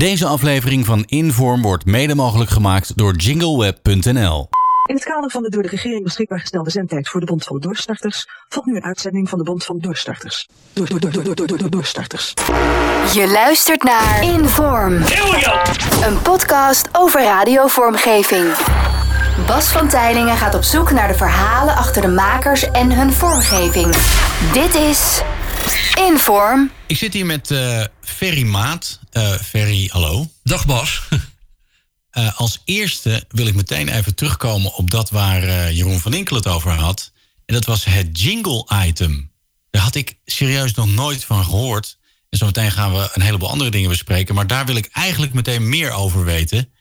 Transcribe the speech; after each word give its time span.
Deze 0.00 0.26
aflevering 0.26 0.86
van 0.86 1.04
Inform 1.06 1.62
wordt 1.62 1.84
mede 1.84 2.14
mogelijk 2.14 2.50
gemaakt 2.50 2.96
door 2.96 3.16
jingleweb.nl. 3.16 4.48
In 4.86 4.94
het 4.94 5.04
kader 5.04 5.30
van 5.30 5.42
de 5.42 5.50
door 5.50 5.62
de 5.62 5.68
regering 5.68 6.04
beschikbaar 6.04 6.40
gestelde 6.40 6.70
zendtijd 6.70 7.08
voor 7.08 7.20
de 7.20 7.26
Bond 7.26 7.44
van 7.44 7.60
Doorstarters 7.60 8.28
volgt 8.48 8.68
nu 8.68 8.76
een 8.76 8.84
uitzending 8.84 9.28
van 9.28 9.38
de 9.38 9.44
Bond 9.44 9.64
van 9.64 9.78
Doorstarters. 9.78 10.48
Door, 10.72 10.88
door, 10.88 11.00
door, 11.00 11.12
door, 11.12 11.24
door, 11.24 11.46
door, 11.46 11.58
door, 11.58 11.70
doorstarters. 11.70 12.34
Je 13.14 13.30
luistert 13.32 13.82
naar 13.82 14.22
Inform. 14.22 14.94
Een 16.02 16.22
podcast 16.22 16.88
over 16.92 17.22
radiovormgeving. 17.22 18.46
Bas 19.46 19.68
van 19.68 19.88
Tijlingen 19.88 20.36
gaat 20.36 20.54
op 20.54 20.62
zoek 20.62 20.90
naar 20.90 21.08
de 21.08 21.14
verhalen 21.14 21.74
achter 21.76 22.02
de 22.02 22.08
makers 22.08 22.70
en 22.70 22.92
hun 22.92 23.12
vormgeving. 23.12 23.96
Dit 24.52 24.74
is 24.74 25.22
Inform. 25.94 26.70
Ik 26.86 26.96
zit 26.96 27.12
hier 27.12 27.26
met 27.26 27.50
eh 27.50 27.84
Ferry 28.00 28.42
Maat. 28.42 28.98
Eh 29.10 29.32
Ferry, 29.32 29.88
hallo. 29.92 30.30
Dag 30.42 30.66
Bas. 30.66 31.00
Eh, 32.10 32.38
als 32.38 32.60
eerste 32.64 33.24
wil 33.28 33.46
ik 33.46 33.54
meteen 33.54 33.88
even 33.88 34.14
terugkomen 34.14 34.74
op 34.74 34.90
dat 34.90 35.10
waar 35.10 35.42
eh, 35.42 35.76
Jeroen 35.76 36.00
van 36.00 36.14
Inkel 36.14 36.36
het 36.36 36.46
over 36.46 36.70
had. 36.70 37.12
En 37.46 37.54
dat 37.54 37.64
was 37.64 37.84
het 37.84 38.20
jingle-item. 38.20 39.32
Daar 39.70 39.82
had 39.82 39.94
ik 39.94 40.18
serieus 40.24 40.74
nog 40.74 40.88
nooit 40.88 41.24
van 41.24 41.44
gehoord. 41.44 41.98
En 42.28 42.38
zometeen 42.38 42.70
gaan 42.70 42.92
we 42.92 43.10
een 43.12 43.22
heleboel 43.22 43.50
andere 43.50 43.70
dingen 43.70 43.88
bespreken. 43.88 44.34
Maar 44.34 44.46
daar 44.46 44.66
wil 44.66 44.76
ik 44.76 44.88
eigenlijk 44.92 45.32
meteen 45.32 45.68
meer 45.68 45.90
over 45.90 46.24
weten. 46.24 46.72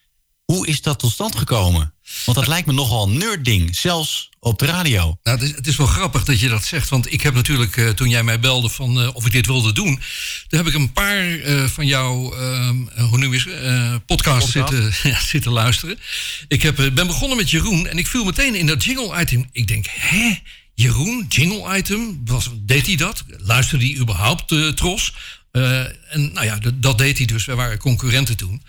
Hoe 0.46 0.68
is 0.68 0.82
dat 0.82 1.00
tot 1.00 1.12
stand 1.12 1.36
gekomen? 1.36 1.94
Want 2.26 2.38
dat 2.38 2.48
lijkt 2.48 2.68
me 2.68 2.74
nogal 2.74 3.08
een 3.08 3.18
nerdding, 3.18 3.76
zelfs 3.76 4.30
op 4.40 4.60
de 4.60 4.66
radio. 4.66 5.18
Nou, 5.24 5.38
het, 5.38 5.50
is, 5.50 5.56
het 5.56 5.68
is 5.68 5.76
wel 5.76 5.88
grappig 5.88 6.24
dat 6.24 6.40
je 6.40 6.50
dat 6.50 6.66
zegt. 6.66 6.90
Want 6.90 7.14
ik 7.14 7.22
heb 7.22 7.34
natuurlijk, 7.34 7.78
eh, 7.78 7.90
toen 7.90 8.10
jij 8.10 8.24
mij 8.24 8.40
belde 8.40 8.70
van 8.70 9.02
eh, 9.02 9.16
of 9.16 9.26
ik 9.26 9.32
dit 9.32 9.46
wilde 9.46 9.74
doen... 9.74 10.02
toen 10.48 10.60
heb 10.60 10.68
ik 10.68 10.74
een 10.74 10.92
paar 10.92 11.40
eh, 11.40 11.66
van 11.66 11.86
jouw, 11.86 12.34
ehm, 12.34 12.76
hoe 13.10 13.18
noem 13.18 13.34
je 13.34 13.40
het, 13.40 13.62
eh, 13.64 13.96
podcasts 14.06 14.52
zitten, 14.52 14.94
ja, 15.12 15.20
zitten 15.20 15.52
luisteren. 15.52 16.00
Ik 16.48 16.62
heb, 16.62 16.76
ben 16.76 17.08
begonnen 17.08 17.38
met 17.38 17.50
Jeroen 17.50 17.88
en 17.88 17.98
ik 17.98 18.08
viel 18.08 18.24
meteen 18.24 18.56
in 18.56 18.66
dat 18.66 18.84
jingle-item. 18.84 19.50
Ik 19.52 19.68
denk, 19.68 19.86
hè? 19.90 20.36
Jeroen, 20.76 21.26
jingle-item? 21.30 22.22
Was- 22.26 22.50
Deed 22.54 22.86
hij 22.88 22.96
dat? 22.96 23.24
Luisterde 23.38 23.86
hij 23.86 23.98
überhaupt 23.98 24.52
uh, 24.52 24.72
Tros? 24.72 25.14
Eh, 25.52 25.80
en 26.14 26.34
nou 26.34 26.46
ja, 26.46 26.60
dat, 26.74 26.98
deed 26.98 27.18
hij 27.18 27.28
dus. 27.28 27.46
Wij 27.46 27.56
waren 27.56 27.78
concurrenten 27.78 28.38
toen. 28.38 28.64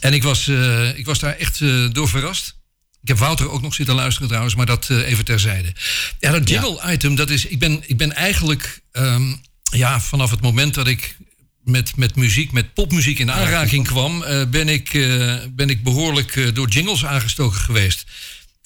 En 0.00 0.12
ik 0.12 0.22
was, 0.22 0.48
eh, 0.48 0.98
ik 0.98 1.06
was 1.06 1.18
daar 1.18 1.36
echt 1.36 1.60
eh, 1.60 1.86
door 1.92 2.08
verrast. 2.08 2.55
Ik 3.06 3.12
heb 3.12 3.20
Wouter 3.20 3.50
ook 3.50 3.62
nog 3.62 3.74
zitten 3.74 3.94
luisteren 3.94 4.28
trouwens, 4.28 4.54
maar 4.54 4.66
dat 4.66 4.90
eh, 4.90 5.08
even 5.08 5.24
terzijde. 5.24 5.72
Ja, 6.18 6.30
dat 6.32 6.48
jingle-item, 6.48 7.14
dat 7.14 7.30
is. 7.30 7.46
Ik 7.46 7.58
ben, 7.58 7.82
ik 7.86 7.96
ben 7.96 8.12
eigenlijk. 8.12 8.80
ehm, 8.92 9.34
ja, 9.70 10.00
vanaf 10.00 10.30
het 10.30 10.40
moment 10.40 10.74
dat 10.74 10.86
ik 10.86 11.16
met, 11.66 11.96
met 11.96 12.16
muziek, 12.16 12.52
met 12.52 12.74
popmuziek 12.74 13.18
in 13.18 13.30
aanraking 13.30 13.86
kwam, 13.86 14.22
eh, 14.22 14.46
ben, 14.46 14.68
ik, 14.68 14.94
eh, 14.94 15.36
ben 15.50 15.70
ik 15.70 15.82
behoorlijk 15.82 16.36
eh, 16.36 16.54
door 16.54 16.68
jingles 16.68 17.04
aangestoken 17.04 17.60
geweest. 17.60 18.04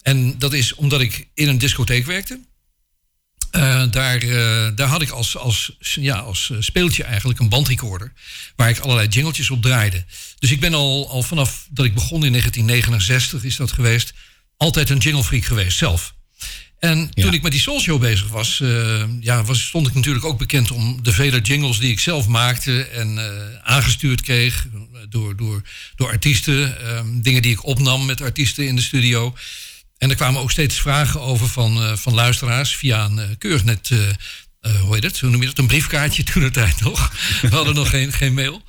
En 0.03 0.39
dat 0.39 0.53
is 0.53 0.75
omdat 0.75 1.01
ik 1.01 1.29
in 1.35 1.49
een 1.49 1.59
discotheek 1.59 2.07
werkte. 2.07 2.41
Daar, 3.91 4.21
daar 4.75 4.89
had 4.89 5.03
ik 5.03 5.11
als, 5.11 5.37
als, 5.37 5.77
ja, 5.79 6.19
als 6.19 6.53
speeltje 6.59 7.05
eigenlijk 7.05 7.41
een 7.41 7.49
bandrecorder. 7.49 8.13
Waar 8.57 8.69
ik 8.69 8.79
allerlei 8.79 9.09
jingletjes 9.09 9.51
op 9.51 9.63
draaide. 9.63 10.05
Dus 10.39 10.51
ik 10.51 10.61
ben 10.61 10.75
al, 10.75 11.11
al 11.11 11.23
vanaf 11.23 11.67
dat 11.71 11.85
ik 11.85 11.95
begon 11.95 12.25
in 12.25 12.31
1969 12.31 13.45
is 13.45 13.57
dat 13.57 13.73
geweest. 13.73 14.13
Altijd 14.61 14.91
een 14.91 14.99
jinglefreak 14.99 15.45
geweest 15.45 15.79
zelf. 15.79 16.15
En 16.79 17.11
Ja. 17.15 17.23
toen 17.25 17.33
ik 17.35 17.43
met 17.43 17.53
die 17.53 17.61
Soul 17.61 17.81
Show 17.81 18.01
bezig 18.01 18.29
was, 18.29 18.61
eh, 18.61 19.03
ja, 19.21 19.45
was, 19.45 19.63
stond 19.67 19.87
ik 19.87 19.95
natuurlijk 19.95 20.25
ook 20.25 20.39
bekend 20.39 20.71
om 20.71 21.03
de 21.03 21.13
vele 21.13 21.41
jingles 21.41 21.79
die 21.79 21.91
ik 21.91 22.01
zelf 22.01 22.27
maakte 22.27 22.83
en 22.85 23.19
eh, 23.19 23.59
aangestuurd 23.63 24.21
kreeg 24.21 24.67
door, 25.09 25.37
door, 25.37 25.63
door 25.97 26.09
artiesten. 26.09 26.81
eh, 26.87 27.01
dingen 27.13 27.43
die 27.43 27.53
ik 27.53 27.65
opnam 27.65 28.07
met 28.07 28.21
artiesten 28.21 28.67
in 28.67 28.77
de 28.77 28.83
studio. 28.83 29.35
En 29.99 30.11
er 30.11 30.17
kwamen 30.17 30.41
ook 30.41 30.51
steeds 30.51 30.81
vragen 30.81 31.21
over 31.21 31.49
van, 31.49 31.83
eh, 31.83 31.97
van 31.97 32.15
luisteraars 32.15 32.77
via 32.77 33.05
een 33.05 33.39
keurig 33.39 33.65
net, 33.65 33.91
eh, 33.91 34.09
eh, 34.61 34.81
hoe 34.81 34.95
heet 34.95 35.03
het, 35.03 35.21
hoe 35.21 35.31
noem 35.31 35.41
je 35.41 35.47
dat, 35.47 35.59
een 35.59 35.67
briefkaartje 35.67 36.23
toen 36.33 36.43
de 36.43 36.51
tijd 36.51 36.81
nog. 36.81 37.13
We 37.43 37.49
hadden 37.49 37.75
nog 37.75 37.91
geen, 37.91 38.13
geen 38.13 38.35
mail. 38.35 38.63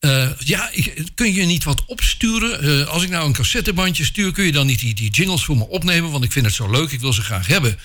Eh, 0.00 0.28
ja, 0.38 0.68
ik, 0.72 1.08
kun 1.14 1.34
je 1.34 1.44
niet 1.44 1.64
wat 1.64 1.84
opsturen? 1.86 2.80
Eh, 2.80 2.88
als 2.88 3.02
ik 3.02 3.08
nou 3.08 3.26
een 3.26 3.32
cassettebandje 3.32 4.04
stuur, 4.04 4.32
kun 4.32 4.44
je 4.44 4.52
dan 4.52 4.66
niet 4.66 4.78
die, 4.78 4.94
die 4.94 5.10
jingles 5.10 5.44
voor 5.44 5.56
me 5.56 5.68
opnemen? 5.68 6.10
Want 6.10 6.24
ik 6.24 6.32
vind 6.32 6.46
het 6.46 6.54
zo 6.54 6.70
leuk, 6.70 6.90
ik 6.90 7.00
wil 7.00 7.12
ze 7.12 7.22
graag 7.22 7.46
hebben. 7.46 7.78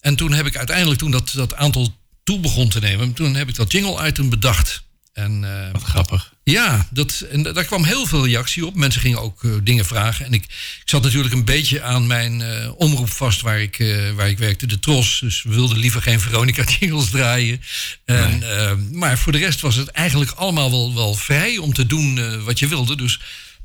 En 0.00 0.16
toen 0.16 0.32
heb 0.32 0.46
ik 0.46 0.56
uiteindelijk, 0.56 0.98
toen 0.98 1.10
dat, 1.10 1.30
dat 1.34 1.54
aantal 1.54 1.96
toe 2.24 2.40
begon 2.40 2.68
te 2.68 2.80
nemen, 2.80 3.12
toen 3.12 3.34
heb 3.34 3.48
ik 3.48 3.54
dat 3.54 3.72
jingle-item 3.72 4.28
bedacht. 4.28 4.82
En, 5.12 5.44
eh, 5.44 5.72
Wat 5.72 5.82
grappig. 5.82 6.32
Ja, 6.50 6.88
dat, 6.90 7.24
en 7.30 7.42
da- 7.42 7.52
daar 7.52 7.64
kwam 7.64 7.84
heel 7.84 8.06
veel 8.06 8.26
reactie 8.26 8.66
op. 8.66 8.74
Mensen 8.74 9.00
gingen 9.00 9.20
ook 9.20 9.44
eh, 9.44 9.50
dingen 9.62 9.84
vragen. 9.84 10.26
En 10.26 10.32
ik, 10.32 10.42
ik 10.44 10.82
zat 10.84 11.02
natuurlijk 11.02 11.34
een 11.34 11.44
beetje 11.44 11.82
aan 11.82 12.06
mijn 12.06 12.40
eh, 12.42 12.70
omroep 12.76 13.10
vast 13.10 13.40
waar 13.40 13.60
ik, 13.60 13.78
eh, 13.78 14.10
waar 14.10 14.28
ik 14.28 14.38
werkte, 14.38 14.66
de 14.66 14.78
Tros. 14.78 15.18
Dus 15.20 15.42
we 15.42 15.54
wilden 15.54 15.78
liever 15.78 16.02
geen 16.02 16.20
Veronica 16.20 16.64
jingles 16.80 17.10
draaien. 17.10 17.60
En, 18.04 18.56
eh, 18.58 18.72
maar 18.92 19.18
voor 19.18 19.32
de 19.32 19.38
rest 19.38 19.60
was 19.60 19.74
het 19.74 19.88
eigenlijk 19.88 20.30
allemaal 20.30 20.70
wel, 20.70 20.94
wel 20.94 21.14
vrij 21.14 21.58
om 21.58 21.72
te 21.72 21.86
doen 21.86 22.42
wat 22.44 22.58
je 22.58 22.68
wilde. 22.68 22.96
Dus 22.96 23.20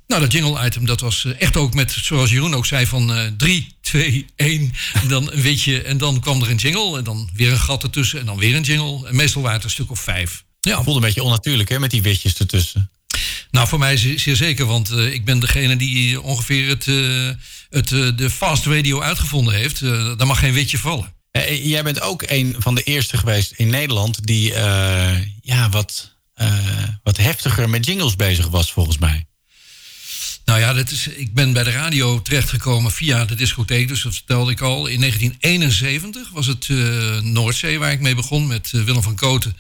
nou, 0.08 0.22
dat 0.22 0.32
jingle-item, 0.32 0.86
dat 0.86 1.00
was 1.00 1.26
echt 1.40 1.58
ook 1.58 1.74
met, 1.74 1.92
zoals 2.02 2.30
Jeroen 2.32 2.54
ook 2.56 2.66
zei, 2.66 2.88
van 2.88 3.14
eh 3.14 3.28
3, 3.38 3.76
2, 3.82 4.26
1. 4.36 4.74
En 4.94 5.08
dan 5.08 5.32
een 5.32 5.42
witje 5.42 5.82
en 5.82 5.98
dan 5.98 6.20
kwam 6.20 6.42
er 6.42 6.50
een 6.50 6.56
jingle. 6.56 6.98
En 6.98 7.04
dan 7.04 7.30
weer 7.34 7.52
een 7.52 7.60
gat 7.60 7.84
ertussen 7.84 8.20
en 8.20 8.26
dan 8.26 8.38
weer 8.38 8.56
een 8.56 8.64
jingle. 8.64 9.08
En 9.08 9.16
meestal 9.16 9.42
waren 9.42 9.56
het 9.58 9.66
een 9.66 9.72
stuk 9.72 9.92
of 9.92 10.00
vijf. 10.00 10.44
Ja, 10.64 10.84
Voelde 10.84 11.00
een 11.00 11.06
beetje 11.06 11.24
onnatuurlijk 11.24 11.70
hè, 11.70 11.80
met 11.80 11.92
die 11.92 12.02
witjes 12.02 12.38
ertussen. 12.38 12.92
nou, 13.52 13.68
voor 13.68 13.80
mij 13.80 13.98
zeer, 13.98 14.36
zeker, 14.36 14.66
want 14.66 14.90
eh, 14.90 15.14
ik 15.14 15.26
ben 15.26 15.40
degene 15.40 15.76
die 15.76 16.22
ongeveer 16.22 16.68
het, 16.68 16.88
eh, 16.88 17.30
het, 17.70 17.92
eh, 17.92 18.08
de 18.16 18.30
fast 18.30 18.66
radio 18.66 19.02
uitgevonden 19.02 19.54
heeft. 19.54 19.80
Daar 20.18 20.28
mag 20.28 20.40
geen 20.40 20.54
witje 20.54 20.78
vallen. 20.78 21.14
Jij 21.64 21.84
bent 21.84 22.02
ook 22.02 22.24
een 22.26 22.56
van 22.58 22.76
de 22.76 22.84
eerste 22.84 23.18
geweest 23.18 23.52
in 23.52 23.68
Nederland 23.68 24.26
die 24.26 24.54
ja, 25.42 25.70
wat, 25.70 26.16
wat 27.04 27.18
heftiger 27.18 27.70
met 27.70 27.86
jingles 27.86 28.16
bezig 28.16 28.48
was, 28.48 28.72
volgens 28.72 28.98
mij. 28.98 29.26
Nou 30.46 30.60
ja, 30.60 30.74
dat 30.74 30.92
is, 30.92 31.08
ik 31.08 31.34
ben 31.34 31.54
bij 31.54 31.64
de 31.64 31.72
radio 31.72 32.22
terechtgekomen 32.22 32.92
via 32.92 33.26
de 33.26 33.36
discotheek, 33.36 33.88
dus 33.88 34.02
dat 34.02 34.14
vertelde 34.14 34.52
ik 34.52 34.62
al. 34.62 34.88
In 34.88 35.00
1971 35.00 36.30
was 36.30 36.48
het 36.48 36.70
Noordzee 37.24 37.80
waar 37.80 37.92
ik 37.92 38.00
mee 38.00 38.16
begon 38.16 38.48
met 38.48 38.70
Willem 38.72 39.04
van 39.04 39.16
Koten 39.16 39.56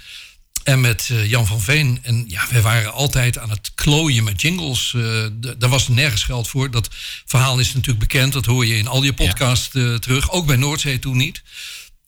en 0.63 0.81
met 0.81 1.09
eh, 1.11 1.29
Jan 1.29 1.47
van 1.47 1.61
Veen. 1.61 1.99
En 2.01 2.25
ja, 2.27 2.45
wij 2.51 2.61
waren 2.61 2.93
altijd 2.93 3.37
aan 3.37 3.49
het 3.49 3.71
klooien 3.75 4.23
met 4.23 4.41
jingles. 4.41 4.95
D- 5.41 5.59
daar 5.59 5.69
was 5.69 5.87
nergens 5.87 6.23
geld 6.23 6.47
voor. 6.47 6.71
Dat 6.71 6.89
verhaal 7.25 7.59
is 7.59 7.67
natuurlijk 7.73 7.99
bekend, 7.99 8.33
dat 8.33 8.45
hoor 8.45 8.65
je 8.65 8.77
in 8.77 8.87
al 8.87 9.03
je 9.03 9.13
podcasts 9.13 9.75
eh, 9.75 9.95
terug. 9.95 10.31
Ook 10.31 10.45
bij 10.45 10.55
Noordzee 10.55 10.99
toen 10.99 11.17
niet. 11.17 11.41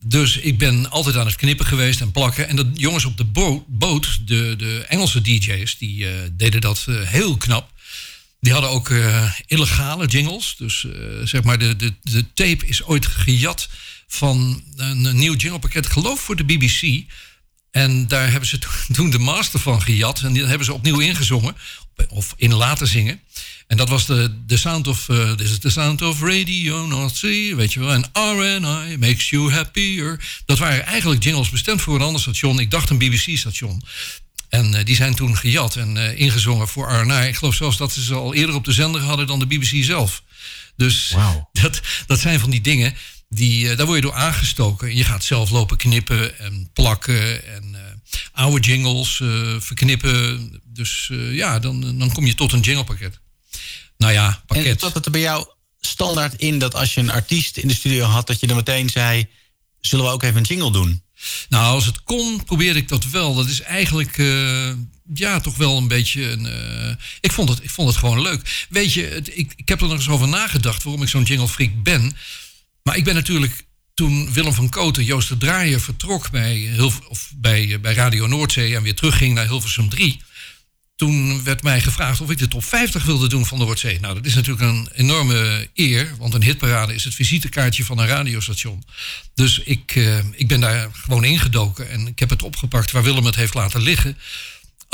Dus 0.04 0.38
ik 0.38 0.58
ben 0.58 0.90
altijd 0.90 1.16
aan 1.18 1.26
het 1.26 1.36
knippen 1.36 1.66
geweest 1.66 2.02
en 2.02 2.12
plakken. 2.12 2.48
En 2.48 2.56
de 2.56 2.70
jongens 2.74 3.06
op 3.06 3.18
de 3.18 3.24
bo- 3.24 3.66
boot, 3.68 4.28
de, 4.28 4.54
de 4.58 4.86
Engelse 4.88 5.22
DJ's, 5.22 5.78
die 5.78 6.08
deden 6.32 6.62
dat 6.62 6.86
heel 6.90 7.38
knap. 7.38 7.72
Die 8.40 8.54
hadden 8.54 8.70
ook 8.72 8.92
illegale 9.46 10.08
jingles. 10.08 10.56
Dus 10.58 10.86
zeg 11.24 11.44
maar, 11.44 11.58
de, 11.60 11.76
de, 11.76 11.94
de 12.04 12.34
tape 12.34 12.66
is 12.68 12.84
ooit 12.84 13.06
gejat 13.06 13.70
van 14.08 14.64
een, 14.76 15.06
een 15.06 15.18
nieuw 15.18 15.36
jinglepakket, 15.36 15.88
geloof 15.88 16.20
voor 16.20 16.36
de 16.36 16.44
BBC. 16.44 17.04
En 17.76 18.08
daar 18.08 18.32
hebben 18.32 18.50
ze 18.50 18.60
toen- 18.92 19.10
de 19.10 19.20
master 19.20 19.60
van 19.60 19.82
gejat. 19.82 20.22
En 20.22 20.34
die 20.34 20.46
hebben 20.46 20.66
ze 20.66 20.74
opnieuw 20.74 21.00
ingezongen. 21.00 21.56
Of 22.10 22.34
in 22.38 22.54
laten 22.54 22.88
zingen. 22.88 23.20
En 23.68 23.78
dat 23.78 23.90
was 23.90 24.06
de, 24.06 24.36
de 24.46 24.58
sound 24.58 24.88
of... 24.88 25.06
this 25.36 25.52
is 25.52 25.60
the 25.60 25.70
sound 25.70 26.02
of 26.02 26.22
Radio 26.22 26.88
North 26.88 27.16
Sea. 27.16 27.56
Weet 27.56 27.74
je 27.74 27.80
wel. 27.80 27.94
En 27.94 28.10
RNI 28.14 28.98
makes 28.98 29.30
you 29.30 29.52
happier. 29.52 30.42
Dat 30.46 30.58
waren 30.58 30.86
eigenlijk 30.86 31.24
jingles 31.24 31.50
bestemd 31.50 31.82
voor 31.82 31.96
een 31.96 32.02
ander 32.02 32.22
station. 32.22 32.60
Ik 32.60 32.72
dacht 32.72 32.90
een 32.90 32.98
BBC-station. 32.98 33.84
En 34.50 34.74
eh, 34.74 34.86
die 34.86 34.96
zijn 34.96 35.16
toen 35.16 35.38
gejat 35.38 35.76
en 35.76 35.98
eh, 35.98 36.20
ingezongen 36.20 36.68
voor 36.68 36.92
RNI. 36.92 37.28
Ik 37.28 37.36
geloof 37.36 37.56
zelfs 37.56 37.78
dat 37.78 37.94
ze 37.94 38.04
ze 38.04 38.14
al 38.14 38.34
eerder 38.34 38.56
op 38.56 38.64
de 38.66 38.74
zender 38.74 39.02
hadden 39.02 39.28
dan 39.28 39.40
de 39.40 39.46
BBC 39.46 39.84
zelf. 39.84 40.24
Dus 40.78 41.14
dat, 41.62 41.82
dat 42.08 42.20
zijn 42.20 42.40
van 42.40 42.50
die 42.50 42.62
dingen, 42.62 42.96
die, 43.30 43.70
eh, 43.70 43.78
daar 43.78 43.86
word 43.86 43.98
je 43.98 44.06
door 44.06 44.14
aangestoken. 44.14 44.96
Je 44.96 45.04
gaat 45.04 45.24
zelf 45.24 45.50
lopen 45.50 45.78
knippen 45.78 46.40
en 46.40 46.70
plakken 46.74 47.48
en 47.54 47.76
eh, 47.76 47.82
oude 48.32 48.60
jingles 48.68 49.20
eh, 49.20 49.56
verknippen. 49.60 50.62
Dus 50.64 51.12
ja, 51.32 51.60
dan, 51.60 51.98
dan 51.98 52.12
kom 52.12 52.26
je 52.26 52.36
tot 52.36 52.52
een 52.52 52.60
jinglepakket. 52.60 53.20
Nou 53.98 54.14
ja, 54.14 54.28
En 54.28 54.42
pakket. 54.46 54.80
zat 54.80 54.94
het 54.94 55.06
er 55.06 55.12
bij 55.12 55.22
jou 55.22 55.48
standaard 55.80 56.36
in 56.36 56.60
dat 56.60 56.76
als 56.76 56.94
je 56.94 57.02
een 57.02 57.12
artiest 57.12 57.58
in 57.58 57.68
de 57.68 57.74
studio 57.74 58.06
had, 58.06 58.28
dat 58.28 58.40
je 58.40 58.48
dan 58.48 58.56
meteen 58.56 58.90
zei: 58.90 59.28
Zullen 59.80 60.06
we 60.06 60.12
ook 60.12 60.24
even 60.24 60.38
een 60.38 60.44
jingle 60.44 60.72
doen? 60.72 61.04
Nou, 61.50 61.74
als 61.74 61.86
het 61.86 62.04
kon, 62.04 62.44
probeerde 62.44 62.80
ik 62.80 62.88
dat 62.88 63.06
wel. 63.06 63.36
Dat 63.36 63.48
is 63.48 63.62
eigenlijk, 63.62 64.18
ja, 65.14 65.40
toch 65.40 65.56
wel 65.56 65.78
een 65.78 65.88
beetje 65.88 66.32
een... 66.32 66.48
ik, 67.20 67.32
vond 67.32 67.50
het, 67.50 67.64
ik 67.64 67.70
vond 67.70 67.88
het 67.88 67.98
gewoon 67.98 68.22
leuk. 68.22 68.66
Weet 68.70 68.94
je, 68.94 69.04
het, 69.04 69.38
ik, 69.38 69.54
ik 69.56 69.68
heb 69.70 69.82
er 69.82 69.88
nog 69.88 69.98
eens 69.98 70.10
over 70.10 70.28
nagedacht 70.28 70.84
waarom 70.84 71.02
ik 71.02 71.10
zo'n 71.10 71.24
jingle 71.24 71.48
freak 71.48 71.84
ben. 71.84 72.16
Maar 72.86 72.98
ik 72.98 73.04
ben 73.04 73.14
natuurlijk, 73.14 73.66
toen 73.94 74.34
Willem 74.34 74.54
van 74.54 74.70
Koten, 74.70 75.04
Joost 75.04 75.30
de 75.30 75.38
Draaier, 75.38 75.82
vertrok 75.82 76.30
bij, 76.32 76.76
of 77.08 77.32
bij, 77.36 77.80
bij 77.82 77.94
Radio 77.94 78.28
Noordzee... 78.28 78.76
en 78.76 78.84
weer 78.84 78.96
terugging 78.96 79.34
naar 79.34 79.48
Hilversum 79.48 79.90
3... 79.90 80.22
toen 80.96 81.44
werd 81.44 81.64
mij 81.64 81.82
gevraagd 81.82 82.22
of 82.22 82.30
ik 82.30 82.38
de 82.38 82.48
top 82.48 82.64
50 82.64 83.04
wilde 83.04 83.28
doen 83.28 83.46
van 83.46 83.58
Noordzee. 83.58 84.00
Nou, 84.00 84.16
dat 84.16 84.26
is 84.26 84.36
natuurlijk 84.36 84.66
een 84.66 84.90
enorme 84.94 85.70
eer, 85.74 86.16
want 86.18 86.34
een 86.34 86.44
hitparade 86.44 86.94
is 86.94 87.04
het 87.04 87.16
visitekaartje 87.16 87.86
van 87.86 87.98
een 87.98 88.08
radiostation. 88.08 88.84
Dus 89.34 89.60
ik, 89.60 89.96
uh, 89.96 90.18
ik 90.32 90.48
ben 90.48 90.60
daar 90.60 90.90
gewoon 90.94 91.24
ingedoken 91.24 91.90
en 91.90 92.08
ik 92.08 92.20
heb 92.20 92.30
het 92.30 92.44
opgepakt 92.44 92.92
waar 92.92 93.04
Willem 93.04 93.26
het 93.26 93.36
heeft 93.36 93.54
laten 93.54 93.82
liggen. 93.82 94.18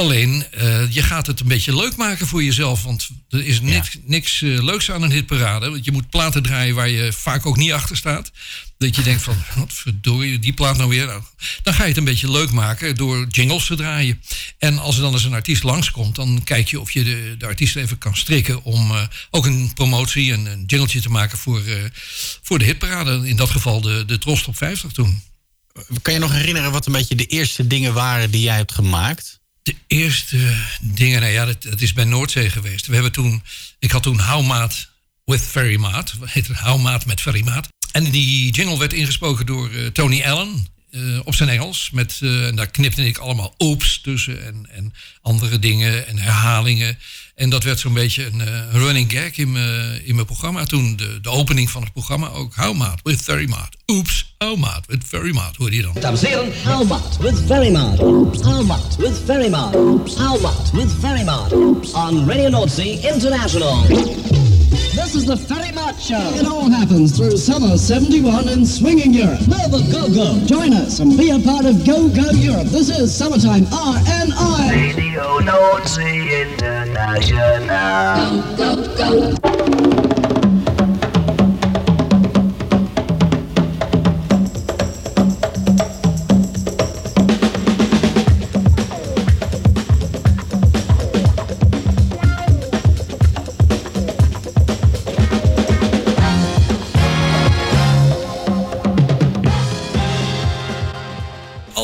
Alleen, 0.02 0.46
uh, 0.58 0.92
je 0.92 1.04
gaat 1.04 1.28
het 1.28 1.40
een 1.40 1.48
beetje 1.48 1.76
leuk 1.76 1.96
maken 1.96 2.28
voor 2.28 2.44
jezelf. 2.44 2.84
Want 2.84 3.10
er 3.30 3.46
is 3.46 3.62
niks, 3.62 3.98
niks 4.06 4.42
uh, 4.42 4.64
leuks 4.64 4.92
aan 4.92 5.02
een 5.02 5.12
hitparade. 5.12 5.70
Want 5.70 5.86
je 5.86 5.92
moet 5.92 6.10
platen 6.10 6.44
draaien 6.44 6.76
waar 6.76 6.90
je 6.90 7.14
vaak 7.14 7.46
ook 7.46 7.58
niet 7.58 7.72
achter 7.72 7.98
staat. 7.98 8.32
Dat 8.78 8.96
je 8.96 9.02
denkt 9.02 9.22
van, 9.24 9.36
wat 9.56 9.74
verdorie, 9.74 10.40
die 10.40 10.54
plaat 10.54 10.78
nou 10.78 10.90
weer. 10.90 11.06
Nou, 11.06 11.22
dan 11.64 11.74
ga 11.74 11.82
je 11.82 11.90
het 11.90 11.98
een 11.98 12.04
beetje 12.04 12.32
leuk 12.32 12.52
maken 12.52 12.96
door 12.96 13.28
jingles 13.28 13.66
te 13.66 13.76
draaien. 13.76 14.22
En 14.58 14.78
als 14.78 14.96
er 14.96 15.02
dan 15.02 15.14
eens 15.14 15.24
een 15.24 15.34
artiest 15.34 15.64
langskomt, 15.64 16.16
dan 16.16 16.42
kijk 16.44 16.68
je 16.68 16.80
of 16.80 16.92
je 16.92 17.04
de, 17.04 17.36
de 17.38 17.46
artiest 17.46 17.76
even 17.76 17.98
kan 17.98 18.16
strikken 18.16 18.64
om 18.64 18.92
uh, 18.92 19.02
ook 19.30 19.46
een 19.46 19.72
promotie, 19.74 20.34
een, 20.34 20.46
een 20.46 20.64
jingletje 20.68 21.02
te 21.02 21.10
maken 21.10 21.38
voor, 21.38 21.62
voor 22.42 22.60
de 22.60 22.66
hitparade. 22.66 23.28
In 23.28 23.36
dat 23.36 23.50
geval 23.50 23.82
de, 23.82 24.04
de 24.06 24.18
Trost 24.18 24.48
op 24.48 24.58
50 24.58 24.92
toen. 24.92 25.22
Kan 26.02 26.14
je 26.14 26.20
nog 26.20 26.32
herinneren 26.32 26.72
wat 26.72 26.86
een 26.86 26.92
beetje 26.92 27.16
de 27.16 27.26
eerste 27.26 27.68
dingen 27.68 27.94
waren 27.94 28.32
die 28.32 28.42
jij 28.42 28.56
hebt 28.56 28.74
gemaakt? 28.74 29.41
De 29.64 29.76
eerste 29.88 30.56
dingen, 30.82 31.22
nou 31.22 31.34
ja, 31.34 31.46
dat, 31.46 31.82
is 31.82 31.94
bij 31.94 32.04
Noordzee 32.04 32.50
geweest. 32.50 32.88
We 32.88 32.94
hebben 32.94 33.12
toen, 33.12 33.44
ik 33.80 33.92
had 33.92 34.04
toen 34.04 34.20
Houmaat 34.20 34.90
with 35.26 35.42
Ferry 35.42 35.80
Maat. 35.80 36.14
Heet 36.26 36.48
het 36.48 36.58
Houmaat 36.58 37.06
met 37.06 37.22
Ferry 37.22 37.44
Maat. 37.44 37.68
En 37.92 38.12
die 38.12 38.52
jingle 38.52 38.78
werd 38.78 38.94
ingesproken 38.94 39.46
door 39.46 39.72
uh, 39.72 39.88
Tony 39.88 40.24
Allen. 40.24 40.68
Uh, 40.92 41.20
op 41.24 41.36
zijn 41.36 41.50
Engels. 41.50 41.90
Met, 41.92 42.20
uh, 42.24 42.48
en 42.48 42.56
daar 42.56 42.72
knipte 42.72 43.06
ik 43.06 43.18
allemaal 43.18 43.54
oops 43.58 44.02
tussen. 44.02 44.46
En, 44.46 44.68
en 44.72 44.94
andere 45.22 45.60
dingen 45.60 46.08
en 46.08 46.18
herhalingen. 46.18 46.98
En 47.42 47.50
dat 47.50 47.64
werd 47.64 47.80
zo'n 47.80 47.94
beetje 47.94 48.26
een 48.26 48.40
uh, 48.40 48.74
running 48.74 49.12
gag 49.12 49.38
in 49.38 49.56
in 50.06 50.16
mijn 50.16 50.26
programma 50.26 50.64
toen. 50.64 50.96
De, 50.96 51.20
de 51.22 51.30
opening 51.30 51.70
van 51.70 51.82
het 51.82 51.94
programma 51.94 52.30
ook. 52.30 52.56
How 52.56 52.78
maat 52.78 53.00
with 53.04 53.22
very 53.22 53.50
maat. 53.50 53.70
Oeps, 53.88 54.36
how 54.38 54.58
maat 54.58 54.86
with 54.88 55.04
very 55.08 55.34
maat. 55.34 55.56
Hoorde 55.56 55.76
je 55.76 55.82
dan? 55.82 55.94
Dames 56.00 56.22
how 56.64 56.88
maat 56.88 57.18
with 57.20 57.44
very 57.48 57.72
maat. 57.72 57.98
How 58.44 58.66
maat 58.66 58.96
with 58.98 59.22
very 59.26 59.50
maat. 59.50 59.74
How 60.18 60.42
maat 60.42 60.72
with 60.74 60.92
very 61.00 61.24
maat. 61.24 61.54
On 61.94 62.28
Radio 62.28 62.50
Nordsee 62.50 63.00
International. 63.14 64.51
This 65.12 65.24
is 65.24 65.28
the 65.28 65.36
Ferry 65.36 65.74
Mart 65.74 66.00
Show. 66.00 66.22
It 66.36 66.48
all 66.48 66.70
happens 66.70 67.18
through 67.18 67.36
summer 67.36 67.78
71 67.78 68.48
in 68.48 68.66
swinging 68.66 69.14
Europe. 69.14 69.46
Nova 69.46 69.84
Go 69.92 70.08
Go. 70.08 70.40
Join 70.46 70.72
us 70.72 71.02
and 71.02 71.18
be 71.18 71.32
a 71.32 71.40
part 71.40 71.66
of 71.66 71.86
Go 71.86 72.08
Go 72.08 72.30
Europe. 72.32 72.68
This 72.68 72.90
is 72.90 73.14
Summertime 73.14 73.66
RNI. 73.66 74.96
Radio 74.96 75.40
Nordsee 75.40 76.54
International. 76.54 77.68
Go, 78.56 78.96
go, 78.96 79.36
go. 79.36 80.01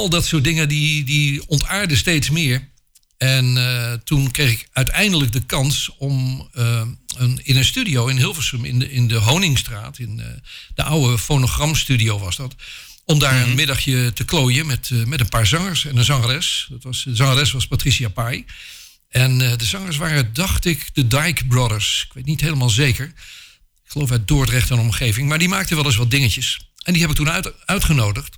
Al 0.07 0.19
dat 0.19 0.25
soort 0.25 0.43
dingen 0.43 0.69
die, 0.69 1.03
die 1.03 1.47
ontaarden 1.47 1.97
steeds 1.97 2.29
meer. 2.29 2.69
En 3.17 3.55
uh, 3.55 3.93
toen 3.93 4.31
kreeg 4.31 4.51
ik 4.51 4.67
uiteindelijk 4.73 5.31
de 5.31 5.45
kans 5.45 5.91
om 5.97 6.49
uh, 6.53 6.81
een, 7.17 7.39
in 7.43 7.57
een 7.57 7.65
studio 7.65 8.07
in 8.07 8.17
Hilversum, 8.17 8.65
in 8.65 8.79
de, 8.79 8.91
in 8.91 9.07
de 9.07 9.15
Honingstraat, 9.15 9.99
in 9.99 10.19
uh, 10.19 10.25
de 10.75 10.83
oude 10.83 11.17
fonogramstudio 11.17 12.19
was 12.19 12.35
dat, 12.35 12.55
om 13.05 13.19
daar 13.19 13.41
een 13.41 13.55
middagje 13.55 14.13
te 14.13 14.25
klooien 14.25 14.65
met, 14.65 14.89
met 15.05 15.19
een 15.19 15.29
paar 15.29 15.47
zangers 15.47 15.85
en 15.85 15.97
een 15.97 16.03
zangeres. 16.03 16.67
Dat 16.69 16.83
was, 16.83 17.03
de 17.03 17.15
zangeres 17.15 17.51
was 17.51 17.67
Patricia 17.67 18.09
Pai. 18.09 18.45
En 19.09 19.37
de 19.37 19.65
zangers 19.65 19.97
waren, 19.97 20.33
dacht 20.33 20.65
ik, 20.65 20.89
de 20.93 21.07
Dyke 21.07 21.45
Brothers. 21.45 22.03
Ik 22.07 22.13
weet 22.13 22.25
niet 22.25 22.41
helemaal 22.41 22.69
zeker. 22.69 23.05
Ik 23.83 23.91
geloof 23.91 24.11
uit 24.11 24.27
Dordrecht 24.27 24.71
en 24.71 24.79
omgeving. 24.79 25.27
Maar 25.27 25.39
die 25.39 25.49
maakten 25.49 25.75
wel 25.75 25.85
eens 25.85 25.95
wat 25.95 26.11
dingetjes. 26.11 26.59
En 26.83 26.93
die 26.93 27.01
heb 27.01 27.11
ik 27.11 27.17
toen 27.17 27.29
uit, 27.29 27.53
uitgenodigd. 27.65 28.37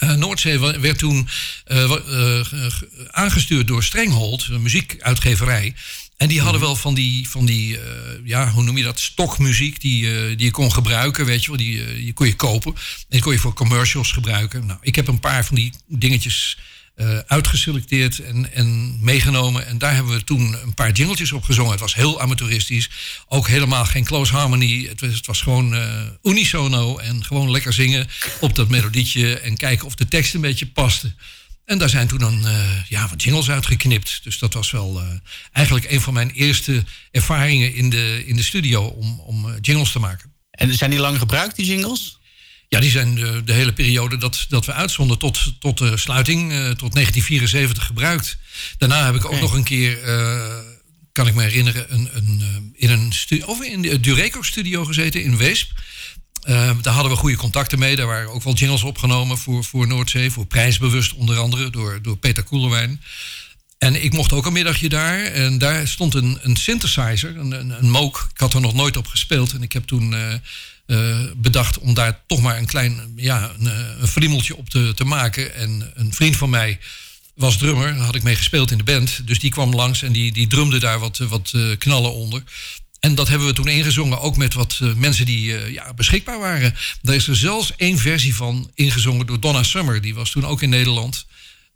Uh, 0.00 0.12
Noordzee 0.12 0.58
werd 0.58 0.98
toen 0.98 1.28
uh, 1.66 1.96
uh, 2.08 2.70
aangestuurd 3.10 3.66
door 3.66 3.84
Strenghold, 3.84 4.48
een 4.50 4.62
muziekuitgeverij. 4.62 5.74
En 6.16 6.28
die 6.28 6.40
hadden 6.40 6.60
wel 6.60 6.76
van 6.76 6.94
die, 6.94 7.28
van 7.28 7.44
die 7.44 7.78
ja, 8.24 8.50
hoe 8.50 8.62
noem 8.62 8.76
je 8.76 8.84
dat, 8.84 9.00
stokmuziek 9.00 9.80
die, 9.80 10.02
die 10.36 10.44
je 10.44 10.50
kon 10.50 10.72
gebruiken, 10.72 11.24
weet 11.24 11.42
je 11.44 11.48
wel. 11.48 11.56
Die, 11.58 11.94
die 11.94 12.12
kon 12.12 12.26
je 12.26 12.36
kopen 12.36 12.74
en 12.74 12.80
die 13.08 13.20
kon 13.20 13.32
je 13.32 13.38
voor 13.38 13.54
commercials 13.54 14.12
gebruiken. 14.12 14.66
Nou, 14.66 14.78
ik 14.82 14.96
heb 14.96 15.08
een 15.08 15.20
paar 15.20 15.44
van 15.44 15.56
die 15.56 15.72
dingetjes 15.86 16.58
uh, 16.96 17.18
uitgeselecteerd 17.26 18.18
en, 18.18 18.52
en 18.52 18.98
meegenomen. 19.00 19.66
En 19.66 19.78
daar 19.78 19.94
hebben 19.94 20.12
we 20.12 20.24
toen 20.24 20.56
een 20.62 20.74
paar 20.74 20.92
jingletjes 20.92 21.32
op 21.32 21.44
gezongen. 21.44 21.70
Het 21.70 21.80
was 21.80 21.94
heel 21.94 22.20
amateuristisch. 22.20 22.90
Ook 23.28 23.48
helemaal 23.48 23.84
geen 23.84 24.04
close 24.04 24.32
harmony. 24.32 24.86
Het 24.88 25.00
was, 25.00 25.14
het 25.14 25.26
was 25.26 25.40
gewoon 25.40 25.74
uh, 25.74 26.02
unisono 26.22 26.98
en 26.98 27.24
gewoon 27.24 27.50
lekker 27.50 27.72
zingen 27.72 28.08
op 28.40 28.54
dat 28.54 28.68
melodietje. 28.68 29.40
En 29.40 29.56
kijken 29.56 29.86
of 29.86 29.94
de 29.94 30.08
tekst 30.08 30.34
een 30.34 30.40
beetje 30.40 30.66
paste. 30.66 31.14
En 31.64 31.78
daar 31.78 31.88
zijn 31.88 32.08
toen 32.08 32.18
dan 32.18 32.46
uh, 32.46 32.88
ja, 32.88 33.08
wat 33.08 33.22
jingles 33.22 33.50
uitgeknipt. 33.50 34.20
Dus 34.22 34.38
dat 34.38 34.54
was 34.54 34.70
wel 34.70 35.02
eigenlijk 35.52 35.90
een 35.90 36.00
van 36.00 36.14
mijn 36.14 36.30
eerste 36.30 36.84
ervaringen 37.10 37.74
in 37.74 37.90
de, 37.90 38.22
in 38.26 38.36
de 38.36 38.42
studio 38.42 38.82
om, 38.84 39.20
om 39.20 39.54
jingles 39.60 39.92
te 39.92 39.98
maken. 39.98 40.32
En 40.50 40.74
zijn 40.74 40.90
die 40.90 40.98
lang 40.98 41.18
gebruikt, 41.18 41.56
die 41.56 41.66
jingles? 41.66 42.15
Ja, 42.76 42.82
die 42.82 42.90
zijn 42.90 43.14
de, 43.14 43.42
de, 43.44 43.52
hele 43.52 43.72
periode 43.72 44.16
dat, 44.16 44.46
dat 44.48 44.66
we 44.66 44.72
uitzonden 44.72 45.18
tot, 45.18 45.52
tot 45.58 45.78
de 45.78 45.96
sluiting, 45.96 46.52
uh, 46.52 46.58
tot 46.58 46.92
1974 46.92 47.86
gebruikt. 47.86 48.36
Daarna 48.78 49.04
heb 49.04 49.14
ik 49.14 49.24
ook 49.24 49.30
okay. 49.30 49.40
nog 49.40 49.54
een 49.54 49.64
keer, 49.64 50.04
uh, 50.04 50.54
kan 51.12 51.26
ik 51.26 51.34
me 51.34 51.42
herinneren, 51.42 51.94
een, 51.94 52.08
een, 52.12 52.72
in 52.74 52.90
een 52.90 53.12
studio, 53.12 53.46
of 53.46 53.62
in 53.62 53.82
de 53.82 54.00
Dureco-studio 54.00 54.84
gezeten 54.84 55.22
in 55.22 55.36
Weesp. 55.36 55.70
daar 56.40 56.94
hadden 56.94 57.12
we 57.12 57.18
goede 57.18 57.36
contacten 57.36 57.78
mee. 57.78 57.96
Daar 57.96 58.06
waren 58.06 58.32
ook 58.32 58.42
wel 58.42 58.54
jingles 58.54 58.82
opgenomen 58.82 59.38
voor, 59.38 59.64
voor 59.64 59.86
Noordzee, 59.86 60.30
voor 60.30 60.46
prijsbewust 60.46 61.14
onder 61.14 61.38
andere, 61.38 61.70
door, 61.70 62.02
door 62.02 62.16
Peter 62.16 62.42
Koelerwijn. 62.42 63.02
En 63.78 64.04
ik 64.04 64.12
mocht 64.12 64.32
ook 64.32 64.46
een 64.46 64.52
middagje 64.52 64.88
daar. 64.88 65.18
En 65.24 65.58
daar 65.58 65.88
stond 65.88 66.14
een, 66.14 66.38
een 66.42 66.56
synthesizer, 66.56 67.36
een, 67.36 67.52
een, 67.52 67.70
een 67.70 67.90
Moog. 67.90 68.28
Ik 68.34 68.40
had 68.40 68.54
er 68.54 68.60
nog 68.60 68.74
nooit 68.74 68.96
op 68.96 69.06
gespeeld. 69.06 69.52
En 69.52 69.62
ik 69.62 69.72
heb 69.72 69.84
toen 69.84 70.14
uh, 70.86 71.18
bedacht 71.36 71.78
om 71.78 71.94
daar 71.94 72.20
toch 72.26 72.40
maar 72.40 72.58
een 72.58 72.66
klein 72.66 73.12
ja, 73.16 73.52
een, 73.58 74.00
een 74.00 74.08
friemeltje 74.08 74.56
op 74.56 74.70
te, 74.70 74.92
te 74.94 75.04
maken. 75.04 75.54
En 75.54 75.92
een 75.94 76.12
vriend 76.12 76.36
van 76.36 76.50
mij 76.50 76.78
was 77.34 77.56
drummer, 77.56 77.94
had 77.96 78.14
ik 78.14 78.22
mee 78.22 78.36
gespeeld 78.36 78.70
in 78.70 78.78
de 78.78 78.84
band. 78.84 79.26
Dus 79.26 79.38
die 79.38 79.50
kwam 79.50 79.74
langs 79.74 80.02
en 80.02 80.12
die, 80.12 80.32
die 80.32 80.46
drumde 80.46 80.78
daar 80.78 80.98
wat, 80.98 81.18
wat 81.18 81.52
uh, 81.54 81.76
knallen 81.78 82.12
onder. 82.12 82.42
En 83.00 83.14
dat 83.14 83.28
hebben 83.28 83.46
we 83.46 83.54
toen 83.54 83.68
ingezongen, 83.68 84.20
ook 84.20 84.36
met 84.36 84.54
wat 84.54 84.80
mensen 84.96 85.26
die 85.26 85.72
ja, 85.72 85.94
beschikbaar 85.94 86.38
waren. 86.38 86.74
Daar 87.02 87.14
is 87.14 87.28
er 87.28 87.36
zelfs 87.36 87.72
één 87.76 87.98
versie 87.98 88.34
van 88.34 88.70
ingezongen 88.74 89.26
door 89.26 89.40
Donna 89.40 89.62
Summer. 89.62 90.00
Die 90.00 90.14
was 90.14 90.30
toen 90.30 90.46
ook 90.46 90.62
in 90.62 90.68
Nederland. 90.68 91.26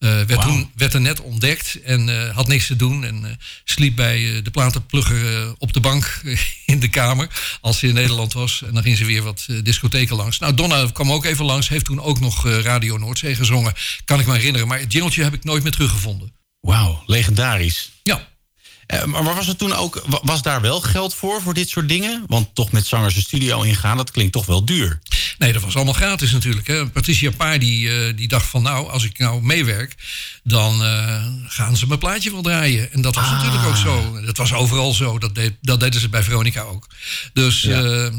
Uh, 0.00 0.11
werd, 0.11 0.35
wow. 0.35 0.42
toen, 0.42 0.71
werd 0.76 0.95
er 0.95 1.00
net 1.00 1.21
ontdekt 1.21 1.83
en 1.83 2.09
uh, 2.09 2.35
had 2.35 2.49
niks 2.49 2.66
te 2.66 2.76
doen. 2.76 3.04
En 3.04 3.21
uh, 3.25 3.30
sliep 3.64 3.97
bij 3.97 4.40
de 4.42 4.50
platenplugger 4.50 5.54
op 5.59 5.73
de 5.73 5.80
bank 5.80 6.21
in 6.66 6.80
de 6.80 6.88
kamer. 6.88 7.59
Als 7.61 7.78
ze 7.78 7.87
in 7.87 7.95
Nederland 7.95 8.33
was. 8.33 8.62
En 8.66 8.75
dan 8.75 8.83
ging 8.83 8.97
ze 8.97 9.04
weer 9.04 9.23
wat 9.23 9.47
discotheken 9.62 10.16
langs. 10.16 10.38
Nou, 10.38 10.54
Donna 10.54 10.87
kwam 10.92 11.12
ook 11.12 11.25
even 11.25 11.45
langs. 11.45 11.69
Heeft 11.69 11.85
toen 11.85 12.00
ook 12.00 12.21
nog 12.21 12.49
Radio 12.49 12.99
Noordzee 12.99 13.35
gezongen. 13.35 13.75
Kan 14.04 14.21
ik 14.21 14.26
me 14.26 14.33
herinneren. 14.33 14.69
Maar 14.69 14.80
het 14.80 14.92
jingeltje 14.92 15.23
heb 15.23 15.35
ik 15.35 15.45
nooit 15.45 15.62
meer 15.62 15.73
teruggevonden. 15.73 16.33
Wauw, 16.61 17.02
legendarisch. 17.07 17.90
Uh, 18.93 19.05
maar 19.05 19.35
was 19.35 19.47
het 19.47 19.59
toen 19.59 19.73
ook, 19.73 20.03
was 20.23 20.43
daar 20.43 20.61
wel 20.61 20.81
geld 20.81 21.15
voor, 21.15 21.43
voor 21.43 21.55
dit 21.55 21.69
soort 21.69 21.89
dingen? 21.89 22.25
Want 22.27 22.55
toch 22.55 22.73
met 22.73 22.87
zangers 22.87 23.15
de 23.15 23.21
studio 23.21 23.63
ingaan, 23.63 23.97
dat 23.97 24.11
klinkt 24.11 24.33
toch 24.33 24.47
wel 24.47 24.65
duur. 24.65 25.01
Nee, 25.39 25.53
dat 25.53 25.63
was 25.63 25.77
allemaal 25.77 25.95
gratis 25.95 26.33
natuurlijk. 26.33 26.67
Hè. 26.67 26.89
Patricia 26.89 27.31
Paar 27.31 27.59
die, 27.59 27.89
uh, 27.89 28.17
die 28.17 28.29
dacht 28.29 28.47
van 28.47 28.63
nou, 28.63 28.91
als 28.91 29.05
ik 29.05 29.19
nou 29.19 29.43
meewerk, 29.43 29.95
dan 30.43 30.83
uh, 30.83 31.27
gaan 31.47 31.77
ze 31.77 31.87
mijn 31.87 31.99
plaatje 31.99 32.31
wel 32.31 32.43
draaien. 32.43 32.93
En 32.93 33.03
dat 33.03 33.15
was 33.15 33.25
ah. 33.25 33.33
natuurlijk 33.33 33.65
ook 33.65 33.77
zo. 33.77 34.21
Dat 34.21 34.37
was 34.37 34.53
overal 34.53 34.93
zo. 34.93 35.19
Dat, 35.19 35.35
deed, 35.35 35.55
dat 35.61 35.81
deden 35.81 36.01
ze 36.01 36.09
bij 36.09 36.23
Veronica 36.23 36.61
ook. 36.61 36.87
Dus 37.33 37.61
ja. 37.61 38.11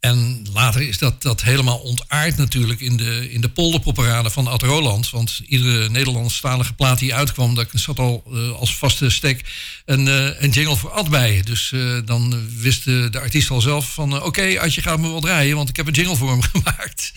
En 0.00 0.46
later 0.52 0.80
is 0.88 0.98
dat, 0.98 1.22
dat 1.22 1.42
helemaal 1.42 1.78
ontaard 1.78 2.36
natuurlijk 2.36 2.80
in 2.80 2.96
de, 2.96 3.32
in 3.32 3.40
de 3.40 3.48
polderpopperade 3.48 4.30
van 4.30 4.46
Ad 4.46 4.62
Roland. 4.62 5.10
Want 5.10 5.40
iedere 5.46 5.88
Nederlandstalige 5.88 6.72
plaat 6.72 6.98
die 6.98 7.14
uitkwam, 7.14 7.54
daar 7.54 7.66
zat 7.72 7.98
al 7.98 8.24
uh, 8.32 8.50
als 8.50 8.76
vaste 8.76 9.10
stek 9.10 9.44
een, 9.84 10.06
uh, 10.06 10.40
een 10.42 10.50
jingle 10.50 10.76
voor 10.76 10.90
Ad 10.90 11.10
bij. 11.10 11.42
Dus 11.42 11.70
uh, 11.70 11.98
dan 12.04 12.48
wist 12.60 12.84
de, 12.84 13.08
de, 13.10 13.20
artiest 13.20 13.50
al 13.50 13.60
zelf 13.60 13.92
van 13.92 14.14
oké, 14.14 14.26
okay, 14.26 14.58
Adje 14.58 14.82
gaat 14.82 15.00
me 15.00 15.08
wel 15.08 15.20
draaien, 15.20 15.56
want 15.56 15.68
ik 15.68 15.76
heb 15.76 15.86
een 15.86 15.92
jingle 15.92 16.16
voor 16.16 16.30
hem 16.30 16.42
gemaakt. 16.52 17.12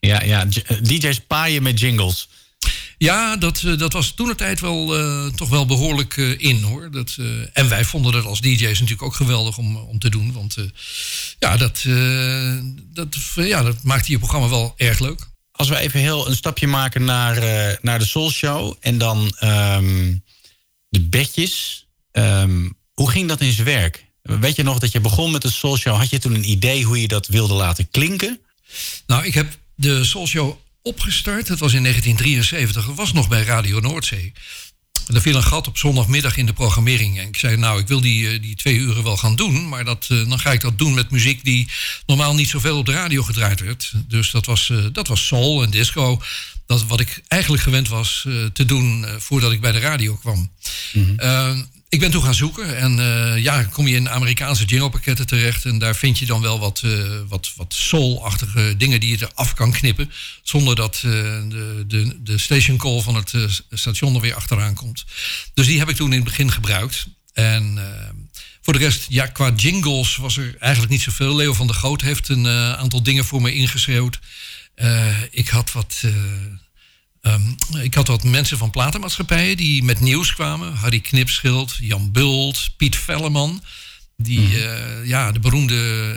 Ja, 0.00 0.22
ja 0.22 0.44
DJ's 0.82 1.20
paaien 1.26 1.62
met 1.62 1.80
jingles. 1.80 2.28
Ja, 2.98 3.36
dat, 3.36 3.62
eh, 3.62 3.78
dat 3.78 3.92
was 3.92 4.10
toen 4.10 4.26
de 4.26 4.34
tijd 4.34 4.60
wel 4.60 4.98
eh, 4.98 5.26
toch 5.26 5.48
wel 5.48 5.66
behoorlijk 5.66 6.16
eh, 6.16 6.38
in 6.38 6.62
hoor. 6.62 6.90
Dat, 6.90 7.16
en 7.52 7.68
wij 7.68 7.84
vonden 7.84 8.12
dat 8.12 8.24
als 8.24 8.40
DJ's 8.40 8.60
natuurlijk 8.60 9.02
ook 9.02 9.14
geweldig 9.14 9.58
om, 9.58 9.76
om 9.76 9.98
te 9.98 10.08
doen. 10.08 10.32
Want 10.32 10.56
ja, 11.38 11.56
dat, 11.56 11.84
dat, 12.92 13.16
ja, 13.34 13.62
dat 13.62 13.82
maakte 13.82 14.10
je 14.10 14.18
programma 14.18 14.48
wel 14.48 14.74
erg 14.76 14.98
leuk. 14.98 15.26
Als 15.52 15.68
we 15.68 15.78
even 15.78 16.00
heel 16.00 16.28
een 16.28 16.36
stapje 16.36 16.66
maken 16.66 17.04
naar, 17.04 17.38
naar 17.82 17.98
de 17.98 18.06
Soul 18.06 18.30
Show 18.30 18.74
en 18.80 18.98
dan 18.98 19.34
ehm, 19.38 20.14
de 20.88 21.00
bedjes. 21.00 21.86
Ehm, 22.12 22.68
hoe 22.94 23.10
ging 23.10 23.28
dat 23.28 23.40
in 23.40 23.52
zijn 23.52 23.66
werk? 23.66 24.04
Weet 24.22 24.56
je 24.56 24.62
nog 24.62 24.78
dat 24.78 24.92
je 24.92 25.00
begon 25.00 25.30
met 25.30 25.42
de 25.42 25.50
Soul 25.50 25.76
Show? 25.76 25.96
Had 25.96 26.10
je 26.10 26.18
toen 26.18 26.34
een 26.34 26.50
idee 26.50 26.84
hoe 26.84 27.00
je 27.00 27.08
dat 27.08 27.26
wilde 27.26 27.54
laten 27.54 27.90
klinken? 27.90 28.40
Nou, 29.06 29.26
ik 29.26 29.34
heb 29.34 29.58
de 29.74 30.04
Soul 30.04 30.26
Show 30.26 30.56
opgestart. 30.82 31.46
Dat 31.46 31.58
was 31.58 31.72
in 31.72 31.82
1973. 31.82 32.86
Dat 32.86 32.94
was 32.94 33.12
nog 33.12 33.28
bij 33.28 33.42
Radio 33.42 33.80
Noordzee. 33.80 34.32
Er 35.14 35.20
viel 35.20 35.36
een 35.36 35.42
gat 35.42 35.66
op 35.66 35.78
zondagmiddag 35.78 36.36
in 36.36 36.46
de 36.46 36.52
programmering. 36.52 37.18
En 37.18 37.28
ik 37.28 37.36
zei, 37.36 37.56
nou, 37.56 37.80
ik 37.80 37.88
wil 37.88 38.00
die, 38.00 38.28
eh, 38.28 38.42
die 38.42 38.56
twee 38.56 38.76
uren 38.76 39.02
wel 39.02 39.16
gaan 39.16 39.36
doen. 39.36 39.68
Maar 39.68 39.84
dat, 39.84 40.06
eh, 40.08 40.28
dan 40.28 40.40
ga 40.40 40.52
ik 40.52 40.60
dat 40.60 40.78
doen 40.78 40.94
met 40.94 41.10
muziek 41.10 41.44
die 41.44 41.68
normaal 42.06 42.34
niet 42.34 42.48
zoveel 42.48 42.78
op 42.78 42.86
de 42.86 42.92
radio 42.92 43.22
gedraaid 43.22 43.60
werd. 43.60 43.92
Dus 44.08 44.30
dat 44.30 44.46
was, 44.46 44.70
eh, 44.70 44.84
dat 44.92 45.08
was 45.08 45.26
soul 45.26 45.62
en 45.62 45.70
disco. 45.70 46.22
Dat 46.66 46.86
wat 46.86 47.00
ik 47.00 47.22
eigenlijk 47.28 47.62
gewend 47.62 47.88
was 47.88 48.26
te 48.52 48.64
doen 48.64 49.06
voordat 49.18 49.52
ik 49.52 49.60
bij 49.60 49.72
de 49.72 49.78
radio 49.78 50.14
kwam. 50.14 50.50
Eh, 51.16 51.58
ik 51.88 52.00
ben 52.00 52.10
toen 52.10 52.22
gaan 52.22 52.34
zoeken 52.34 52.76
en 52.76 52.98
eh, 52.98 53.42
ja, 53.42 53.62
kom 53.62 53.86
je 53.86 53.96
in 53.96 54.08
Amerikaanse 54.08 54.64
jinglepakketten 54.64 55.26
terecht. 55.26 55.64
En 55.64 55.78
daar 55.78 55.96
vind 55.96 56.18
je 56.18 56.26
dan 56.26 56.40
wel 56.40 56.58
wat, 56.58 56.80
eh, 56.84 57.20
wat, 57.28 57.52
wat 57.56 57.74
soul-achtige 57.74 58.74
dingen 58.76 59.00
die 59.00 59.18
je 59.18 59.28
eraf 59.30 59.54
kan 59.54 59.72
knippen. 59.72 60.12
Zonder 60.42 60.76
dat 60.76 60.94
eh, 60.94 61.02
de, 61.02 61.84
de, 61.86 62.22
de 62.22 62.38
station 62.38 62.76
call 62.76 63.00
van 63.00 63.14
het 63.14 63.34
station 63.70 64.14
er 64.14 64.20
weer 64.20 64.34
achteraan 64.34 64.74
komt. 64.74 65.04
Dus 65.54 65.66
die 65.66 65.78
heb 65.78 65.88
ik 65.88 65.96
toen 65.96 66.12
in 66.12 66.20
het 66.20 66.28
begin 66.28 66.52
gebruikt. 66.52 67.06
En 67.32 67.78
voor 68.62 68.72
de 68.72 68.78
rest, 68.78 69.06
ja, 69.08 69.26
qua 69.26 69.50
jingles 69.50 70.16
was 70.16 70.36
er 70.36 70.56
eigenlijk 70.58 70.92
niet 70.92 71.02
zoveel. 71.02 71.36
Leo 71.36 71.52
van 71.52 71.66
der 71.66 71.76
Goot 71.76 72.00
heeft 72.00 72.28
een 72.28 72.46
aantal 72.76 73.02
dingen 73.02 73.24
voor 73.24 73.42
me 73.42 73.54
ingeschreeuwd. 73.54 74.18
Ik 75.30 75.48
had 75.48 75.72
wat. 75.72 76.04
Eh, 77.20 77.32
Ehm, 77.32 77.82
ik 77.82 77.94
had 77.94 78.08
wat 78.08 78.24
mensen 78.24 78.58
van 78.58 78.70
platenmaatschappijen 78.70 79.56
die 79.56 79.84
met 79.84 80.00
nieuws 80.00 80.34
kwamen. 80.34 80.74
Harry 80.74 81.00
Knipschild, 81.00 81.76
Jan 81.80 82.12
Bult, 82.12 82.70
Piet 82.76 82.96
Velleman. 82.96 83.62
Die, 84.16 84.64
eh, 84.66 85.06
ja, 85.06 85.32
de 85.32 85.38
beroemde, 85.38 85.74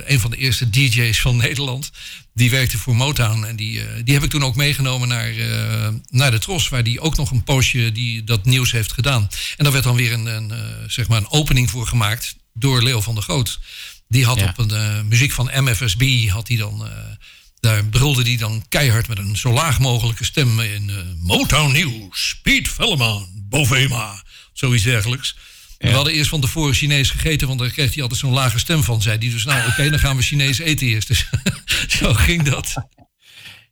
een 0.07 0.19
van 0.19 0.31
de 0.31 0.37
eerste 0.37 0.69
DJ's 0.69 1.21
van 1.21 1.35
Nederland. 1.37 1.91
Die 2.33 2.49
werkte 2.49 2.77
voor 2.77 2.95
Motown. 2.95 3.43
En 3.43 3.55
die, 3.55 3.81
eh, 3.81 3.87
die 4.03 4.13
heb 4.13 4.23
ik 4.23 4.29
toen 4.29 4.43
ook 4.43 4.55
meegenomen 4.55 5.07
naar, 5.07 5.37
eh, 5.37 5.87
naar 6.09 6.31
de 6.31 6.39
Tros. 6.39 6.69
Waar 6.69 6.83
die 6.83 6.99
ook 6.99 7.17
nog 7.17 7.31
een 7.31 7.43
poosje 7.43 7.91
die, 7.91 8.23
dat 8.23 8.45
nieuws 8.45 8.71
heeft 8.71 8.91
gedaan. 8.91 9.29
En 9.57 9.63
daar 9.63 9.71
werd 9.73 9.83
dan 9.83 9.95
weer 9.95 10.13
een, 10.13 10.25
een, 10.25 10.51
zeg 10.87 11.07
maar 11.07 11.17
een 11.17 11.31
opening 11.31 11.69
voor 11.69 11.87
gemaakt 11.87 12.35
door 12.53 12.83
Leo 12.83 13.01
van 13.01 13.13
der 13.13 13.23
Goot. 13.23 13.59
Die 14.07 14.25
had 14.25 14.39
Ja. 14.39 14.53
op 14.57 14.71
een 14.71 15.07
muziek 15.07 15.31
van 15.31 15.49
MFSB, 15.53 16.27
had 16.29 16.47
hij 16.47 16.57
dan... 16.57 16.89
daar 17.61 17.85
brulde 17.85 18.21
hij 18.21 18.37
dan 18.37 18.65
keihard 18.69 19.07
met 19.07 19.17
een 19.17 19.37
zo 19.37 19.51
laag 19.51 19.79
mogelijke 19.79 20.25
stem 20.25 20.59
in 20.59 20.89
eh, 20.89 20.95
Motown 21.19 21.71
Nieuws, 21.71 22.39
Piet 22.43 22.69
Velleman, 22.69 23.27
Bovema, 23.49 24.23
zoiets 24.53 24.83
dergelijks. 24.83 25.35
We 25.77 25.91
hadden 25.91 26.13
eerst 26.13 26.29
van 26.29 26.41
tevoren 26.41 26.73
Chinees 26.73 27.09
gegeten, 27.09 27.47
want 27.47 27.59
daar 27.59 27.69
kreeg 27.69 27.93
hij 27.93 28.01
altijd 28.01 28.19
zo'n 28.19 28.33
lage 28.33 28.59
stem 28.59 28.83
van. 28.83 29.01
Zei 29.01 29.17
hij 29.17 29.29
dus, 29.29 29.45
nou 29.45 29.67
oké, 29.67 29.89
dan 29.89 29.99
gaan 29.99 30.15
we 30.15 30.21
Chinees 30.21 30.59
eten 30.59 30.87
eerst. 30.87 31.07
Dus 31.07 31.25
zo 31.99 32.13
ging 32.13 32.43
dat. 32.43 32.73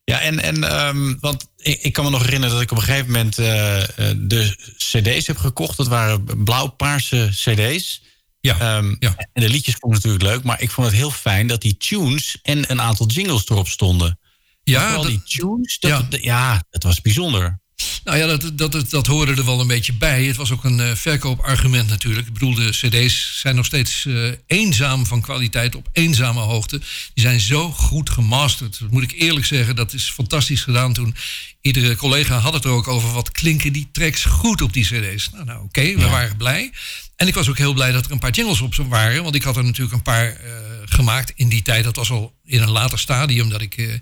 Ja, 0.03 0.19
en, 0.19 0.39
en 0.39 0.63
ehm, 0.63 1.15
want 1.19 1.45
ik, 1.57 1.81
ik 1.81 1.93
kan 1.93 2.03
me 2.03 2.09
nog 2.09 2.23
herinneren 2.23 2.55
dat 2.55 2.63
ik 2.63 2.71
op 2.71 2.77
een 2.77 2.83
gegeven 2.83 3.11
moment 3.11 3.37
eh, 3.37 3.81
eh, 3.81 4.15
de 4.17 4.55
CD's 4.77 5.27
heb 5.27 5.37
gekocht. 5.37 5.77
Dat 5.77 5.87
waren 5.87 6.43
blauw-paarse 6.43 7.29
CD's. 7.31 8.01
Ja, 8.41 8.59
Ehm, 8.59 8.95
ja. 8.99 9.15
En 9.33 9.41
de 9.41 9.49
liedjes 9.49 9.75
vond 9.79 9.95
ik 9.95 10.03
natuurlijk 10.03 10.31
leuk, 10.33 10.43
maar 10.43 10.61
ik 10.61 10.71
vond 10.71 10.87
het 10.87 10.95
heel 10.95 11.11
fijn 11.11 11.47
dat 11.47 11.61
die 11.61 11.77
tunes 11.77 12.37
en 12.41 12.71
een 12.71 12.81
aantal 12.81 13.07
jingles 13.07 13.49
erop 13.49 13.67
stonden. 13.67 14.19
ja, 14.63 14.81
Vooral 14.85 15.01
dat- 15.01 15.11
die 15.11 15.23
tunes, 15.23 15.79
dat, 15.79 15.91
ja. 15.91 16.05
ja. 16.09 16.17
ja, 16.21 16.63
dat 16.69 16.83
was 16.83 17.01
bijzonder. 17.01 17.59
Nou 18.03 18.17
ja, 18.17 18.27
dat, 18.27 18.51
dat, 18.57 18.71
dat, 18.71 18.89
dat 18.89 19.07
hoorde 19.07 19.35
er 19.35 19.45
wel 19.45 19.59
een 19.59 19.67
beetje 19.67 19.93
bij. 19.93 20.23
Het 20.23 20.35
was 20.35 20.51
ook 20.51 20.63
een 20.63 20.79
eh, 20.79 20.95
verkoopargument 20.95 21.89
natuurlijk. 21.89 22.27
Ik 22.27 22.33
bedoel, 22.33 22.53
de 22.53 22.69
cd's 22.69 23.39
zijn 23.39 23.55
nog 23.55 23.65
steeds 23.65 24.05
eh, 24.05 24.31
eenzaam 24.47 25.05
van 25.05 25.21
kwaliteit 25.21 25.75
op 25.75 25.89
eenzame 25.91 26.39
hoogte. 26.39 26.77
Die 27.13 27.23
zijn 27.23 27.39
zo 27.39 27.71
goed 27.71 28.09
gemasterd. 28.09 28.79
Dat 28.79 28.91
moet 28.91 29.03
ik 29.03 29.11
eerlijk 29.11 29.45
zeggen, 29.45 29.75
dat 29.75 29.93
is 29.93 30.09
fantastisch 30.09 30.61
gedaan 30.61 30.93
toen. 30.93 31.15
Iedere 31.61 31.95
collega 31.95 32.37
had 32.37 32.53
het 32.53 32.63
er 32.63 32.71
ook 32.71 32.87
over. 32.87 33.11
Wat 33.11 33.31
klinken 33.31 33.73
die 33.73 33.89
tracks 33.91 34.25
goed 34.25 34.61
op 34.61 34.73
die 34.73 34.85
cd's? 34.85 35.29
Nou, 35.29 35.45
nou 35.45 35.63
oké, 35.63 35.95
we 35.95 36.07
waren 36.07 36.37
blij. 36.37 36.71
En 37.15 37.27
ik 37.27 37.33
was 37.33 37.49
ook 37.49 37.57
heel 37.57 37.73
blij 37.73 37.91
dat 37.91 38.05
er 38.05 38.11
een 38.11 38.19
paar 38.19 38.31
jingles 38.31 38.61
op 38.61 38.75
waren. 38.75 39.23
Want 39.23 39.35
ik 39.35 39.43
had 39.43 39.57
er 39.57 39.63
natuurlijk 39.63 39.95
een 39.95 40.01
paar 40.01 40.35
eh, 40.35 40.51
gemaakt 40.85 41.33
in 41.35 41.49
die 41.49 41.61
tijd. 41.61 41.83
Dat 41.83 41.95
was 41.95 42.11
al 42.11 42.33
in 42.45 42.61
een 42.61 42.71
later 42.71 42.99
stadium. 42.99 43.49
Dat 43.49 43.61
ik, 43.61 44.01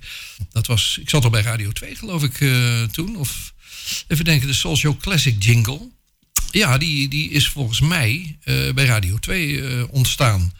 dat 0.51 0.67
was, 0.67 0.97
ik 1.01 1.09
zat 1.09 1.23
al 1.23 1.29
bij 1.29 1.41
Radio 1.41 1.71
2 1.71 1.95
geloof 1.95 2.23
ik 2.23 2.37
toen. 2.91 3.15
Of 3.15 3.53
even 4.07 4.25
denken, 4.25 4.47
de 4.47 4.53
Show 4.53 4.99
Classic 4.99 5.43
jingle. 5.43 5.89
Ja, 6.51 6.77
die, 6.77 7.07
die 7.07 7.29
is 7.29 7.47
volgens 7.47 7.79
mij 7.79 8.37
eh, 8.43 8.73
bij 8.73 8.85
Radio 8.85 9.17
2 9.17 9.61
eh, 9.61 9.83
ontstaan. 9.89 10.53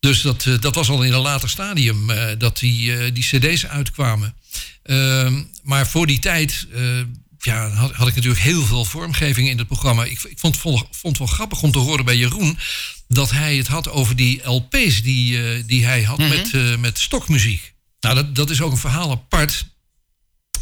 Dus 0.00 0.20
dat, 0.20 0.46
eh, 0.46 0.60
dat 0.60 0.74
was 0.74 0.88
al 0.88 1.02
in 1.02 1.12
een 1.12 1.20
later 1.20 1.48
stadium 1.48 2.06
dat 2.38 2.58
die, 2.58 3.12
die 3.12 3.24
cd's 3.24 3.66
uitkwamen. 3.66 4.34
Ehm, 4.82 5.42
maar 5.62 5.88
voor 5.88 6.06
die 6.06 6.18
tijd 6.18 6.66
ja, 7.44 7.68
had, 7.68 7.92
had 7.92 8.08
ik 8.08 8.14
natuurlijk 8.14 8.42
heel 8.42 8.64
veel 8.64 8.84
vormgeving 8.84 9.48
in 9.48 9.58
het 9.58 9.66
programma. 9.66 10.04
Ik, 10.04 10.22
ik 10.22 10.38
vond, 10.38 10.56
vond, 10.56 10.78
vond 10.90 11.18
het 11.18 11.18
wel 11.18 11.36
grappig 11.36 11.62
om 11.62 11.72
te 11.72 11.78
horen 11.78 12.04
bij 12.04 12.16
Jeroen... 12.16 12.58
dat 13.08 13.30
hij 13.30 13.56
het 13.56 13.66
had 13.66 13.88
over 13.88 14.16
die 14.16 14.48
LP's 14.48 15.02
die, 15.02 15.64
die 15.64 15.84
hij 15.84 16.02
had 16.02 16.18
met, 16.18 16.54
eh, 16.54 16.76
met 16.76 16.98
stokmuziek. 16.98 17.74
Nou, 18.00 18.14
dat, 18.14 18.34
dat 18.34 18.50
is 18.50 18.60
ook 18.60 18.72
een 18.72 18.78
verhaal 18.78 19.10
apart. 19.10 19.64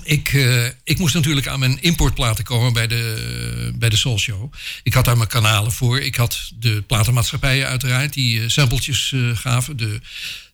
Ik, 0.02 0.32
eh, 0.32 0.66
ik 0.84 0.98
moest 0.98 1.14
natuurlijk 1.14 1.46
aan 1.46 1.58
mijn 1.58 1.82
importplaten 1.82 2.44
komen 2.44 2.72
bij 2.72 2.86
de, 2.86 3.72
bij 3.74 3.88
de 3.88 3.96
Soul 3.96 4.18
Show. 4.18 4.52
Ik 4.82 4.94
had 4.94 5.04
daar 5.04 5.16
mijn 5.16 5.28
kanalen 5.28 5.72
voor. 5.72 6.00
Ik 6.00 6.14
had 6.14 6.52
de 6.58 6.82
platenmaatschappijen 6.86 7.66
uiteraard 7.66 8.12
die 8.12 8.40
eh, 8.40 8.48
sampletjes 8.48 9.12
eh, 9.12 9.36
gaven. 9.36 9.76
De, 9.76 10.00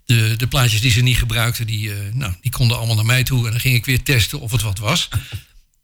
de, 0.07 0.35
de 0.37 0.47
plaatjes 0.47 0.81
die 0.81 0.91
ze 0.91 1.01
niet 1.01 1.19
gebruikten, 1.19 1.67
die, 1.67 1.93
nou, 2.13 2.33
die 2.41 2.51
konden 2.51 2.77
allemaal 2.77 2.97
naar 2.97 3.05
mij 3.05 3.23
toe. 3.23 3.45
En 3.45 3.51
dan 3.51 3.61
ging 3.61 3.75
ik 3.75 3.85
weer 3.85 4.03
testen 4.03 4.41
of 4.41 4.51
het 4.51 4.63
wat 4.63 4.79
was. 4.79 5.09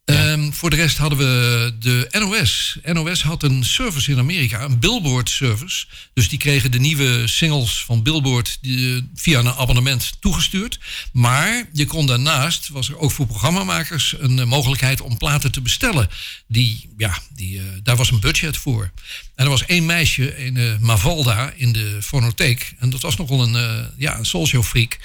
Ehm, 0.05 0.51
voor 0.51 0.71
de 0.71 0.77
rest 0.77 0.97
hadden 0.97 1.19
we 1.19 1.75
de 1.79 2.09
NOS. 2.11 2.79
NOS 2.85 3.23
had 3.23 3.43
een 3.43 3.65
service 3.65 4.11
in 4.11 4.19
Amerika, 4.19 4.63
een 4.63 4.79
Billboard 4.79 5.31
service. 5.31 5.87
Dus 6.15 6.29
die 6.29 6.39
kregen 6.39 6.71
de 6.71 6.79
nieuwe 6.79 7.27
singles 7.27 7.85
van 7.85 8.03
Billboard 8.03 8.59
eh, 8.63 8.71
via 9.15 9.39
een 9.39 9.49
abonnement 9.49 10.13
toegestuurd. 10.21 10.79
Maar 11.13 11.69
je 11.73 11.87
kon 11.87 12.07
daarnaast, 12.07 12.69
was 12.69 12.89
er 12.89 12.99
ook 12.99 13.11
voor 13.11 13.27
programmamakers 13.27 14.15
een 14.19 14.39
eh, 14.39 14.47
mogelijkheid 14.47 15.01
om 15.01 15.19
platen 15.19 15.53
te 15.53 15.61
bestellen. 15.61 16.09
Die, 16.47 16.89
ja, 16.97 17.19
die, 17.35 17.59
eh, 17.59 17.65
daar 17.83 17.97
was 17.97 18.11
een 18.11 18.21
budget 18.21 18.57
voor. 18.57 18.91
En 19.35 19.45
er 19.45 19.51
was 19.51 19.67
één 19.67 19.87
meisje 19.87 20.37
in 20.37 20.57
eh, 20.57 20.79
Mavalda 20.79 21.53
in 21.57 21.73
de 21.73 21.99
fonotheek. 22.03 22.75
En 22.79 22.91
dat 22.91 23.01
was 23.01 23.17
nogal 23.17 23.43
een, 23.43 23.91
ja, 23.97 24.19
een 24.19 24.27
soulshow 24.27 24.63
freak. 24.63 24.99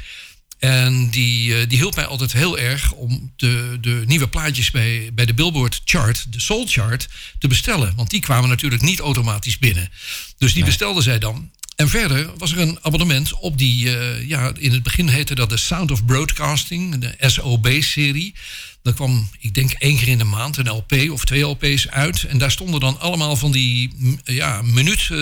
En 0.60 1.10
die, 1.10 1.56
eh, 1.56 1.70
die 1.70 1.78
hielp 1.78 1.96
mij 1.96 2.06
altijd 2.06 2.34
heel 2.34 2.58
erg 2.58 2.92
om 2.92 3.32
de, 3.36 3.78
de 3.82 4.04
nieuwe 4.06 4.28
plaatjes 4.28 4.72
bij, 4.72 5.10
bij 5.13 5.25
de 5.25 5.34
Billboard 5.34 5.82
chart, 5.86 6.34
de 6.34 6.39
Soul 6.39 6.66
chart, 6.68 7.08
te 7.38 7.48
bestellen. 7.48 7.94
Want 7.96 8.10
die 8.10 8.22
kwamen 8.22 8.50
natuurlijk 8.50 8.82
niet 8.82 9.00
automatisch 9.00 9.58
binnen. 9.58 9.89
Dus 10.38 10.54
die 10.54 10.63
bestelde 10.63 11.01
zij 11.01 11.20
dan. 11.20 11.50
En 11.75 11.89
verder 11.89 12.32
was 12.38 12.51
er 12.51 12.60
een 12.60 12.78
abonnement 12.82 13.34
op 13.34 13.58
die, 13.58 13.98
eh, 13.98 14.28
ja, 14.28 14.51
in 14.58 14.72
het 14.72 14.84
begin 14.84 15.08
heette 15.08 15.36
dat 15.36 15.50
de 15.50 15.58
Sound 15.58 15.92
of 15.92 16.06
Broadcasting, 16.06 16.98
de 16.98 17.16
SOB-serie. 17.20 18.36
Dat 18.84 18.94
kwam, 18.94 19.30
ik 19.39 19.54
denk, 19.54 19.72
één 19.72 19.98
keer 19.98 20.08
in 20.08 20.18
de 20.18 20.24
maand 20.24 20.58
een 20.58 20.70
LP 20.70 20.94
of 21.12 21.25
twee 21.25 21.42
LP's 21.42 21.88
uit. 21.88 22.24
En 22.24 22.38
daar 22.38 22.51
stonden 22.51 22.80
dan 22.80 23.00
allemaal 23.00 23.36
van 23.36 23.51
die 23.51 23.92
ja, 24.24 24.62
minuut 24.62 25.08
eh, 25.12 25.20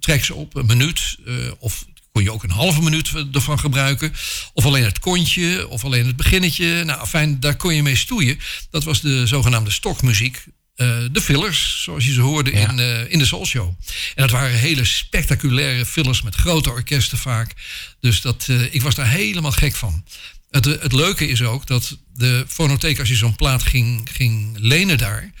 tracks 0.00 0.30
op. 0.30 0.56
Een 0.56 0.66
minuut 0.66 1.16
of 1.58 1.84
kon 2.12 2.22
je 2.22 2.32
ook 2.32 2.42
een 2.42 2.50
halve 2.50 2.82
minuut 2.82 3.12
ervan 3.32 3.58
gebruiken. 3.58 4.12
Of 4.52 4.64
alleen 4.64 4.84
het 4.84 4.98
kontje, 4.98 5.68
of 5.68 5.84
alleen 5.84 6.06
het 6.06 6.16
beginnetje. 6.16 6.84
Nou, 6.84 7.06
fijn, 7.06 7.40
daar 7.40 7.56
kon 7.56 7.74
je 7.74 7.82
mee 7.82 7.96
stoeien. 7.96 8.38
Dat 8.70 8.84
was 8.84 9.00
de 9.00 9.26
zogenaamde 9.26 9.70
stokmuziek. 9.70 10.44
Eh, 10.74 10.98
de 11.12 11.20
fillers, 11.20 11.82
zoals 11.82 12.04
je 12.04 12.12
ze 12.12 12.20
hoorde 12.20 12.50
in, 12.50 12.78
eh, 12.78 13.12
in 13.12 13.18
de 13.18 13.26
Soul 13.26 13.46
Show. 13.46 13.68
En 14.14 14.22
dat 14.22 14.30
waren 14.30 14.58
hele 14.58 14.84
spectaculaire 14.84 15.86
fillers 15.86 16.22
met 16.22 16.34
grote 16.34 16.70
orkesten 16.70 17.18
vaak. 17.18 17.54
Dus 18.00 18.20
dat, 18.20 18.46
eh, 18.48 18.74
ik 18.74 18.82
was 18.82 18.94
daar 18.94 19.10
helemaal 19.10 19.52
gek 19.52 19.74
van. 19.74 20.04
Het, 20.50 20.66
eh, 20.66 20.82
het 20.82 20.92
leuke 20.92 21.28
is 21.28 21.42
ook 21.42 21.66
dat 21.66 21.96
de 22.14 22.44
fonotheek, 22.48 22.98
als 22.98 23.08
je 23.08 23.14
zo'n 23.14 23.36
plaat 23.36 23.62
ging, 23.62 24.08
ging 24.12 24.56
lenen 24.58 24.98
daar 24.98 25.32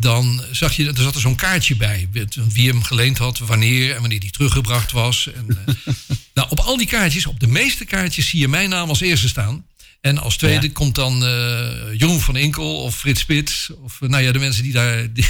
dan 0.00 0.42
zag 0.52 0.76
je, 0.76 0.86
er 0.88 1.02
zat 1.02 1.14
er 1.14 1.20
zo'n 1.20 1.34
kaartje 1.36 1.76
bij. 1.76 2.08
Wie 2.52 2.68
hem 2.68 2.82
geleend 2.82 3.18
had, 3.18 3.38
wanneer 3.38 3.94
en 3.94 4.00
wanneer 4.00 4.20
die 4.20 4.30
teruggebracht 4.30 4.92
was. 4.92 5.28
En, 5.34 5.58
eh, 5.66 5.74
nou, 6.34 6.48
op 6.50 6.58
al 6.58 6.76
die 6.76 6.86
kaartjes, 6.86 7.26
op 7.26 7.40
de 7.40 7.46
meeste 7.46 7.84
kaartjes, 7.84 8.28
zie 8.28 8.40
je 8.40 8.48
mijn 8.48 8.68
naam 8.68 8.88
als 8.88 9.00
eerste 9.00 9.28
staan. 9.28 9.66
En 10.00 10.18
als 10.18 10.36
tweede 10.36 10.66
Ja. 10.66 10.72
komt 10.72 10.94
dan 10.94 11.24
eh, 11.24 11.98
Jeroen 11.98 12.20
van 12.20 12.36
Inkel 12.36 12.82
of 12.82 12.96
Frits 12.96 13.20
Spits. 13.20 13.70
Of 13.84 14.02
eh, 14.02 14.08
nou 14.08 14.22
ja, 14.22 14.32
de 14.32 14.38
mensen 14.38 14.62
die, 14.62 14.72
daar, 14.72 15.12
die 15.12 15.26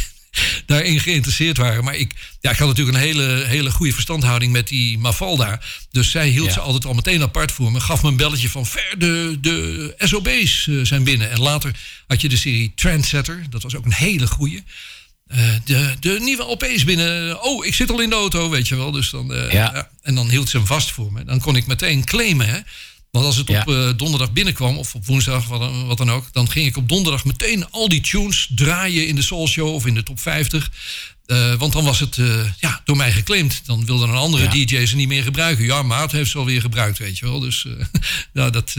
daarin 0.67 1.01
geïnteresseerd 1.01 1.57
waren. 1.57 1.85
Maar 1.85 1.95
ik, 1.97 2.13
ja, 2.41 2.51
ik 2.51 2.59
had 2.59 2.69
natuurlijk 2.69 2.97
een 2.97 3.03
hele, 3.03 3.45
hele 3.47 3.71
goede 3.71 3.93
verstandhouding 3.93 4.53
met 4.53 4.69
die 4.69 4.99
Mafalda. 4.99 5.61
Dus 5.91 6.11
zij 6.11 6.29
hield 6.29 6.47
Ja. 6.47 6.53
ze 6.53 6.61
altijd 6.61 6.85
al 6.85 6.95
meteen 6.95 7.23
apart 7.23 7.53
voor 7.53 7.73
me. 7.73 7.81
Gaf 7.81 8.03
me 8.03 8.09
een 8.09 8.17
belletje 8.17 8.49
van 8.49 8.67
ver, 8.67 8.95
de, 8.99 9.39
de 9.41 9.95
SOB's 9.99 10.67
eh, 10.69 10.75
zijn 10.83 11.05
binnen. 11.05 11.31
En 11.31 11.41
later 11.41 11.73
had 12.07 12.21
je 12.21 12.29
de 12.29 12.37
serie 12.37 12.73
Trendsetter. 12.75 13.47
Dat 13.51 13.63
was 13.63 13.75
ook 13.77 13.85
een 13.85 13.93
hele 13.93 14.27
goede. 14.27 14.63
Eh, 15.27 15.39
de, 15.65 15.95
de 16.01 16.19
nieuwe 16.21 16.43
LP's 16.43 16.85
binnen. 16.85 17.43
Oh, 17.43 17.67
ik 17.67 17.75
zit 17.75 17.91
al 17.91 18.01
in 18.01 18.09
de 18.11 18.15
auto, 18.17 18.51
weet 18.51 18.69
je 18.69 18.77
wel. 18.77 18.91
Dus 18.91 19.11
dan, 19.11 19.35
eh, 19.35 19.53
Ja. 19.53 19.71
ja, 19.75 19.89
en 20.03 20.15
dan 20.15 20.29
hield 20.31 20.49
ze 20.49 20.57
hem 20.57 20.67
vast 20.67 20.91
voor 20.91 21.13
me. 21.13 21.25
Dan 21.25 21.41
kon 21.41 21.57
ik 21.57 21.67
meteen 21.67 22.05
claimen. 22.05 22.49
Hè? 22.49 22.59
Want 23.11 23.25
als 23.25 23.37
het 23.37 23.49
Ja. 23.49 23.61
op 23.61 23.69
eh, 23.75 23.89
donderdag 23.97 24.33
binnenkwam, 24.33 24.77
of 24.79 24.95
op 24.95 25.07
woensdag, 25.07 25.47
wat, 25.47 25.61
dan- 25.61 25.87
wat 25.87 25.99
dan 25.99 26.11
ook, 26.11 26.33
dan 26.33 26.51
ging 26.51 26.67
ik 26.67 26.77
op 26.77 26.89
donderdag 26.89 27.25
meteen 27.25 27.71
al 27.71 27.89
die 27.89 28.01
tunes 28.01 28.49
draaien 28.55 29.07
in 29.07 29.15
de 29.15 29.23
Soul 29.23 29.49
Show 29.49 29.75
of 29.75 29.87
in 29.87 29.95
de 29.95 30.03
top 30.03 30.21
50. 30.21 30.71
Eh, 31.27 31.55
want 31.55 31.73
dan 31.73 31.85
was 31.85 32.01
het 32.01 32.19
eh, 32.19 32.45
ja, 32.61 32.81
door 32.85 32.97
mij 32.97 33.13
geclaimd. 33.13 33.61
Dan 33.67 33.85
wilden 33.87 34.09
een 34.09 34.15
andere 34.17 34.43
Ja. 34.43 34.51
DJ 34.65 34.87
ze 34.87 34.97
niet 34.97 35.09
meer 35.09 35.23
gebruiken. 35.23 35.65
Ja, 35.65 35.83
Maat 35.83 36.13
heeft 36.13 36.31
ze 36.31 36.39
alweer 36.39 36.61
gebruikt, 36.61 36.99
weet 36.99 37.19
je 37.19 37.27
wel. 37.27 37.41
Dus 37.41 37.67
ja, 38.33 38.51
dat, 38.59 38.75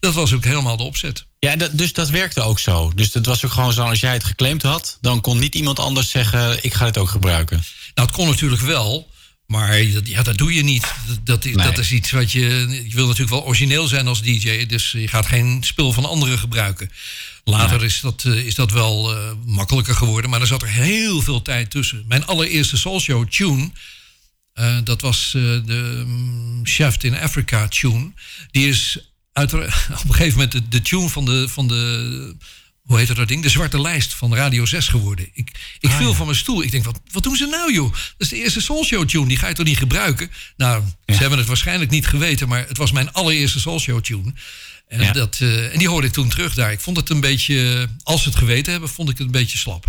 dat 0.00 0.14
was 0.14 0.32
ook 0.32 0.44
helemaal 0.44 0.76
de 0.76 0.82
opzet. 0.82 1.26
Ja, 1.38 1.56
dat, 1.56 1.78
dus 1.78 1.92
dat 1.92 2.08
werkte 2.10 2.40
ook 2.42 2.58
zo. 2.58 2.92
Dus 2.94 3.14
het 3.14 3.26
was 3.26 3.44
ook 3.44 3.52
gewoon 3.52 3.72
zo, 3.72 3.82
als 3.82 4.00
jij 4.00 4.12
het 4.12 4.24
geclaimd 4.24 4.62
had... 4.62 4.98
dan 5.00 5.20
kon 5.20 5.38
niet 5.38 5.54
iemand 5.54 5.78
anders 5.78 6.10
zeggen, 6.10 6.64
ik 6.64 6.74
ga 6.74 6.84
het 6.84 6.98
ook 6.98 7.08
gebruiken. 7.08 7.64
Nou, 7.94 8.08
het 8.08 8.16
kon 8.16 8.28
natuurlijk 8.28 8.62
wel. 8.62 9.10
Maar 9.46 9.82
ja, 9.82 10.22
dat 10.22 10.38
doe 10.38 10.54
je 10.54 10.62
niet. 10.62 10.82
Dat, 11.06 11.18
dat, 11.26 11.44
is- 11.44 11.54
Nee. 11.54 11.64
dat 11.66 11.78
is 11.78 11.92
iets 11.92 12.10
wat 12.10 12.32
je. 12.32 12.40
Je 12.88 12.94
wil 12.94 13.04
natuurlijk 13.06 13.30
wel 13.30 13.44
origineel 13.44 13.86
zijn 13.86 14.06
als 14.06 14.22
DJ. 14.22 14.66
Dus 14.66 14.92
je 14.92 15.08
gaat 15.08 15.26
geen 15.26 15.62
spul 15.62 15.92
van 15.92 16.04
anderen 16.04 16.38
gebruiken. 16.38 16.90
Later 17.44 17.84
is, 17.84 18.00
dat, 18.00 18.24
eh, 18.24 18.46
is 18.46 18.54
dat 18.54 18.70
wel 18.70 19.16
eh, 19.16 19.32
makkelijker 19.46 19.94
geworden. 19.94 20.30
Maar 20.30 20.40
er 20.40 20.46
zat 20.46 20.62
er 20.62 20.68
heel 20.68 21.22
veel 21.22 21.42
tijd 21.42 21.70
tussen. 21.70 22.04
Mijn 22.08 22.26
allereerste 22.26 22.76
Soul 22.76 23.00
Show 23.00 23.28
tune. 23.28 23.70
eh, 24.52 24.78
dat 24.84 25.00
was 25.00 25.30
de 25.32 26.02
mm, 26.06 26.60
Chef 26.66 27.02
in 27.02 27.18
Africa 27.18 27.68
tune. 27.68 28.12
Die 28.50 28.68
is 28.68 28.98
uit, 29.32 29.52
op 29.54 29.60
een 29.60 29.70
gegeven 30.14 30.32
moment 30.32 30.52
de, 30.52 30.68
de 30.68 30.82
tune 30.82 31.08
van 31.08 31.24
de, 31.24 31.48
van 31.48 31.68
de. 31.68 32.36
Hoe 32.84 32.98
heet 32.98 33.16
dat 33.16 33.28
ding? 33.28 33.42
De 33.42 33.48
zwarte 33.48 33.80
lijst 33.80 34.14
van 34.14 34.34
Radio 34.34 34.64
6 34.66 34.88
geworden. 34.88 35.28
Ik, 35.32 35.50
ik 35.78 35.90
Ah, 35.90 35.96
viel 35.96 36.14
van 36.14 36.26
mijn 36.26 36.38
stoel. 36.38 36.62
Ik 36.62 36.70
denk, 36.70 36.84
wat, 36.84 37.00
wat 37.12 37.22
doen 37.22 37.36
ze 37.36 37.46
nou, 37.46 37.72
joh? 37.74 37.92
Dat 37.92 38.00
is 38.18 38.28
de 38.28 38.36
eerste 38.36 38.60
Soul 38.60 38.84
Show 38.84 39.08
tune. 39.08 39.26
Die 39.28 39.36
ga 39.36 39.48
je 39.48 39.54
toch 39.54 39.66
niet 39.66 39.78
gebruiken? 39.78 40.30
Nou, 40.56 40.82
Ja. 41.04 41.14
ze 41.14 41.20
hebben 41.20 41.38
het 41.38 41.46
waarschijnlijk 41.48 41.90
niet 41.90 42.06
geweten. 42.06 42.48
Maar 42.48 42.64
het 42.68 42.76
was 42.76 42.92
mijn 42.92 43.12
allereerste 43.12 43.60
Soul 43.60 43.80
Show 43.80 44.00
tune. 44.00 44.32
En, 44.88 45.00
Ja. 45.02 45.12
dat, 45.12 45.36
eh, 45.40 45.72
en 45.72 45.78
die 45.78 45.88
hoorde 45.88 46.06
ik 46.06 46.12
toen 46.12 46.28
terug 46.28 46.54
daar. 46.54 46.72
Ik 46.72 46.80
vond 46.80 46.96
het 46.96 47.08
een 47.10 47.20
beetje. 47.20 47.88
Als 48.02 48.22
ze 48.22 48.28
het 48.28 48.38
geweten 48.38 48.72
hebben, 48.72 48.90
vond 48.90 49.08
ik 49.10 49.18
het 49.18 49.26
een 49.26 49.32
beetje 49.32 49.58
slap. 49.58 49.86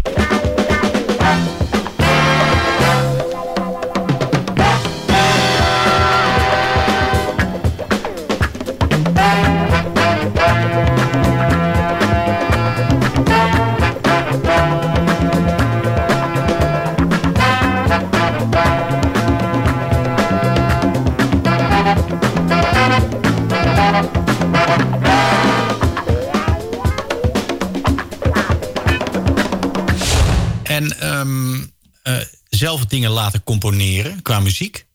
En 30.76 31.00
ehm, 31.00 31.64
eh, 32.04 32.18
zelf 32.50 32.86
dingen 32.86 33.12
laten 33.12 33.44
componeren 33.44 34.22
qua 34.22 34.40
muziek. 34.40 34.86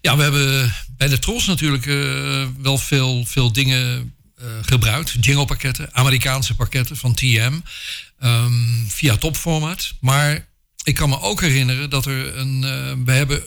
Ja, 0.00 0.16
we 0.16 0.22
hebben 0.22 0.74
bij 0.96 1.08
de 1.08 1.18
Tros 1.18 1.46
natuurlijk 1.46 1.86
eh, 1.86 2.46
wel 2.58 2.78
veel, 2.78 3.24
veel 3.26 3.52
dingen 3.52 4.14
eh, 4.36 4.46
gebruikt. 4.62 5.14
Jingle-pakketten, 5.20 5.94
Amerikaanse 5.94 6.54
pakketten 6.54 6.96
van 6.96 7.14
TM. 7.14 7.60
ehm, 8.18 8.86
via 8.88 9.16
topformat. 9.16 9.94
Maar 10.00 10.48
ik 10.82 10.94
kan 10.94 11.08
me 11.08 11.20
ook 11.20 11.40
herinneren 11.40 11.90
dat 11.90 12.06
er 12.06 12.36
een. 12.36 12.60
we 13.04 13.12
hebben 13.12 13.42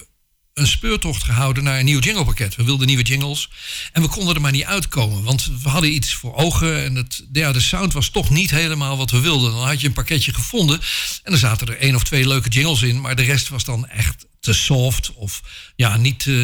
een 0.54 0.66
speurtocht 0.66 1.22
gehouden 1.22 1.64
naar 1.64 1.78
een 1.78 1.84
nieuw 1.84 1.98
jinglepakket. 1.98 2.56
We 2.56 2.64
wilden 2.64 2.86
nieuwe 2.86 3.02
jingles. 3.02 3.48
En 3.92 4.02
we 4.02 4.08
konden 4.08 4.34
er 4.34 4.40
maar 4.40 4.52
niet 4.52 4.64
uitkomen. 4.64 5.22
Want 5.22 5.50
we 5.62 5.68
hadden 5.68 5.94
iets 5.94 6.14
voor 6.14 6.34
ogen. 6.34 6.84
En 6.84 6.94
het, 6.94 7.24
ja, 7.32 7.52
de 7.52 7.60
sound 7.60 7.92
was 7.92 8.08
toch 8.08 8.30
niet 8.30 8.50
helemaal 8.50 8.96
wat 8.96 9.10
we 9.10 9.20
wilden. 9.20 9.52
Dan 9.52 9.66
had 9.66 9.80
je 9.80 9.86
een 9.86 9.92
pakketje 9.92 10.34
gevonden. 10.34 10.80
En 11.22 11.32
er 11.32 11.38
zaten 11.38 11.66
er 11.66 11.78
één 11.78 11.94
of 11.94 12.04
twee 12.04 12.28
leuke 12.28 12.48
jingles 12.48 12.82
in. 12.82 13.00
Maar 13.00 13.16
de 13.16 13.22
rest 13.22 13.48
was 13.48 13.64
dan 13.64 13.88
echt 13.88 14.26
te 14.40 14.52
soft. 14.52 15.12
Of 15.14 15.42
ja, 15.76 15.96
niet, 15.96 16.26
eh, 16.26 16.34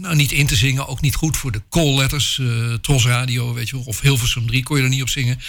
nou, 0.00 0.14
niet 0.14 0.32
in 0.32 0.46
te 0.46 0.56
zingen. 0.56 0.86
Ook 0.86 1.00
niet 1.00 1.14
goed 1.14 1.36
voor 1.36 1.52
de 1.52 1.62
call 1.70 1.94
letters. 1.96 2.38
eh 2.38 2.74
Tros 2.74 3.04
Radio, 3.04 3.52
weet 3.52 3.68
je 3.68 3.76
wel. 3.76 3.84
Of 3.84 4.00
Hilversum 4.00 4.46
3 4.46 4.62
kon 4.62 4.76
je 4.76 4.82
er 4.82 4.88
niet 4.88 5.02
op 5.02 5.08
zingen. 5.08 5.40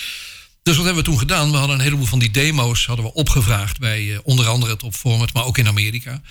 Dus 0.63 0.75
wat 0.75 0.85
hebben 0.85 1.03
we 1.03 1.09
toen 1.09 1.19
gedaan? 1.19 1.51
We 1.51 1.57
hadden 1.57 1.75
een 1.75 1.83
heleboel 1.83 2.05
van 2.05 2.19
die 2.19 2.31
demo's 2.31 2.85
hadden 2.85 3.05
we 3.05 3.13
opgevraagd 3.13 3.79
bij 3.79 4.13
eh, 4.13 4.19
onder 4.23 4.47
andere 4.47 4.71
het 4.71 4.83
op 4.83 4.95
Format, 4.95 5.33
maar 5.33 5.45
ook 5.45 5.57
in 5.57 5.67
Amerika. 5.67 6.21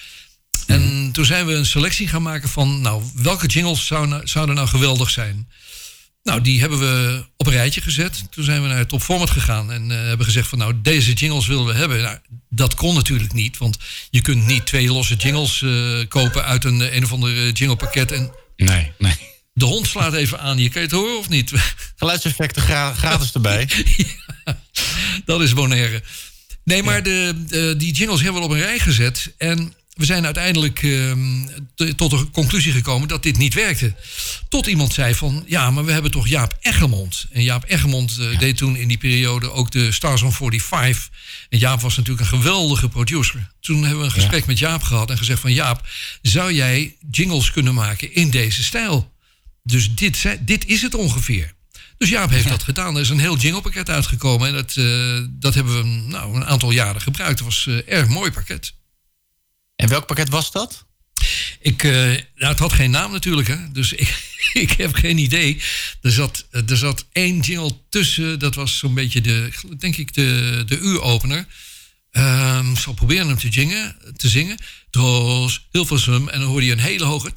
En 0.67 1.09
toen 1.13 1.25
zijn 1.25 1.47
we 1.47 1.53
een 1.55 1.67
selectie 1.67 2.09
gaan 2.09 2.23
maken 2.23 2.49
van, 2.49 2.81
nou, 2.81 3.03
welke 3.15 3.47
jingles 3.47 3.87
zou 3.87 4.07
nou- 4.07 4.27
zouden 4.27 4.55
nou 4.55 4.69
geweldig 4.69 5.11
zijn? 5.11 5.49
Nou, 6.23 6.41
die 6.41 6.61
hebben 6.61 6.79
we 6.79 7.25
op 7.37 7.47
een 7.47 7.53
rijtje 7.53 7.81
gezet. 7.81 8.25
Toen 8.31 8.45
zijn 8.45 8.63
we 8.63 8.69
naar 8.69 8.79
het 8.79 8.89
Top 8.89 9.03
Format 9.03 9.31
gegaan 9.31 9.73
en 9.73 9.91
eh, 9.91 10.07
hebben 10.07 10.27
gezegd 10.27 10.49
van, 10.49 10.59
nou, 10.59 10.75
deze 10.83 11.13
jingles 11.13 11.47
willen 11.47 11.67
we 11.67 11.73
hebben. 11.73 12.03
Nou, 12.03 12.19
dat 12.49 12.75
kon 12.75 12.95
natuurlijk 12.95 13.33
niet, 13.33 13.59
want 13.59 13.77
je 14.11 14.21
kunt 14.21 14.47
niet 14.47 14.67
twee 14.67 14.93
losse 14.93 15.15
jingles 15.15 15.63
eh, 15.63 15.99
kopen 16.09 16.45
uit 16.45 16.65
een, 16.65 16.97
een 16.97 17.05
of 17.05 17.13
ander 17.13 17.37
eh, 17.37 17.53
jinglepakket. 17.53 18.13
En 18.13 18.33
Nee, 18.57 18.93
nee. 18.99 19.15
de 19.53 19.65
hond 19.65 19.87
slaat 19.87 20.13
even 20.15 20.41
aan. 20.41 20.59
Je 20.59 20.69
kan 20.69 20.83
het 20.83 20.91
horen 20.91 21.19
of 21.19 21.29
niet? 21.29 21.53
Geluidseffecten 21.97 22.63
gra- 22.63 22.95
gratis 22.95 23.33
erbij. 23.33 23.69
dat 25.25 25.41
is 25.41 25.53
Bonaire. 25.53 26.03
Nee, 26.65 26.83
maar 26.83 27.03
de, 27.03 27.45
de- 27.47 27.75
die 27.79 27.93
jingles 27.93 28.21
hebben 28.23 28.41
we 28.41 28.47
op 28.49 28.53
een 28.55 28.61
rij 28.61 28.79
gezet. 28.79 29.35
En 29.39 29.75
we 29.93 30.05
zijn 30.05 30.25
uiteindelijk 30.25 30.83
ehm, 30.83 31.47
tot 31.97 32.11
de 32.11 32.31
conclusie 32.31 32.73
gekomen 32.73 33.09
dat 33.09 33.23
dit 33.23 33.39
niet 33.39 33.55
werkte. 33.55 33.95
Tot 34.49 34.67
iemand 34.67 34.93
zei 34.93 35.15
van, 35.15 35.45
ja, 35.47 35.71
maar 35.71 35.85
we 35.85 35.93
hebben 35.93 36.11
toch 36.11 36.29
Jaap 36.29 36.57
Eggermond. 36.61 37.27
En 37.31 37.43
Jaap 37.43 37.65
Eggermond 37.65 38.19
eh, 38.19 38.39
deed 38.39 38.57
toen 38.57 38.77
in 38.77 38.89
die 38.89 38.99
periode 38.99 39.51
ook 39.51 39.71
de 39.71 39.93
Stars 39.93 40.23
on 40.23 40.33
45. 40.33 41.11
En 41.49 41.59
Jaap 41.59 41.81
was 41.81 41.97
natuurlijk 41.97 42.31
een 42.31 42.39
geweldige 42.39 42.89
producer. 42.89 43.53
Toen 43.61 43.81
hebben 43.81 43.99
we 43.99 44.05
een 44.05 44.11
gesprek 44.11 44.47
met 44.47 44.59
Jaap 44.59 44.83
gehad 44.83 45.11
en 45.11 45.19
gezegd 45.19 45.41
van... 45.41 45.53
Jaap, 45.53 45.89
zou 46.23 46.53
jij 46.53 46.97
jingles 47.11 47.51
kunnen 47.51 47.75
maken 47.75 48.15
in 48.15 48.31
deze 48.31 48.65
stijl? 48.65 49.13
Dus 49.63 49.95
dit, 49.95 50.39
dit 50.41 50.67
is 50.67 50.83
het 50.83 50.95
ongeveer. 50.95 51.55
Dus 51.99 52.09
Jaap 52.09 52.31
heeft 52.31 52.49
dat 52.49 52.63
gedaan. 52.63 52.95
Er 52.95 53.01
is 53.01 53.09
een 53.09 53.19
heel 53.19 53.37
jinglepakket 53.37 53.91
uitgekomen. 53.91 54.49
En 54.49 54.55
dat, 54.55 54.77
eh, 54.77 55.19
dat 55.31 55.55
hebben 55.55 55.75
we 55.75 55.89
nou, 55.89 56.37
een 56.37 56.45
aantal 56.45 56.71
jaren 56.71 57.01
gebruikt. 57.01 57.39
Het 57.39 57.49
was 57.49 57.67
een 57.67 57.87
erg 57.87 58.09
mooi 58.09 58.31
pakket. 58.31 58.73
En 59.77 59.89
welk 59.89 60.07
pakket 60.07 60.29
was 60.29 60.53
dat? 60.53 60.85
Ik, 61.61 61.85
eh, 61.85 61.93
nou, 61.93 62.21
het 62.37 62.59
had 62.59 62.73
geen 62.73 62.91
naam 62.91 63.13
natuurlijk, 63.13 63.49
hè? 63.49 63.73
dus 63.73 63.93
ik, 63.93 64.31
ik 64.65 64.71
heb 64.71 64.95
geen 64.95 65.19
idee. 65.19 65.63
Er 66.03 66.13
zat, 66.13 66.47
er 66.51 66.77
zat 66.77 67.05
één 67.13 67.41
jingle 67.41 67.79
tussen, 67.89 68.39
dat 68.39 68.55
was 68.55 68.79
zo'n 68.79 68.95
beetje 68.95 69.21
de, 69.21 69.51
denk 69.79 69.97
ik, 69.97 70.15
de, 70.15 70.63
de 70.67 70.79
uuropener. 70.79 71.47
Ehm, 72.11 72.71
ik 72.71 72.79
zal 72.79 72.93
proberen 72.93 73.27
hem 73.27 73.39
te 73.39 73.53
zingen. 73.53 73.97
Te 74.17 74.29
zingen. 74.29 74.59
Tros, 74.91 75.67
Hilversum. 75.71 76.29
En 76.29 76.41
dan 76.41 76.49
hoorde 76.49 76.67
je 76.67 76.73
een 76.73 76.79
hele 76.79 77.05
hoge, 77.05 77.33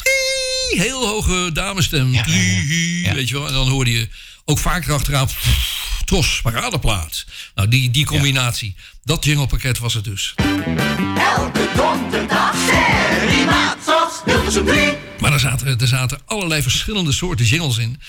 heel 0.70 1.08
hoge 1.08 1.50
damesstem. 1.54 2.14
Ja, 2.14 2.24
ja, 2.28 2.36
ja. 2.36 3.08
Ja. 3.08 3.14
Weet 3.14 3.30
je 3.30 3.34
wel? 3.34 3.48
En 3.48 3.54
dan 3.54 3.70
hoorde 3.70 3.92
je 3.92 4.08
ook 4.46 4.60
vaak 4.60 4.86
erachteraan, 4.86 5.30
Tros, 6.06 6.40
paradeplaat. 6.42 7.26
Nou, 7.56 7.68
die, 7.68 7.92
die 7.92 8.06
combinatie. 8.06 8.76
Dat 9.04 9.26
jinglepakket 9.26 9.78
was 9.78 9.94
het 9.94 10.04
dus. 10.04 10.34
Elke 11.18 11.70
donderdag 11.76 12.25
Maar 15.20 15.34
er 15.34 15.40
zaten, 15.40 15.80
er 15.80 15.88
zaten 15.88 16.20
allerlei 16.26 16.62
verschillende 16.62 17.12
soorten 17.12 17.46
jingles 17.46 17.78
in. 17.78 18.00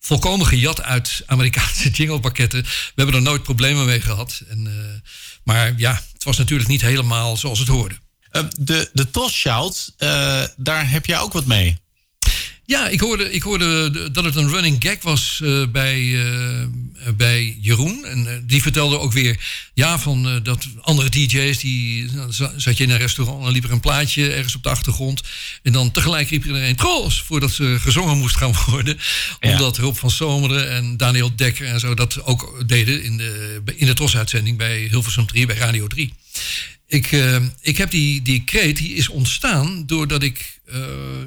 Volkomen 0.00 0.46
gejat 0.46 0.82
uit 0.82 1.22
Amerikaanse 1.26 1.90
jinglepakketten. 2.02 2.62
We 2.62 2.92
hebben 2.94 3.14
er 3.14 3.22
nooit 3.22 3.42
problemen 3.42 3.86
mee 3.86 4.00
gehad. 4.00 4.42
En, 4.48 4.66
eh, 4.66 5.10
maar 5.44 5.74
ja, 5.76 6.02
het 6.12 6.24
was 6.24 6.38
natuurlijk 6.38 6.68
niet 6.68 6.80
helemaal 6.80 7.36
zoals 7.36 7.58
het 7.58 7.68
hoorde. 7.68 7.94
Eh, 8.30 8.44
de 8.58 8.90
de 8.92 9.10
Toss 9.10 9.34
Shout, 9.34 9.94
eh, 9.96 10.42
daar 10.56 10.90
heb 10.90 11.06
jij 11.06 11.18
ook 11.18 11.32
wat 11.32 11.46
mee. 11.46 11.78
Ja, 12.70 12.88
ik 12.88 13.00
hoorde, 13.00 13.32
ik 13.32 13.42
hoorde 13.42 13.90
de- 13.90 14.10
dat 14.10 14.24
het 14.24 14.36
een 14.36 14.48
running 14.48 14.76
gag 14.78 15.02
was 15.02 15.40
eh, 15.44 15.66
bij, 15.72 16.24
eh, 16.24 16.66
bij 17.16 17.56
Jeroen. 17.60 18.04
En 18.04 18.26
eh, 18.26 18.36
die 18.46 18.62
vertelde 18.62 18.98
ook 18.98 19.12
weer 19.12 19.44
ja, 19.74 19.98
van 19.98 20.40
dat 20.42 20.66
andere 20.80 21.08
DJ's, 21.08 21.58
die 21.58 22.12
nou, 22.12 22.32
za- 22.32 22.52
zat 22.56 22.76
je 22.76 22.84
in 22.84 22.90
een 22.90 22.98
restaurant 22.98 23.46
en 23.46 23.52
liep 23.52 23.64
er 23.64 23.72
een 23.72 23.80
plaatje 23.80 24.32
ergens 24.32 24.54
op 24.54 24.62
de 24.62 24.68
achtergrond. 24.68 25.20
En 25.62 25.72
dan 25.72 25.90
tegelijk 25.90 26.28
riep 26.30 26.44
iedereen 26.44 26.76
troos 26.76 27.22
voordat 27.22 27.50
ze 27.50 27.76
gezongen 27.80 28.18
moest 28.18 28.36
gaan 28.36 28.54
worden. 28.66 28.98
Ja. 29.40 29.50
Omdat 29.52 29.78
Rob 29.78 29.94
van 29.96 30.10
Zomeren 30.10 30.70
en 30.70 30.96
Daniel 30.96 31.36
Dekker 31.36 31.66
en 31.66 31.80
zo 31.80 31.94
dat 31.94 32.24
ook 32.24 32.64
deden 32.68 33.02
in 33.02 33.16
de, 33.16 33.60
in 33.76 33.86
de 33.86 33.94
TROS-uitzending 33.94 34.56
bij 34.56 34.78
Hilversum 34.90 35.26
3, 35.26 35.46
bij 35.46 35.56
Radio 35.56 35.86
3. 35.86 36.14
Ik, 36.90 37.12
eh, 37.12 37.36
ik 37.60 37.76
heb 37.76 37.90
die, 37.90 38.22
die 38.22 38.44
die 38.74 38.94
is 38.94 39.08
ontstaan 39.08 39.86
doordat 39.86 40.22
ik... 40.22 40.60
eh, 40.66 40.80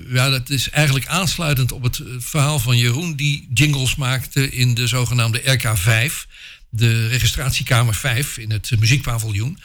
ja, 0.09 0.29
dat 0.29 0.49
is 0.49 0.69
eigenlijk 0.69 1.07
aansluitend 1.07 1.71
op 1.71 1.83
het 1.83 1.99
eh, 1.99 2.05
verhaal 2.19 2.59
van 2.59 2.77
Jeroen... 2.77 3.15
die 3.15 3.47
jingles 3.53 3.95
maakte 3.95 4.49
in 4.49 4.73
de 4.73 4.87
zogenaamde 4.87 5.41
RK5. 5.41 6.13
De 6.69 7.07
registratiekamer 7.07 7.95
5 7.95 8.37
in 8.37 8.51
het 8.51 8.71
muziekpaviljoen. 8.79 9.59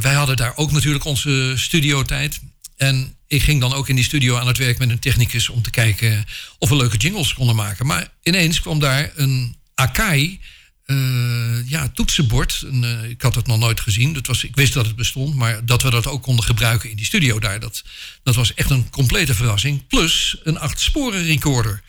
Wij 0.00 0.14
hadden 0.14 0.36
daar 0.36 0.56
ook 0.56 0.72
natuurlijk 0.72 1.04
onze 1.04 1.52
studiotijd. 1.56 2.40
En 2.76 3.14
ik 3.26 3.42
ging 3.42 3.60
dan 3.60 3.72
ook 3.72 3.88
in 3.88 3.94
die 3.94 4.04
studio 4.04 4.36
aan 4.36 4.46
het 4.46 4.58
werk 4.58 4.78
met 4.78 4.90
een 4.90 4.98
technicus... 4.98 5.48
om 5.48 5.62
te 5.62 5.70
kijken 5.70 6.24
of 6.58 6.68
we 6.68 6.76
leuke 6.76 6.96
jingles 6.96 7.34
konden 7.34 7.56
maken. 7.56 7.86
Maar 7.86 8.08
ineens 8.22 8.60
kwam 8.60 8.78
daar 8.78 9.12
een 9.14 9.56
Akai 9.74 10.40
eh, 10.84 11.70
ja, 11.70 11.88
toetsenbord. 11.94 12.64
Eh, 12.82 13.04
ik 13.04 13.22
had 13.22 13.34
het 13.34 13.46
nog 13.46 13.58
nooit 13.58 13.80
gezien. 13.80 14.12
Dat 14.12 14.26
was, 14.26 14.44
ik 14.44 14.56
wist 14.56 14.72
dat 14.72 14.86
het 14.86 14.96
bestond, 14.96 15.34
maar 15.34 15.64
dat 15.64 15.82
we 15.82 15.90
dat 15.90 16.06
ook 16.06 16.22
konden 16.22 16.44
gebruiken 16.44 16.90
in 16.90 16.96
die 16.96 17.06
studio 17.06 17.38
daar. 17.40 17.60
Dat, 17.60 17.82
dat 18.22 18.34
was 18.34 18.54
echt 18.54 18.70
een 18.70 18.90
complete 18.90 19.34
verrassing. 19.34 19.86
Plus 19.86 20.36
een 20.44 20.58
acht 20.58 20.80
sporen 20.80 21.24
recorder. 21.24 21.82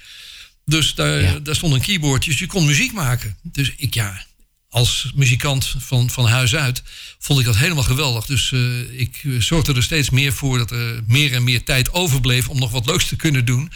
Dus 0.66 0.96
daar, 0.96 1.22
Ja. 1.22 1.40
daar 1.40 1.56
stond 1.56 1.74
een 1.74 1.82
keyboard, 1.82 2.26
dus 2.26 2.40
je 2.40 2.46
kon 2.48 2.66
muziek 2.66 2.94
maken. 2.94 3.38
Dus 3.44 3.74
ik 3.78 3.94
ja, 3.94 4.26
als 4.70 5.12
muzikant 5.16 5.76
van, 5.78 6.10
van 6.10 6.26
huis 6.26 6.56
uit 6.56 6.84
vond 7.20 7.40
ik 7.40 7.46
dat 7.46 7.58
helemaal 7.58 7.84
geweldig. 7.84 8.26
Dus 8.26 8.52
eh, 8.52 9.00
ik 9.00 9.24
zorgde 9.40 9.74
er 9.74 9.84
steeds 9.84 10.10
meer 10.10 10.34
voor 10.34 10.58
dat 10.58 10.72
er 10.72 11.02
meer 11.08 11.34
en 11.34 11.44
meer 11.44 11.64
tijd 11.64 11.94
overbleef 11.94 12.50
om 12.50 12.60
nog 12.60 12.72
wat 12.72 12.86
leuks 12.86 13.08
te 13.08 13.16
kunnen 13.16 13.46
doen. 13.46 13.72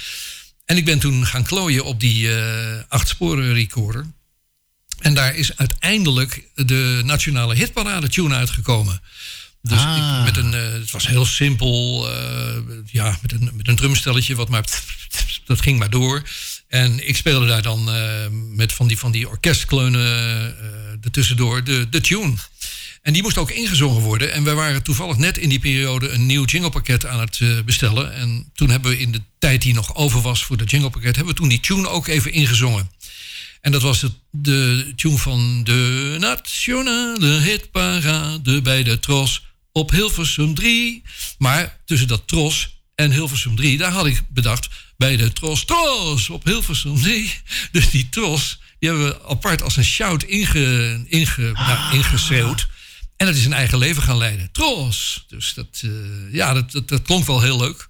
En 0.65 0.77
ik 0.77 0.85
ben 0.85 0.99
toen 0.99 1.25
gaan 1.25 1.43
klooien 1.43 1.85
op 1.85 1.99
die 1.99 2.35
eh 2.35 2.81
acht 2.87 3.07
sporen 3.07 3.53
recorder. 3.53 4.05
En 4.99 5.13
daar 5.13 5.35
is 5.35 5.57
uiteindelijk 5.57 6.43
de 6.55 7.01
nationale 7.05 7.55
hitparade 7.55 8.09
tune 8.09 8.35
uitgekomen. 8.35 9.01
Dus 9.61 9.79
Ah. 9.79 9.97
ik, 9.97 10.33
met 10.33 10.43
een, 10.43 10.53
eh, 10.53 10.71
het 10.71 10.91
was 10.91 11.07
heel 11.07 11.25
simpel, 11.25 12.07
eh, 12.11 12.55
ja, 12.85 13.17
met 13.21 13.31
een, 13.31 13.51
met 13.53 13.67
een 13.67 13.75
drumstelletje, 13.75 14.35
wat 14.35 14.49
maar 14.49 14.65
dat 15.45 15.61
ging 15.61 15.79
maar 15.79 15.89
door. 15.89 16.23
En 16.67 17.07
ik 17.07 17.15
speelde 17.15 17.47
daar 17.47 17.61
dan 17.61 17.91
eh, 17.91 18.27
met 18.31 18.73
van 18.73 18.87
die, 18.87 18.97
van 18.97 19.11
die 19.11 19.29
orkestkleunen 19.29 20.55
ertussendoor 21.01 21.63
de, 21.63 21.89
de 21.89 22.01
tune. 22.01 22.33
En 23.01 23.13
die 23.13 23.21
moest 23.21 23.37
ook 23.37 23.51
ingezongen 23.51 24.01
worden. 24.01 24.33
En 24.33 24.43
wij 24.43 24.53
waren 24.55 24.83
toevallig 24.83 25.17
net 25.17 25.37
in 25.37 25.49
die 25.49 25.59
periode 25.59 26.09
een 26.09 26.25
nieuw 26.25 26.45
jinglepakket 26.45 27.05
aan 27.05 27.19
het 27.19 27.65
bestellen. 27.65 28.13
En 28.13 28.51
toen 28.53 28.69
hebben 28.69 28.91
we 28.91 28.99
in 28.99 29.11
de 29.11 29.21
tijd 29.39 29.61
die 29.61 29.73
nog 29.73 29.95
over 29.95 30.21
was 30.21 30.43
voor 30.43 30.57
dat 30.57 30.71
jinglepakket, 30.71 31.15
hebben 31.15 31.33
we 31.33 31.39
toen 31.39 31.49
die 31.49 31.59
tune 31.59 31.87
ook 31.87 32.07
even 32.07 32.31
ingezongen. 32.31 32.89
En 33.61 33.71
dat 33.71 33.81
was 33.81 34.01
het, 34.01 34.11
de 34.31 34.93
tune 34.95 35.17
van 35.17 35.63
de 35.63 36.15
nationale 36.19 37.39
hitparade 37.39 38.61
bij 38.61 38.83
de 38.83 38.99
Tros 38.99 39.41
op 39.71 39.91
Hilversum 39.91 40.53
3. 40.53 41.03
Maar 41.37 41.77
tussen 41.85 42.07
dat 42.07 42.27
Tros 42.27 42.81
en 42.95 43.11
Hilversum 43.11 43.55
3, 43.55 43.77
daar 43.77 43.91
had 43.91 44.05
ik 44.05 44.21
bedacht 44.29 44.67
bij 44.97 45.17
de 45.17 45.33
Tros 45.33 45.65
Tros 45.65 46.29
op 46.29 46.43
Hilversum 46.43 47.01
3. 47.01 47.33
Dus 47.71 47.89
die 47.89 48.09
Tros, 48.09 48.59
die 48.79 48.89
hebben 48.89 49.07
we 49.07 49.27
apart 49.27 49.61
als 49.61 49.77
een 49.77 49.85
shout 49.85 50.23
inge, 50.23 51.05
inge, 51.07 51.51
nou, 51.53 51.95
ingeschreeuwd. 51.95 52.67
En 53.17 53.25
dat 53.25 53.35
is 53.35 53.45
een 53.45 53.53
eigen 53.53 53.77
leven 53.77 54.03
gaan 54.03 54.17
leiden. 54.17 54.51
Tros. 54.51 55.25
Dus 55.27 55.53
dat, 55.53 55.81
eh, 55.81 56.33
ja, 56.33 56.53
dat, 56.53 56.71
dat, 56.71 56.87
dat 56.87 57.01
klonk 57.01 57.25
wel 57.25 57.41
heel 57.41 57.57
leuk. 57.57 57.87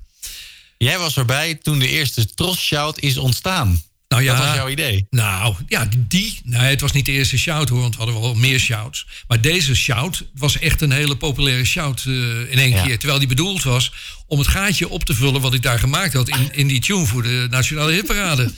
Jij 0.78 0.98
was 0.98 1.18
erbij 1.18 1.56
toen 1.56 1.80
de 1.80 1.88
eerste 1.90 2.34
Tros-shout 2.34 3.00
is 3.00 3.18
ontstaan. 3.18 3.82
Nou 4.08 4.24
ja, 4.24 4.36
Dat 4.36 4.46
was 4.46 4.56
jouw 4.56 4.70
idee. 4.70 5.06
Nou, 5.10 5.56
ja, 5.68 5.88
die. 6.08 6.40
Nee, 6.44 6.60
het 6.70 6.82
was 6.82 6.92
niet 6.92 7.06
de 7.06 7.12
eerste 7.12 7.38
shout 7.38 7.70
hoor, 7.70 7.80
want 7.82 7.96
we 7.98 8.04
hadden 8.04 8.22
wel 8.22 8.36
meer 8.36 8.60
shouts. 8.60 9.06
Maar 9.28 9.42
deze 9.42 9.76
shout 9.76 10.24
was 10.34 10.60
echt 10.60 10.82
een 10.82 10.92
hele 10.92 11.18
populaire 11.18 11.66
shout 11.66 12.04
eh, 12.08 12.14
in 12.52 12.58
één 12.58 12.70
Ja. 12.70 12.84
keer. 12.84 12.98
Terwijl 12.98 13.20
die 13.20 13.28
bedoeld 13.28 13.64
was 13.64 13.92
om 14.28 14.40
het 14.40 14.48
gaatje 14.48 14.90
op 14.90 15.04
te 15.04 15.14
vullen 15.14 15.42
wat 15.42 15.54
ik 15.54 15.62
daar 15.62 15.80
gemaakt 15.80 16.14
had 16.14 16.30
in, 16.30 16.50
in 16.54 16.68
die 16.68 16.80
tune 16.80 17.06
voor 17.06 17.24
de 17.24 17.48
Nationale 17.50 17.92
Hitparade. 17.92 18.52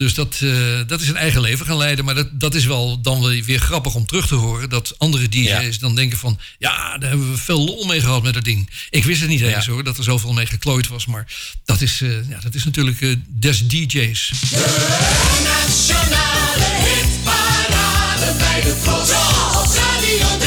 Dus 0.00 0.14
dat, 0.14 0.36
eh, 0.42 0.80
dat 0.86 1.00
is 1.00 1.08
een 1.08 1.16
eigen 1.16 1.40
leven 1.40 1.66
gaan 1.66 1.76
leiden. 1.76 2.04
Maar 2.04 2.14
dat, 2.14 2.28
dat 2.32 2.54
is 2.54 2.64
wel 2.64 3.00
dan 3.00 3.42
weer 3.44 3.58
grappig 3.58 3.94
om 3.94 4.06
terug 4.06 4.26
te 4.26 4.34
horen. 4.34 4.68
Dat 4.70 4.94
andere 4.98 5.28
DJ's 5.28 5.42
Ja. 5.48 5.70
dan 5.80 5.94
denken 5.94 6.18
van... 6.18 6.38
ja, 6.58 6.98
daar 6.98 7.08
hebben 7.08 7.30
we 7.30 7.36
veel 7.36 7.64
lol 7.64 7.86
mee 7.86 8.00
gehad 8.00 8.22
met 8.22 8.34
dat 8.34 8.44
ding. 8.44 8.70
Ik 8.90 9.04
wist 9.04 9.20
het 9.20 9.28
niet 9.30 9.40
eens 9.40 9.66
hoor, 9.66 9.84
dat 9.84 9.98
er 9.98 10.04
zoveel 10.04 10.32
mee 10.32 10.46
geklooid 10.46 10.88
was. 10.88 11.06
Maar 11.06 11.26
dat 11.64 11.80
is, 11.80 12.00
eh, 12.00 12.28
ja, 12.28 12.38
dat 12.42 12.54
is 12.54 12.64
natuurlijk 12.64 13.00
eh, 13.00 13.14
des 13.28 13.66
DJ's. 13.68 14.32
Nationale 15.42 16.64
hitparade 16.84 18.38
bij 18.38 18.60
de 18.60 18.80
Tros 18.82 19.10
op 19.62 19.74
Radio 19.74 20.38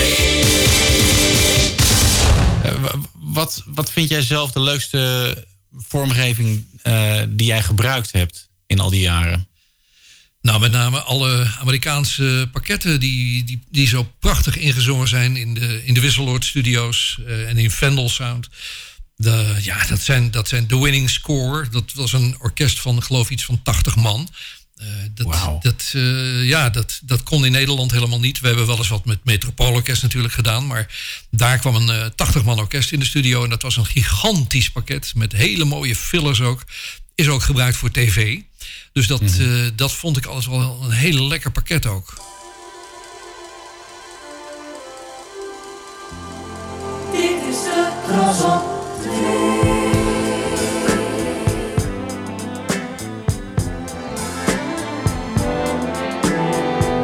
3. 2.63 2.81
Wa- 2.81 2.95
wat, 3.13 3.63
wat 3.65 3.91
vind 3.91 4.09
jij 4.09 4.21
zelf 4.21 4.51
de 4.51 4.59
leukste 4.61 5.35
vormgeving 5.77 6.65
eh, 6.81 7.21
die 7.29 7.47
jij 7.47 7.63
gebruikt 7.63 8.11
hebt 8.11 8.51
in 8.73 8.79
al 8.79 8.89
die 8.89 9.01
jaren? 9.01 9.47
Nou, 10.41 10.59
met 10.59 10.71
name 10.71 10.99
alle 10.99 11.51
Amerikaanse 11.59 12.49
pakketten 12.51 12.99
die, 12.99 13.43
die, 13.43 13.63
die 13.69 13.87
zo 13.87 14.11
prachtig 14.19 14.57
ingezongen 14.57 15.07
zijn 15.07 15.37
in 15.37 15.53
de, 15.53 15.85
in 15.85 15.93
de 15.93 15.99
Wisseloord 15.99 16.45
Studios 16.45 17.19
eh, 17.27 17.49
en 17.49 17.57
in 17.57 17.71
Vendel 17.71 18.09
Sound. 18.09 18.49
De, 19.15 19.55
ja, 19.61 19.85
dat 19.85 20.01
zijn, 20.01 20.31
dat 20.31 20.47
zijn 20.47 20.67
The 20.67 20.81
Winning 20.81 21.09
Score. 21.09 21.69
Dat 21.69 21.93
was 21.93 22.13
een 22.13 22.35
orkest 22.39 22.79
van, 22.79 23.03
geloof 23.03 23.25
ik, 23.25 23.31
iets 23.31 23.45
van 23.45 23.61
80 23.63 23.95
man. 23.95 24.29
Eh, 24.77 24.87
dat, 25.13 25.63
dat, 25.63 25.91
eh, 25.93 26.47
ja, 26.47 26.69
dat, 26.69 26.99
dat 27.03 27.23
kon 27.23 27.45
in 27.45 27.51
Nederland 27.51 27.91
helemaal 27.91 28.19
niet. 28.19 28.39
We 28.39 28.47
hebben 28.47 28.67
wel 28.67 28.77
eens 28.77 28.87
wat 28.87 29.05
met 29.05 29.23
Metropoolorkest 29.23 30.01
natuurlijk 30.01 30.33
gedaan. 30.33 30.67
Maar 30.67 30.87
daar 31.29 31.57
kwam 31.57 31.75
een 31.75 31.89
eh 31.89 32.05
80 32.15 32.43
man 32.43 32.59
orkest 32.59 32.91
in 32.91 32.99
de 32.99 33.05
studio. 33.05 33.43
En 33.43 33.49
dat 33.49 33.61
was 33.61 33.77
een 33.77 33.85
gigantisch 33.85 34.69
pakket 34.69 35.11
met 35.15 35.31
hele 35.31 35.65
mooie 35.65 35.95
fillers 35.95 36.41
ook. 36.41 36.63
Is 37.15 37.27
ook 37.27 37.43
gebruikt 37.43 37.77
voor 37.77 37.91
tv. 37.91 38.39
Dus 38.93 39.07
dat, 39.07 39.21
eh, 39.21 39.47
dat 39.75 39.91
vond 39.91 40.17
ik 40.17 40.25
alles 40.25 40.47
wel 40.47 40.77
een 40.83 40.91
heel 40.91 41.27
lekker 41.27 41.51
pakket 41.51 41.85
ook. 41.85 42.13
Dit 47.11 47.21
is 47.49 47.63
de 47.63 47.91
Tros 48.07 48.41
op 48.43 48.71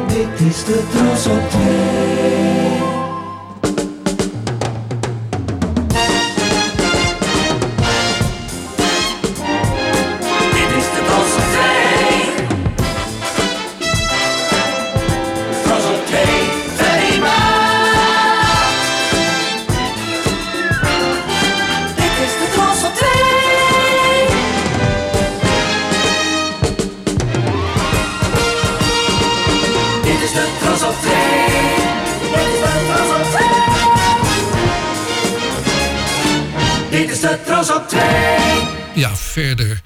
Dit 0.08 0.48
is 0.48 0.64
de 0.64 0.86
Tros 0.90 1.26
op 1.26 1.50
2. 1.50 2.50
Dit 2.52 2.59
Dit 37.60 37.68
is 37.68 37.74
de 37.74 37.82
Tros 37.82 37.82
op 37.82 37.88
2. 38.92 39.02
Ja, 39.02 39.16
verder. 39.16 39.82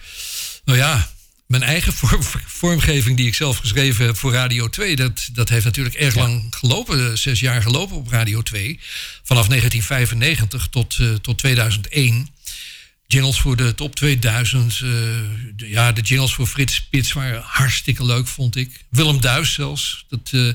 Nou 0.64 0.78
ja, 0.78 1.08
mijn 1.46 1.62
eigen 1.62 1.92
vorm- 1.92 2.22
vormgeving 2.46 3.16
die 3.16 3.26
ik 3.26 3.34
zelf 3.34 3.56
geschreven 3.58 4.06
heb 4.06 4.16
voor 4.16 4.32
Radio 4.32 4.68
2... 4.68 4.96
dat, 4.96 5.28
dat 5.32 5.48
heeft 5.48 5.64
natuurlijk 5.64 5.94
erg 5.94 6.14
lang 6.14 6.46
gelopen. 6.50 7.18
Zes 7.18 7.40
jaar 7.40 7.62
gelopen 7.62 7.96
op 7.96 8.08
Radio 8.08 8.42
2. 8.42 8.80
Vanaf 9.22 9.46
1995 9.48 10.68
tot, 10.70 10.96
eh, 11.00 11.14
tot 11.14 11.38
2001. 11.38 12.28
Jingles 13.06 13.38
voor 13.40 13.56
de 13.56 13.74
top 13.74 13.94
2000. 13.96 14.72
eh, 14.72 14.80
de- 14.80 15.68
ja, 15.68 15.92
de 15.92 16.00
jingles 16.00 16.34
voor 16.34 16.46
Frits 16.46 16.74
Spits 16.74 17.12
waren 17.12 17.42
hartstikke 17.46 18.04
leuk, 18.04 18.26
vond 18.26 18.56
ik. 18.56 18.84
Willem 18.90 19.20
Duis 19.20 19.52
zelfs. 19.52 20.04
Dat, 20.08 20.30
eh, 20.32 20.48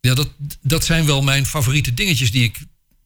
ja, 0.00 0.14
dat, 0.14 0.28
dat 0.62 0.84
zijn 0.84 1.06
wel 1.06 1.22
mijn 1.22 1.46
favoriete 1.46 1.94
dingetjes 1.94 2.30
die 2.30 2.42
ik 2.44 2.56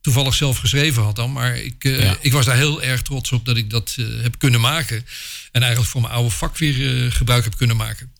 toevallig 0.00 0.34
zelf 0.34 0.58
geschreven 0.58 1.02
had 1.02 1.16
dan. 1.16 1.32
Maar 1.32 1.56
ik, 1.56 1.84
eh, 1.84 2.02
Ja. 2.02 2.16
ik 2.20 2.32
was 2.32 2.44
daar 2.44 2.56
heel 2.56 2.82
erg 2.82 3.02
trots 3.02 3.32
op 3.32 3.44
dat 3.44 3.56
ik 3.56 3.70
dat 3.70 3.94
eh, 3.98 4.04
heb 4.22 4.38
kunnen 4.38 4.60
maken. 4.60 5.06
En 5.52 5.60
eigenlijk 5.60 5.90
voor 5.92 6.00
mijn 6.00 6.12
oude 6.12 6.30
vak 6.30 6.58
weer 6.58 7.04
eh, 7.04 7.12
gebruik 7.12 7.44
heb 7.44 7.56
kunnen 7.56 7.76
maken. 7.76 8.12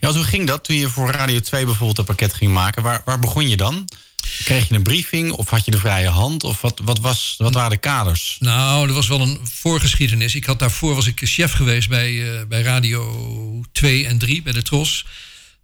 Ja, 0.00 0.12
hoe 0.12 0.24
ging 0.24 0.46
dat 0.46 0.64
toen 0.64 0.76
je 0.76 0.88
voor 0.88 1.10
Radio 1.10 1.40
2 1.40 1.64
bijvoorbeeld 1.64 1.98
een 1.98 2.04
pakket 2.04 2.34
ging 2.34 2.52
maken? 2.52 2.82
Waar, 2.82 3.02
waar 3.04 3.18
begon 3.18 3.48
je 3.48 3.56
dan? 3.56 3.88
Kreeg 4.44 4.68
je 4.68 4.74
een 4.74 4.82
briefing 4.82 5.32
of 5.32 5.50
had 5.50 5.64
je 5.64 5.70
de 5.70 5.78
vrije 5.78 6.08
hand? 6.08 6.44
Of 6.44 6.60
wat, 6.60 6.80
wat, 6.84 6.98
was, 6.98 7.34
wat 7.38 7.54
waren 7.54 7.70
de 7.70 7.76
kaders? 7.76 8.36
Nou, 8.40 8.88
er 8.88 8.94
was 8.94 9.08
wel 9.08 9.20
een 9.20 9.40
voorgeschiedenis. 9.42 10.34
Ik 10.34 10.44
had 10.44 10.58
daarvoor 10.58 10.94
was 10.94 11.06
ik 11.06 11.20
chef 11.22 11.52
geweest 11.52 11.88
bij, 11.88 12.44
bij 12.48 12.62
Radio 12.62 13.64
2 13.72 14.06
en 14.06 14.18
3, 14.18 14.42
bij 14.42 14.52
de 14.52 14.62
Tros. 14.62 15.04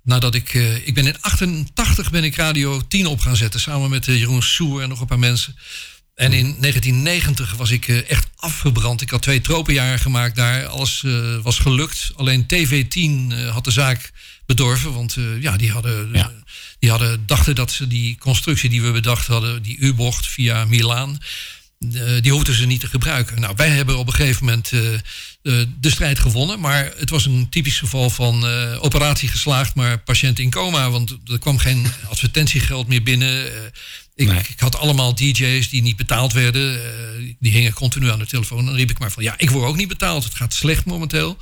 Nadat 0.02 0.34
ik, 0.34 0.54
eh, 0.54 0.87
ik 0.87 0.94
ben 0.94 1.06
in 1.06 1.20
88 1.20 2.11
ben 2.11 2.24
ik 2.24 2.37
Radio 2.37 2.87
10 2.87 3.06
op 3.06 3.20
gaan 3.20 3.37
zetten, 3.37 3.61
samen 3.61 3.90
met 3.90 4.08
eh, 4.08 4.18
Jeroen 4.18 4.42
Soer 4.42 4.82
en 4.82 4.88
nog 4.88 5.00
een 5.00 5.06
paar 5.06 5.18
mensen. 5.18 5.56
En 6.14 6.32
in 6.32 6.56
1990 6.61 7.54
was 7.54 7.70
ik 7.70 7.88
eh, 7.88 8.11
echt 8.11 8.28
afgebrand. 8.37 9.00
Ik 9.00 9.11
had 9.11 9.22
twee 9.22 9.40
tropenjaren 9.40 9.98
gemaakt 9.98 10.37
daar. 10.37 10.66
Alles 10.66 11.04
was 11.42 11.58
gelukt. 11.58 12.11
Alleen 12.16 12.42
TV10 12.42 13.32
eh, 13.32 13.48
had 13.50 13.64
de 13.64 13.70
zaak 13.70 14.11
bedorven. 14.46 14.92
Want 14.92 15.16
ja, 15.40 15.56
die 15.56 15.72
hadden, 15.72 16.08
Ja. 16.12 16.32
die 16.78 16.90
hadden, 16.90 17.26
dachten 17.26 17.54
dat 17.54 17.70
ze 17.70 17.87
die 17.87 18.18
constructie 18.18 18.70
die 18.70 18.82
we 18.82 18.90
bedacht 18.90 19.26
hadden, 19.26 19.62
die 19.62 19.76
U-bocht 19.78 20.26
via 20.26 20.64
Milaan, 20.64 21.18
die 22.20 22.32
hoefden 22.32 22.54
ze 22.54 22.66
niet 22.66 22.80
te 22.80 22.87
gebruiken. 22.87 23.40
Nou, 23.40 23.52
wij 23.56 23.68
hebben 23.68 23.98
op 23.98 24.06
een 24.06 24.14
gegeven 24.14 24.44
moment 24.44 24.70
eh, 25.48 25.61
eh, 25.61 25.66
de 25.80 25.90
strijd 25.90 26.18
gewonnen. 26.18 26.61
Maar 26.61 26.92
het 26.96 27.11
was 27.11 27.26
een 27.26 27.46
typisch 27.50 27.78
geval 27.78 28.11
van 28.11 28.46
eh, 28.46 28.84
operatie 28.84 29.28
geslaagd, 29.28 29.74
maar 29.74 29.98
patiënt 29.98 30.38
in 30.38 30.50
coma. 30.50 30.90
Want 30.90 31.16
er 31.26 31.38
kwam 31.38 31.58
geen 31.58 31.87
advertentiegeld 32.11 32.88
meer 32.88 33.02
binnen. 33.02 33.54
Eh, 33.54 33.62
ik, 34.14 34.26
Nee. 34.26 34.38
ik 34.38 34.61
had 34.61 34.76
allemaal 34.76 35.14
DJ's 35.14 35.68
die 35.68 35.82
niet 35.82 35.96
betaald 35.96 36.32
werden. 36.32 36.80
die 37.38 37.52
hingen 37.52 37.72
continu 37.72 38.11
aan 38.11 38.18
de 38.18 38.26
telefoon. 38.26 38.64
Dan 38.64 38.74
riep 38.74 38.90
ik 38.90 38.98
maar 38.98 39.12
van 39.12 39.22
ja, 39.22 39.34
ik 39.37 39.50
word 39.50 39.66
ook 39.68 39.76
niet 39.76 39.88
betaald. 39.88 40.24
Het 40.24 40.34
gaat 40.34 40.54
slecht 40.54 40.84
momenteel. 40.84 41.38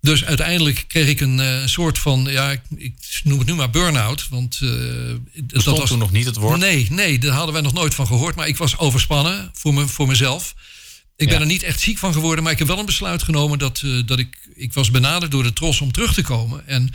Dus 0.00 0.24
uiteindelijk 0.24 0.84
kreeg 0.88 1.08
ik 1.08 1.20
een 1.20 1.68
soort 1.68 1.98
van, 1.98 2.26
ja, 2.30 2.50
ik, 2.50 2.60
ik 2.76 2.94
noem 3.24 3.38
het 3.38 3.46
nu 3.46 3.54
maar 3.54 3.70
burn-out. 3.70 4.28
Want 4.30 4.58
dat 4.58 5.46
Bestond 5.46 5.86
toen 5.86 5.98
nog 5.98 6.12
niet 6.12 6.26
het 6.26 6.36
woord? 6.36 6.60
Nee, 6.60 6.86
nee, 6.90 7.18
daar 7.18 7.32
hadden 7.32 7.52
wij 7.52 7.62
nog 7.62 7.72
nooit 7.72 7.94
van 7.94 8.06
gehoord. 8.06 8.34
Maar 8.34 8.48
ik 8.48 8.56
was 8.56 8.78
overspannen 8.78 9.50
voor, 9.52 9.74
me, 9.74 9.86
voor 9.86 10.06
mezelf. 10.06 10.54
Ik 11.16 11.26
ben 11.26 11.34
Ja. 11.34 11.40
er 11.40 11.46
niet 11.46 11.62
echt 11.62 11.80
ziek 11.80 11.98
van 11.98 12.12
geworden, 12.12 12.44
maar 12.44 12.52
ik 12.52 12.58
heb 12.58 12.68
wel 12.68 12.78
een 12.78 12.86
besluit 12.86 13.22
genomen 13.22 13.58
dat, 13.58 13.80
eh, 13.84 13.90
dat 14.06 14.18
ik, 14.18 14.48
ik 14.54 14.72
was 14.72 14.90
benaderd 14.90 15.30
door 15.30 15.42
de 15.42 15.52
tros 15.52 15.80
om 15.80 15.92
terug 15.92 16.14
te 16.14 16.22
komen. 16.22 16.66
En 16.66 16.94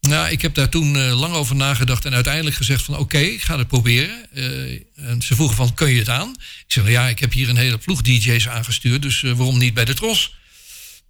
nou, 0.00 0.30
ik 0.30 0.42
heb 0.42 0.54
daar 0.54 0.68
toen 0.68 0.96
eh, 0.96 1.20
lang 1.20 1.34
over 1.34 1.56
nagedacht 1.56 2.04
en 2.04 2.14
uiteindelijk 2.14 2.56
gezegd 2.56 2.82
van 2.82 2.96
oké, 2.96 3.18
ik 3.18 3.42
ga 3.42 3.58
het 3.58 3.68
proberen. 3.68 4.32
Eh, 4.34 5.08
en 5.08 5.22
ze 5.22 5.34
vroegen 5.34 5.56
van 5.56 5.74
kun 5.74 5.90
je 5.90 5.98
het 5.98 6.08
aan? 6.08 6.30
Ik 6.38 6.64
zeg 6.66 6.84
nou 6.84 6.96
ja, 6.96 7.08
ik 7.08 7.18
heb 7.18 7.32
hier 7.32 7.48
een 7.48 7.56
hele 7.56 7.78
ploeg 7.78 8.02
DJ's 8.02 8.48
aangestuurd, 8.48 9.02
dus 9.02 9.20
waarom 9.20 9.58
niet 9.58 9.74
bij 9.74 9.84
de 9.84 9.94
tros? 9.94 10.34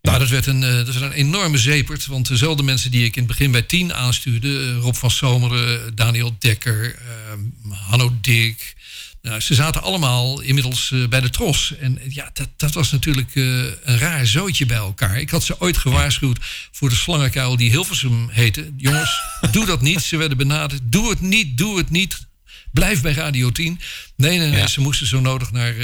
Nou, 0.02 0.18
dat 0.18 0.28
werd, 0.28 0.46
een, 0.46 0.60
dat 0.60 0.94
werd 0.94 1.00
een 1.00 1.12
enorme 1.12 1.58
zepert. 1.58 2.06
Want 2.06 2.28
dezelfde 2.28 2.62
mensen 2.62 2.90
die 2.90 3.04
ik 3.04 3.16
in 3.16 3.22
het 3.22 3.30
begin 3.30 3.50
bij 3.50 3.62
10 3.62 3.94
aanstuurde... 3.94 4.74
Rob 4.74 4.94
van 4.94 5.10
Zomeren, 5.10 5.94
Daniel 5.94 6.36
Dekker, 6.38 6.94
eh, 6.94 7.72
Hanno 7.88 8.18
Dik... 8.20 8.74
Nou, 9.22 9.40
ze 9.40 9.54
zaten 9.54 9.82
allemaal 9.82 10.40
inmiddels 10.40 10.90
eh, 10.92 11.08
bij 11.08 11.20
de 11.20 11.30
tros. 11.30 11.74
En 11.76 11.98
eh, 11.98 12.14
ja, 12.14 12.30
dat, 12.32 12.48
dat 12.56 12.72
was 12.72 12.92
natuurlijk 12.92 13.34
eh, 13.34 13.44
een 13.84 13.98
raar 13.98 14.26
zootje 14.26 14.66
bij 14.66 14.76
elkaar. 14.76 15.20
Ik 15.20 15.30
had 15.30 15.44
ze 15.44 15.60
ooit 15.60 15.76
gewaarschuwd 15.76 16.38
voor 16.72 16.88
de 16.88 16.94
slangenkuil 16.94 17.56
die 17.56 17.70
Hilversum 17.70 18.28
heette. 18.28 18.72
Jongens, 18.76 19.20
doe 19.52 19.66
dat 19.66 19.80
niet. 19.80 20.00
Ze 20.00 20.16
werden 20.16 20.36
benaderd. 20.36 20.80
Doe 20.84 21.10
het 21.10 21.20
niet, 21.20 21.58
doe 21.58 21.78
het 21.78 21.90
niet. 21.90 22.28
Blijf 22.72 23.00
bij 23.00 23.12
Radio 23.12 23.52
10. 23.52 23.80
Nee, 24.16 24.38
nee, 24.38 24.48
nee. 24.48 24.58
Ja. 24.58 24.66
Ze 24.66 24.80
moesten 24.80 25.06
zo 25.06 25.20
nodig 25.20 25.52
naar, 25.52 25.74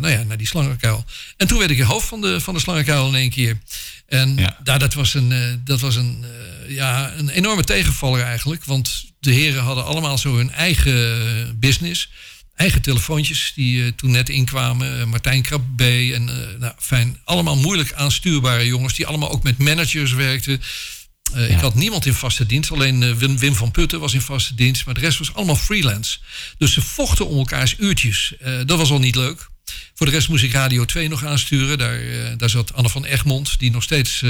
nou 0.00 0.08
ja, 0.08 0.22
naar 0.22 0.36
die 0.36 0.46
slangenkuil. 0.46 1.04
En 1.36 1.46
toen 1.46 1.58
werd 1.58 1.70
ik 1.70 1.80
hoofd 1.80 2.08
van 2.08 2.20
de, 2.20 2.40
van 2.40 2.54
de 2.54 2.60
slangenkuil 2.60 3.08
in 3.08 3.14
één 3.14 3.30
keer. 3.30 3.58
En 4.06 4.36
Ja. 4.36 4.58
ja. 4.64 4.78
dat 4.78 4.94
was 4.94 5.14
een, 5.14 5.60
dat 5.64 5.80
was 5.80 5.96
een, 5.96 6.24
ja, 6.68 7.12
een 7.16 7.28
enorme 7.28 7.64
tegenvaller 7.64 8.22
eigenlijk. 8.22 8.64
Want 8.64 9.04
de 9.20 9.32
heren 9.32 9.62
hadden 9.62 9.84
allemaal 9.84 10.18
zo 10.18 10.36
hun 10.36 10.50
eigen 10.50 11.60
business. 11.60 12.08
Eigen 12.56 12.82
telefoontjes 12.82 13.52
die 13.54 13.84
eh, 13.84 13.92
toen 13.96 14.10
net 14.10 14.28
inkwamen. 14.28 15.00
Eh, 15.00 15.06
Martijn 15.06 15.42
Krabbe 15.42 16.12
en 16.14 16.28
eh, 16.28 16.58
nou, 16.58 16.72
fijn. 16.78 17.20
Allemaal 17.24 17.56
moeilijk 17.56 17.92
aanstuurbare 17.92 18.66
jongens. 18.66 18.94
Die 18.94 19.06
allemaal 19.06 19.30
ook 19.30 19.42
met 19.42 19.58
managers 19.58 20.12
werkten. 20.12 20.60
Ik 21.48 21.58
had 21.58 21.74
niemand 21.74 22.06
in 22.06 22.14
vaste 22.14 22.46
dienst. 22.46 22.70
Alleen 22.70 23.18
Wim, 23.18 23.38
Wim 23.38 23.54
van 23.54 23.70
Putten 23.70 24.00
was 24.00 24.14
in 24.14 24.20
vaste 24.20 24.54
dienst. 24.54 24.84
Maar 24.84 24.94
de 24.94 25.00
rest 25.00 25.18
was 25.18 25.34
allemaal 25.34 25.56
freelance. 25.56 26.18
Dus 26.58 26.72
ze 26.72 26.82
vochten 26.82 27.26
om 27.26 27.38
elkaars 27.38 27.74
uurtjes. 27.78 28.32
Dat 28.66 28.78
was 28.78 28.90
al 28.90 28.98
niet 28.98 29.14
leuk. 29.14 29.48
Voor 29.94 30.06
de 30.06 30.12
rest 30.12 30.28
moest 30.28 30.44
ik 30.44 30.52
Radio 30.52 30.84
2 30.84 31.08
nog 31.08 31.24
aansturen. 31.24 31.78
Daar, 31.78 32.00
daar 32.36 32.50
zat 32.50 32.74
Anne 32.74 32.88
van 32.88 33.04
Egmond. 33.04 33.58
Die 33.58 33.70
nog 33.70 33.82
steeds 33.82 34.22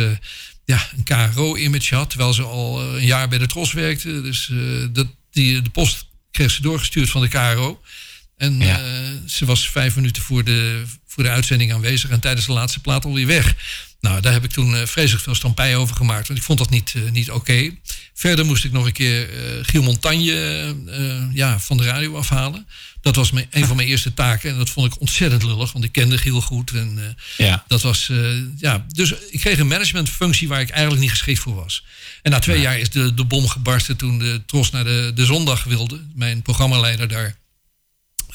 ja, 0.64 0.88
een 0.96 1.32
KRO-image 1.32 1.94
had. 1.94 2.10
Terwijl 2.10 2.32
ze 2.32 2.42
al 2.42 2.82
een 2.82 3.06
jaar 3.06 3.28
bij 3.28 3.38
de 3.38 3.46
Tros 3.46 3.72
werkte. 3.72 4.22
Dus 4.22 4.50
dat, 4.92 5.06
die, 5.30 5.62
de 5.62 5.70
post 5.70 6.06
kreeg 6.30 6.50
ze 6.50 6.62
doorgestuurd 6.62 7.10
van 7.10 7.20
de 7.20 7.28
KRO. 7.28 7.80
En 8.36 8.58
Ja. 8.58 8.78
eh, 8.78 8.84
ze 9.26 9.44
was 9.44 9.68
vijf 9.68 9.96
minuten 9.96 10.22
voor 10.22 10.44
de, 10.44 10.82
voor 11.06 11.22
de 11.22 11.28
uitzending 11.30 11.72
aanwezig. 11.72 12.10
En 12.10 12.20
tijdens 12.20 12.46
de 12.46 12.52
laatste 12.52 12.80
plaat 12.80 13.04
alweer 13.04 13.26
weg. 13.26 13.54
Nou, 14.00 14.20
daar 14.20 14.32
heb 14.32 14.44
ik 14.44 14.50
toen 14.50 14.74
eh, 14.76 14.86
vreselijk 14.86 15.24
veel 15.24 15.34
stampij 15.34 15.76
over 15.76 15.96
gemaakt. 15.96 16.26
Want 16.26 16.38
ik 16.38 16.44
vond 16.44 16.58
dat 16.58 16.70
niet, 16.70 16.92
eh, 16.96 17.10
niet 17.10 17.30
oké. 17.30 17.70
Verder 18.14 18.44
moest 18.44 18.64
ik 18.64 18.72
nog 18.72 18.86
een 18.86 18.92
keer 18.92 19.28
Giel 19.62 19.82
Montagne 19.82 20.74
ja, 21.32 21.58
van 21.60 21.76
de 21.76 21.84
radio 21.84 22.16
afhalen. 22.16 22.66
Dat 23.00 23.16
was 23.16 23.30
mijn, 23.30 23.46
een 23.50 23.66
van 23.66 23.76
mijn 23.76 23.88
eerste 23.88 24.14
taken. 24.14 24.50
En 24.50 24.56
dat 24.58 24.70
vond 24.70 24.92
ik 24.94 25.00
ontzettend 25.00 25.42
lullig. 25.42 25.72
Want 25.72 25.84
ik 25.84 25.92
kende 25.92 26.18
Giel 26.18 26.40
goed. 26.40 26.70
En 26.70 27.16
Ja. 27.36 27.64
dat 27.68 27.82
was, 27.82 28.10
ja, 28.58 28.86
dus 28.88 29.12
ik 29.30 29.40
kreeg 29.40 29.58
een 29.58 29.66
managementfunctie 29.66 30.48
waar 30.48 30.60
ik 30.60 30.70
eigenlijk 30.70 31.00
niet 31.00 31.10
geschikt 31.10 31.38
voor 31.38 31.54
was. 31.54 31.84
En 32.22 32.30
na 32.30 32.38
twee 32.38 32.60
jaar 32.60 32.78
is 32.78 32.90
de, 32.90 33.14
de 33.14 33.24
bom 33.24 33.48
gebarsten 33.48 33.96
toen 33.96 34.18
de 34.18 34.42
Tros 34.46 34.70
naar 34.70 34.84
de, 34.84 35.12
de 35.14 35.24
zondag 35.24 35.64
wilde. 35.64 36.00
Mijn 36.14 36.42
programmaleider 36.42 37.08
daar 37.08 37.36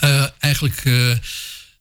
eh, 0.02 0.26
eigenlijk 0.40 0.86
eh, 0.86 1.12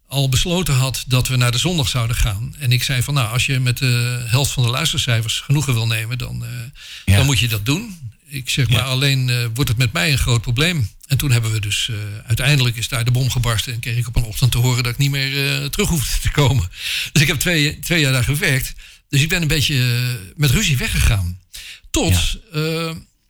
al 0.09 0.29
besloten 0.29 0.75
had 0.75 1.05
dat 1.07 1.29
we 1.29 1.37
naar 1.37 1.53
de 1.53 1.59
zondag 1.59 1.89
zouden 1.89 2.17
gaan. 2.17 2.55
En 2.59 2.73
ik 2.73 2.83
zei 2.83 3.03
van 3.03 3.15
nou, 3.15 3.33
als 3.33 3.47
je 3.47 3.61
met 3.61 3.79
de 3.79 4.25
helft 4.27 4.53
van 4.53 4.63
de 4.63 4.69
luistercijfers 4.69 5.41
genoegen 5.41 5.75
wil 5.75 5.87
nemen, 5.87 6.19
dan, 6.19 6.45
eh, 6.45 6.51
Ja. 7.05 7.17
dan 7.17 7.27
moet 7.27 7.39
je 7.39 7.49
dat 7.49 7.67
doen. 7.67 7.99
Ik 8.27 8.51
zeg 8.51 8.69
maar, 8.69 8.79
Ja. 8.79 8.85
alleen 8.85 9.51
wordt 9.55 9.69
het 9.71 9.79
met 9.79 9.93
mij 9.93 10.13
een 10.13 10.19
groot 10.19 10.41
probleem. 10.41 10.91
En 11.07 11.17
toen 11.19 11.31
hebben 11.31 11.53
we 11.53 11.61
dus, 11.61 11.91
uiteindelijk 12.27 12.77
is 12.77 12.89
daar 12.89 13.05
de 13.05 13.11
bom 13.11 13.31
gebarsten. 13.31 13.73
En 13.73 13.81
kreeg 13.81 13.97
ik 13.97 14.09
op 14.09 14.17
een 14.17 14.25
ochtend 14.25 14.51
te 14.53 14.59
horen 14.59 14.83
dat 14.83 14.93
ik 14.93 14.99
niet 14.99 15.11
meer 15.11 15.71
terug 15.71 15.89
hoefde 15.89 16.19
te 16.21 16.31
komen. 16.31 16.69
Dus 17.13 17.23
ik 17.23 17.29
heb 17.29 17.39
twee, 17.39 17.79
twee 17.79 18.01
jaar 18.01 18.13
daar 18.13 18.25
gewerkt. 18.25 18.75
Dus 19.09 19.21
ik 19.21 19.29
ben 19.29 19.43
een 19.43 19.49
beetje 19.49 20.19
met 20.37 20.51
ruzie 20.51 20.77
weggegaan. 20.77 21.41
Tot 21.91 22.39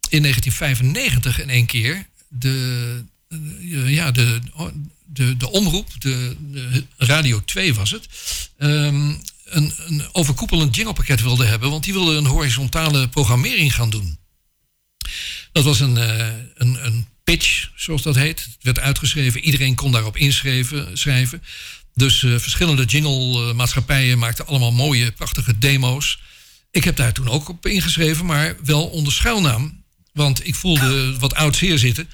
in 0.08 0.22
1995 0.22 1.40
in 1.40 1.50
één 1.50 1.66
keer 1.66 2.06
de, 2.28 3.04
ja, 3.86 4.10
de, 4.10 4.40
de, 5.04 5.36
de 5.36 5.50
omroep, 5.50 6.00
de, 6.00 6.36
de 6.50 6.84
Radio 6.96 7.42
2 7.44 7.74
was 7.74 7.90
het, 7.90 8.08
ehm, 8.56 9.12
een, 9.44 9.72
een 9.86 10.02
overkoepelend 10.12 10.74
jinglepakket 10.76 11.22
wilde 11.22 11.44
hebben. 11.44 11.70
Want 11.70 11.84
die 11.84 11.92
wilde 11.92 12.14
een 12.16 12.26
horizontale 12.26 13.08
programmering 13.08 13.74
gaan 13.74 13.90
doen. 13.90 14.18
Dat 15.52 15.64
was 15.64 15.80
een, 15.80 15.96
eh, 15.96 16.28
een, 16.54 16.86
een 16.86 17.06
pitch, 17.24 17.70
zoals 17.74 18.02
dat 18.02 18.14
heet. 18.14 18.40
Het 18.40 18.56
werd 18.60 18.78
uitgeschreven, 18.78 19.40
iedereen 19.40 19.74
kon 19.74 19.92
daarop 19.92 20.16
inschrijven. 20.16 20.98
Schrijven. 20.98 21.42
Dus 21.94 22.22
eh, 22.22 22.38
verschillende 22.38 22.84
jingle-maatschappijen 22.84 24.18
maakten 24.18 24.46
allemaal 24.46 24.72
mooie, 24.72 25.12
prachtige 25.12 25.58
demo's. 25.58 26.20
Ik 26.70 26.84
heb 26.84 26.96
daar 26.96 27.12
toen 27.12 27.28
ook 27.28 27.48
op 27.48 27.66
ingeschreven, 27.66 28.26
maar 28.26 28.56
wel 28.64 28.86
onder 28.86 29.12
schuilnaam. 29.12 29.79
Want 30.12 30.46
ik 30.46 30.54
voelde 30.54 31.18
wat 31.18 31.34
oud 31.34 31.56
zeer 31.56 31.78
zitten. 31.78 32.08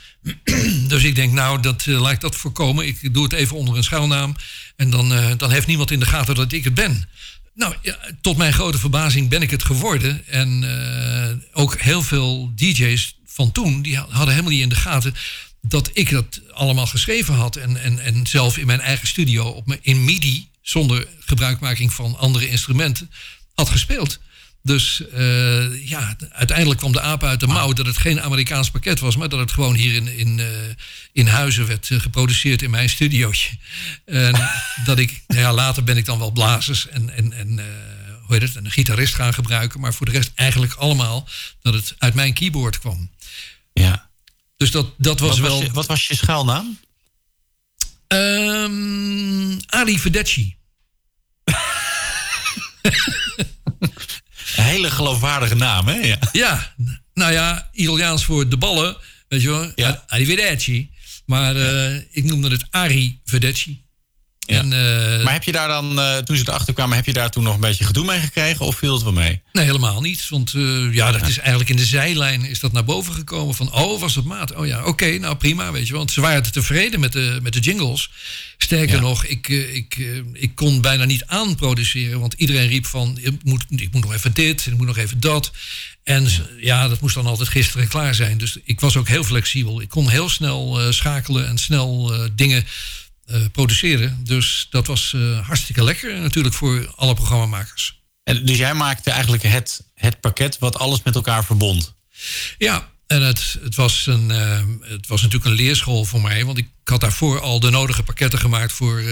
dus 0.89 1.03
ik 1.03 1.15
denk, 1.15 1.33
nou, 1.33 1.61
dat, 1.61 1.87
eh, 1.87 2.01
laat 2.01 2.13
ik 2.13 2.21
dat 2.21 2.37
voorkomen. 2.37 2.87
Ik 2.87 3.15
doe 3.15 3.23
het 3.23 3.33
even 3.33 3.57
onder 3.57 3.77
een 3.77 3.85
schuilnaam. 3.85 4.37
En 4.77 4.91
dan, 4.91 5.15
eh, 5.15 5.31
dan 5.37 5.51
heeft 5.51 5.67
niemand 5.67 5.91
in 5.91 6.01
de 6.01 6.07
gaten 6.07 6.35
dat 6.35 6.53
ik 6.53 6.65
het 6.65 6.75
ben. 6.75 7.09
Nou, 7.55 7.75
ja, 7.83 7.99
tot 8.21 8.37
mijn 8.37 8.53
grote 8.53 8.79
verbazing 8.79 9.29
ben 9.29 9.43
ik 9.43 9.51
het 9.51 9.65
geworden. 9.65 10.27
En 10.27 10.65
eh, 10.65 11.61
ook 11.63 11.81
heel 11.81 12.03
veel 12.03 12.53
DJ's 12.55 13.17
van 13.27 13.53
toen, 13.53 13.83
die 13.83 13.97
hadden 13.97 14.29
helemaal 14.29 14.51
niet 14.51 14.63
in 14.63 14.69
de 14.69 14.75
gaten 14.75 15.15
dat 15.61 15.91
ik 15.93 16.11
dat 16.11 16.41
allemaal 16.53 16.87
geschreven 16.87 17.35
had. 17.35 17.57
En, 17.57 17.83
en, 17.83 17.99
en 17.99 18.27
zelf 18.27 18.59
in 18.59 18.67
mijn 18.67 18.81
eigen 18.81 19.09
studio 19.09 19.45
op 19.45 19.79
in 19.81 20.05
MIDI, 20.05 20.49
zonder 20.63 21.07
gebruikmaking 21.19 21.93
van 21.93 22.19
andere 22.19 22.49
instrumenten, 22.49 23.11
had 23.55 23.69
gespeeld. 23.69 24.19
Dus 24.67 25.09
eh, 25.09 25.89
ja, 25.89 26.17
uiteindelijk 26.33 26.79
kwam 26.79 26.93
de 26.93 27.01
aap 27.01 27.23
uit 27.25 27.41
de 27.41 27.47
mouw 27.47 27.73
dat 27.73 27.87
het 27.87 27.97
geen 27.97 28.21
Amerikaans 28.21 28.71
pakket 28.71 29.01
was, 29.01 29.17
maar 29.17 29.29
dat 29.29 29.39
het 29.39 29.53
gewoon 29.53 29.75
hier 29.75 29.95
in, 29.95 30.09
in, 30.09 30.41
eh, 30.41 30.47
in 31.13 31.27
Huizen 31.27 31.67
werd 31.67 31.91
eh, 31.91 32.01
geproduceerd 32.01 32.63
in 32.63 32.71
mijn 32.71 32.89
studiootje. 32.89 33.57
En 34.05 34.49
dat 34.85 34.99
ik, 34.99 35.23
nou 35.27 35.41
ja, 35.41 35.53
later 35.53 35.85
ben 35.85 35.97
ik 35.97 36.05
dan 36.05 36.19
wel 36.19 36.31
blazers 36.31 36.89
en, 36.89 37.11
en, 37.11 37.33
en 37.33 37.49
hoe 38.23 38.37
heet 38.37 38.43
het, 38.43 38.55
een 38.55 38.71
gitarist 38.71 39.15
gaan 39.15 39.35
gebruiken, 39.35 39.81
maar 39.81 39.95
voor 39.95 40.07
de 40.07 40.13
rest 40.13 40.33
eigenlijk 40.35 40.75
allemaal 40.75 41.29
dat 41.63 41.75
het 41.75 41.95
uit 41.99 42.15
mijn 42.15 42.33
keyboard 42.33 42.79
kwam. 42.79 43.11
ja. 43.73 44.11
Dus 44.57 44.71
dat, 44.71 44.95
dat 44.99 45.21
was 45.21 45.39
Wat, 45.39 45.49
wel. 45.49 45.57
was 45.57 45.67
je, 45.67 45.73
wat 45.73 45.87
was 45.87 46.07
je 46.07 46.17
schuilnaam? 46.17 46.79
Um, 48.09 49.61
Ari 49.67 49.99
Vedecci. 49.99 50.57
Een 54.57 54.65
hele 54.65 54.91
geloofwaardige 54.91 55.55
naam, 55.55 55.87
hè? 55.87 55.95
Ja. 55.95 56.19
ja, 56.33 56.73
nou 57.15 57.33
ja, 57.33 57.69
Italiaans 57.73 58.25
voor 58.25 58.49
de 58.49 58.57
ballen, 58.57 58.97
weet 59.29 59.43
je 59.43 59.49
wel. 59.49 59.73
Ja. 59.75 60.05
Arrivederci. 60.07 60.91
Maar 61.27 61.57
uh, 61.57 61.95
ik 62.11 62.25
noemde 62.25 62.51
het 62.51 62.67
Ari 62.71 63.21
Vedecci. 63.25 63.85
Ja. 64.47 64.59
En, 64.59 64.67
uh, 64.73 65.25
maar 65.25 65.33
heb 65.33 65.43
je 65.43 65.53
daar 65.53 65.69
dan, 65.69 65.99
uh, 65.99 66.17
toen 66.17 66.37
ze 66.37 66.45
erachter 66.47 66.75
kwamen, 66.75 66.97
heb 66.97 67.07
je 67.07 67.13
daar 67.13 67.31
toen 67.31 67.43
nog 67.43 67.55
een 67.55 67.61
beetje 67.61 67.85
gedoe 67.85 68.05
mee 68.05 68.21
gekregen 68.21 68.67
of 68.67 68.77
viel 68.77 68.93
het 68.93 69.03
wel 69.03 69.13
mee? 69.13 69.41
Nee, 69.53 69.65
helemaal 69.65 70.01
niet. 70.01 70.29
Want 70.29 70.53
uh, 70.53 70.95
ja, 70.95 71.13
dat 71.13 71.29
is 71.29 71.39
eigenlijk 71.39 71.71
in 71.71 71.77
de 71.77 71.85
zijlijn 71.85 72.45
is 72.45 72.61
dat 72.61 72.73
naar 72.73 72.85
boven 72.85 73.15
gekomen 73.15 73.55
van, 73.55 73.73
oh, 73.73 74.01
was 74.01 74.15
dat 74.15 74.25
maat? 74.25 74.55
Oh 74.55 74.67
ja, 74.67 74.79
oké, 74.79 74.89
okay, 74.89 75.17
nou 75.17 75.37
prima, 75.37 75.73
weet 75.73 75.87
je. 75.87 75.95
Want 75.95 76.11
ze 76.11 76.21
waren 76.21 76.53
tevreden 76.53 77.01
met 77.01 77.13
de, 77.13 77.39
met 77.43 77.53
de 77.53 77.61
jingles. 77.61 78.11
Sterker 78.59 78.95
ja. 78.95 79.01
nog, 79.01 79.25
ik, 79.25 79.49
ik, 79.49 79.97
ik 80.33 80.55
kon 80.55 80.81
bijna 80.81 81.05
niet 81.05 81.27
aanproduceren, 81.27 82.21
want 82.21 82.33
iedereen 82.33 82.69
riep 82.69 82.87
van, 82.87 83.19
ik 83.21 83.45
moet, 83.45 83.65
ik 83.69 83.93
moet 83.93 84.03
nog 84.03 84.15
even 84.15 84.35
dit 84.35 84.67
ik 84.67 84.77
moet 84.77 84.87
nog 84.87 84.97
even 84.97 85.21
dat. 85.21 85.51
En 86.03 86.29
ja, 86.61 86.89
dat 86.89 87.01
moest 87.01 87.15
dan 87.15 87.27
altijd 87.27 87.49
gisteren 87.49 87.89
klaar 87.89 88.15
zijn. 88.15 88.39
Dus 88.39 88.59
ik 88.65 88.81
was 88.81 88.97
ook 88.97 89.09
heel 89.09 89.25
flexibel. 89.25 89.81
Ik 89.81 89.89
kon 89.89 90.09
heel 90.09 90.29
snel 90.29 90.93
schakelen 90.93 91.49
en 91.49 91.59
snel 91.59 92.13
dingen 92.35 92.65
produceren. 93.53 94.21
Dus 94.25 94.67
dat 94.71 94.87
was 94.87 95.13
uh, 95.17 95.47
hartstikke 95.47 95.85
lekker 95.85 96.21
natuurlijk 96.21 96.55
voor 96.55 96.93
alle 96.97 97.15
programmamakers. 97.15 98.01
En 98.23 98.47
dus 98.47 98.57
jij 98.57 98.75
maakte 98.75 99.11
eigenlijk 99.11 99.43
het, 99.43 99.91
het 99.95 100.21
pakket 100.21 100.59
wat 100.59 100.79
alles 100.79 101.03
met 101.03 101.15
elkaar 101.15 101.45
verbond? 101.45 101.95
Ja, 102.59 102.91
en 103.07 103.23
het, 103.23 103.59
het, 103.63 103.75
was 103.75 104.07
een, 104.07 104.31
uh, 104.31 104.61
het 104.81 105.07
was 105.07 105.23
natuurlijk 105.23 105.51
een 105.51 105.65
leerschool 105.65 106.05
voor 106.05 106.21
mij. 106.21 106.45
Want 106.45 106.59
ik 106.59 106.69
had 106.85 107.01
daarvoor 107.01 107.41
al 107.41 107.61
de 107.61 107.71
nodige 107.71 108.03
pakketten 108.03 108.39
gemaakt 108.39 108.73
voor 108.73 109.03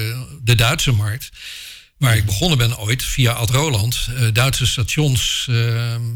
de 0.42 0.54
Duitse 0.54 0.92
markt. 0.92 1.30
Waar 1.98 2.16
ik 2.16 2.26
begonnen 2.26 2.58
ben 2.58 2.78
ooit 2.78 3.04
via 3.04 3.32
Ad 3.32 3.50
Roland. 3.50 4.08
Duitse 4.32 4.66
stations, 4.66 5.48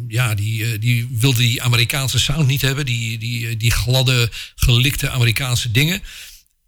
ja, 0.09 0.35
die, 0.35 0.79
die 0.79 1.09
wilden 1.11 1.41
die 1.41 1.63
Amerikaanse 1.63 2.19
sound 2.19 2.47
niet 2.47 2.63
hebben. 2.63 2.87
Die, 2.87 3.19
die, 3.19 3.57
die 3.57 3.71
gladde, 3.71 4.31
gelikte 4.55 5.11
Amerikaanse 5.11 5.71
dingen. 5.71 6.03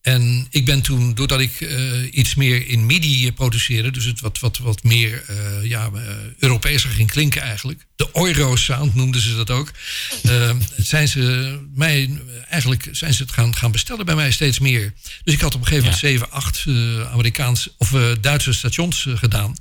En 0.01 0.47
ik 0.51 0.65
ben 0.65 0.81
toen, 0.81 1.15
doordat 1.15 1.41
ik 1.41 1.61
uh, 1.61 2.15
iets 2.15 2.35
meer 2.35 2.67
in 2.67 2.87
MIDI 2.87 3.33
produceerde, 3.33 3.91
dus 3.91 4.05
het 4.05 4.21
wat, 4.21 4.39
wat, 4.39 4.59
wat 4.59 4.83
meer 4.83 5.25
uh, 5.31 5.65
ja, 5.69 5.91
uh, 5.95 6.01
Europeeser 6.39 6.91
ging 6.91 7.11
klinken 7.11 7.43
eigenlijk. 7.43 7.87
De 7.97 8.09
Euro-sound 8.13 8.95
noemden 8.95 9.21
ze 9.21 9.37
dat 9.37 9.51
ook. 9.51 9.71
zijn 10.77 11.09
ze 11.09 11.59
mij 11.75 12.21
eigenlijk 12.49 12.89
zijn 12.91 13.15
ze 13.15 13.23
het 13.23 13.33
gaan, 13.33 13.57
gaan 13.57 13.73
bestellen 13.73 14.05
bij 14.05 14.15
mij 14.15 14.31
steeds 14.31 14.59
meer. 14.59 14.93
Dus 15.25 15.35
ik 15.35 15.41
had 15.41 15.55
op 15.55 15.61
een 15.61 15.67
gegeven 15.67 15.85
moment 15.85 16.03
ja. 16.03 16.09
zeven, 16.09 16.31
acht 16.31 16.65
Amerikaans 17.13 17.69
of 17.77 17.91
Duitse 18.21 18.53
stations 18.53 19.07
gedaan. 19.15 19.57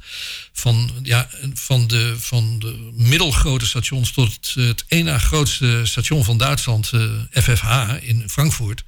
Van, 0.53 0.91
ja, 1.03 1.29
van, 1.53 1.87
de, 1.87 2.15
van 2.19 2.59
de 2.59 2.91
middelgrote 2.93 3.65
stations 3.65 4.11
tot 4.11 4.33
het, 4.33 4.53
het 4.53 4.83
ene 4.87 5.19
grootste 5.19 5.81
station 5.83 6.23
van 6.23 6.37
Duitsland, 6.37 6.91
FFH 7.31 7.89
in 8.01 8.23
Frankfurt. 8.29 8.83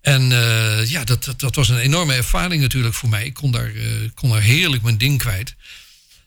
En 0.00 0.30
uh, 0.30 0.90
ja, 0.90 1.04
dat, 1.04 1.24
dat, 1.24 1.40
dat, 1.40 1.54
was 1.54 1.68
een 1.68 1.78
enorme 1.78 2.14
ervaring 2.14 2.62
natuurlijk 2.62 2.94
voor 2.94 3.08
mij. 3.08 3.24
Ik 3.24 3.34
kon 3.34 3.50
daar, 3.50 3.70
uh, 3.70 4.08
kon 4.14 4.30
daar 4.30 4.40
heerlijk 4.40 4.82
mijn 4.82 4.98
ding 4.98 5.18
kwijt. 5.18 5.54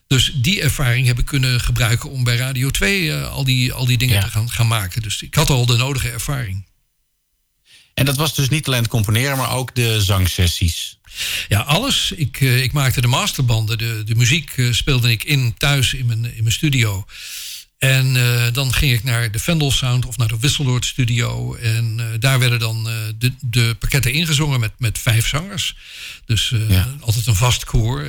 Dus 0.06 0.32
die 0.34 0.62
ervaring 0.62 1.06
heb 1.06 1.18
ik 1.18 1.24
kunnen 1.24 1.60
gebruiken 1.60 2.10
om 2.10 2.24
bij 2.24 2.36
Radio 2.36 2.70
2 2.70 3.02
uh, 3.02 3.30
al, 3.30 3.44
die, 3.44 3.72
al 3.72 3.86
die 3.86 3.98
dingen 3.98 4.14
ja. 4.14 4.22
te 4.22 4.30
gaan, 4.30 4.50
gaan 4.50 4.66
maken. 4.66 5.02
Dus 5.02 5.22
ik 5.22 5.34
had 5.34 5.48
al 5.48 5.66
de 5.66 5.76
nodige 5.76 6.10
ervaring. 6.10 6.66
En 7.94 8.04
dat 8.04 8.16
was 8.16 8.34
dus 8.34 8.48
niet 8.48 8.66
alleen 8.66 8.80
het 8.80 8.90
componeren, 8.90 9.36
maar 9.36 9.52
ook 9.52 9.74
de 9.74 10.02
zangsessies. 10.02 10.98
Ja, 11.48 11.60
alles. 11.60 12.12
Ik, 12.12 12.40
ik 12.40 12.72
maakte 12.72 13.00
de 13.00 13.06
masterbanden. 13.06 13.78
De, 13.78 14.02
de 14.04 14.14
muziek 14.14 14.54
speelde 14.70 15.10
ik 15.10 15.24
in 15.24 15.54
thuis 15.58 15.94
in 15.94 16.06
mijn, 16.06 16.24
in 16.24 16.42
mijn 16.42 16.54
studio. 16.54 17.04
En 17.82 18.14
uh, 18.14 18.46
dan 18.52 18.74
ging 18.74 18.92
ik 18.92 19.04
naar 19.04 19.30
de 19.30 19.38
Vendel 19.38 19.70
Sound 19.70 20.06
of 20.06 20.16
naar 20.16 20.28
de 20.28 20.38
Wisseloord 20.40 20.84
Studio. 20.84 21.54
En 21.54 21.96
uh, 21.98 22.06
daar 22.18 22.38
werden 22.38 22.58
dan 22.58 22.88
uh, 22.88 22.94
de, 23.18 23.32
de 23.40 23.76
pakketten 23.78 24.12
ingezongen 24.12 24.60
met, 24.60 24.72
met 24.78 24.98
vijf 24.98 25.26
zangers. 25.26 25.76
Dus 26.26 26.52
ja. 26.68 26.96
altijd 27.00 27.26
een 27.26 27.34
vast 27.34 27.64
koor. 27.64 28.06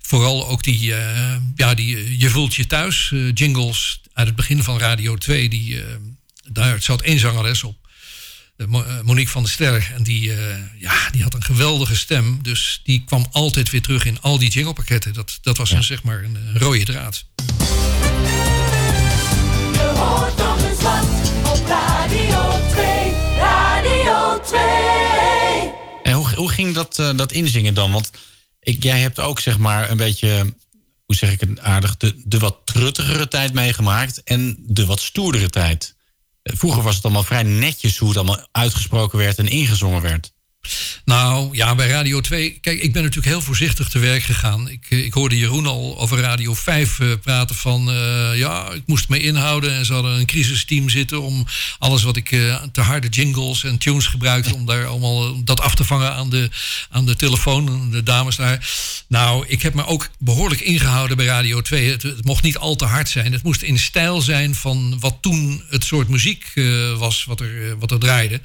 vooral 0.00 0.48
ook 0.48 0.62
die, 0.62 0.94
ja, 1.54 1.74
die 1.74 2.18
Je 2.18 2.30
voelt 2.30 2.54
je 2.54 2.66
thuis 2.66 3.12
jingles 3.34 4.00
uit 4.12 4.26
het 4.26 4.36
begin 4.36 4.62
van 4.62 4.78
Radio 4.78 5.16
2. 5.16 5.48
Die, 5.48 5.82
daar 6.50 6.82
zat 6.82 7.02
één 7.02 7.18
zangeres 7.18 7.64
op. 7.64 7.76
Monique 9.02 9.30
van 9.30 9.42
der 9.42 9.52
Sterk. 9.52 9.92
En 9.96 10.02
die, 10.02 10.32
ja, 10.78 11.10
die 11.10 11.22
had 11.22 11.34
een 11.34 11.44
geweldige 11.44 11.96
stem. 11.96 12.38
Dus 12.42 12.80
die 12.84 13.04
kwam 13.04 13.26
altijd 13.30 13.70
weer 13.70 13.82
terug 13.82 14.04
in 14.04 14.20
al 14.20 14.38
die 14.38 14.50
jinglepakketten. 14.50 15.12
Dat, 15.12 15.38
dat 15.42 15.56
was 15.56 15.70
ja. 15.70 15.76
een, 15.76 15.84
zeg 15.84 16.02
maar 16.02 16.22
een, 16.24 16.34
een 16.34 16.58
rode 16.58 16.84
draad. 16.84 17.24
Op 21.52 21.66
Radio 21.66 22.68
2, 22.70 23.12
Radio 23.36 24.40
2. 24.40 24.60
En 26.02 26.12
hoe, 26.12 26.34
hoe 26.34 26.50
ging 26.50 26.74
dat, 26.74 26.98
uh, 26.98 27.16
dat 27.16 27.32
inzingen 27.32 27.74
dan? 27.74 27.92
Want 27.92 28.10
ik, 28.60 28.82
jij 28.82 29.00
hebt 29.00 29.20
ook 29.20 29.40
zeg 29.40 29.58
maar 29.58 29.90
een 29.90 29.96
beetje, 29.96 30.54
hoe 31.04 31.16
zeg 31.16 31.32
ik 31.32 31.40
het 31.40 31.60
aardig, 31.60 31.96
de, 31.96 32.22
de 32.24 32.38
wat 32.38 32.58
truttigere 32.64 33.28
tijd 33.28 33.52
meegemaakt 33.52 34.22
en 34.22 34.56
de 34.58 34.86
wat 34.86 35.00
stoerdere 35.00 35.50
tijd. 35.50 35.94
Vroeger 36.42 36.82
was 36.82 36.94
het 36.94 37.04
allemaal 37.04 37.22
vrij 37.22 37.42
netjes 37.42 37.98
hoe 37.98 38.08
het 38.08 38.16
allemaal 38.16 38.48
uitgesproken 38.52 39.18
werd 39.18 39.38
en 39.38 39.48
ingezongen 39.48 40.02
werd. 40.02 40.32
Nou 41.04 41.48
ja, 41.52 41.74
bij 41.74 41.88
Radio 41.88 42.20
2. 42.20 42.58
Kijk, 42.60 42.80
ik 42.80 42.92
ben 42.92 43.02
natuurlijk 43.02 43.32
heel 43.32 43.40
voorzichtig 43.40 43.88
te 43.88 43.98
werk 43.98 44.22
gegaan. 44.22 44.68
Ik, 44.68 44.86
eh, 44.88 45.04
ik 45.04 45.12
hoorde 45.12 45.38
Jeroen 45.38 45.66
al 45.66 45.98
over 45.98 46.18
Radio 46.18 46.54
5 46.54 46.98
uh, 46.98 47.12
praten 47.22 47.54
van. 47.54 47.88
Uh, 47.88 48.38
ja, 48.38 48.70
ik 48.70 48.82
moest 48.86 49.08
me 49.08 49.20
inhouden. 49.20 49.74
En 49.74 49.84
ze 49.84 49.92
hadden 49.92 50.18
een 50.18 50.26
crisisteam 50.26 50.88
zitten 50.88 51.22
om 51.22 51.46
alles 51.78 52.02
wat 52.02 52.16
ik 52.16 52.28
te 52.72 52.80
harde 52.80 53.08
jingles 53.08 53.64
en 53.64 53.78
tunes 53.78 54.06
gebruikte. 54.06 54.54
om 54.54 54.66
daar 54.66 54.86
allemaal 54.86 55.44
dat 55.44 55.60
af 55.60 55.74
te 55.74 55.84
vangen 55.84 56.12
aan 56.12 56.30
de, 56.30 56.50
aan 56.90 57.06
de 57.06 57.16
telefoon. 57.16 57.90
De 57.90 58.02
dames 58.02 58.36
daar. 58.36 58.70
Nou, 59.08 59.44
ik 59.48 59.62
heb 59.62 59.74
me 59.74 59.86
ook 59.86 60.08
behoorlijk 60.18 60.60
ingehouden 60.60 61.16
bij 61.16 61.26
Radio 61.26 61.60
2. 61.60 61.90
Het, 61.90 62.02
het 62.02 62.24
mocht 62.24 62.42
niet 62.42 62.56
al 62.56 62.76
te 62.76 62.84
hard 62.84 63.08
zijn. 63.08 63.32
Het 63.32 63.42
moest 63.42 63.62
in 63.62 63.78
stijl 63.78 64.20
zijn 64.20 64.54
van 64.54 64.96
wat 65.00 65.16
toen 65.20 65.62
het 65.68 65.84
soort 65.84 66.08
muziek 66.08 66.52
was 66.96 67.24
wat 67.24 67.40
er, 67.40 67.78
wat 67.78 67.90
er 67.90 67.98
draaide. 67.98 68.40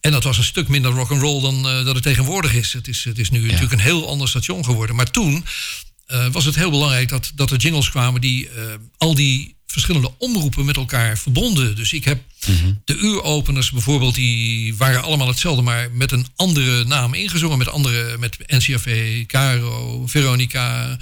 En 0.00 0.12
dat 0.12 0.24
was 0.24 0.38
een 0.38 0.44
stuk 0.44 0.68
minder 0.68 0.92
rock 0.92 1.10
and 1.10 1.20
roll 1.20 1.40
dan 1.40 1.66
uh, 1.66 1.84
dat 1.84 1.94
het 1.94 2.02
tegenwoordig 2.02 2.54
is. 2.54 2.72
Het 2.72 2.88
is, 2.88 3.04
het 3.04 3.18
is 3.18 3.30
nu 3.30 3.40
ja. 3.40 3.44
natuurlijk 3.44 3.72
een 3.72 3.80
heel 3.80 4.08
ander 4.08 4.28
station 4.28 4.64
geworden. 4.64 4.96
Maar 4.96 5.10
toen 5.10 5.44
uh, 6.08 6.26
was 6.30 6.44
het 6.44 6.54
heel 6.54 6.70
belangrijk 6.70 7.08
dat, 7.08 7.32
dat 7.34 7.50
er 7.50 7.58
jingles 7.58 7.90
kwamen 7.90 8.20
die 8.20 8.48
uh, 8.56 8.74
al 8.98 9.14
die 9.14 9.57
verschillende 9.72 10.12
omroepen 10.18 10.64
met 10.64 10.76
elkaar 10.76 11.18
verbonden. 11.18 11.76
Dus 11.76 11.92
ik 11.92 12.04
heb 12.04 12.22
-hmm. 12.40 12.82
de 12.84 12.96
uuropeners 12.96 13.70
bijvoorbeeld, 13.70 14.14
die 14.14 14.76
waren 14.76 15.02
allemaal 15.02 15.28
hetzelfde, 15.28 15.62
maar 15.62 15.90
met 15.92 16.12
een 16.12 16.26
andere 16.36 16.84
naam 16.84 17.14
ingezongen. 17.14 17.58
Met 17.58 17.68
andere, 17.68 18.18
met 18.18 18.38
NCRV, 18.46 19.26
Caro, 19.26 20.06
Veronica. 20.06 20.96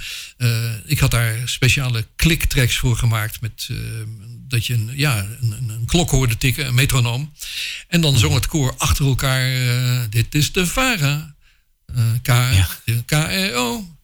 ik 0.85 0.99
had 0.99 1.11
daar 1.11 1.41
speciale 1.45 2.05
kliktracks 2.15 2.77
voor 2.77 2.97
gemaakt 2.97 3.41
met 3.41 3.69
dat 4.47 4.65
je 4.65 4.73
een, 4.73 4.91
ja, 4.95 5.25
een, 5.41 5.51
een, 5.67 5.85
klok 5.85 6.09
hoorde 6.09 6.37
tikken, 6.37 6.67
een 6.67 6.75
metronoom. 6.75 7.33
En 7.87 8.01
dan 8.01 8.17
zong 8.17 8.33
het 8.33 8.47
koor 8.47 8.75
achter 8.77 9.05
elkaar: 9.05 9.51
uh, 9.51 10.01
Dit 10.09 10.35
is 10.35 10.51
de 10.51 10.65
Vara. 10.65 11.35
K, 12.21 12.27
ja. 12.27 12.67
K-R-O. 13.05 13.96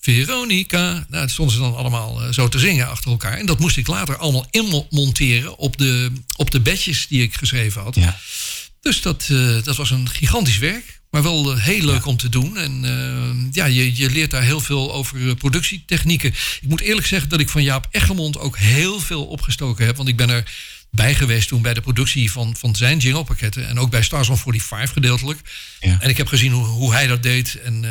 Veronica. 0.00 0.92
Nou, 0.92 1.06
dat 1.08 1.30
stonden 1.30 1.54
ze 1.54 1.60
dan 1.60 1.76
allemaal 1.76 2.22
uh, 2.22 2.32
zo 2.32 2.48
te 2.48 2.58
zingen 2.58 2.88
achter 2.88 3.10
elkaar. 3.10 3.38
En 3.38 3.46
dat 3.46 3.58
moest 3.58 3.76
ik 3.76 3.86
later 3.86 4.16
allemaal 4.16 4.46
inmonteren 4.50 5.58
op 5.58 5.78
de, 5.78 6.12
op 6.36 6.50
de 6.50 6.60
bedjes 6.60 7.06
die 7.06 7.22
ik 7.22 7.34
geschreven 7.34 7.82
had. 7.82 7.94
Ja. 7.94 8.18
Dus 8.80 9.02
dat, 9.02 9.26
dat 9.64 9.76
was 9.76 9.90
een 9.90 10.08
gigantisch 10.08 10.58
werk. 10.58 11.00
Maar 11.10 11.22
wel 11.22 11.56
heel 11.56 11.84
leuk 11.84 12.04
ja. 12.04 12.10
om 12.10 12.16
te 12.16 12.28
doen. 12.28 12.56
En 12.56 12.84
uh, 12.84 13.52
ja, 13.52 13.64
je, 13.64 13.96
je 13.96 14.10
leert 14.10 14.30
daar 14.30 14.42
heel 14.42 14.60
veel 14.60 14.92
over 14.92 15.34
productietechnieken. 15.34 16.28
Ik 16.60 16.68
moet 16.68 16.80
eerlijk 16.80 17.06
zeggen 17.06 17.28
dat 17.28 17.40
ik 17.40 17.48
van 17.48 17.62
Jaap 17.62 17.88
Egermond 17.90 18.38
ook 18.38 18.58
heel 18.58 19.00
veel 19.00 19.24
opgestoken 19.24 19.86
heb. 19.86 19.96
Want 19.96 20.08
ik 20.08 20.16
ben 20.16 20.30
er 20.30 20.52
bij 20.90 21.14
geweest 21.14 21.48
toen 21.48 21.62
bij 21.62 21.74
de 21.74 21.80
productie 21.80 22.32
van, 22.32 22.56
van 22.56 22.76
zijn 22.76 22.98
jinglepakketten. 22.98 23.68
En 23.68 23.78
ook 23.78 23.90
bij 23.90 24.02
Stars 24.02 24.28
on 24.28 24.36
45 24.36 24.92
gedeeltelijk. 24.92 25.40
Ja. 25.80 26.00
En 26.00 26.08
ik 26.08 26.16
heb 26.16 26.26
gezien 26.26 26.52
hoe, 26.52 26.64
hoe 26.64 26.92
hij 26.92 27.06
dat 27.06 27.22
deed. 27.22 27.60
En, 27.64 27.82
uh, 27.82 27.90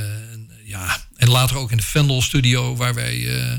ja, 0.70 1.06
en 1.16 1.30
later 1.30 1.58
ook 1.58 1.72
in 1.72 1.78
de 1.78 1.84
Vendel 1.84 2.22
studio 2.22 2.76
waar 2.76 2.94
wij... 2.94 3.18
Uh, 3.18 3.54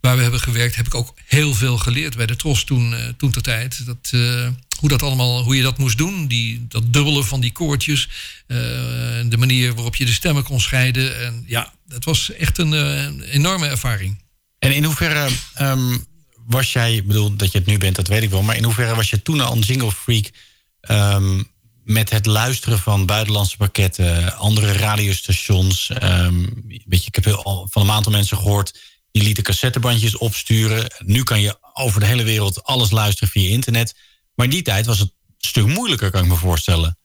waar 0.00 0.16
we 0.16 0.22
hebben 0.22 0.40
gewerkt, 0.40 0.76
heb 0.76 0.86
ik 0.86 0.94
ook 0.94 1.14
heel 1.26 1.54
veel 1.54 1.78
geleerd 1.78 2.16
bij 2.16 2.26
de 2.26 2.36
Tros 2.36 2.64
toen, 2.64 2.92
uh, 2.92 2.98
toen 3.16 3.30
ter 3.30 3.42
tijd. 3.42 3.86
Dat, 3.86 4.10
uh, 4.14 4.48
hoe, 4.78 4.88
dat 4.88 5.02
allemaal, 5.02 5.42
hoe 5.42 5.56
je 5.56 5.62
dat 5.62 5.78
moest 5.78 5.98
doen, 5.98 6.26
die, 6.26 6.66
dat 6.68 6.92
dubbelen 6.92 7.26
van 7.26 7.40
die 7.40 7.52
koortjes, 7.52 8.08
de 8.46 9.36
manier 9.38 9.74
waarop 9.74 9.96
je 9.96 10.04
de 10.04 10.12
stemmen 10.12 10.42
kon 10.42 10.60
scheiden. 10.60 11.20
En 11.20 11.44
ja, 11.46 11.72
dat 11.86 12.04
was 12.04 12.32
echt 12.32 12.58
een, 12.58 13.22
enorme 13.22 13.66
ervaring. 13.66 14.22
En 14.58 14.74
in 14.74 14.84
hoeverre 14.84 15.28
um, 15.60 16.06
was 16.46 16.72
jij, 16.72 17.04
bedoel 17.04 17.36
dat 17.36 17.52
je 17.52 17.58
het 17.58 17.66
nu 17.66 17.78
bent, 17.78 17.96
dat 17.96 18.08
weet 18.08 18.22
ik 18.22 18.30
wel, 18.30 18.42
maar 18.42 18.56
in 18.56 18.64
hoeverre 18.64 18.94
was 18.94 19.10
je 19.10 19.22
toen 19.22 19.40
al 19.40 19.52
een 19.52 19.60
jingle 19.60 19.92
freak 19.92 20.30
um, 20.90 21.49
met 21.90 22.10
het 22.10 22.26
luisteren 22.26 22.78
van 22.78 23.06
buitenlandse 23.06 23.56
pakketten, 23.56 24.36
andere 24.36 24.72
radiostations. 24.72 25.90
ehm, 25.90 26.46
weet 26.66 27.04
je, 27.04 27.10
ik 27.12 27.24
heb 27.24 27.26
al 27.26 27.66
van 27.70 27.82
een 27.82 27.90
aantal 27.90 28.12
mensen 28.12 28.36
gehoord 28.36 28.78
die 29.10 29.22
lieten 29.22 29.42
cassettebandjes 29.42 30.16
opsturen. 30.16 30.92
Nu 30.98 31.22
kan 31.22 31.40
je 31.40 31.58
over 31.72 32.00
de 32.00 32.06
hele 32.06 32.22
wereld 32.22 32.64
alles 32.64 32.90
luisteren 32.90 33.28
via 33.28 33.50
internet. 33.50 33.94
Maar 34.34 34.46
in 34.46 34.52
die 34.52 34.62
tijd 34.62 34.86
was 34.86 34.98
het 34.98 35.08
een 35.08 35.34
stuk 35.38 35.66
moeilijker, 35.66 36.10
kan 36.10 36.22
ik 36.22 36.28
me 36.28 36.36
voorstellen. 36.36 36.98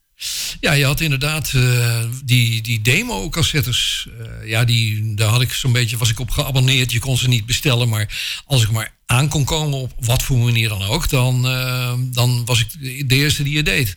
Ja, 0.59 0.71
je 0.71 0.85
had 0.85 1.01
inderdaad 1.01 1.51
eh, 1.53 2.03
die, 2.23 2.61
die 2.61 2.81
demo-cassettes. 2.81 4.07
eh, 4.19 4.49
ja, 4.49 4.63
die, 4.63 5.13
daar 5.15 5.29
had 5.29 5.41
ik 5.41 5.53
zo'n 5.53 5.71
beetje, 5.71 5.97
was 5.97 6.09
ik 6.09 6.19
op 6.19 6.29
geabonneerd. 6.29 6.91
Je 6.91 6.99
kon 6.99 7.17
ze 7.17 7.27
niet 7.27 7.45
bestellen, 7.45 7.89
maar 7.89 8.41
als 8.45 8.63
ik 8.63 8.71
maar 8.71 8.93
aan 9.05 9.27
kon 9.27 9.43
komen 9.43 9.79
op 9.79 9.93
wat 9.99 10.23
voor 10.23 10.37
manier 10.37 10.69
dan 10.69 10.83
ook, 10.83 11.09
dan, 11.09 11.47
eh, 11.47 11.93
dan 11.99 12.45
was 12.45 12.59
ik 12.59 12.67
de 13.09 13.15
eerste 13.15 13.43
die 13.43 13.57
het 13.57 13.65
deed. 13.65 13.95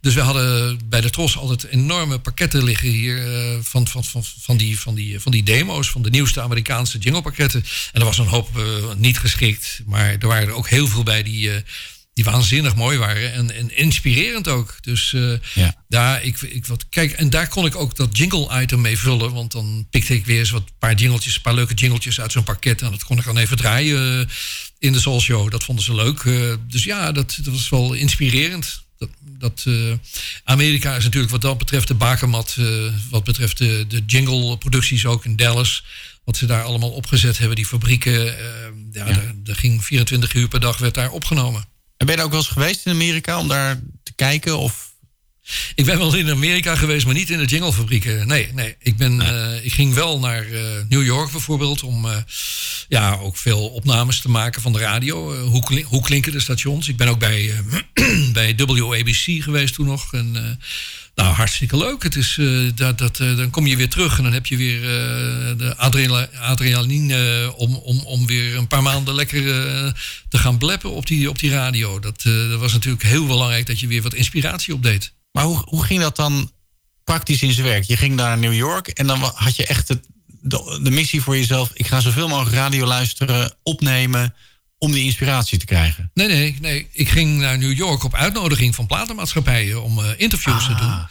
Dus 0.00 0.14
we 0.14 0.20
hadden 0.20 0.78
bij 0.88 1.00
de 1.00 1.10
Tros 1.10 1.36
altijd 1.36 1.64
enorme 1.64 2.18
pakketten 2.18 2.64
liggen 2.64 2.88
hier 2.88 3.22
van, 3.62 3.86
van, 3.88 4.04
van, 4.04 4.24
van, 4.24 4.56
die, 4.56 4.80
van, 4.80 4.94
die, 4.94 5.20
van 5.20 5.32
die 5.32 5.42
demo's, 5.42 5.90
van 5.90 6.02
de 6.02 6.10
nieuwste 6.10 6.40
Amerikaanse 6.40 6.98
jinglepakketten. 6.98 7.64
En 7.92 8.00
er 8.00 8.06
was 8.06 8.18
een 8.18 8.26
hoop 8.26 8.48
niet 8.96 9.18
geschikt, 9.18 9.80
maar 9.86 10.16
er 10.18 10.28
waren 10.28 10.48
er 10.48 10.54
ook 10.54 10.68
heel 10.68 10.86
veel 10.86 11.02
bij 11.02 11.22
die. 11.22 11.50
Die 12.22 12.32
waanzinnig 12.32 12.74
mooi 12.74 12.98
waren 12.98 13.32
en, 13.32 13.54
en 13.54 13.76
inspirerend 13.76 14.48
ook. 14.48 14.76
Dus 14.80 15.12
eh, 15.12 15.32
Ja. 15.54 15.74
daar, 15.88 16.24
ik, 16.24 16.40
ik, 16.40 16.66
wat, 16.66 16.88
kijk, 16.88 17.12
en 17.12 17.30
daar 17.30 17.48
kon 17.48 17.66
ik 17.66 17.76
ook 17.76 17.96
dat 17.96 18.16
jingle-item 18.16 18.80
mee 18.80 18.98
vullen. 18.98 19.32
Want 19.32 19.52
dan 19.52 19.86
pikte 19.90 20.14
ik 20.14 20.26
weer 20.26 20.38
eens 20.38 20.50
wat 20.50 20.78
paar 20.78 20.94
jingletjes, 20.94 21.34
een 21.36 21.42
paar 21.42 21.54
leuke 21.54 21.74
jingletjes 21.74 22.20
uit 22.20 22.32
zo'n 22.32 22.44
pakket. 22.44 22.82
En 22.82 22.90
dat 22.90 23.04
kon 23.04 23.18
ik 23.18 23.24
dan 23.24 23.36
even 23.38 23.56
draaien 23.56 24.20
eh, 24.20 24.34
in 24.78 24.92
de 24.92 25.00
Soul 25.00 25.20
Show. 25.20 25.50
Dat 25.50 25.64
vonden 25.64 25.84
ze 25.84 25.94
leuk. 25.94 26.20
Eh, 26.20 26.54
dus 26.68 26.84
ja, 26.84 27.12
dat, 27.12 27.38
dat 27.42 27.54
was 27.54 27.68
wel 27.68 27.92
inspirerend. 27.92 28.82
Dat, 28.98 29.10
dat, 29.22 29.66
Amerika 30.44 30.96
is 30.96 31.04
natuurlijk 31.04 31.32
wat 31.32 31.42
dat 31.42 31.58
betreft 31.58 31.88
de 31.88 31.94
bakermat. 31.94 32.56
wat 33.10 33.24
betreft 33.24 33.58
de, 33.58 33.84
de 33.88 34.02
jingle-producties 34.06 35.06
ook 35.06 35.24
in 35.24 35.36
Dallas. 35.36 35.84
Wat 36.24 36.36
ze 36.36 36.46
daar 36.46 36.62
allemaal 36.62 36.90
opgezet 36.90 37.38
hebben, 37.38 37.56
die 37.56 37.66
fabrieken. 37.66 38.38
eh, 38.38 38.44
ja, 38.92 39.04
Daar, 39.04 39.32
daar 39.36 39.56
ging 39.56 39.84
24 39.84 40.34
uur 40.34 40.48
per 40.48 40.60
dag 40.60 40.78
werd 40.78 40.94
daar 40.94 41.10
opgenomen. 41.10 41.64
En 42.00 42.06
ben 42.06 42.16
je 42.16 42.22
ook 42.22 42.30
wel 42.30 42.38
eens 42.38 42.48
geweest 42.48 42.86
in 42.86 42.92
Amerika 42.92 43.38
om 43.38 43.48
daar 43.48 43.80
te 44.02 44.12
kijken? 44.16 44.58
Of 44.58 44.94
Ik 45.74 45.84
ben 45.84 45.98
wel 45.98 46.14
in 46.14 46.30
Amerika 46.30 46.76
geweest, 46.76 47.04
maar 47.06 47.14
niet 47.14 47.30
in 47.30 47.38
de 47.38 47.44
jinglefabrieken. 47.44 48.26
Nee, 48.26 48.52
nee. 48.52 48.76
Ik, 48.78 48.96
ben, 48.96 49.20
eh, 49.20 49.64
ik 49.64 49.72
ging 49.72 49.94
wel 49.94 50.18
naar 50.18 50.44
eh, 50.44 50.62
New 50.88 51.04
York 51.04 51.30
bijvoorbeeld 51.30 51.82
om 51.82 52.06
eh, 52.06 52.16
ja, 52.90 53.14
ook 53.14 53.36
veel 53.36 53.68
opnames 53.68 54.20
te 54.20 54.28
maken 54.30 54.62
van 54.62 54.72
de 54.72 54.78
radio. 54.78 55.34
Eh, 55.34 55.42
hoe, 55.42 55.84
hoe 55.84 56.02
klinken 56.02 56.32
de 56.32 56.40
stations? 56.40 56.88
Ik 56.88 56.96
ben 56.96 57.08
ook 57.08 57.18
bij, 57.18 57.50
eh, 57.94 58.32
bij 58.32 58.54
WABC 58.56 59.42
geweest 59.42 59.74
toen 59.74 59.86
nog. 59.86 60.12
En, 60.12 60.36
eh, 60.36 60.64
nou, 61.22 61.34
hartstikke 61.34 61.76
leuk. 61.76 62.02
Het 62.02 62.16
is, 62.16 62.36
eh, 62.38 62.46
dat, 62.74 62.98
dat, 62.98 63.20
eh, 63.20 63.36
dan 63.36 63.50
kom 63.50 63.66
je 63.66 63.76
weer 63.76 63.88
terug 63.88 64.16
en 64.18 64.24
dan 64.24 64.32
heb 64.32 64.46
je 64.46 64.56
weer 64.56 64.82
eh, 64.82 65.58
de 65.58 65.76
adrenaline 66.40 67.42
eh, 67.42 67.58
om, 67.58 67.74
om, 67.74 68.00
om 68.00 68.26
weer 68.26 68.56
een 68.56 68.66
paar 68.66 68.82
maanden 68.82 69.14
lekker 69.14 69.42
te 70.28 70.38
gaan 70.38 70.58
bleppen 70.58 70.90
op 70.90 71.06
die, 71.06 71.28
op 71.28 71.38
die 71.38 71.50
radio. 71.50 71.98
Dat, 71.98 72.22
dat 72.22 72.60
was 72.60 72.72
natuurlijk 72.72 73.02
heel 73.02 73.26
belangrijk 73.26 73.66
dat 73.66 73.80
je 73.80 73.86
weer 73.86 74.02
wat 74.02 74.14
inspiratie 74.14 74.74
opdeed. 74.74 75.12
Maar 75.32 75.44
hoe, 75.44 75.62
hoe 75.64 75.84
ging 75.84 76.00
dat 76.00 76.16
dan 76.16 76.52
praktisch 77.04 77.42
in 77.42 77.52
zijn 77.52 77.66
werk? 77.66 77.84
Je 77.84 77.96
ging 77.96 78.14
naar 78.14 78.38
New 78.38 78.54
York 78.54 78.88
en 78.88 79.06
dan 79.06 79.20
had 79.34 79.56
je 79.56 79.66
echt 79.66 79.88
de, 79.88 80.80
de 80.82 80.90
missie 80.90 81.22
voor 81.22 81.36
jezelf... 81.36 81.70
ik 81.74 81.86
ga 81.86 82.00
zoveel 82.00 82.28
mogelijk 82.28 82.56
radio 82.56 82.86
luisteren, 82.86 83.54
opnemen... 83.62 84.34
om 84.80 84.92
die 84.92 85.04
inspiratie 85.04 85.58
te 85.58 85.64
krijgen. 85.64 86.10
Nee, 86.14 86.26
nee, 86.26 86.56
nee. 86.60 86.88
Ik 86.92 87.08
ging 87.08 87.38
naar 87.38 87.58
New 87.58 87.76
York 87.76 88.04
op 88.04 88.14
uitnodiging 88.14 88.74
van 88.74 88.86
platenmaatschappijen 88.86 89.82
om 89.82 89.98
eh, 89.98 90.10
interviews 90.16 90.66
te 90.66 90.74
doen. 90.74 91.06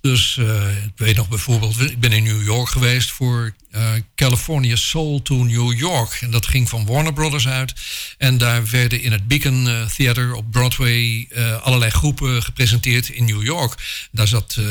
Dus 0.00 0.36
eh, 0.36 0.84
ik 0.84 0.92
weet 0.96 1.16
nog 1.16 1.28
bijvoorbeeld, 1.28 1.80
ik 1.80 2.00
ben 2.00 2.12
in 2.12 2.22
New 2.22 2.42
York 2.42 2.68
geweest 2.68 3.10
voor 3.10 3.54
eh, 3.70 3.92
California 4.14 4.76
Soul 4.76 5.22
to 5.22 5.34
New 5.34 5.78
York. 5.78 6.18
En 6.20 6.30
dat 6.30 6.46
ging 6.46 6.68
van 6.68 6.86
Warner 6.86 7.12
Brothers 7.12 7.48
uit. 7.48 7.74
En 8.18 8.38
daar 8.38 8.66
werden 8.70 9.02
in 9.02 9.12
het 9.12 9.28
Beacon 9.28 9.68
Theater 9.96 10.34
op 10.34 10.50
Broadway 10.50 11.28
allerlei 11.62 11.90
groepen 11.90 12.42
gepresenteerd 12.42 13.08
in 13.08 13.24
New 13.24 13.42
York. 13.42 13.74
Daar 14.12 14.28
zat, 14.28 14.56
eh, 14.58 14.64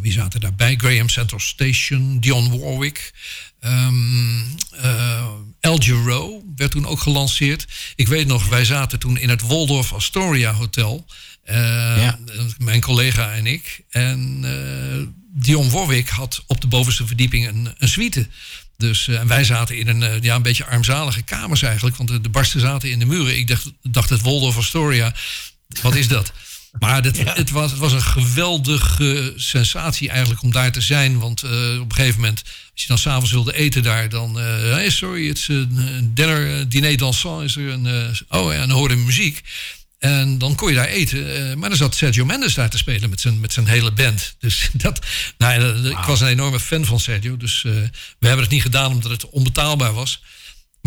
wie 0.00 0.12
zaten 0.12 0.40
daarbij? 0.40 0.76
Graham 0.76 1.08
Central 1.08 1.40
Station, 1.40 2.20
Dionne 2.20 2.58
Warwick. 2.58 3.12
Ehm 3.60 4.42
eh, 4.70 5.26
El 5.60 5.76
Giro 5.76 6.42
werd 6.58 6.70
toen 6.70 6.86
ook 6.86 7.00
gelanceerd. 7.00 7.66
Ik 7.96 8.08
weet 8.08 8.26
nog, 8.26 8.46
wij 8.48 8.64
zaten 8.64 8.98
toen 8.98 9.18
in 9.18 9.28
het 9.28 9.42
Waldorf 9.42 9.92
Astoria 9.92 10.52
Hotel. 10.52 11.06
Eh, 11.42 11.56
Ja. 11.56 12.18
Mijn 12.58 12.80
collega 12.80 13.32
en 13.32 13.46
ik. 13.46 13.80
En 13.90 14.40
eh 14.44 15.06
Dion 15.40 15.70
Warwick 15.70 16.08
had 16.08 16.44
op 16.46 16.60
de 16.60 16.66
bovenste 16.66 17.06
verdieping 17.06 17.48
een, 17.48 17.74
een 17.78 17.88
suite. 17.88 18.26
Dus 18.76 19.08
eh, 19.08 19.18
en 19.20 19.26
wij 19.26 19.44
zaten 19.44 19.76
in 19.78 19.88
een, 19.88 20.22
ja, 20.22 20.34
een 20.34 20.42
beetje 20.42 20.64
armzalige 20.64 21.22
kamers 21.22 21.62
eigenlijk. 21.62 21.96
Want 21.96 22.08
de, 22.08 22.20
de 22.20 22.28
barsten 22.28 22.60
zaten 22.60 22.90
in 22.90 22.98
de 22.98 23.04
muren. 23.06 23.38
Ik 23.38 23.48
dacht, 23.48 23.72
dacht 23.82 24.10
het 24.10 24.20
Waldorf 24.20 24.56
Astoria, 24.56 25.14
wat 25.82 25.94
is 25.94 26.08
dat? 26.08 26.32
Maar 26.78 27.02
dit, 27.02 27.34
het, 27.34 27.50
was, 27.50 27.70
het 27.70 27.80
was 27.80 27.92
een 27.92 28.02
geweldige 28.02 29.32
sensatie 29.36 30.08
eigenlijk 30.08 30.42
om 30.42 30.52
daar 30.52 30.72
te 30.72 30.80
zijn. 30.80 31.18
Want 31.18 31.42
eh, 31.42 31.50
op 31.80 31.90
een 31.90 31.94
gegeven 31.94 32.20
moment, 32.20 32.42
als 32.44 32.82
je 32.82 32.86
dan 32.86 32.98
s'avonds 32.98 33.30
wilde 33.30 33.54
eten 33.54 33.82
daar, 33.82 34.08
dan... 34.08 34.40
eh, 34.40 34.44
hey, 34.72 34.90
sorry, 34.90 35.28
het 35.28 35.38
is 35.38 35.48
een 35.48 36.10
dinner, 36.14 36.58
eh, 36.58 36.64
diner 36.68 36.96
dansant 36.96 37.42
is 37.42 37.56
er. 37.56 37.68
Een, 37.68 38.14
oh 38.28 38.52
ja, 38.52 38.60
en 38.60 38.68
dan 38.68 38.78
hoorde 38.78 38.94
je 38.94 39.00
muziek. 39.00 39.42
En 39.98 40.38
dan 40.38 40.54
kon 40.54 40.68
je 40.68 40.74
daar 40.74 40.86
eten. 40.86 41.58
maar 41.58 41.68
dan 41.68 41.78
zat 41.78 41.94
Sergio 41.94 42.24
Mendes 42.24 42.54
daar 42.54 42.70
te 42.70 42.78
spelen 42.78 43.10
met 43.10 43.20
zijn, 43.20 43.40
met 43.40 43.52
zijn 43.52 43.66
hele 43.66 43.92
band. 43.92 44.34
Dus 44.38 44.68
dat, 44.72 45.06
nou, 45.38 45.88
ik 45.88 45.96
was 45.96 46.20
een 46.20 46.28
enorme 46.28 46.60
fan 46.60 46.84
van 46.84 47.00
Sergio. 47.00 47.36
Dus 47.36 47.62
we 47.62 48.26
hebben 48.26 48.44
het 48.44 48.52
niet 48.52 48.62
gedaan 48.62 48.90
omdat 48.90 49.10
het 49.10 49.30
onbetaalbaar 49.30 49.92
was. 49.92 50.22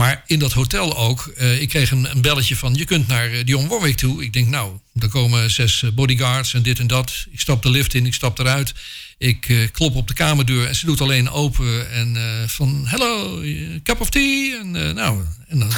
Maar 0.01 0.23
in 0.25 0.39
dat 0.39 0.51
hotel 0.53 0.97
ook. 0.97 1.27
eh, 1.37 1.61
ik 1.61 1.69
kreeg 1.69 1.91
een, 1.91 2.07
belletje 2.21 2.55
van 2.55 2.73
je 2.73 2.85
kunt 2.85 3.07
naar 3.07 3.31
uh, 3.31 3.45
Dion 3.45 3.67
Warwick 3.67 3.95
toe. 3.95 4.23
Ik 4.23 4.33
denk 4.33 4.47
nou, 4.47 4.77
er 4.99 5.09
komen 5.09 5.51
zes 5.51 5.83
eh, 5.83 5.89
bodyguards 5.91 6.53
en 6.53 6.61
dit 6.61 6.79
en 6.79 6.87
dat. 6.87 7.25
Ik 7.31 7.39
stap 7.39 7.63
de 7.63 7.69
lift 7.69 7.93
in, 7.93 8.05
ik 8.05 8.13
stap 8.13 8.39
eruit. 8.39 8.73
Ik 9.17 9.49
eh, 9.49 9.57
klop 9.71 9.95
op 9.95 10.07
de 10.07 10.13
kamerdeur 10.13 10.67
en 10.67 10.75
ze 10.75 10.85
doet 10.85 11.01
alleen 11.01 11.29
open. 11.29 11.91
En 11.91 12.15
eh, 12.15 12.47
van 12.47 12.83
hello, 12.87 13.41
eh, 13.41 13.81
cup 13.83 14.01
of 14.01 14.09
tea. 14.09 14.59
En 14.59 14.87
eh, 14.87 14.93
nou, 14.93 15.23
en 15.47 15.59
dan... 15.59 15.71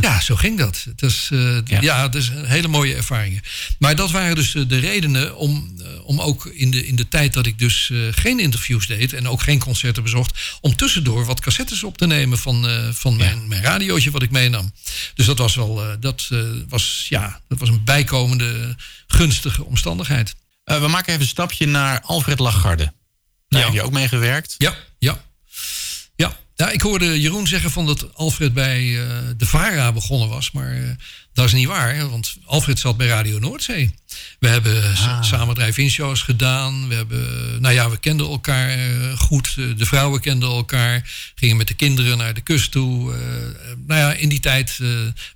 Ja, 0.00 0.20
zo 0.20 0.36
ging 0.36 0.58
dat. 0.58 0.84
Het 0.88 1.02
is, 1.02 1.28
eh, 1.32 1.58
ja. 1.64 1.80
Ja. 1.80 2.02
het 2.02 2.14
is 2.14 2.28
een 2.28 2.44
hele 2.44 2.68
mooie 2.68 2.94
ervaringen. 2.94 3.42
Maar 3.78 3.96
dat 3.96 4.10
waren 4.10 4.34
dus 4.34 4.52
de, 4.52 4.66
de 4.66 4.78
redenen 4.78 5.36
om, 5.36 5.74
eh, 5.80 5.86
om 6.06 6.20
ook 6.20 6.46
in 6.46 6.70
de, 6.70 6.86
in 6.86 6.96
de 6.96 7.08
tijd 7.08 7.32
dat 7.32 7.46
ik 7.46 7.58
dus 7.58 7.90
eh, 7.92 7.98
geen 8.10 8.40
interviews 8.40 8.86
deed 8.86 9.12
en 9.12 9.28
ook 9.28 9.42
geen 9.42 9.58
concerten 9.58 10.02
bezocht, 10.02 10.38
om 10.60 10.76
tussendoor 10.76 11.24
wat 11.24 11.40
cassettes 11.40 11.84
op 11.84 11.98
te 11.98 12.06
nemen 12.06 12.38
van, 12.38 12.68
eh, 12.68 12.88
van 12.92 13.16
mijn, 13.16 13.48
mijn 13.48 13.62
radiootje 13.62 14.10
wat 14.10 14.22
ik 14.22 14.30
meenam. 14.30 14.72
Dus 15.14 15.26
dat 15.26 15.38
was 15.38 15.54
wel, 15.54 15.82
eh, 15.82 15.96
dat, 16.00 16.28
eh, 16.30 16.38
was, 16.68 17.06
ja, 17.08 17.40
dat 17.48 17.58
was 17.58 17.68
een 17.68 17.84
bijkomende 17.84 18.76
gunstige 19.06 19.64
omstandigheid. 19.64 20.34
Eh, 20.64 20.80
we 20.80 20.88
maken 20.88 21.08
even 21.08 21.22
een 21.22 21.28
stapje 21.28 21.66
naar 21.66 22.00
Alfred 22.00 22.38
Lagarde. 22.38 22.92
Daar 23.48 23.60
Ja. 23.60 23.66
heb 23.66 23.74
je 23.74 23.82
ook 23.82 23.92
mee 23.92 24.08
gewerkt. 24.08 24.54
Ja, 24.58 24.74
ja. 24.98 25.24
Ja, 26.56 26.70
ik 26.70 26.80
hoorde 26.80 27.20
Jeroen 27.20 27.46
zeggen 27.46 27.70
van 27.70 27.86
dat 27.86 28.14
Alfred 28.14 28.52
bij 28.54 29.00
eh, 29.02 29.08
de 29.36 29.46
VARA 29.46 29.92
begonnen 29.92 30.28
was. 30.28 30.50
Maar 30.50 30.72
eh, 30.72 30.82
dat 31.32 31.44
is 31.46 31.52
niet 31.52 31.66
waar, 31.66 31.94
hè, 31.94 32.08
want 32.08 32.36
Alfred 32.44 32.78
zat 32.78 32.96
bij 32.96 33.06
Radio 33.06 33.38
Noordzee. 33.38 33.94
We 34.38 34.48
hebben 34.48 34.96
s- 34.96 35.28
samen 35.28 35.54
drive-in 35.54 35.90
shows 35.90 36.22
gedaan. 36.22 36.88
We, 36.88 36.94
hebben, 36.94 37.60
nou 37.60 37.74
ja, 37.74 37.90
we 37.90 37.96
kenden 37.96 38.26
elkaar 38.26 38.68
eh, 38.70 39.18
goed. 39.18 39.54
De 39.54 39.86
vrouwen 39.86 40.20
kenden 40.20 40.48
elkaar. 40.48 41.10
Gingen 41.34 41.56
met 41.56 41.68
de 41.68 41.74
kinderen 41.74 42.18
naar 42.18 42.34
de 42.34 42.40
kust 42.40 42.70
toe. 42.70 43.14
Eh, 43.14 43.20
nou 43.86 44.00
ja, 44.00 44.12
in 44.12 44.28
die 44.28 44.40
tijd 44.40 44.78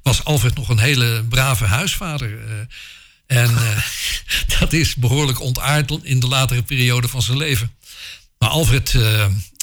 was 0.02 0.24
Alfred 0.24 0.54
nog 0.54 0.68
een 0.68 0.78
hele 0.78 1.24
brave 1.28 1.64
huisvader. 1.64 2.38
en 3.26 3.50
dat 4.58 4.72
is 4.72 4.94
behoorlijk 4.94 5.40
ontaard 5.40 5.92
in 6.02 6.20
de 6.20 6.26
latere 6.28 6.62
periode 6.62 7.08
van 7.08 7.22
zijn 7.22 7.36
leven. 7.36 7.72
Maar 8.38 8.48
Alfred, 8.48 8.94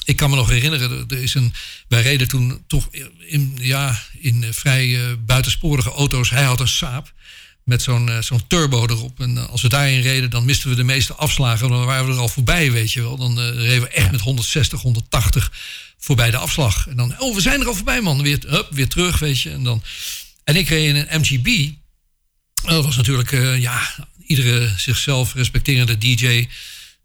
ik 0.08 0.16
kan 0.16 0.30
me 0.30 0.36
nog 0.36 0.48
herinneren, 0.48 1.04
er- 1.08 1.22
is 1.22 1.34
een, 1.34 1.52
wij 1.88 2.02
reden 2.02 2.28
toen 2.28 2.62
toch 2.66 2.88
in, 3.18 3.58
ja, 3.60 4.02
in 4.18 4.44
eh, 4.44 4.52
vrij 4.52 4.96
eh, 5.00 5.12
buitensporige 5.26 5.90
auto's. 5.90 6.30
Hij 6.30 6.42
had 6.42 6.60
een 6.60 6.68
Saab 6.68 7.12
met 7.64 7.82
zo'n 7.82 8.08
eh, 8.08 8.22
zo'n 8.22 8.46
turbo 8.46 8.82
erop. 8.86 9.20
En 9.20 9.48
als 9.48 9.62
we 9.62 9.68
daarin 9.68 10.00
reden, 10.00 10.30
dan 10.30 10.44
misten 10.44 10.70
we 10.70 10.76
de 10.76 10.82
meeste 10.84 11.14
afslagen. 11.14 11.68
Dan 11.68 11.84
waren 11.84 12.06
we 12.06 12.12
er 12.12 12.18
al 12.18 12.28
voorbij, 12.28 12.72
weet 12.72 12.92
je 12.92 13.00
wel. 13.02 13.16
Dan 13.16 13.38
reden 13.40 13.80
we 13.80 13.88
echt 13.88 14.10
met 14.10 14.20
160, 14.20 14.80
180 14.80 15.52
voorbij 15.98 16.30
de 16.30 16.36
afslag. 16.36 16.88
En 16.88 16.96
dan, 16.96 17.14
oh, 17.18 17.34
we 17.34 17.40
zijn 17.40 17.60
er 17.60 17.66
al 17.66 17.74
voorbij, 17.74 18.00
man. 18.00 18.22
Weer, 18.22 18.38
hup, 18.46 18.66
weer 18.70 18.88
terug, 18.88 19.18
weet 19.18 19.40
je. 19.40 19.50
En, 19.50 19.62
dan, 19.62 19.82
en 20.44 20.56
ik 20.56 20.68
reed 20.68 20.88
in 20.88 20.96
een 20.96 21.20
MGB. 21.20 21.70
Dat 22.62 22.84
was 22.84 22.96
natuurlijk, 22.96 23.30
ja, 23.58 23.94
iedere 24.26 24.72
zichzelf 24.76 25.34
respecterende 25.34 25.98
DJ... 25.98 26.46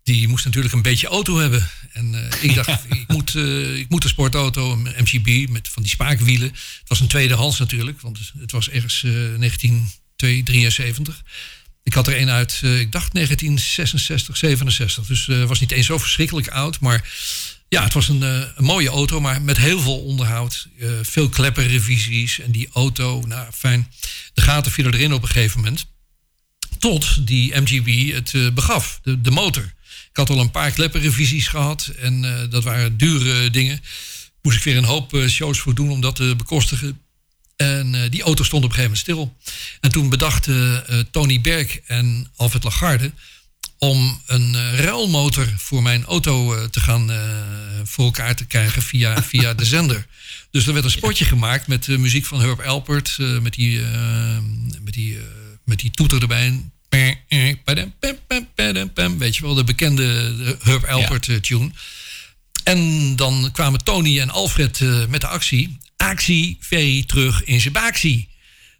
die 0.04 0.28
moest 0.28 0.46
natuurlijk 0.46 0.74
een 0.74 0.82
beetje 0.82 1.08
auto 1.08 1.38
hebben. 1.38 1.70
En 1.92 2.16
eh, 2.16 2.44
ik 2.44 2.56
dacht, 2.56 2.86
ik, 2.90 3.04
moet, 3.08 3.36
eh, 3.36 3.76
ik 3.76 3.90
moet 3.90 4.04
een 4.04 4.10
sportauto, 4.10 4.72
een 4.72 4.94
MGB... 4.98 5.50
met 5.50 5.70
van 5.70 5.82
die 5.82 5.92
spaakwielen. 5.92 6.48
Het 6.48 6.88
was 6.88 7.00
een 7.00 7.08
tweedehands 7.08 7.60
natuurlijk, 7.60 8.02
want 8.02 8.32
het 8.40 8.52
was 8.52 8.70
ergens 8.70 9.04
eh 9.04 9.12
1973. 9.12 11.24
Ik 11.84 11.94
had 11.94 12.08
er 12.08 12.22
een 12.22 12.30
uit, 12.30 12.62
ik 12.62 12.92
dacht 12.92 13.14
1966, 13.14 14.38
67. 14.38 15.06
Dus 15.06 15.28
uh, 15.28 15.46
was 15.46 15.60
niet 15.60 15.72
eens 15.72 15.86
zo 15.86 15.98
verschrikkelijk 15.98 16.48
oud. 16.48 16.80
Maar 16.80 17.10
ja, 17.70 17.84
het 17.84 17.94
was 17.94 18.10
een, 18.10 18.22
uh, 18.22 18.44
een 18.56 18.64
mooie 18.64 18.90
auto, 18.90 19.22
maar 19.22 19.42
met 19.42 19.58
heel 19.58 19.80
veel 19.80 20.00
onderhoud. 20.00 20.68
veel 21.02 21.30
kleppenrevisies. 21.30 22.40
En 22.40 22.52
die 22.52 22.70
auto, 22.74 23.24
nou 23.28 23.52
fijn. 23.52 23.92
De 24.34 24.42
gaten 24.42 24.72
vielen 24.72 24.94
erin 24.94 25.14
op 25.14 25.22
een 25.22 25.28
gegeven 25.28 25.58
moment. 25.58 25.86
Tot 26.80 27.28
die 27.28 27.62
MGB 27.62 28.14
het 28.14 28.54
begaf, 28.54 29.00
de, 29.04 29.22
de 29.22 29.32
motor. 29.32 29.74
Ik 30.14 30.20
had 30.20 30.30
al 30.30 30.40
een 30.40 30.52
paar 30.52 30.72
kleppenrevisies 30.72 31.48
gehad. 31.48 31.92
En 32.00 32.48
dat 32.50 32.64
waren 32.64 32.98
dure 32.98 33.50
dingen. 33.50 33.82
Moest 34.42 34.58
ik 34.58 34.64
weer 34.64 34.78
een 34.78 34.84
hoop 34.84 35.24
shows 35.28 35.60
voor 35.60 35.74
doen 35.76 35.90
om 35.90 36.02
dat 36.02 36.16
te 36.16 36.34
bekostigen. 36.38 37.02
En 37.56 37.94
uh, 37.94 38.02
die 38.10 38.24
auto 38.24 38.44
stond 38.44 38.64
op 38.64 38.70
een 38.70 38.76
gegeven 38.76 39.08
moment 39.12 39.38
stil. 39.38 39.54
En 39.82 39.92
toen 39.92 40.10
bedachten 40.10 40.84
uh, 40.90 41.00
Tony 41.12 41.42
Berg 41.42 41.80
en 41.80 42.32
Alfred 42.36 42.64
Lagarde 42.64 43.12
om 43.78 44.22
een 44.26 44.54
uh, 44.54 44.80
ruilmotor 44.80 45.54
voor 45.58 45.82
mijn 45.82 46.06
auto 46.06 46.70
te 46.70 46.80
gaan 46.80 47.12
voor 47.84 48.06
elkaar 48.06 48.36
te 48.36 48.46
krijgen 48.46 48.82
via, 48.82 49.24
via 49.32 49.54
de 49.54 49.66
zender. 49.66 50.08
Dus 50.52 50.68
er 50.68 50.74
werd 50.74 50.86
een 50.86 50.92
spotje 50.92 51.26
gemaakt 51.26 51.68
met 51.68 51.84
de 51.84 51.98
muziek 51.98 52.26
van 52.26 52.42
Herb 52.42 52.60
Alpert, 52.62 53.18
met, 53.18 53.54
die, 53.54 53.82
met, 54.82 54.94
die, 54.94 55.20
met 55.66 55.80
die 55.80 55.92
toeter 55.92 56.22
erbij. 56.22 56.72
Weet 59.18 59.36
je 59.36 59.42
wel, 59.42 59.54
de 59.54 59.64
bekende 59.64 60.58
Herb 60.64 60.86
Alpert 60.86 61.44
tune. 61.44 61.72
En 62.64 63.16
dan 63.16 63.50
kwamen 63.52 63.84
Tony 63.84 64.20
en 64.20 64.30
Alfred 64.30 64.80
met 65.10 65.22
de 65.22 65.28
actie 65.28 65.78
actie, 66.04 66.58
V 66.60 67.04
terug 67.04 67.44
in 67.44 67.62
zijn 67.62 67.74
baaksie. 67.74 68.28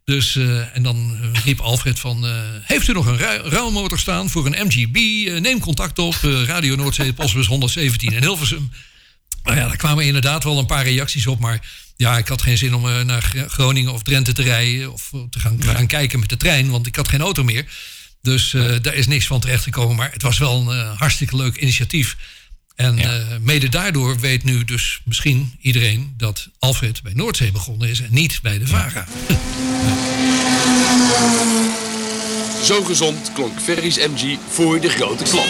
Dus, 0.06 0.36
uh, 0.36 0.76
en 0.76 0.84
dan 0.84 1.18
riep 1.44 1.60
Alfred 1.60 2.00
van, 2.00 2.26
uh, 2.26 2.42
heeft 2.62 2.88
u 2.88 2.94
nog 2.94 3.06
een 3.06 3.18
ruilmotor 3.18 4.00
staan 4.00 4.30
voor 4.30 4.46
een 4.46 4.68
MGB? 4.68 4.96
Neem 5.40 5.60
contact 5.60 6.00
op, 6.00 6.16
Radio 6.46 6.76
Noordzee, 6.76 7.14
postbus 7.14 7.48
117 7.48 8.12
in 8.12 8.22
Hilversum. 8.22 8.72
Nou 9.44 9.58
ja, 9.58 9.68
daar 9.68 9.78
kwamen 9.78 10.06
inderdaad 10.06 10.44
wel 10.44 10.58
een 10.58 10.66
paar 10.66 10.84
reacties 10.84 11.28
op, 11.28 11.40
maar 11.40 11.68
ja, 11.96 12.18
ik 12.18 12.28
had 12.28 12.42
geen 12.42 12.58
zin 12.58 12.74
om 12.74 13.06
naar 13.06 13.46
Groningen 13.48 13.94
of 13.94 14.04
Drenthe 14.04 14.34
te 14.34 14.42
rijden 14.42 14.94
of 14.94 15.12
te 15.30 15.40
gaan, 15.40 15.58
te 15.58 15.68
gaan 15.68 15.88
kijken 15.88 16.20
met 16.20 16.30
de 16.30 16.38
trein, 16.38 16.70
want 16.70 16.88
ik 16.88 16.96
had 16.96 17.08
geen 17.08 17.22
auto 17.22 17.44
meer. 17.44 17.66
Dus 18.24 18.56
daar 18.82 18.94
is 18.94 19.08
niks 19.08 19.28
van 19.28 19.40
terecht 19.40 19.64
gekomen, 19.64 19.96
maar 19.96 20.12
het 20.12 20.22
was 20.22 20.38
wel 20.38 20.72
een 20.72 20.96
hartstikke 20.98 21.36
leuk 21.36 21.56
initiatief. 21.58 22.16
En 22.76 22.98
ja. 22.98 23.20
uh, 23.20 23.26
mede 23.42 23.70
daardoor 23.70 24.20
weet 24.20 24.44
nu 24.44 24.64
dus 24.64 25.02
misschien 25.04 25.56
iedereen 25.62 26.14
dat 26.18 26.50
Alfred 26.60 27.02
bij 27.02 27.14
Noordzee 27.14 27.52
begonnen 27.52 27.90
is 27.90 28.02
en 28.02 28.08
niet 28.12 28.40
bij 28.42 28.60
de 28.60 28.68
VARA. 28.68 29.06
Zo 32.64 32.84
gezond 32.84 33.32
klonk 33.34 33.62
Ferry's 33.62 33.98
MG 33.98 34.38
voor 34.50 34.82
de 34.82 34.90
grote 34.90 35.24
klap. 35.24 35.48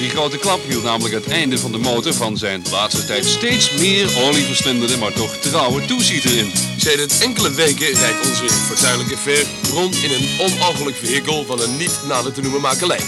Die 0.00 0.10
grote 0.10 0.38
klap 0.38 0.60
hield 0.68 0.82
namelijk 0.82 1.14
het 1.14 1.28
einde 1.28 1.58
van 1.58 1.72
de 1.72 1.78
motor 1.78 2.14
van 2.14 2.36
zijn 2.36 2.62
laatste 2.70 3.04
tijd 3.04 3.26
steeds 3.26 3.70
meer 3.70 4.22
olieverslindende, 4.22 4.96
maar 4.96 5.12
toch 5.12 5.36
trouwe 5.36 5.84
toezieter 5.84 6.36
in. 6.36 6.52
Sedert 6.76 7.18
enkele 7.18 7.50
weken 7.50 7.86
rijdt 7.86 8.28
onze 8.28 8.48
fortuinlijke 8.48 9.16
Fer 9.16 9.46
rond 9.72 9.96
in 10.02 10.12
een 10.12 10.28
onogelijk 10.38 10.96
vehikel 10.96 11.44
van 11.44 11.60
een 11.60 11.76
niet 11.76 11.98
nader 12.08 12.32
te 12.32 12.40
noemen 12.40 12.60
makelij. 12.60 13.00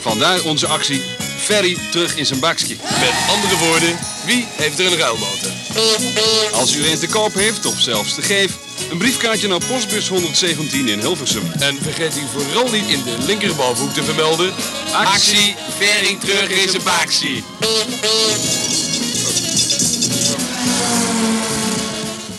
Vandaar 0.00 0.42
onze 0.42 0.66
actie 0.66 1.02
Ferry 1.38 1.78
terug 1.90 2.16
in 2.16 2.26
zijn 2.26 2.40
bakje. 2.40 2.76
Met 3.00 3.14
andere 3.28 3.56
woorden, 3.56 3.98
wie 4.24 4.46
heeft 4.50 4.78
er 4.78 4.86
een 4.86 4.98
ruilmotor? 4.98 5.50
Als 6.52 6.74
u 6.74 6.84
er 6.84 6.90
een 6.90 6.98
te 6.98 7.08
koop 7.08 7.34
heeft 7.34 7.66
of 7.66 7.80
zelfs 7.80 8.14
te 8.14 8.22
geven, 8.22 8.65
een 8.90 8.98
briefkaartje 8.98 9.48
naar 9.48 9.64
postbus 9.66 10.08
117 10.08 10.88
in 10.88 10.98
Hilversum. 10.98 11.52
En 11.58 11.78
vergeet 11.82 12.16
u 12.16 12.22
vooral 12.32 12.70
niet 12.70 12.88
in 12.88 13.02
de 13.02 13.16
linkerbovenhoek 13.26 13.92
te 13.92 14.04
vermelden... 14.04 14.52
Actie 14.92 15.54
Ferry 15.78 16.16
terug 16.16 16.48
in 16.48 16.68
zijn 16.68 16.82
bakje. 16.82 17.42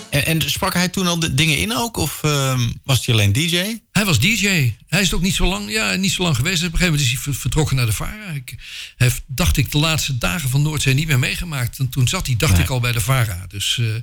En, 0.10 0.26
en, 0.26 0.50
sprak 0.50 0.74
hij 0.74 0.88
toen 0.88 1.08
al 1.08 1.20
de 1.20 1.34
dingen 1.34 1.58
in 1.58 1.76
ook? 1.76 1.98
Of 1.98 2.22
uh, 2.26 2.60
was 2.84 3.06
hij 3.06 3.16
alleen 3.16 3.34
DJ? 3.34 3.80
Hij 3.92 4.06
was 4.06 4.20
DJ. 4.20 4.74
Hij 4.88 5.02
is 5.02 5.14
ook 5.14 5.22
niet 5.22 5.36
zo 5.36 5.46
lang, 5.46 5.72
ja, 5.72 5.96
niet 5.96 6.12
zo 6.12 6.24
lang 6.24 6.36
geweest. 6.36 6.58
Op 6.58 6.64
een 6.64 6.78
gegeven 6.78 6.94
moment 6.94 7.14
is 7.14 7.24
hij 7.26 7.34
vertrokken 7.34 7.76
naar 7.76 7.86
de 7.86 7.92
VARA. 7.92 8.30
Ik 8.34 8.56
heb, 8.98 9.12
dacht 9.26 9.58
ik, 9.58 9.72
de 9.72 9.78
laatste 9.78 10.18
dagen 10.18 10.50
van 10.50 10.62
Noordzee 10.62 10.94
niet 10.94 11.08
meer 11.08 11.20
meegemaakt. 11.20 11.80
En 11.80 11.90
toen 11.90 12.08
zat 12.08 12.26
hij, 12.26 12.36
dacht 12.36 12.54
nee. 12.54 12.62
ik, 12.62 12.70
al 12.70 12.80
bij 12.80 12.92
de 12.92 13.02
VARA. 13.02 13.46
Dus 13.48 13.78
uh, 13.78 13.96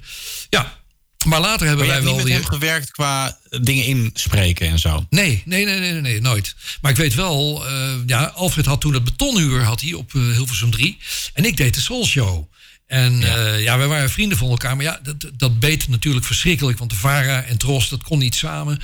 ja, 0.48 0.78
maar 1.24 1.40
later 1.40 1.66
hebben 1.66 1.86
maar 1.86 1.94
wij 1.94 2.04
wel 2.04 2.14
niet 2.14 2.22
met 2.22 2.32
weer... 2.32 2.42
hem 2.42 2.52
gewerkt 2.52 2.90
qua 2.90 3.38
dingen 3.60 3.84
inspreken 3.84 4.68
en 4.68 4.78
zo? 4.78 5.06
Nee, 5.10 5.42
nee, 5.44 5.64
nee, 5.64 5.78
nee, 5.78 5.92
nee, 5.92 6.00
nee 6.00 6.20
nooit. 6.20 6.54
Maar 6.80 6.90
ik 6.90 6.96
weet 6.96 7.14
wel, 7.14 7.66
uh, 7.70 7.92
ja, 8.06 8.24
Alfred 8.24 8.66
had 8.66 8.80
toen 8.80 8.94
het 8.94 9.04
betonuur 9.04 9.62
had 9.62 9.80
hij 9.80 9.92
op 9.92 10.12
uh, 10.12 10.32
Hilversum 10.32 10.70
3. 10.70 10.98
En 11.32 11.44
ik 11.44 11.56
deed 11.56 11.74
de 11.74 11.80
Soul 11.80 12.06
Show. 12.06 12.52
En 12.86 13.18
ja. 13.20 13.36
Uh, 13.36 13.62
ja, 13.62 13.78
wij 13.78 13.86
waren 13.86 14.10
vrienden 14.10 14.38
van 14.38 14.48
elkaar. 14.48 14.76
Maar 14.76 14.84
ja, 14.84 15.00
dat, 15.02 15.30
dat 15.36 15.60
beet 15.60 15.88
natuurlijk 15.88 16.26
verschrikkelijk. 16.26 16.78
Want 16.78 16.90
de 16.90 16.96
VARA 16.96 17.42
en 17.42 17.58
Tros, 17.58 17.88
dat 17.88 18.02
kon 18.02 18.18
niet 18.18 18.34
samen. 18.34 18.80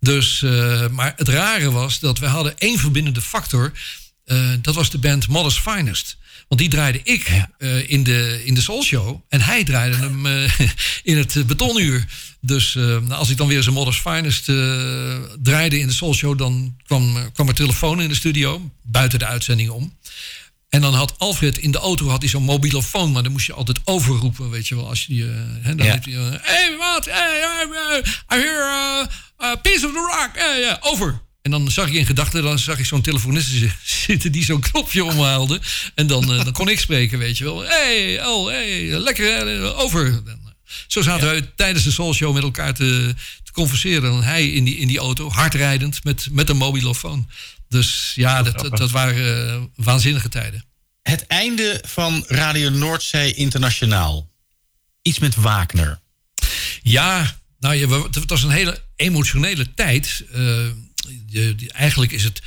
Dus, 0.00 0.42
uh, 0.42 0.88
maar 0.88 1.12
het 1.16 1.28
rare 1.28 1.70
was 1.70 2.00
dat 2.00 2.18
we 2.18 2.26
hadden 2.26 2.58
één 2.58 2.78
verbindende 2.78 3.20
factor. 3.20 3.72
Uh, 4.26 4.50
dat 4.62 4.74
was 4.74 4.90
de 4.90 4.98
band 4.98 5.28
Modest 5.28 5.60
Finest. 5.60 6.16
Want 6.54 6.66
die 6.66 6.78
draaide 6.78 7.00
ik 7.02 7.44
uh, 7.58 7.90
in, 7.90 8.02
de, 8.02 8.42
in 8.44 8.54
de 8.54 8.60
Soul 8.60 8.82
Show. 8.82 9.20
En 9.28 9.40
hij 9.40 9.64
draaide 9.64 9.96
hem 9.96 10.26
uh, 10.26 10.50
in 11.10 11.16
het 11.16 11.46
betonuur. 11.46 12.06
Dus 12.40 12.74
uh, 12.74 13.10
als 13.10 13.30
ik 13.30 13.36
dan 13.36 13.48
weer 13.48 13.62
zijn 13.62 13.74
Modest 13.74 14.00
Finest 14.00 14.44
draaide 15.42 15.78
in 15.78 15.86
de 15.86 15.92
Soul 15.92 16.14
Show... 16.14 16.38
dan 16.38 16.76
kwam, 16.86 17.32
kwam 17.32 17.48
er 17.48 17.54
telefoon 17.54 18.00
in 18.00 18.08
de 18.08 18.14
studio, 18.14 18.70
buiten 18.82 19.18
de 19.18 19.26
uitzending 19.26 19.70
om. 19.70 19.96
En 20.68 20.80
dan 20.80 20.94
had 20.94 21.14
Alfred 21.18 21.58
in 21.58 21.70
de 21.70 21.78
auto 21.78 22.08
had 22.08 22.20
hij 22.20 22.30
zo'n 22.30 22.42
mobielefoon, 22.42 23.12
maar 23.12 23.22
dan 23.22 23.32
moest 23.32 23.46
je 23.46 23.52
altijd 23.52 23.80
overroepen, 23.84 24.50
weet 24.50 24.68
je 24.68 24.74
wel. 24.74 24.88
Als 24.88 25.06
je, 25.06 25.14
uh, 25.14 25.30
hè, 25.60 25.74
dan 25.74 25.86
ja. 25.86 25.98
je, 26.02 26.10
uh, 26.10 26.32
hey, 26.40 26.76
wat? 26.78 27.04
Hey, 27.04 28.02
I 28.32 28.42
hear 28.42 28.62
a 29.42 29.56
piece 29.56 29.86
of 29.86 29.92
the 29.92 30.16
rock. 30.16 30.30
Hey, 30.32 30.60
yeah, 30.60 30.76
over. 30.80 31.22
En 31.44 31.50
dan 31.50 31.70
zag 31.70 31.88
ik 31.88 31.94
in 31.94 32.06
gedachten, 32.06 32.42
dan 32.42 32.58
zag 32.58 32.78
ik 32.78 32.84
zo'n 32.84 33.00
telefonist 33.00 33.50
zitten 34.06 34.32
die 34.32 34.44
zo'n 34.44 34.60
knopje 34.60 35.04
omhaalde. 35.04 35.60
En 35.94 36.06
dan, 36.06 36.26
dan 36.26 36.52
kon 36.52 36.68
ik 36.68 36.80
spreken, 36.80 37.18
weet 37.18 37.38
je 37.38 37.44
wel. 37.44 37.64
hey, 37.64 38.26
oh, 38.26 38.46
hey, 38.46 38.82
lekker, 38.86 39.74
over. 39.74 40.22
Zo 40.86 41.02
zaten 41.02 41.28
ja. 41.28 41.34
we 41.34 41.54
tijdens 41.54 41.84
de 41.84 41.90
Soul 41.90 42.14
Show 42.14 42.34
met 42.34 42.42
elkaar 42.42 42.74
te, 42.74 43.14
te 43.42 43.52
converseren. 43.52 44.12
En 44.12 44.22
hij 44.22 44.48
in 44.48 44.64
die, 44.64 44.76
in 44.76 44.86
die 44.86 44.98
auto, 44.98 45.30
hardrijdend, 45.30 46.04
met, 46.04 46.28
met 46.30 46.48
een 46.48 46.56
mobielefoon. 46.56 47.28
Dus 47.68 48.12
ja, 48.14 48.42
dat, 48.42 48.58
dat, 48.58 48.76
dat 48.76 48.90
waren 48.90 49.46
uh, 49.46 49.62
waanzinnige 49.74 50.28
tijden. 50.28 50.64
Het 51.02 51.26
einde 51.26 51.82
van 51.86 52.24
Radio 52.28 52.70
Noordzee 52.70 53.34
Internationaal. 53.34 54.30
Iets 55.02 55.18
met 55.18 55.34
Wagner. 55.34 56.00
Ja, 56.82 57.38
nou, 57.58 57.74
ja, 57.74 57.88
het 57.88 58.30
was 58.30 58.42
een 58.42 58.50
hele 58.50 58.82
emotionele 58.96 59.74
tijd. 59.74 60.24
Uh, 60.34 60.66
de, 61.30 61.54
eigenlijk 61.72 62.12
is 62.12 62.24
het, 62.24 62.42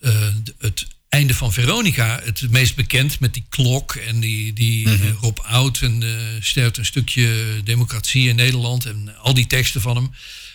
uh, 0.00 0.28
het 0.58 0.86
einde 1.08 1.34
van 1.34 1.52
Veronica 1.52 2.20
het 2.24 2.50
meest 2.50 2.74
bekend 2.74 3.20
met 3.20 3.34
die 3.34 3.46
klok 3.48 3.94
en 3.94 4.20
die, 4.20 4.52
die 4.52 4.88
mm 4.88 4.96
-hmm. 4.96 5.16
Rob 5.20 5.38
Oud 5.38 5.78
en 5.80 6.00
uh, 6.02 6.16
sterft 6.40 6.76
een 6.76 6.86
stukje 6.86 7.60
democratie 7.64 8.28
in 8.28 8.36
Nederland 8.36 8.86
en 8.86 9.16
al 9.18 9.34
die 9.34 9.46
teksten 9.46 9.80
van 9.80 9.96
hem 9.96 10.10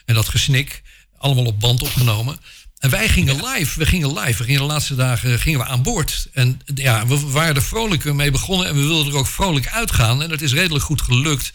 en 0.06 0.16
dat 0.16 0.30
gesnik, 0.30 0.82
allemaal 1.18 1.46
op 1.46 1.60
band 1.60 1.82
opgenomen. 1.82 2.38
En 2.80 2.90
wij 2.90 3.10
gingen 3.10 3.36
live, 3.46 3.80
we 3.80 3.86
gingen 3.86 4.20
live. 4.20 4.38
We 4.38 4.44
gingen 4.44 4.62
de 4.62 4.68
laatste 4.68 4.96
dagen 4.96 5.40
gingen 5.40 5.60
we 5.60 5.66
aan 5.66 5.84
boord. 5.84 6.28
En 6.34 6.62
ja, 6.76 7.08
we 7.08 7.20
waren 7.20 7.56
er 7.56 7.64
vrolijk 7.64 8.14
mee 8.14 8.32
begonnen 8.32 8.68
en 8.68 8.76
we 8.76 8.82
wilden 8.82 9.14
er 9.14 9.20
ook 9.20 9.28
vrolijk 9.28 9.68
uitgaan. 9.68 10.22
En 10.24 10.30
dat 10.30 10.42
is 10.42 10.54
redelijk 10.54 10.86
goed 10.86 11.02
gelukt. 11.02 11.54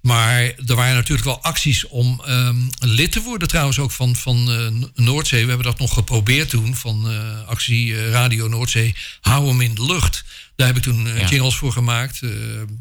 Maar 0.00 0.40
er 0.42 0.74
waren 0.74 0.94
natuurlijk 0.94 1.24
wel 1.26 1.42
acties 1.42 1.86
om 1.86 2.22
um, 2.28 2.68
lid 2.78 3.12
te 3.12 3.20
worden, 3.22 3.48
trouwens 3.48 3.78
ook 3.78 3.90
van, 3.90 4.16
van 4.16 4.50
uh, 4.50 4.88
Noordzee. 4.94 5.42
We 5.42 5.48
hebben 5.48 5.66
dat 5.66 5.78
nog 5.78 5.94
geprobeerd 5.94 6.48
toen, 6.48 6.76
van 6.76 7.12
uh, 7.12 7.46
actie 7.46 7.86
uh, 7.86 8.10
Radio 8.10 8.48
Noordzee. 8.48 8.94
Hou 9.20 9.48
hem 9.48 9.60
in 9.60 9.74
de 9.74 9.84
lucht. 9.84 10.24
Daar 10.56 10.66
heb 10.66 10.76
ik 10.76 10.82
toen 10.82 11.06
ja. 11.06 11.28
jingles 11.28 11.54
voor 11.54 11.72
gemaakt, 11.72 12.20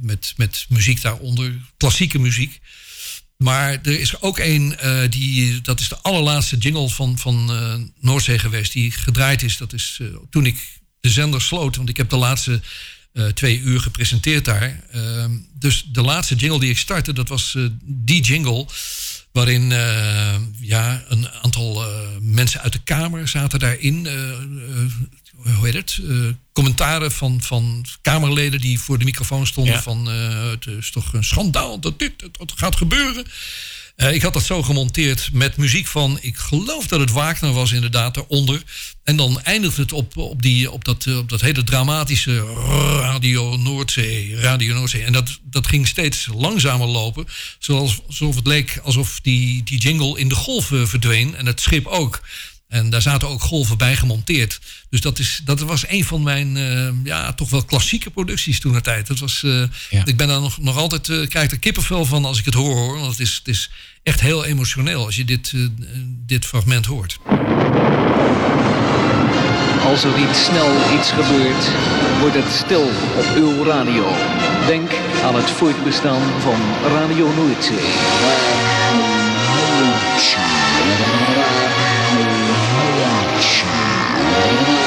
met, 0.02 0.34
met 0.38 0.66
muziek 0.70 1.02
daaronder, 1.02 1.56
klassieke 1.78 2.20
muziek. 2.20 2.60
Maar 3.44 3.72
er 3.72 4.00
is 4.00 4.22
ook 4.22 4.40
een, 4.40 4.78
uh, 4.84 5.02
die, 5.10 5.62
dat 5.62 5.80
is 5.80 5.90
de 5.90 5.98
allerlaatste 6.02 6.58
jingle 6.58 6.90
van, 6.90 7.18
van 7.18 7.52
uh, 7.52 7.76
Noordzee 8.00 8.40
geweest, 8.40 8.74
die 8.74 8.92
gedraaid 8.92 9.44
is. 9.44 9.58
Dat 9.58 9.74
is 9.74 9.98
uh, 10.02 10.08
toen 10.30 10.46
ik 10.46 10.58
de 11.00 11.10
zender 11.10 11.42
sloot, 11.42 11.76
want 11.76 11.90
ik 11.90 11.98
heb 11.98 12.10
de 12.10 12.16
laatste 12.16 12.62
twee 13.34 13.60
uur 13.60 13.80
gepresenteerd 13.80 14.46
daar. 14.46 14.84
Ehm, 14.92 15.32
dus 15.54 15.86
de 15.92 16.02
laatste 16.02 16.36
jingle 16.36 16.60
die 16.60 16.70
ik 16.70 16.78
startte, 16.78 17.14
dat 17.14 17.30
was 17.30 17.58
die 17.82 18.22
jingle. 18.22 18.68
Waarin 19.32 19.70
ja, 20.60 21.04
een 21.08 21.30
aantal 21.30 21.86
mensen 22.22 22.62
uit 22.62 22.74
de 22.74 22.84
Kamer 22.84 23.28
zaten 23.28 23.60
daarin 23.60 24.08
hoe 25.44 25.66
heet 25.66 25.74
het, 25.74 26.00
commentaren 26.54 27.12
van, 27.12 27.42
van 27.42 27.86
Kamerleden 28.02 28.62
die 28.62 28.80
voor 28.80 28.98
de 28.98 29.06
microfoon 29.06 29.48
stonden 29.48 29.74
ja. 29.74 29.82
van 29.82 30.06
het 30.06 30.66
is 30.66 30.92
toch 30.92 31.14
een 31.14 31.24
schandaal 31.24 31.80
dat 31.80 32.00
dit 32.00 32.14
dat 32.20 32.54
gaat 32.56 32.76
gebeuren. 32.76 33.26
Eh, 34.00 34.14
ik 34.14 34.22
had 34.22 34.34
dat 34.34 34.44
zo 34.44 34.64
gemonteerd 34.64 35.30
met 35.34 35.58
muziek 35.58 35.88
van, 35.88 36.18
ik 36.22 36.38
geloof 36.38 36.88
dat 36.88 37.00
het 37.00 37.12
Wagner 37.12 37.54
was 37.54 37.72
inderdaad, 37.72 38.18
eronder. 38.18 38.64
En 39.04 39.16
dan 39.16 39.42
eindigt 39.42 39.78
het 39.78 39.94
op, 39.94 40.18
op, 40.18 40.42
die, 40.42 40.72
op, 40.72 40.86
dat, 40.86 41.06
eh, 41.06 41.18
op 41.18 41.30
dat 41.30 41.42
hele 41.42 41.64
dramatische 41.64 42.44
Radio 43.00 43.58
Noordzee. 43.58 44.36
Radio 44.36 44.74
Noordzee. 44.74 45.04
En 45.04 45.14
dat, 45.14 45.40
dat 45.44 45.68
ging 45.68 45.88
steeds 45.88 46.28
langzamer 46.36 46.88
lopen. 46.88 47.26
Zoals, 47.58 48.00
alsof 48.08 48.36
het 48.36 48.48
leek 48.48 48.80
alsof 48.84 49.20
die, 49.22 49.64
die 49.64 49.80
jingle 49.80 50.20
in 50.20 50.30
de 50.30 50.36
golven 50.36 50.88
verdween. 50.88 51.36
En 51.36 51.46
het 51.46 51.62
schip 51.62 51.86
ook. 51.86 52.22
En 52.70 52.90
daar 52.90 53.02
zaten 53.02 53.28
ook 53.28 53.42
golven 53.42 53.78
bij 53.78 53.96
gemonteerd. 53.96 54.60
Dus 54.90 55.02
dat, 55.02 55.20
is, 55.20 55.42
dat 55.44 55.60
was 55.60 55.88
een 55.88 56.06
van 56.06 56.24
mijn 56.24 56.56
uh, 56.56 56.90
ja, 57.04 57.34
toch 57.34 57.50
wel 57.50 57.64
klassieke 57.64 58.10
producties 58.10 58.60
toen 58.60 58.74
de 58.74 58.82
tijd. 58.82 59.08
Dat 59.08 59.20
was, 59.20 59.42
uh, 59.46 59.64
ja. 59.90 60.06
Ik 60.06 60.18
ben 60.18 60.28
daar 60.28 60.42
nog, 60.42 60.58
nog 60.58 60.78
altijd, 60.78 61.08
uh, 61.08 61.28
krijg 61.28 61.52
er 61.52 61.60
kippenvel 61.60 62.06
van 62.06 62.26
als 62.26 62.40
ik 62.40 62.46
het 62.46 62.54
hoor. 62.54 62.76
hoor 62.76 63.00
want 63.00 63.12
het 63.12 63.20
is, 63.20 63.36
het 63.36 63.48
is 63.48 63.70
echt 64.04 64.22
heel 64.22 64.46
emotioneel 64.46 65.06
als 65.06 65.16
je 65.16 65.26
dit, 65.26 65.54
dit 66.26 66.46
fragment 66.46 66.86
hoort. 66.86 67.18
Als 69.84 70.04
er 70.04 70.20
niet 70.20 70.36
snel 70.36 71.00
iets 71.00 71.12
gebeurt, 71.12 71.66
wordt 72.20 72.36
het 72.36 72.54
stil 72.66 72.90
op 73.18 73.36
uw 73.36 73.64
radio. 73.64 74.16
Denk 74.66 74.92
aan 75.24 75.36
het 75.36 75.50
voortbestaan 75.50 76.42
van 76.42 76.60
Radio 76.92 77.34
Noordzee. 77.34 77.78
Had 84.40 84.79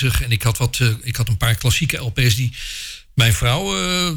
bezig. 0.00 0.22
En 0.22 0.30
ik 0.30 0.42
had, 0.42 0.58
wat, 0.58 0.78
uh, 0.78 0.88
ik 1.02 1.16
had 1.16 1.28
een 1.28 1.36
paar 1.36 1.54
klassieke 1.54 1.96
LP's 1.96 2.34
die 2.34 2.52
mijn 3.14 3.34
vrouw 3.34 3.78
uh, 3.78 4.10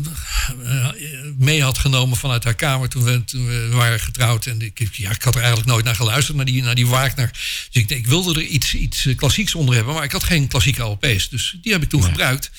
mee 1.38 1.64
had 1.64 1.78
genomen 1.78 2.18
vanuit 2.18 2.44
haar 2.44 2.56
kamer 2.56 2.90
toen 2.90 3.04
we, 3.04 3.24
toen 3.24 3.48
we 3.48 3.70
waren 3.72 4.00
getrouwd. 4.00 4.46
En 4.46 4.62
ik, 4.62 4.90
ja, 4.92 5.12
ik 5.12 5.22
had 5.22 5.34
er 5.34 5.42
eigenlijk 5.42 5.70
nooit 5.70 5.86
naar 5.86 5.96
geluisterd, 5.96 6.38
naar 6.38 6.46
die, 6.46 6.64
naar 6.64 6.76
die 6.76 6.88
Wagner. 6.88 7.32
Dus 7.72 7.84
ik, 7.84 7.90
ik 7.90 8.08
wilde 8.08 8.34
er 8.40 8.46
iets, 8.46 8.74
iets 8.74 9.08
klassieks 9.16 9.56
onder 9.56 9.76
hebben, 9.76 9.94
maar 9.94 10.04
ik 10.04 10.12
had 10.12 10.24
geen 10.24 10.48
klassieke 10.48 10.84
LP's. 10.84 11.30
Dus 11.30 11.58
die 11.62 11.72
heb 11.72 11.82
ik 11.82 11.90
toen 11.90 12.00
nee. 12.00 12.10
gebruikt. 12.10 12.52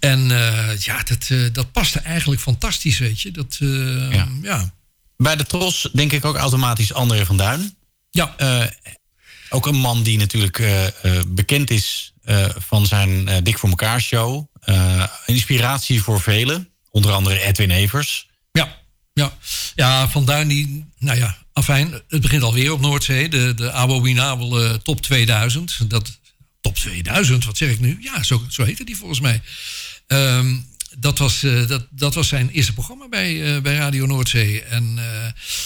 En 0.00 0.28
ja, 0.78 1.02
dat, 1.02 1.54
dat 1.54 1.72
paste 1.72 1.98
eigenlijk 1.98 2.40
fantastisch, 2.40 2.98
weet 2.98 3.20
je. 3.20 3.30
Dat, 3.30 3.56
ja. 4.10 4.28
ja. 4.42 4.74
Bij 5.16 5.36
de 5.36 5.44
Tros 5.44 5.88
denk 5.92 6.12
ik 6.12 6.24
ook 6.24 6.36
automatisch 6.36 6.92
André 6.92 7.26
van 7.26 7.36
Duin. 7.36 7.74
Ja. 8.10 8.34
Ook 9.48 9.66
een 9.66 9.76
man 9.76 10.02
die 10.02 10.18
natuurlijk 10.18 10.62
bekend 11.26 11.70
is 11.70 12.11
van 12.58 12.86
zijn 12.86 13.44
Dik 13.44 13.58
voor 13.58 13.68
elkaar 13.68 14.00
show. 14.00 14.46
inspiratie 15.26 16.02
voor 16.02 16.20
velen, 16.20 16.68
onder 16.90 17.12
andere 17.12 17.40
Edwin 17.40 17.70
Evers. 17.70 18.28
Ja, 18.52 18.78
ja. 19.12 19.32
ja 19.74 20.08
Van 20.08 20.24
Duin 20.24 20.48
die, 20.48 20.86
nou 20.98 21.18
ja, 21.18 21.36
afijn, 21.52 22.02
het 22.08 22.20
begint 22.20 22.42
alweer 22.42 22.72
op 22.72 22.80
Noordzee. 22.80 23.28
De, 23.28 23.54
de 23.54 23.72
abominabele 23.72 24.82
top 24.82 25.02
2000. 25.02 25.90
Dat, 25.90 26.18
top 26.60 26.74
2000, 26.74 27.44
wat 27.44 27.56
zeg 27.56 27.70
ik 27.70 27.80
nu? 27.80 27.98
Ja, 28.00 28.22
zo, 28.22 28.44
zo 28.48 28.64
heette 28.64 28.84
die 28.84 28.96
volgens 28.96 29.20
mij. 29.20 29.42
Um, 30.06 30.66
dat 30.98 31.18
was, 31.18 31.42
uh, 31.42 31.66
dat, 31.66 31.86
dat 31.90 32.14
was 32.14 32.28
zijn 32.28 32.50
eerste 32.50 32.72
programma 32.72 33.08
bij, 33.08 33.32
uh, 33.32 33.60
bij 33.60 33.74
Radio 33.74 34.06
Noordzee. 34.06 34.62
En 34.62 34.94
uh, 34.96 35.04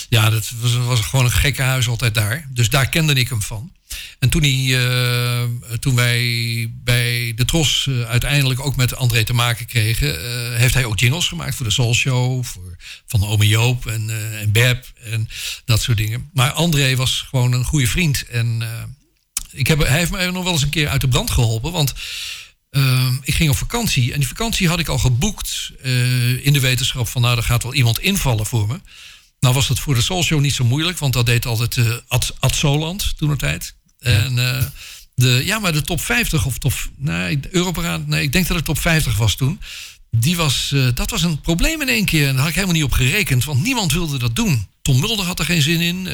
ja, 0.09 0.31
dat 0.31 0.51
was, 0.61 0.77
was 0.77 1.01
gewoon 1.01 1.24
een 1.24 1.31
gekke 1.31 1.62
huis 1.62 1.89
altijd 1.89 2.14
daar. 2.14 2.49
Dus 2.51 2.68
daar 2.68 2.89
kende 2.89 3.14
ik 3.14 3.29
hem 3.29 3.43
van. 3.43 3.72
En 4.18 4.29
toen, 4.29 4.43
hij, 4.43 4.79
toen 5.79 5.95
wij 5.95 6.70
bij 6.85 7.33
de 7.37 7.45
Tros 7.45 7.89
uiteindelijk 8.07 8.61
ook 8.61 8.77
met 8.77 8.97
André 8.97 9.24
te 9.24 9.33
maken 9.33 9.66
kregen, 9.66 10.09
heeft 10.57 10.74
hij 10.74 10.85
ook 10.85 10.99
jingles 10.99 11.29
gemaakt 11.29 11.55
voor 11.55 11.66
de 11.66 11.72
Soul 11.72 11.95
Show, 11.95 12.45
voor, 12.45 12.77
van 13.07 13.24
Ome 13.24 13.47
Joop 13.47 13.87
en, 13.87 14.11
en 14.41 14.53
Beb 14.53 14.85
en 15.03 15.29
dat 15.64 15.83
soort 15.83 15.97
dingen. 15.97 16.31
Maar 16.33 16.51
André 16.51 16.97
was 16.97 17.27
gewoon 17.29 17.53
een 17.53 17.64
goede 17.64 17.87
vriend. 17.87 18.27
En 18.27 18.62
ik 19.53 19.66
heb, 19.66 19.79
hij 19.79 19.99
heeft 19.99 20.11
mij 20.11 20.31
nog 20.31 20.45
wel 20.45 20.53
eens 20.53 20.62
een 20.62 20.68
keer 20.68 20.89
uit 20.89 21.01
de 21.01 21.09
brand 21.09 21.31
geholpen, 21.31 21.72
want 21.72 21.95
uh, 22.77 23.12
ik 23.22 23.35
ging 23.35 23.51
op 23.51 23.57
vakantie 23.57 24.12
en 24.12 24.18
die 24.18 24.29
vakantie 24.29 24.68
had 24.68 24.79
ik 24.79 24.89
al 24.89 24.99
geboekt 24.99 25.72
uh, 25.85 26.47
in 26.47 26.53
de 26.53 26.61
wetenschap 26.61 27.09
van 27.09 27.22
nou, 27.22 27.37
er 27.37 27.43
gaat 27.43 27.62
wel 27.62 27.74
iemand 27.74 28.01
invallen 28.01 28.47
voor 28.47 28.66
me. 28.66 28.81
Nou 29.41 29.55
was 29.55 29.68
dat 29.68 29.79
voor 29.79 29.95
de 29.95 30.03
Soul 30.03 30.22
Show 30.22 30.41
niet 30.41 30.55
zo 30.55 30.64
moeilijk, 30.64 30.99
want 30.99 31.12
dat 31.12 31.27
deed 31.27 31.47
altijd 31.47 31.77
uh, 31.77 31.95
Ad, 32.09 32.35
Ad 32.39 32.55
Soland 32.55 33.16
toen 33.16 33.37
tijd. 33.37 33.74
Ja. 33.99 34.11
En 34.11 34.37
uh, 34.37 34.62
de, 35.14 35.43
ja, 35.45 35.59
maar 35.59 35.72
de 35.72 35.83
top 35.83 36.01
50 36.01 36.47
of 36.47 36.59
top, 36.59 36.72
nee, 36.97 37.39
nee, 38.07 38.22
ik 38.22 38.33
denk 38.33 38.47
dat 38.47 38.57
het 38.57 38.64
top 38.64 38.79
50 38.79 39.16
was 39.16 39.35
toen. 39.37 39.61
Die 40.11 40.37
was, 40.37 40.74
dat 40.95 41.11
was 41.11 41.22
een 41.22 41.41
probleem 41.41 41.81
in 41.81 41.89
één 41.89 42.05
keer. 42.05 42.29
En 42.29 42.33
daar 42.33 42.41
had 42.41 42.49
ik 42.49 42.55
helemaal 42.55 42.74
niet 42.74 42.85
op 42.85 42.93
gerekend, 42.93 43.45
want 43.45 43.62
niemand 43.62 43.93
wilde 43.93 44.18
dat 44.18 44.37
doen. 44.37 44.66
Tom 44.83 45.01
Mulder 45.01 45.27
had 45.27 45.39
er 45.39 45.45
geen 45.45 45.62
zin 45.62 45.81
in. 45.81 46.09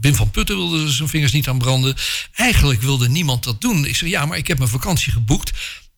Wim 0.00 0.14
van 0.14 0.30
Putten 0.30 0.56
wilde 0.56 0.90
zijn 0.90 1.08
vingers 1.08 1.32
niet 1.32 1.48
aan 1.48 1.58
branden. 1.58 1.96
Eigenlijk 2.32 2.82
wilde 2.82 3.08
niemand 3.08 3.44
dat 3.44 3.60
doen. 3.60 3.84
Ik 3.84 3.96
zei, 3.96 4.10
ja, 4.10 4.26
maar 4.26 4.38
ik 4.38 4.46
heb 4.46 4.58
mijn 4.58 4.70
vakantie 4.70 5.12
geboekt 5.12 5.52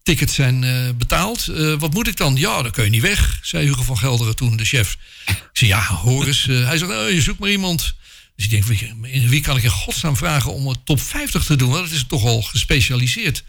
tickets 0.07 0.35
zijn 0.35 0.63
uh, 0.63 0.89
betaald. 0.99 1.47
Uh, 1.47 1.79
wat 1.79 1.95
moet 1.95 2.09
ik 2.09 2.17
dan? 2.17 2.37
Ja, 2.37 2.63
dan 2.63 2.71
kun 2.71 2.85
je 2.85 2.91
niet 2.91 3.03
weg, 3.03 3.39
zei 3.43 3.67
Hugo 3.67 3.83
van 3.83 3.99
Gelderen 3.99 4.37
toen, 4.37 4.57
de 4.57 4.65
chef. 4.65 4.97
Ik 5.27 5.49
zei, 5.53 5.71
ja, 5.71 5.85
hoor 5.85 6.27
eens. 6.27 6.47
Uh, 6.47 6.67
hij 6.67 6.79
zegt, 6.79 6.91
oh, 6.91 7.11
je 7.11 7.21
zoekt 7.21 7.39
maar 7.39 7.51
iemand. 7.51 7.95
Dus 8.37 8.45
ik 8.45 8.51
denk, 8.51 8.65
wie, 8.65 9.29
wie 9.29 9.41
kan 9.41 9.57
ik 9.57 9.63
in 9.63 9.71
godsnaam 9.71 10.17
vragen 10.17 10.53
om 10.53 10.67
een 10.67 10.77
top 10.85 11.01
50 11.01 11.45
te 11.45 11.57
doen? 11.57 11.71
Want 11.71 11.85
dat 11.85 11.93
is 11.93 12.05
toch 12.09 12.25
al 12.25 12.43
gespecialiseerd. 12.43 13.45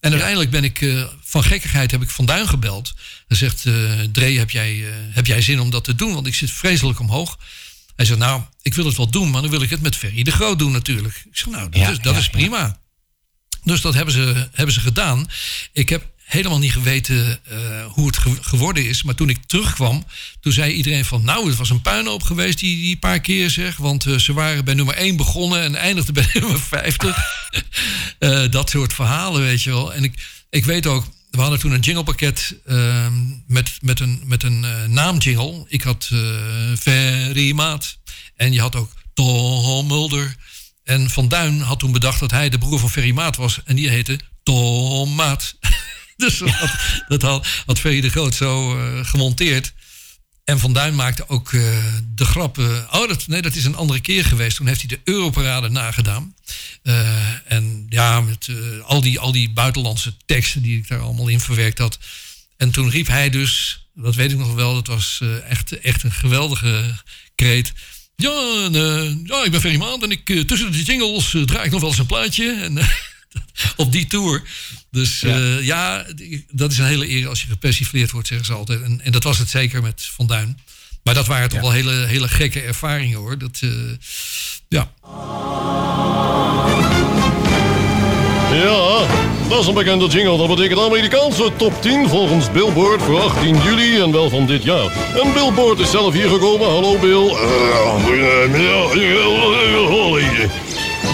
En 0.00 0.10
uiteindelijk 0.10 0.50
ben 0.50 0.64
ik, 0.64 1.06
van 1.24 1.44
gekkigheid 1.44 1.90
heb 1.90 2.02
ik 2.02 2.10
Van 2.10 2.26
Duin 2.26 2.48
gebeld. 2.48 2.94
Hij 3.28 3.36
zegt, 3.36 3.66
Dree, 4.12 4.38
heb 4.38 4.50
jij, 4.50 4.84
heb 5.10 5.26
jij 5.26 5.42
zin 5.42 5.60
om 5.60 5.70
dat 5.70 5.84
te 5.84 5.94
doen? 5.94 6.14
Want 6.14 6.26
ik 6.26 6.34
zit 6.34 6.50
vreselijk 6.50 7.00
omhoog. 7.00 7.38
Hij 7.96 8.06
zegt, 8.06 8.18
nou, 8.18 8.42
ik 8.62 8.74
wil 8.74 8.84
het 8.84 8.96
wel 8.96 9.10
doen, 9.10 9.30
maar 9.30 9.40
dan 9.40 9.50
wil 9.50 9.62
ik 9.62 9.70
het 9.70 9.82
met 9.82 9.96
Ferry 9.96 10.22
de 10.22 10.30
Groot 10.30 10.58
doen 10.58 10.72
natuurlijk. 10.72 11.14
Ik 11.30 11.36
zeg, 11.36 11.48
nou, 11.50 11.68
dat, 11.70 11.80
ja, 11.80 11.90
is, 11.90 11.98
dat 11.98 12.14
ja, 12.14 12.20
is 12.20 12.28
prima. 12.28 12.80
Dus 13.64 13.80
dat 13.80 13.94
hebben 13.94 14.14
ze, 14.14 14.48
hebben 14.52 14.74
ze 14.74 14.80
gedaan. 14.80 15.30
Ik 15.72 15.88
heb 15.88 16.06
helemaal 16.28 16.58
niet 16.58 16.72
geweten 16.72 17.40
uh, 17.52 17.84
hoe 17.86 18.06
het 18.06 18.16
ge 18.16 18.36
geworden 18.40 18.86
is. 18.86 19.02
Maar 19.02 19.14
toen 19.14 19.28
ik 19.28 19.44
terugkwam, 19.46 20.04
toen 20.40 20.52
zei 20.52 20.72
iedereen 20.72 21.04
van... 21.04 21.24
nou, 21.24 21.48
het 21.48 21.56
was 21.56 21.70
een 21.70 21.82
puinhoop 21.82 22.22
geweest 22.22 22.58
die, 22.58 22.76
die 22.76 22.96
paar 22.96 23.20
keer 23.20 23.50
zeg. 23.50 23.76
Want 23.76 24.06
uh, 24.06 24.18
ze 24.18 24.32
waren 24.32 24.64
bij 24.64 24.74
nummer 24.74 24.94
1 24.94 25.16
begonnen 25.16 25.62
en 25.62 25.74
eindigden 25.74 26.14
bij 26.14 26.26
nummer 26.34 26.60
50. 26.60 27.16
uh, 28.18 28.44
dat 28.50 28.70
soort 28.70 28.92
verhalen, 28.92 29.40
weet 29.40 29.62
je 29.62 29.70
wel. 29.70 29.94
En 29.94 30.04
ik, 30.04 30.14
ik 30.50 30.64
weet 30.64 30.86
ook, 30.86 31.04
we 31.30 31.40
hadden 31.40 31.58
toen 31.58 31.72
een 31.72 31.80
jinglepakket 31.80 32.56
met, 33.46 33.70
met 33.80 34.00
een, 34.00 34.22
met 34.24 34.42
een 34.42 34.92
naamjingle. 34.92 35.64
Ik 35.68 35.82
had 35.82 36.10
Ferry 36.78 37.52
Maat. 37.52 37.98
En 38.36 38.52
je 38.52 38.60
had 38.60 38.76
ook 38.76 38.92
Tom 39.14 39.86
Mulder... 39.86 40.36
En 40.88 41.10
Van 41.10 41.28
Duin 41.28 41.60
had 41.60 41.78
toen 41.78 41.92
bedacht 41.92 42.20
dat 42.20 42.30
hij 42.30 42.48
de 42.48 42.58
broer 42.58 42.78
van 42.78 42.90
Ferry 42.90 43.10
Maat 43.10 43.36
was. 43.36 43.60
En 43.64 43.76
die 43.76 43.88
heette 43.88 44.20
Tomaat. 44.42 45.54
dus 46.16 46.38
dat, 46.38 46.70
dat 47.08 47.22
had, 47.22 47.46
had 47.66 47.78
Ferry 47.78 48.00
de 48.00 48.10
Groot 48.10 48.34
zo 48.34 48.78
uh, 48.78 49.04
gemonteerd. 49.04 49.72
En 50.44 50.58
Van 50.58 50.72
Duin 50.72 50.94
maakte 50.94 51.28
ook 51.28 51.52
eh, 51.52 51.60
de 52.14 52.24
grap. 52.24 52.58
eh, 52.58 52.64
oh, 52.90 53.08
dat, 53.08 53.26
nee, 53.26 53.42
dat 53.42 53.54
is 53.54 53.64
een 53.64 53.76
andere 53.76 54.00
keer 54.00 54.24
geweest. 54.24 54.56
Toen 54.56 54.66
heeft 54.66 54.80
hij 54.80 54.88
de 54.88 55.12
Europarade 55.12 55.68
nagedaan. 55.68 56.34
Eh, 56.82 57.52
en 57.52 57.86
ja, 57.88 58.20
met 58.20 58.48
eh, 58.48 58.84
al, 58.84 59.00
die, 59.00 59.18
al 59.18 59.32
die 59.32 59.50
buitenlandse 59.50 60.14
teksten 60.26 60.62
die 60.62 60.78
ik 60.78 60.88
daar 60.88 61.00
allemaal 61.00 61.28
in 61.28 61.40
verwerkt 61.40 61.78
had. 61.78 61.98
En 62.56 62.70
toen 62.70 62.90
riep 62.90 63.06
hij 63.06 63.30
dus, 63.30 63.84
dat 63.94 64.14
weet 64.14 64.30
ik 64.30 64.38
nog 64.38 64.54
wel, 64.54 64.74
dat 64.74 64.86
was 64.86 65.18
eh, 65.22 65.50
echt, 65.50 65.80
echt 65.80 66.02
een 66.02 66.12
geweldige 66.12 66.94
kreet. 67.34 67.72
Ja, 68.22 68.64
en, 68.64 68.74
eh, 68.74 69.16
ja, 69.24 69.44
ik 69.44 69.50
ben 69.50 69.60
Ferry 69.60 69.76
Maand 69.76 70.02
en 70.02 70.10
ik, 70.10 70.30
eh, 70.30 70.40
tussen 70.40 70.72
de 70.72 70.82
jingles 70.82 71.34
eh, 71.34 71.42
draai 71.42 71.64
ik 71.64 71.70
nog 71.70 71.80
wel 71.80 71.90
eens 71.90 71.98
een 71.98 72.06
plaatje. 72.06 72.52
En, 72.62 72.78
eh, 72.78 72.88
op 73.76 73.92
die 73.92 74.06
tour. 74.06 74.42
Dus 74.90 75.20
ja. 75.20 75.58
ja, 75.58 76.06
dat 76.50 76.72
is 76.72 76.78
een 76.78 76.86
hele 76.86 77.08
eer 77.08 77.28
als 77.28 77.40
je 77.40 77.48
gepersifleerd 77.48 78.10
wordt, 78.10 78.28
zeggen 78.28 78.46
ze 78.46 78.52
altijd. 78.52 78.82
En, 78.82 79.00
en 79.04 79.12
dat 79.12 79.22
was 79.22 79.38
het 79.38 79.48
zeker 79.48 79.82
met 79.82 80.08
Van 80.12 80.26
Duin. 80.26 80.58
Maar 81.02 81.14
dat 81.14 81.26
waren 81.26 81.48
toch 81.48 81.60
wel 81.60 81.70
hele, 81.70 81.92
hele 81.92 82.28
gekke 82.28 82.60
ervaringen 82.60 83.18
hoor. 83.18 83.38
Dat, 83.38 83.60
uh, 83.64 83.92
ja. 84.68 84.92
Ja, 88.52 89.06
dat 89.48 89.60
is 89.60 89.66
een 89.66 89.74
bekende 89.74 90.06
jingle. 90.06 90.36
Dat 90.36 90.56
betekent 90.56 90.80
Amerikaanse 90.80 91.50
top 91.56 91.72
10 91.82 92.08
volgens 92.08 92.50
Billboard 92.50 93.02
voor 93.02 93.20
18 93.20 93.56
juli 93.64 94.00
en 94.00 94.12
wel 94.12 94.30
van 94.30 94.46
dit 94.46 94.62
jaar. 94.62 95.12
En 95.22 95.32
Billboard 95.32 95.78
is 95.78 95.90
zelf 95.90 96.14
hier 96.14 96.28
gekomen. 96.28 96.66
Hallo 96.66 96.98
Bill. 96.98 97.36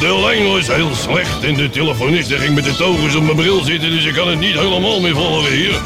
De 0.01 0.21
lijn 0.25 0.53
was 0.53 0.67
heel 0.67 0.95
slecht 0.95 1.45
en 1.45 1.55
de 1.55 1.71
telefonist 1.71 2.33
ging 2.33 2.55
met 2.55 2.65
de 2.65 2.77
togens 2.77 3.15
op 3.15 3.23
mijn 3.23 3.37
bril 3.37 3.63
zitten, 3.63 3.91
dus 3.91 4.05
ik 4.05 4.15
kan 4.15 4.29
het 4.29 4.39
niet 4.39 4.59
helemaal 4.59 5.01
meer 5.01 5.15
volgen 5.15 5.53
hier. 5.53 5.81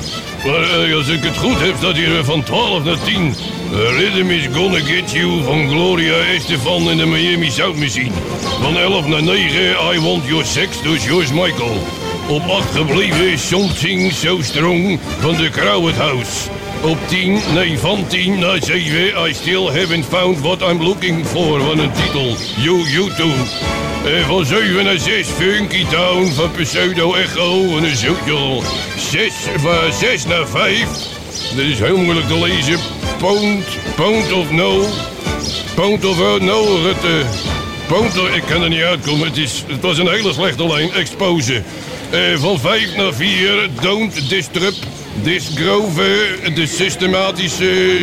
Maar 0.47 0.89
uh, 0.89 0.97
als 0.97 1.09
ik 1.09 1.23
het 1.23 1.37
goed 1.37 1.61
heb, 1.61 1.75
staat 1.77 1.97
hier 1.97 2.25
van 2.25 2.43
12 2.43 2.85
naar 2.85 3.03
10. 3.05 3.35
Rhythm 3.73 4.31
is 4.31 4.47
Gonna 4.53 4.79
Get 4.79 5.11
You 5.11 5.43
van 5.43 5.69
Gloria 5.69 6.15
Estefan 6.15 6.91
en 6.91 6.97
de 6.97 7.07
Miami 7.07 7.51
Sound 7.51 7.79
Machine. 7.79 8.15
Van 8.63 8.79
11 8.79 9.07
naar 9.07 9.23
9, 9.23 9.61
I 9.95 10.01
Want 10.01 10.27
Your 10.27 10.45
Sex, 10.45 10.83
dus 10.83 11.07
George 11.07 11.35
Michael. 11.35 12.08
Op 12.29 12.49
8 12.49 12.77
gebleven 12.77 13.39
Something 13.39 14.13
So 14.13 14.43
Strong 14.43 14.99
van 15.21 15.37
de 15.37 15.51
Crowded 15.51 15.97
House. 15.97 16.49
Op 16.83 16.99
10, 17.07 17.41
nee 17.55 17.79
van 17.79 18.07
10 18.07 18.39
naar 18.39 18.59
7, 18.63 19.29
I 19.29 19.35
Still 19.35 19.65
Haven't 19.65 20.05
Found 20.05 20.41
What 20.41 20.61
I'm 20.61 20.83
Looking 20.83 21.27
For 21.27 21.61
van 21.61 21.79
een 21.79 21.93
titel, 21.93 22.37
You 22.57 22.89
You 22.89 23.15
Too. 23.17 23.33
En 24.05 24.25
van 24.25 24.45
7 24.45 24.85
naar 24.85 24.99
6, 24.99 25.27
Funky 25.27 25.87
Town 25.87 26.27
van 26.27 26.51
Pseudo 26.51 27.15
Echo 27.15 27.77
en 27.77 27.85
een 27.85 27.97
zootje. 27.97 28.61
6, 29.11 29.33
van 29.57 29.93
6 29.93 30.27
naar 30.27 30.47
5, 30.47 30.87
dit 31.57 31.67
is 31.67 31.79
heel 31.79 31.99
moeilijk 31.99 32.27
te 32.27 32.39
lezen. 32.39 32.79
Pound, 33.19 33.65
Pound 33.97 34.33
of 34.33 34.51
No, 34.51 34.85
Pound 35.75 36.05
of 36.05 36.19
uh, 36.19 36.41
No, 36.41 36.63
uh, 36.87 37.27
Pound, 37.87 38.17
ik 38.35 38.43
kan 38.49 38.63
er 38.63 38.69
niet 38.69 38.83
uitkomen. 38.83 39.27
Het, 39.27 39.37
is, 39.37 39.65
het 39.67 39.81
was 39.81 39.99
een 39.99 40.09
hele 40.09 40.33
slechte 40.33 40.67
lijn, 40.67 40.93
Expose. 40.93 41.63
Uh, 42.13 42.39
van 42.39 42.59
5 42.59 42.97
naar 42.97 43.15
4, 43.15 43.69
Don't 43.81 44.29
Disturb, 44.29 44.75
Disgrove, 45.23 46.39
de 46.55 46.67
systematische, 46.67 47.99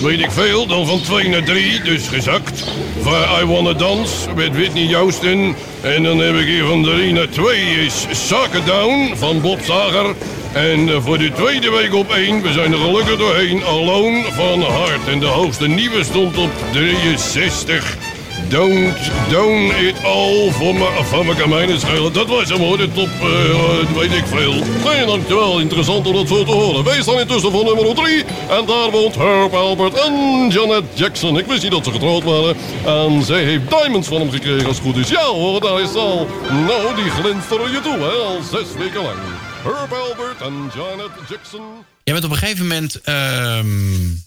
weet 0.00 0.20
ik 0.20 0.30
veel. 0.30 0.66
Dan 0.66 0.86
van 0.86 1.00
2 1.00 1.28
naar 1.28 1.42
3, 1.42 1.82
dus 1.82 2.08
gezakt. 2.08 2.64
Van 3.00 3.12
I 3.42 3.44
Wanna 3.44 3.72
Dance 3.72 4.12
met 4.34 4.52
Whitney 4.52 4.92
Houston. 4.92 5.54
En 5.80 6.02
dan 6.02 6.18
heb 6.18 6.34
ik 6.34 6.46
hier 6.46 6.64
van 6.64 6.82
3 6.82 7.12
naar 7.12 7.28
2 7.28 7.60
is 7.86 8.06
Sucker 8.10 8.64
Down 8.64 9.12
van 9.14 9.40
Bob 9.40 9.60
Zager. 9.64 10.14
En 10.52 11.02
voor 11.02 11.18
de 11.18 11.32
tweede 11.32 11.70
week 11.70 11.94
op 11.94 12.10
1, 12.10 12.42
we 12.42 12.52
zijn 12.52 12.72
er 12.72 12.78
gelukkig 12.78 13.16
doorheen, 13.18 13.64
Alone 13.64 14.24
van 14.32 14.62
Hart. 14.62 15.08
En 15.08 15.18
de 15.18 15.26
hoogste 15.26 15.68
nieuwe 15.68 16.04
stond 16.04 16.36
op 16.36 16.50
63. 16.72 17.96
Don't, 18.48 18.96
don't 19.30 19.72
it 19.72 20.04
all 20.04 20.50
voor 20.52 20.74
me, 20.74 21.00
van 21.04 21.26
mijn 21.26 21.38
kamijnen 21.38 21.80
schelen. 21.80 22.12
Dat 22.12 22.26
was 22.26 22.48
hem 22.48 22.58
hoor, 22.58 22.76
de 22.76 22.92
top, 22.92 23.08
uh, 23.22 23.98
weet 23.98 24.12
ik 24.12 24.26
veel. 24.26 24.52
Nee, 24.84 25.06
dankjewel, 25.06 25.60
interessant 25.60 26.06
om 26.06 26.12
dat 26.12 26.28
voor 26.28 26.44
te 26.44 26.50
horen. 26.50 26.84
Wij 26.84 27.02
staan 27.02 27.18
intussen 27.18 27.50
voor 27.50 27.64
nummer 27.64 27.94
3. 27.94 28.24
En 28.48 28.66
daar 28.66 28.90
woont 28.90 29.14
Herb 29.14 29.54
Albert 29.54 29.94
en 29.94 30.48
Janet 30.50 30.84
Jackson. 30.94 31.38
Ik 31.38 31.46
wist 31.46 31.62
niet 31.62 31.70
dat 31.70 31.84
ze 31.84 31.92
getrouwd 31.92 32.22
waren. 32.22 32.56
En 32.84 33.22
zij 33.22 33.44
heeft 33.44 33.68
diamonds 33.68 34.08
van 34.08 34.20
hem 34.20 34.30
gekregen 34.30 34.66
als 34.66 34.76
het 34.76 34.86
goed 34.86 34.96
is. 34.96 35.08
Ja 35.08 35.24
hoor, 35.24 35.60
daar 35.60 35.80
is 35.80 35.94
al. 35.94 36.28
Nou, 36.50 36.94
die 36.94 37.10
glinsteren 37.10 37.70
je 37.70 37.80
toe, 37.80 37.98
hè, 37.98 38.10
al 38.10 38.42
zes 38.42 38.66
weken 38.78 39.02
lang. 39.02 39.18
Herb 39.62 39.92
Albert 39.92 40.40
en 40.40 40.70
Janet 40.74 41.10
Jackson. 41.28 41.62
Jij 42.04 42.14
bent 42.14 42.24
op 42.24 42.30
een 42.30 42.36
gegeven 42.36 42.66
moment... 42.66 43.00
Um, 43.08 44.24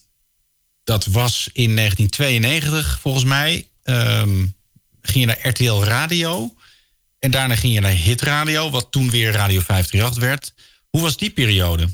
dat 0.90 1.06
was 1.06 1.50
in 1.54 1.76
1992 1.76 3.00
volgens 3.02 3.24
mij 3.24 3.69
um, 3.90 4.56
ging 5.02 5.20
je 5.20 5.26
naar 5.26 5.48
RTL 5.48 5.84
Radio. 5.84 6.54
En 7.20 7.32
daarna 7.32 7.56
ging 7.56 7.74
je 7.74 7.80
naar 7.80 7.92
Hit 7.92 8.22
Radio, 8.22 8.70
wat 8.70 8.92
toen 8.92 9.10
weer 9.10 9.32
Radio 9.32 9.60
538 9.60 10.24
werd. 10.24 10.54
Hoe 10.90 11.02
was 11.02 11.18
die 11.18 11.30
periode? 11.30 11.90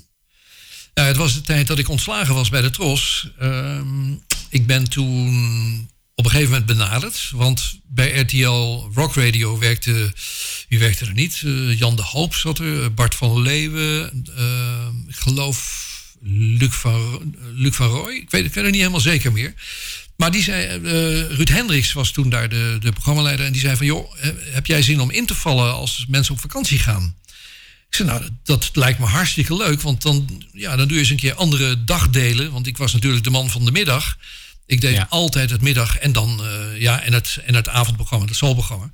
Nou, 0.94 1.08
het 1.08 1.18
was 1.18 1.34
de 1.34 1.42
tijd 1.42 1.68
dat 1.68 1.80
ik 1.80 1.90
ontslagen 1.90 2.34
was 2.34 2.50
bij 2.50 2.62
de 2.62 2.70
Tros. 2.70 3.30
Um, 3.42 4.24
ik 4.50 4.66
ben 4.68 4.90
toen 4.90 5.90
op 6.16 6.26
een 6.26 6.32
gegeven 6.32 6.52
moment 6.52 6.66
benaderd. 6.66 7.32
Want 7.34 7.80
bij 7.84 8.20
RTL 8.20 8.90
Rock 8.94 9.16
Radio 9.16 9.60
werkte... 9.60 10.14
Wie 10.70 10.80
werkte 10.80 11.06
er 11.06 11.14
niet? 11.14 11.42
Uh, 11.42 11.80
Jan 11.80 11.96
de 11.96 12.02
Hoop 12.02 12.36
zat 12.36 12.60
er. 12.60 12.94
Bart 12.94 13.16
van 13.16 13.42
Leeuwen. 13.42 14.26
Uh, 14.38 14.88
ik 15.08 15.16
geloof 15.16 15.84
Luc 16.22 16.74
van, 16.74 17.36
Luc 17.54 17.76
van 17.76 17.88
Rooij. 17.88 18.16
Ik 18.16 18.30
weet, 18.30 18.46
ik 18.46 18.54
weet 18.54 18.64
het 18.64 18.72
niet 18.72 18.82
helemaal 18.82 19.00
zeker 19.00 19.32
meer. 19.32 19.54
Maar 20.16 20.32
die 20.32 20.44
zei, 20.44 20.80
uh, 20.80 20.92
Ruud 21.36 21.50
Hendricks 21.50 21.94
was 21.94 22.12
toen 22.12 22.30
daar 22.30 22.50
de, 22.50 22.78
de 22.80 22.92
programmaleider. 22.92 23.46
En 23.46 23.52
die 23.52 23.62
zei 23.62 23.76
van, 23.76 23.86
joh, 23.86 24.14
heb 24.52 24.66
jij 24.66 24.82
zin 24.82 25.00
om 25.00 25.12
in 25.12 25.26
te 25.26 25.36
vallen 25.36 25.74
als 25.74 26.06
mensen 26.08 26.34
op 26.34 26.40
vakantie 26.40 26.80
gaan? 26.80 27.16
Ik 27.88 27.96
zei, 27.96 28.08
nou, 28.10 28.22
dat, 28.22 28.30
dat 28.44 28.70
lijkt 28.74 29.00
me 29.00 29.06
hartstikke 29.06 29.56
leuk. 29.56 29.82
Want 29.82 30.02
dan, 30.02 30.44
ja, 30.54 30.76
dan 30.76 30.88
doe 30.88 30.94
je 30.94 31.02
eens 31.02 31.10
een 31.10 31.18
keer 31.18 31.34
andere 31.34 31.84
dagdelen. 31.84 32.52
Want 32.52 32.68
ik 32.68 32.78
was 32.78 32.94
natuurlijk 32.94 33.24
de 33.24 33.30
man 33.30 33.50
van 33.50 33.66
de 33.66 33.72
middag. 33.72 34.18
Ik 34.66 34.82
deed 34.82 34.96
ja. 34.96 35.08
altijd 35.10 35.50
het 35.50 35.62
middag 35.62 35.98
en 35.98 36.12
dan, 36.12 36.42
uh, 36.42 36.82
ja, 36.82 37.02
en 37.02 37.14
het, 37.14 37.38
en 37.46 37.56
het 37.56 37.68
avondprogramma, 37.68 38.26
het 38.26 38.36
soulprogramma. 38.36 38.92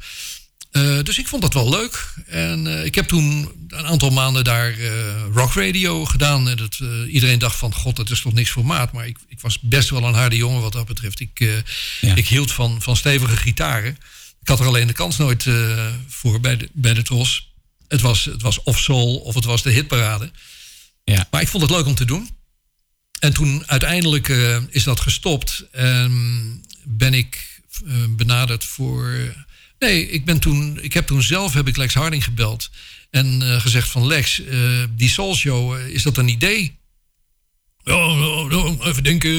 Uh, 0.71 1.03
dus 1.03 1.17
ik 1.17 1.27
vond 1.27 1.41
dat 1.41 1.53
wel 1.53 1.69
leuk. 1.69 2.13
En 2.25 2.65
uh, 2.65 2.85
ik 2.85 2.95
heb 2.95 3.07
toen 3.07 3.51
een 3.67 3.85
aantal 3.85 4.09
maanden 4.09 4.43
daar 4.43 4.77
uh, 4.77 5.25
rock 5.33 5.53
radio 5.53 6.05
gedaan. 6.05 6.49
En 6.49 6.57
dat, 6.57 6.79
iedereen 7.07 7.39
dacht 7.39 7.55
van, 7.55 7.73
god, 7.73 7.95
dat 7.95 8.09
is 8.09 8.21
toch 8.21 8.33
niks 8.33 8.49
voor 8.49 8.65
maat. 8.65 8.91
Maar 8.91 9.07
ik, 9.07 9.17
ik 9.27 9.39
was 9.39 9.59
best 9.59 9.89
wel 9.89 10.03
een 10.03 10.13
harde 10.13 10.35
jongen 10.35 10.61
wat 10.61 10.71
dat 10.71 10.85
betreft. 10.85 11.19
Ik, 11.19 11.63
ja. 12.01 12.15
ik 12.15 12.27
hield 12.27 12.51
van, 12.51 12.81
van 12.81 12.95
stevige 12.95 13.37
gitaren. 13.37 13.97
Ik 14.41 14.47
had 14.47 14.59
er 14.59 14.65
alleen 14.65 14.87
de 14.87 14.93
kans 14.93 15.17
nooit 15.17 15.45
voor 16.07 16.39
bij 16.39 16.57
de, 16.57 16.69
bij 16.73 16.93
de 16.93 17.01
Tros. 17.01 17.53
Het 17.87 18.01
was, 18.01 18.25
het 18.25 18.41
was 18.41 18.63
of 18.63 18.79
soul 18.79 19.17
of 19.17 19.35
het 19.35 19.45
was 19.45 19.63
de 19.63 19.71
hitparade. 19.71 20.31
Ja. 21.03 21.27
Maar 21.31 21.41
ik 21.41 21.47
vond 21.47 21.63
het 21.63 21.71
leuk 21.71 21.85
om 21.85 21.95
te 21.95 22.05
doen. 22.05 22.29
En 23.19 23.33
toen 23.33 23.63
uiteindelijk 23.65 24.27
is 24.69 24.83
dat 24.83 24.99
gestopt. 24.99 25.65
En 25.71 26.65
ben 26.83 27.13
ik 27.13 27.61
benaderd 28.09 28.63
voor... 28.63 29.33
Nee, 29.81 30.09
ik, 30.09 30.25
ben 30.25 30.39
toen, 30.39 30.79
ik 30.81 30.93
heb 30.93 31.07
toen 31.07 31.21
zelf 31.21 31.53
heb 31.53 31.67
ik 31.67 31.77
Lex 31.77 31.93
Harding 31.93 32.23
gebeld. 32.23 32.69
En 33.09 33.41
uh, 33.41 33.61
gezegd 33.61 33.89
van 33.89 34.07
Lex, 34.07 34.39
uh, 34.39 34.83
die 34.95 35.09
Soul 35.09 35.35
Show, 35.35 35.77
uh, 35.77 35.87
is 35.87 36.03
dat 36.03 36.17
een 36.17 36.27
idee? 36.27 36.79
Ja, 37.83 37.95
even 38.83 39.03
denken 39.03 39.29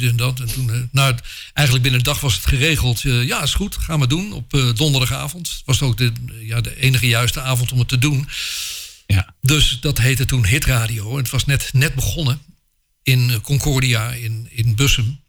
en 0.00 0.16
dat. 0.16 0.40
En 0.40 0.46
toen, 0.46 0.88
nou, 0.92 1.14
eigenlijk 1.52 1.82
binnen 1.82 2.00
een 2.00 2.12
dag 2.12 2.20
was 2.20 2.34
het 2.34 2.46
geregeld. 2.46 3.00
ja, 3.00 3.42
is 3.42 3.54
goed, 3.54 3.76
gaan 3.76 4.00
we 4.00 4.06
doen 4.06 4.32
op 4.32 4.72
donderdagavond. 4.74 5.48
Het 5.48 5.62
was 5.64 5.82
ook 5.82 5.96
de, 5.96 6.12
ja, 6.40 6.60
de 6.60 6.80
enige 6.80 7.06
juiste 7.06 7.40
avond 7.40 7.72
om 7.72 7.78
het 7.78 7.88
te 7.88 7.98
doen. 7.98 8.28
Ja. 9.06 9.34
Dus 9.40 9.78
dat 9.80 9.98
heette 9.98 10.24
toen 10.24 10.46
Hit 10.46 10.64
Radio. 10.64 11.10
En 11.10 11.16
het 11.16 11.30
was 11.30 11.44
net, 11.44 11.70
net 11.72 11.94
begonnen 11.94 12.40
in 13.02 13.40
Concordia 13.40 14.12
in, 14.12 14.48
in 14.50 14.74
Bussum. 14.74 15.20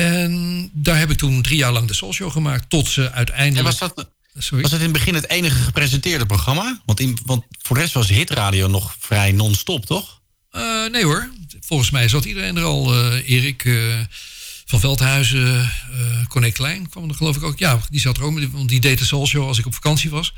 En 0.00 0.70
daar 0.72 0.98
heb 0.98 1.10
ik 1.10 1.18
toen 1.18 1.42
drie 1.42 1.56
jaar 1.56 1.72
lang 1.72 1.88
de 1.88 1.94
Soul 1.94 2.12
Show 2.12 2.32
gemaakt. 2.32 2.70
Tot 2.70 2.88
ze 2.88 3.12
uiteindelijk... 3.12 3.58
En 3.58 3.64
was 3.64 3.78
dat, 3.78 4.10
Sorry? 4.38 4.62
was 4.62 4.70
dat 4.70 4.80
in 4.80 4.86
het 4.86 4.94
begin 4.94 5.14
het 5.14 5.28
enige 5.28 5.62
gepresenteerde 5.62 6.26
programma? 6.26 6.80
Want, 6.84 7.00
in, 7.00 7.18
want 7.24 7.44
voor 7.62 7.76
de 7.76 7.82
rest 7.82 7.94
was 7.94 8.08
hitradio 8.08 8.68
nog 8.68 8.96
vrij 8.98 9.32
non-stop, 9.32 9.86
toch? 9.86 10.20
Uh, 10.52 10.90
nee 10.90 11.04
hoor. 11.04 11.30
Volgens 11.60 11.90
mij 11.90 12.08
zat 12.08 12.24
iedereen 12.24 12.56
er 12.56 12.62
al. 12.62 12.94
Uh, 12.94 13.30
Erik 13.30 13.64
uh, 13.64 13.98
van 14.64 14.80
Veldhuizen, 14.80 15.70
Corné 16.28 16.50
Klein 16.50 16.88
kwam 16.88 17.08
er 17.08 17.14
geloof 17.14 17.36
ik 17.36 17.42
ook. 17.42 17.58
Ja, 17.58 17.80
die 17.90 18.00
zat 18.00 18.16
er 18.16 18.22
ook. 18.22 18.40
Want 18.52 18.68
die 18.68 18.80
deed 18.80 18.98
de 18.98 19.04
Soul 19.04 19.26
Show 19.26 19.46
als 19.46 19.58
ik 19.58 19.66
op 19.66 19.74
vakantie 19.74 20.10
was. 20.10 20.32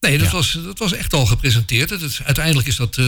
Nee, 0.00 0.18
dat, 0.18 0.26
ja. 0.26 0.32
was, 0.32 0.58
dat 0.64 0.78
was 0.78 0.92
echt 0.92 1.12
al 1.12 1.26
gepresenteerd. 1.26 1.90
Het 1.90 2.02
is, 2.02 2.22
uiteindelijk 2.22 2.66
is 2.66 2.76
dat 2.76 2.96
uh, 2.96 3.06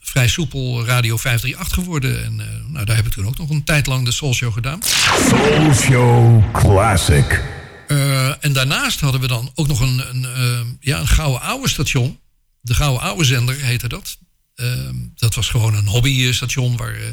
vrij 0.00 0.28
soepel 0.28 0.84
Radio 0.84 1.16
538 1.16 1.74
geworden. 1.74 2.24
En 2.24 2.38
uh, 2.38 2.72
nou, 2.72 2.84
daar 2.84 2.96
heb 2.96 3.06
ik 3.06 3.12
toen 3.12 3.26
ook 3.26 3.38
nog 3.38 3.50
een 3.50 3.64
tijd 3.64 3.86
lang 3.86 4.04
de 4.04 4.12
Soul 4.12 4.34
Show 4.34 4.52
gedaan. 4.52 4.80
Soul 5.28 5.74
Show 5.74 6.52
Classic. 6.52 7.42
Uh, 7.88 8.44
en 8.44 8.52
daarnaast 8.52 9.00
hadden 9.00 9.20
we 9.20 9.26
dan 9.26 9.50
ook 9.54 9.66
nog 9.66 9.80
een, 9.80 10.02
een, 10.10 10.76
ja, 10.80 10.98
een 10.98 11.08
gouden 11.08 11.40
oude 11.40 11.68
station. 11.68 12.18
De 12.60 12.74
gouden 12.74 13.02
oude 13.02 13.24
zender 13.24 13.60
heette 13.60 13.88
dat. 13.88 14.16
Ehm, 14.54 14.94
dat 15.14 15.34
was 15.34 15.48
gewoon 15.48 15.74
een 15.74 15.86
hobbystation 15.86 16.76
waar, 16.76 16.94
eh, 16.94 17.08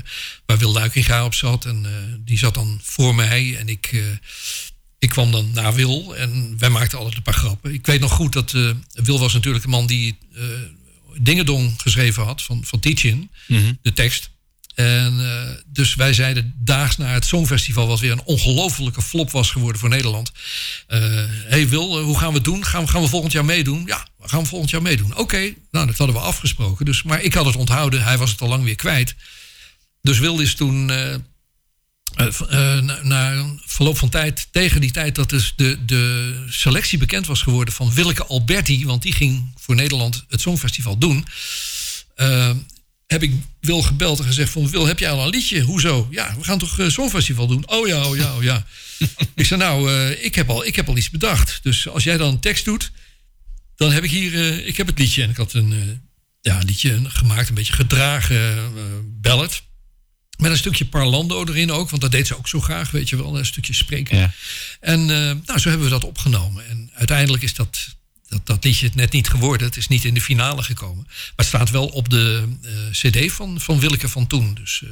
waar 0.46 0.58
Wil 0.58 0.72
Luikinga 0.72 1.26
op 1.26 1.34
zat. 1.34 1.66
En 1.66 1.86
eh, 1.86 1.92
die 2.20 2.38
zat 2.38 2.54
dan 2.54 2.80
voor 2.84 3.16
mij. 3.16 3.58
En 3.58 3.70
ik, 3.70 3.90
eh, 3.92 4.02
ik 5.00 5.10
kwam 5.10 5.32
dan 5.32 5.52
naar 5.54 5.74
Wil. 5.74 6.16
En 6.16 6.56
wij 6.58 6.70
maakten 6.70 6.98
altijd 6.98 7.16
een 7.18 7.22
paar 7.22 7.34
grappen. 7.34 7.74
Ik 7.74 7.86
weet 7.86 8.00
nog 8.00 8.12
goed 8.12 8.34
dat 8.34 8.52
Wil 8.94 9.20
was 9.20 9.34
natuurlijk 9.34 9.64
de 9.64 9.70
man 9.70 9.88
die 9.88 10.18
Dingedong 11.18 11.74
geschreven 11.82 12.24
had 12.24 12.42
van, 12.42 12.64
van 12.66 12.80
Tietjen. 12.80 13.32
De 13.82 13.94
tekst. 13.94 14.30
En 14.80 15.20
uh, 15.20 15.42
dus 15.66 15.96
wij 15.96 16.14
zeiden 16.14 16.54
daags 16.58 16.98
na 16.98 17.08
het 17.08 17.26
Songfestival, 17.26 17.88
wat 17.88 18.00
weer 18.00 18.12
een 18.12 18.24
ongelofelijke 18.24 19.02
flop 19.02 19.32
was 19.32 19.52
geworden 19.52 19.80
voor 19.80 19.90
Nederland. 19.90 20.32
Uh, 20.88 21.00
hey 21.28 21.70
Wil, 21.70 22.00
uh, 22.00 22.06
hoe 22.06 22.18
gaan 22.18 22.30
we 22.30 22.36
het 22.36 22.44
doen? 22.44 22.66
Gaan, 22.66 22.90
gaan 22.90 23.02
we 23.02 23.08
volgend 23.08 23.32
jaar 23.32 23.46
meedoen? 23.46 23.84
Ja, 23.86 24.08
we 24.18 24.30
gaan 24.30 24.46
volgend 24.46 24.70
jaar 24.70 24.82
meedoen. 24.82 25.18
Oké, 25.18 25.54
nou 25.72 25.88
dat 25.88 25.98
hadden 25.98 26.16
we 26.16 26.22
afgesproken. 26.22 26.86
Dus, 26.86 27.04
maar 27.04 27.22
ik 27.22 27.34
had 27.34 27.46
het 27.46 27.56
onthouden, 27.56 28.04
hij 28.04 28.18
was 28.18 28.32
het 28.32 28.42
al 28.42 28.48
lang 28.48 28.64
weer 28.64 28.76
kwijt. 28.76 29.16
Dus 30.02 30.20
Wil 30.20 30.40
is 30.40 30.56
toen 30.56 30.92
na, 32.16 33.00
na 33.04 33.46
verloop 33.66 33.98
van 33.98 34.10
tijd, 34.10 34.48
tegen 34.52 34.82
die 34.82 34.92
tijd 34.92 35.16
dat 35.16 35.30
dus 35.30 35.54
de, 35.56 35.86
de 35.86 36.34
selectie 36.50 36.98
bekend 36.98 37.28
was 37.28 37.42
geworden 37.42 37.74
van 37.74 37.94
Willeke 37.94 38.26
Alberti, 38.26 38.86
want 38.86 39.02
die 39.02 39.14
ging 39.14 39.52
voor 39.60 39.76
Nederland 39.76 40.26
het 40.28 40.42
Songfestival 40.42 40.98
doen 40.98 41.26
heb 43.10 43.24
ik 43.24 43.34
Wil 43.60 43.82
gebeld 43.82 44.20
en 44.20 44.26
gezegd 44.26 44.52
van... 44.52 44.70
Wil, 44.70 44.88
heb 44.88 45.00
jij 45.00 45.12
al 45.12 45.24
een 45.24 45.30
liedje? 45.30 45.62
Hoezo? 45.62 46.08
Ja, 46.12 46.36
we 46.38 46.44
gaan 46.44 46.58
toch 46.58 46.80
uh, 46.80 46.90
Songfestival 46.90 47.48
doen? 47.48 47.70
Oh 47.70 47.88
ja, 47.88 48.06
oh 48.06 48.16
ja, 48.16 48.36
oh 48.36 48.44
ja. 48.44 48.66
ik 49.36 49.46
zei 49.46 49.60
nou, 49.60 49.92
uh, 49.92 50.24
ik, 50.24 50.36
heb 50.36 50.50
al, 50.50 50.66
ik 50.66 50.76
heb 50.76 50.88
al 50.88 50.98
iets 50.98 51.10
bedacht. 51.10 51.60
Dus 51.64 51.88
als 51.88 52.04
jij 52.04 52.18
dan 52.18 52.30
een 52.30 52.40
tekst 52.40 52.66
doet... 52.66 52.92
dan 53.76 53.92
heb 53.92 54.04
ik 54.04 54.10
hier... 54.10 54.34
Uh, 54.34 54.68
ik 54.68 54.78
heb 54.78 54.88
het 54.88 55.00
liedje. 55.00 55.24
En 55.24 55.30
ik 55.30 55.36
had 55.36 55.54
een, 55.54 56.02
ja, 56.42 56.60
een 56.60 56.66
liedje 56.66 57.00
gemaakt. 57.04 57.50
Een 57.50 57.56
beetje 57.56 57.74
gedragen 57.74 58.72
ballad. 59.22 59.62
Met 60.40 60.52
een 60.52 60.58
stukje 60.58 60.86
parlando 60.86 61.46
erin 61.46 61.72
ook. 61.72 61.90
Want 61.90 62.02
dat 62.02 62.12
deed 62.12 62.28
ze 62.28 62.38
ook 62.38 62.48
zo 62.48 62.60
graag, 62.62 62.92
weet 62.92 63.10
je 63.10 63.16
wel. 63.16 63.38
Een 63.38 63.46
stukje 63.46 63.74
spreken. 63.74 64.18
Ja. 64.18 64.34
En 64.80 65.06
nou, 65.06 65.60
zo 65.60 65.70
hebben 65.70 65.88
we 65.88 65.94
dat 65.94 66.04
opgenomen. 66.04 66.70
En 66.70 66.92
uiteindelijk 66.94 67.44
is 67.44 67.54
dat 67.54 67.98
dat, 68.30 68.46
dat 68.46 68.64
liedje 68.64 68.86
het 68.86 68.96
net 68.96 69.12
niet 69.12 69.30
geworden. 69.30 69.68
Het 69.68 69.78
is 69.78 69.88
niet 69.88 70.06
in 70.06 70.14
de 70.14 70.22
finale 70.22 70.64
gekomen. 70.64 71.04
Maar 71.06 71.34
het 71.36 71.46
staat 71.46 71.70
wel 71.70 71.88
op 71.88 72.10
de 72.10 72.48
uh, 72.62 72.72
cd 72.92 73.32
van, 73.32 73.60
van 73.60 73.80
Willeke 73.80 74.10
van 74.10 74.28
toen. 74.28 74.54
Dus, 74.54 74.82
uh, 74.84 74.90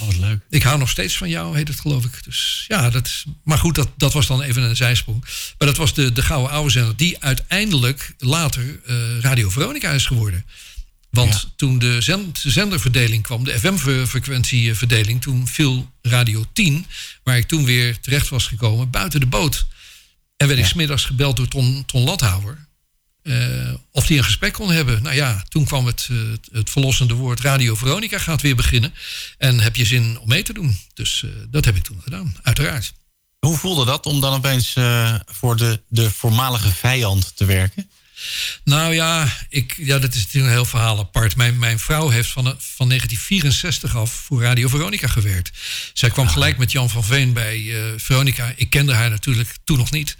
oh, 0.00 0.06
wat 0.06 0.16
leuk. 0.16 0.40
Ik 0.50 0.62
hou 0.62 0.78
nog 0.78 0.88
steeds 0.88 1.16
van 1.16 1.28
jou, 1.28 1.56
heet 1.56 1.68
het 1.68 1.80
geloof 1.80 2.04
ik. 2.04 2.24
Dus 2.24 2.64
ja, 2.68 2.90
dat 2.90 3.06
is, 3.06 3.24
maar 3.44 3.58
goed, 3.58 3.74
dat, 3.74 3.88
dat 3.96 4.12
was 4.12 4.26
dan 4.26 4.42
even 4.42 4.62
een 4.62 4.76
zijsprong. 4.76 5.20
Maar 5.58 5.68
dat 5.68 5.76
was 5.76 5.94
de, 5.94 6.12
de 6.12 6.22
Gouden 6.22 6.50
Oude 6.50 6.70
Zender, 6.70 6.96
die 6.96 7.22
uiteindelijk 7.22 8.14
later 8.18 8.80
Radio 9.20 9.50
Veronica 9.50 9.90
is 9.90 10.06
geworden. 10.06 10.44
Want 11.12 11.32
ja. 11.32 11.52
toen 11.56 11.78
de 11.78 11.98
zenderverdeling 12.32 13.22
kwam, 13.22 13.44
de 13.44 13.58
FM-frequentieverdeling, 13.58 15.20
toen 15.20 15.46
viel 15.46 15.90
Radio 16.02 16.44
10, 16.52 16.86
waar 17.22 17.36
ik 17.36 17.48
toen 17.48 17.64
weer 17.64 18.00
terecht 18.00 18.28
was 18.28 18.46
gekomen, 18.46 18.90
buiten 18.90 19.20
de 19.20 19.26
boot. 19.26 19.66
En 20.36 20.46
werd 20.46 20.58
ik 20.58 20.66
smiddags 20.66 21.04
gebeld 21.04 21.36
door 21.36 21.48
Ton, 21.48 21.84
Ton 21.86 22.04
Lathouwer. 22.04 22.66
Uh, 23.22 23.74
of 23.90 24.06
die 24.06 24.18
een 24.18 24.24
gesprek 24.24 24.52
kon 24.52 24.70
hebben. 24.70 25.02
Nou 25.02 25.14
ja, 25.14 25.44
toen 25.48 25.64
kwam 25.64 25.86
het, 25.86 26.08
uh, 26.10 26.32
het 26.52 26.70
verlossende 26.70 27.14
woord 27.14 27.40
Radio 27.40 27.74
Veronica 27.74 28.18
gaat 28.18 28.42
weer 28.42 28.56
beginnen. 28.56 28.94
En 29.38 29.60
heb 29.60 29.76
je 29.76 29.84
zin 29.84 30.18
om 30.18 30.28
mee 30.28 30.42
te 30.42 30.52
doen? 30.52 30.78
Dus 30.94 31.22
uh, 31.22 31.30
dat 31.50 31.64
heb 31.64 31.76
ik 31.76 31.82
toen 31.82 32.00
gedaan, 32.02 32.36
uiteraard. 32.42 32.92
Hoe 33.38 33.56
voelde 33.56 33.84
dat 33.84 34.06
om 34.06 34.20
dan 34.20 34.34
opeens 34.34 34.76
voor 35.26 35.56
de, 35.56 35.80
de 35.88 36.10
voormalige 36.10 36.72
vijand 36.72 37.36
te 37.36 37.44
werken? 37.44 37.90
Nou 38.64 38.94
ja, 38.94 39.36
ik, 39.48 39.74
ja, 39.76 39.98
dat 39.98 40.14
is 40.14 40.20
natuurlijk 40.20 40.46
een 40.46 40.58
heel 40.58 40.64
verhaal 40.64 40.98
apart. 40.98 41.36
Mijn, 41.36 41.58
mijn 41.58 41.78
vrouw 41.78 42.08
heeft 42.08 42.28
van, 42.28 42.44
van 42.44 42.88
1964 42.88 43.96
af 43.96 44.12
voor 44.12 44.42
Radio 44.42 44.68
Veronica 44.68 45.06
gewerkt. 45.06 45.50
Zij 45.92 46.10
kwam 46.10 46.26
ah. 46.26 46.32
gelijk 46.32 46.58
met 46.58 46.72
Jan 46.72 46.90
van 46.90 47.04
Veen 47.04 47.32
bij 47.32 47.58
uh, 47.58 47.82
Veronica. 47.96 48.52
Ik 48.56 48.70
kende 48.70 48.94
haar 48.94 49.10
natuurlijk 49.10 49.56
toen 49.64 49.78
nog 49.78 49.90
niet. 49.90 50.16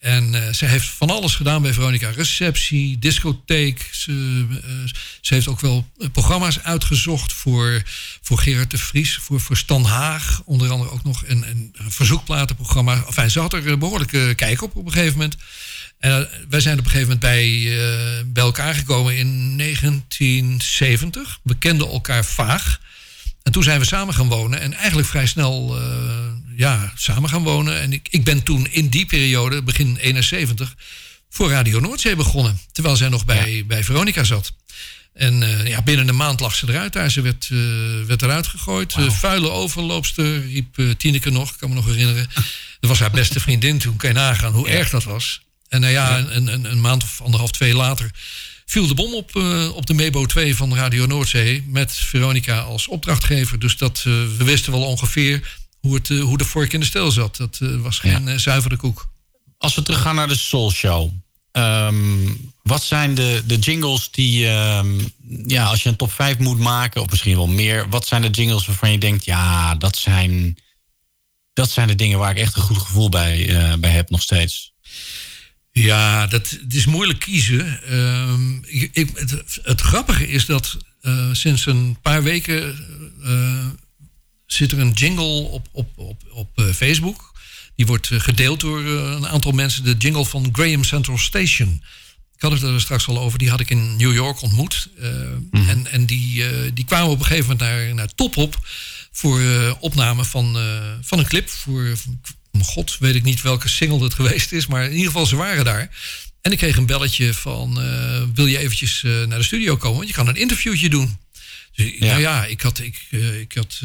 En 0.00 0.34
uh, 0.34 0.42
zij 0.50 0.68
heeft 0.68 0.86
van 0.86 1.10
alles 1.10 1.34
gedaan 1.34 1.62
bij 1.62 1.72
Veronica. 1.72 2.10
Receptie, 2.10 2.98
discotheek. 2.98 3.88
Ze, 3.92 4.12
uh, 4.50 4.58
ze 5.20 5.34
heeft 5.34 5.48
ook 5.48 5.60
wel 5.60 5.88
programma's 6.12 6.60
uitgezocht 6.60 7.32
voor, 7.32 7.82
voor 8.22 8.38
Gerard 8.38 8.70
de 8.70 8.78
Vries. 8.78 9.16
Voor, 9.16 9.40
voor 9.40 9.56
Stan 9.56 9.84
Haag. 9.84 10.42
Onder 10.44 10.70
andere 10.70 10.90
ook 10.90 11.04
nog 11.04 11.22
een, 11.26 11.44
een 11.48 11.72
verzoekplatenprogramma. 11.88 13.04
Enfin, 13.06 13.30
ze 13.30 13.40
had 13.40 13.52
er 13.52 13.78
behoorlijke 13.78 14.32
kijk 14.36 14.62
op 14.62 14.76
op 14.76 14.86
een 14.86 14.92
gegeven 14.92 15.18
moment. 15.18 15.36
En 16.00 16.10
uh, 16.10 16.26
wij 16.48 16.60
zijn 16.60 16.78
op 16.78 16.84
een 16.84 16.90
gegeven 16.90 17.12
moment 17.12 17.32
bij, 17.32 17.48
uh, 17.48 18.20
bij 18.26 18.42
elkaar 18.42 18.74
gekomen 18.74 19.16
in 19.16 19.58
1970. 19.58 21.38
We 21.42 21.56
kenden 21.58 21.88
elkaar 21.88 22.24
vaag. 22.24 22.80
En 23.42 23.52
toen 23.52 23.62
zijn 23.62 23.80
we 23.80 23.86
samen 23.86 24.14
gaan 24.14 24.28
wonen. 24.28 24.60
En 24.60 24.74
eigenlijk 24.74 25.08
vrij 25.08 25.26
snel 25.26 25.80
uh, 25.80 25.84
ja, 26.56 26.92
samen 26.94 27.28
gaan 27.28 27.42
wonen. 27.42 27.80
En 27.80 27.92
ik, 27.92 28.08
ik 28.10 28.24
ben 28.24 28.42
toen 28.42 28.66
in 28.70 28.88
die 28.88 29.06
periode, 29.06 29.62
begin 29.62 29.96
71, 29.96 30.74
voor 31.30 31.50
Radio 31.50 31.80
Noordzee 31.80 32.16
begonnen. 32.16 32.60
Terwijl 32.72 32.96
zij 32.96 33.08
nog 33.08 33.24
bij, 33.24 33.54
ja. 33.54 33.64
bij 33.64 33.84
Veronica 33.84 34.24
zat. 34.24 34.52
En 35.14 35.64
ja, 35.64 35.82
binnen 35.82 36.08
een 36.08 36.16
maand 36.16 36.40
lag 36.40 36.54
ze 36.54 36.68
eruit 36.68 36.92
daar. 36.92 37.10
Ze 37.10 37.20
werd, 37.20 37.48
werd 38.06 38.22
eruit 38.22 38.46
gegooid. 38.46 38.94
Wow. 38.94 39.10
vuile 39.10 39.50
overloopster, 39.50 40.46
riep 40.46 40.76
Tineke 40.96 41.30
nog. 41.30 41.50
Ik 41.50 41.58
kan 41.58 41.68
me 41.68 41.74
nog 41.74 41.86
herinneren. 41.86 42.28
Dat 42.80 42.90
was 42.90 43.00
haar 43.00 43.10
beste 43.10 43.40
vriendin 43.40 43.78
toen. 43.78 43.96
Kan 43.96 44.08
je 44.08 44.14
nagaan 44.14 44.52
hoe 44.52 44.68
ja. 44.68 44.74
erg 44.74 44.90
dat 44.90 45.04
was. 45.04 45.40
En 45.70 45.80
nou 45.80 45.92
ja, 45.92 46.18
Een, 46.18 46.52
een, 46.52 46.70
een, 46.70 46.80
maand 46.80 47.02
of 47.02 47.20
anderhalf, 47.20 47.50
twee 47.50 47.74
later 47.74 48.10
viel 48.70 48.86
de 48.86 48.94
bom 48.94 49.14
op, 49.14 49.36
uh, 49.36 49.76
op 49.76 49.86
de 49.86 49.94
Mebo 49.94 50.26
2 50.26 50.56
van 50.56 50.74
Radio 50.74 51.06
Noordzee. 51.06 51.64
Met 51.66 51.92
Veronica 51.92 52.58
als 52.60 52.88
opdrachtgever. 52.88 53.58
Dus 53.58 53.76
dat, 53.76 54.04
uh, 54.06 54.14
we 54.36 54.44
wisten 54.44 54.72
wel 54.72 54.84
ongeveer 54.84 55.58
hoe, 55.80 55.94
het, 55.94 56.08
uh, 56.08 56.22
hoe 56.22 56.38
de 56.38 56.44
vork 56.44 56.72
in 56.72 56.80
de 56.80 56.86
steel 56.86 57.10
zat. 57.10 57.36
Dat 57.36 57.58
was 57.60 57.98
geen 57.98 58.40
zuivere 58.40 58.76
koek. 58.76 59.08
Als 59.58 59.74
we 59.74 59.82
teruggaan 59.82 60.14
naar 60.14 60.28
de 60.28 60.36
Soul 60.36 60.70
Show. 60.70 61.10
Um, 61.52 62.52
wat 62.62 62.82
zijn 62.82 63.14
de, 63.14 63.42
de 63.46 63.58
jingles 63.58 64.10
die, 64.10 64.46
um, 64.46 65.12
ja, 65.46 65.64
als 65.64 65.82
je 65.82 65.88
een 65.88 65.96
top 65.96 66.12
5 66.12 66.38
moet 66.38 66.58
maken, 66.58 67.00
of 67.00 67.10
misschien 67.10 67.36
wel 67.36 67.46
meer, 67.46 67.88
wat 67.88 68.06
zijn 68.06 68.22
de 68.22 68.30
jingles 68.30 68.66
waarvan 68.66 68.92
je 68.92 68.98
denkt, 68.98 69.24
ja, 69.24 69.74
dat 69.74 69.96
zijn, 69.96 70.58
dat 71.52 71.70
zijn 71.70 71.88
de 71.88 71.94
dingen 71.94 72.18
waar 72.18 72.30
ik 72.30 72.38
echt 72.38 72.56
een 72.56 72.62
goed 72.62 72.78
gevoel 72.78 73.08
bij, 73.08 73.76
bij 73.80 73.90
heb 73.90 74.10
nog 74.10 74.22
steeds? 74.22 74.72
Ja, 75.82 76.26
dat, 76.26 76.50
het 76.50 76.74
is 76.74 76.86
moeilijk 76.86 77.18
kiezen. 77.18 77.80
Uh, 77.90 78.34
ik, 78.92 79.10
het, 79.14 79.60
het, 79.62 79.80
grappige 79.80 80.28
is 80.28 80.46
dat 80.46 80.76
uh, 81.02 81.28
sinds 81.32 81.66
een 81.66 81.96
paar 82.02 82.22
weken 82.22 82.78
uh, 83.22 83.66
zit 84.46 84.72
er 84.72 84.78
een 84.78 84.92
jingle 84.92 85.24
op, 85.24 85.68
op, 85.72 85.98
op, 85.98 86.22
op 86.32 86.50
uh, 86.58 86.66
Facebook. 86.66 87.38
Die 87.76 87.86
wordt 87.86 88.10
gedeeld 88.12 88.60
door 88.60 88.84
een 88.84 89.28
aantal 89.28 89.52
mensen. 89.52 89.84
De 89.84 89.96
jingle 89.96 90.24
van 90.24 90.48
Graham 90.52 90.84
Central 90.84 91.18
Station. 91.18 91.82
Ik 92.34 92.42
had 92.42 92.52
het 92.52 92.62
er 92.62 92.80
straks 92.80 93.08
al 93.08 93.18
over. 93.18 93.38
Die 93.38 93.50
had 93.50 93.60
ik 93.60 93.70
in 93.70 93.96
New 93.96 94.14
York 94.14 94.42
ontmoet. 94.42 94.88
Mm 94.98 95.48
-hmm. 95.50 95.68
En, 95.68 95.86
en 95.86 96.06
die, 96.06 96.44
die 96.72 96.84
kwamen 96.84 97.10
op 97.10 97.18
een 97.18 97.26
gegeven 97.26 97.50
moment 97.50 97.68
naar, 97.68 97.94
naar 97.94 98.14
Top 98.14 98.36
op 98.36 98.58
voor 99.12 99.40
opname 99.80 100.24
van, 100.24 100.56
van 101.00 101.18
een 101.18 101.26
clip 101.26 101.48
voor, 101.48 101.96
god, 102.58 102.96
weet 102.98 103.14
ik 103.14 103.22
niet 103.22 103.42
welke 103.42 103.68
single 103.68 104.02
het 104.02 104.14
geweest 104.14 104.52
is. 104.52 104.66
Maar 104.66 104.84
in 104.84 104.92
ieder 104.92 105.06
geval, 105.06 105.26
ze 105.26 105.36
waren 105.36 105.64
daar. 105.64 105.90
En 106.40 106.52
ik 106.52 106.58
kreeg 106.58 106.76
een 106.76 106.86
belletje 106.86 107.34
van, 107.34 107.84
uh, 107.84 108.22
wil 108.34 108.46
je 108.46 108.58
eventjes 108.58 109.02
uh, 109.02 109.26
naar 109.26 109.38
de 109.38 109.44
studio 109.44 109.76
komen? 109.76 109.96
Want 109.96 110.08
je 110.08 110.14
kan 110.14 110.28
een 110.28 110.36
interviewtje 110.36 110.88
doen. 110.88 111.18
Dus 111.74 111.92
ja, 111.98 112.06
nou 112.06 112.20
ja 112.20 112.44
ik 112.44 112.60
had, 112.60 112.78
ik, 112.78 113.06
uh, 113.10 113.40
ik 113.40 113.52
had, 113.52 113.80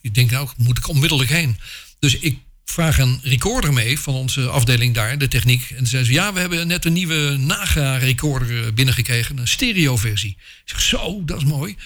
ik 0.00 0.14
denk 0.14 0.30
nou, 0.30 0.48
moet 0.56 0.78
ik 0.78 0.88
onmiddellijk 0.88 1.30
heen. 1.30 1.56
Dus 1.98 2.18
ik 2.18 2.38
vraag 2.64 2.98
een 2.98 3.20
recorder 3.22 3.72
mee 3.72 3.98
van 3.98 4.14
onze 4.14 4.48
afdeling 4.48 4.94
daar, 4.94 5.18
de 5.18 5.28
techniek. 5.28 5.70
En 5.70 5.76
toen 5.76 5.86
zei 5.86 6.04
ze, 6.04 6.12
ja, 6.12 6.32
we 6.32 6.40
hebben 6.40 6.66
net 6.66 6.84
een 6.84 6.92
nieuwe 6.92 7.36
Naga 7.36 7.96
recorder 7.96 8.74
binnengekregen, 8.74 9.38
een 9.38 9.48
stereo 9.48 9.96
versie. 9.96 10.36
Ik 10.38 10.62
zeg, 10.64 10.80
zo, 10.80 11.24
dat 11.24 11.36
is 11.36 11.44
mooi. 11.44 11.76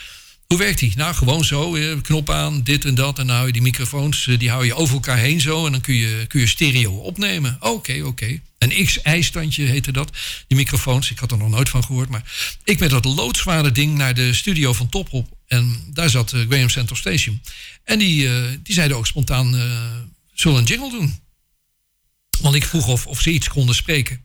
Hoe 0.54 0.62
werkt 0.62 0.78
die? 0.78 0.92
Nou, 0.96 1.14
gewoon 1.14 1.44
zo. 1.44 1.76
Knop 2.02 2.30
aan, 2.30 2.62
dit 2.62 2.84
en 2.84 2.94
dat. 2.94 3.18
En 3.18 3.26
dan 3.26 3.36
hou 3.36 3.46
je 3.46 3.52
die 3.52 3.62
microfoons, 3.62 4.28
die 4.38 4.50
hou 4.50 4.64
je 4.64 4.74
over 4.74 4.94
elkaar 4.94 5.18
heen 5.18 5.40
zo. 5.40 5.66
En 5.66 5.72
dan 5.72 5.80
kun 5.80 5.94
je, 5.94 6.24
kun 6.26 6.40
je 6.40 6.46
stereo 6.46 6.92
opnemen. 6.92 7.56
Oké, 7.60 7.92
oké. 7.92 8.06
Okay. 8.06 8.42
Een 8.58 8.84
X-eistandje 8.84 9.64
heette 9.64 9.92
dat. 9.92 10.10
Die 10.46 10.56
microfoons, 10.56 11.10
ik 11.10 11.18
had 11.18 11.30
er 11.30 11.38
nog 11.38 11.48
nooit 11.48 11.68
van 11.68 11.84
gehoord. 11.84 12.08
Maar 12.08 12.56
ik 12.64 12.78
met 12.78 12.90
dat 12.90 13.04
loodzware 13.04 13.72
ding 13.72 13.96
naar 13.96 14.14
de 14.14 14.34
studio 14.34 14.72
van 14.72 14.88
Top 14.88 15.12
op. 15.12 15.28
En 15.46 15.84
daar 15.92 16.10
zat 16.10 16.32
uh, 16.32 16.46
Graham 16.48 16.68
Central 16.68 16.98
Station. 16.98 17.40
En 17.84 17.98
die, 17.98 18.28
die 18.62 18.74
zeiden 18.74 18.96
ook 18.96 19.06
spontaan, 19.06 19.60
zullen 20.34 20.58
een 20.58 20.64
jingle 20.64 20.90
doen? 20.90 21.18
Want 22.40 22.54
ik 22.54 22.64
vroeg 22.64 22.88
of, 22.88 23.06
of 23.06 23.20
ze 23.20 23.30
iets 23.30 23.48
konden 23.48 23.74
spreken. 23.74 24.24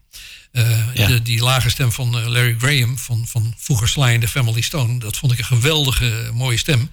Uh, 0.52 0.94
ja. 0.94 1.08
de, 1.08 1.22
die 1.22 1.42
lage 1.42 1.70
stem 1.70 1.92
van 1.92 2.18
uh, 2.18 2.28
Larry 2.28 2.56
Graham, 2.60 2.98
van, 2.98 3.28
van 3.28 3.54
vroeger 3.58 3.88
Sly 3.88 4.14
and 4.14 4.22
the 4.22 4.28
Family 4.28 4.62
Stone, 4.62 5.00
dat 5.00 5.18
vond 5.18 5.32
ik 5.32 5.38
een 5.38 5.46
geweldige 5.46 6.30
mooie 6.34 6.58
stem. 6.58 6.90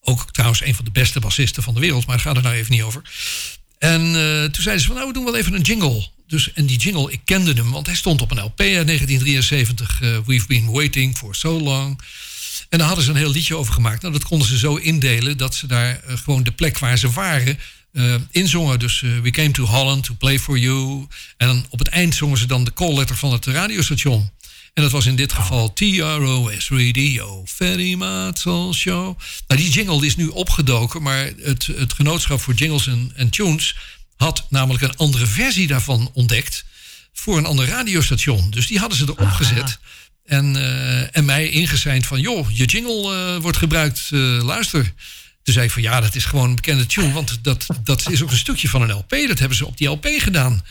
Ook 0.00 0.32
trouwens 0.32 0.62
een 0.62 0.74
van 0.74 0.84
de 0.84 0.90
beste 0.90 1.20
bassisten 1.20 1.62
van 1.62 1.74
de 1.74 1.80
wereld, 1.80 2.06
maar 2.06 2.16
daar 2.16 2.24
gaat 2.24 2.34
het 2.34 2.44
nou 2.44 2.56
even 2.56 2.72
niet 2.72 2.82
over. 2.82 3.02
En 3.78 4.02
uh, 4.02 4.42
toen 4.42 4.62
zeiden 4.62 4.80
ze 4.80 4.86
van 4.86 4.96
nou, 4.96 5.08
we 5.08 5.14
doen 5.14 5.24
wel 5.24 5.36
even 5.36 5.54
een 5.54 5.60
jingle. 5.60 6.08
Dus, 6.26 6.52
en 6.52 6.66
die 6.66 6.78
jingle, 6.78 7.12
ik 7.12 7.20
kende 7.24 7.52
hem, 7.52 7.70
want 7.70 7.86
hij 7.86 7.96
stond 7.96 8.20
op 8.20 8.30
een 8.30 8.40
LP 8.40 8.60
uit 8.60 8.86
1973. 8.86 9.98
We've 10.26 10.46
been 10.46 10.70
waiting 10.70 11.16
for 11.16 11.34
so 11.34 11.60
long. 11.60 12.00
En 12.72 12.78
daar 12.78 12.86
hadden 12.86 13.04
ze 13.04 13.10
een 13.10 13.16
heel 13.16 13.30
liedje 13.30 13.56
over 13.56 13.72
gemaakt. 13.72 14.02
Nou, 14.02 14.12
dat 14.12 14.24
konden 14.24 14.48
ze 14.48 14.58
zo 14.58 14.76
indelen 14.76 15.36
dat 15.36 15.54
ze 15.54 15.66
daar 15.66 16.00
eh, 16.00 16.16
gewoon 16.16 16.42
de 16.42 16.52
plek 16.52 16.78
waar 16.78 16.98
ze 16.98 17.10
waren 17.10 17.58
eh, 17.92 18.14
inzongen. 18.30 18.78
Dus 18.78 19.02
eh, 19.02 19.18
We 19.22 19.30
Came 19.30 19.50
to 19.50 19.64
Holland 19.64 20.04
to 20.04 20.14
Play 20.14 20.38
for 20.38 20.58
You. 20.58 21.06
En 21.36 21.46
dan 21.46 21.66
op 21.70 21.78
het 21.78 21.88
eind 21.88 22.14
zongen 22.14 22.38
ze 22.38 22.46
dan 22.46 22.64
de 22.64 22.72
call 22.72 22.94
letter 22.94 23.16
van 23.16 23.32
het 23.32 23.46
radiostation. 23.46 24.30
En 24.74 24.82
dat 24.82 24.92
was 24.92 25.06
in 25.06 25.16
dit 25.16 25.32
geval 25.32 25.72
TROS 25.72 26.68
Radio, 26.68 27.42
Ferry 27.46 27.94
Maatzel 27.94 28.74
Show. 28.74 29.18
Nou, 29.46 29.60
die 29.60 29.70
jingle 29.70 30.06
is 30.06 30.16
nu 30.16 30.26
opgedoken, 30.26 31.02
maar 31.02 31.32
het, 31.42 31.66
het 31.66 31.92
genootschap 31.92 32.40
voor 32.40 32.54
jingles 32.54 32.86
en, 32.86 33.12
en 33.14 33.30
tunes 33.30 33.76
had 34.16 34.46
namelijk 34.48 34.82
een 34.84 34.96
andere 34.96 35.26
versie 35.26 35.66
daarvan 35.66 36.10
ontdekt 36.12 36.64
voor 37.12 37.38
een 37.38 37.46
ander 37.46 37.66
radiostation. 37.66 38.50
Dus 38.50 38.66
die 38.66 38.78
hadden 38.78 38.98
ze 38.98 39.04
erop 39.04 39.30
gezet. 39.30 39.78
En, 40.24 40.56
eh, 40.56 41.16
en 41.16 41.24
mij 41.24 41.48
ingezeind 41.48 42.06
van, 42.06 42.20
joh, 42.20 42.50
je 42.50 42.64
jingle 42.64 43.40
wordt 43.40 43.58
gebruikt, 43.58 44.08
luister. 44.40 44.92
Toen 45.42 45.54
zei 45.54 45.66
ik 45.66 45.72
van, 45.72 45.82
ja, 45.82 46.00
dat 46.00 46.14
is 46.14 46.24
gewoon 46.24 46.48
een 46.48 46.54
bekende 46.54 46.86
tune. 46.86 47.12
Want 47.12 47.38
dat, 47.42 47.66
dat 47.84 48.10
is 48.10 48.22
ook 48.22 48.30
een 48.30 48.36
stukje 48.36 48.68
van 48.68 48.82
een 48.82 48.92
LP. 48.92 49.10
Dat 49.10 49.38
hebben 49.38 49.56
ze 49.56 49.66
op 49.66 49.76
die 49.76 49.88
LP 49.88 50.06
gedaan. 50.18 50.64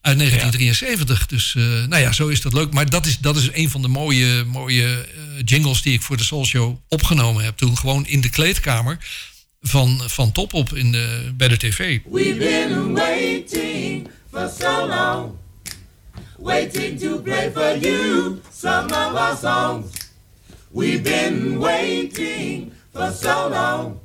Uit 0.00 0.18
1973. 0.18 1.26
Dus 1.26 1.54
nou 1.88 1.96
ja, 2.02 2.12
zo 2.12 2.28
is 2.28 2.40
dat 2.40 2.52
leuk. 2.52 2.72
Maar 2.72 2.90
dat 2.90 3.06
is, 3.06 3.18
dat 3.18 3.36
is 3.36 3.48
een 3.52 3.70
van 3.70 3.82
de 3.82 3.88
mooie, 3.88 4.44
mooie 4.44 5.06
jingles 5.44 5.82
die 5.82 5.92
ik 5.92 6.02
voor 6.02 6.16
de 6.16 6.24
Soul 6.24 6.44
Show 6.44 6.80
opgenomen 6.88 7.44
heb. 7.44 7.56
Toen 7.56 7.78
gewoon 7.78 8.06
in 8.06 8.20
de 8.20 8.30
kleedkamer 8.30 8.98
van, 9.60 10.02
van 10.06 10.32
Top 10.32 10.54
op 10.54 10.74
in 10.74 10.92
de, 10.92 11.32
bij 11.34 11.48
de 11.48 11.56
tv. 11.56 12.00
We've 12.10 12.38
been 12.38 12.92
waiting 12.92 14.08
for 14.30 14.50
so 14.60 14.86
long. 14.86 15.32
Waiting 16.38 17.00
to 17.00 17.20
play 17.22 17.50
for 17.54 17.78
you 17.78 18.40
some 18.58 18.86
of 18.86 19.14
our 19.14 19.36
songs. 19.36 19.86
We've 20.70 21.02
been 21.02 21.58
waiting 21.58 22.72
for 22.92 23.12
so 23.20 23.48
long. 23.48 24.04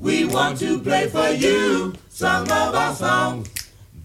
We 0.00 0.24
want 0.24 0.58
to 0.60 0.80
play 0.80 1.08
for 1.08 1.28
you 1.28 1.92
some 2.08 2.44
of 2.44 2.74
our 2.74 2.94
songs. 2.94 3.50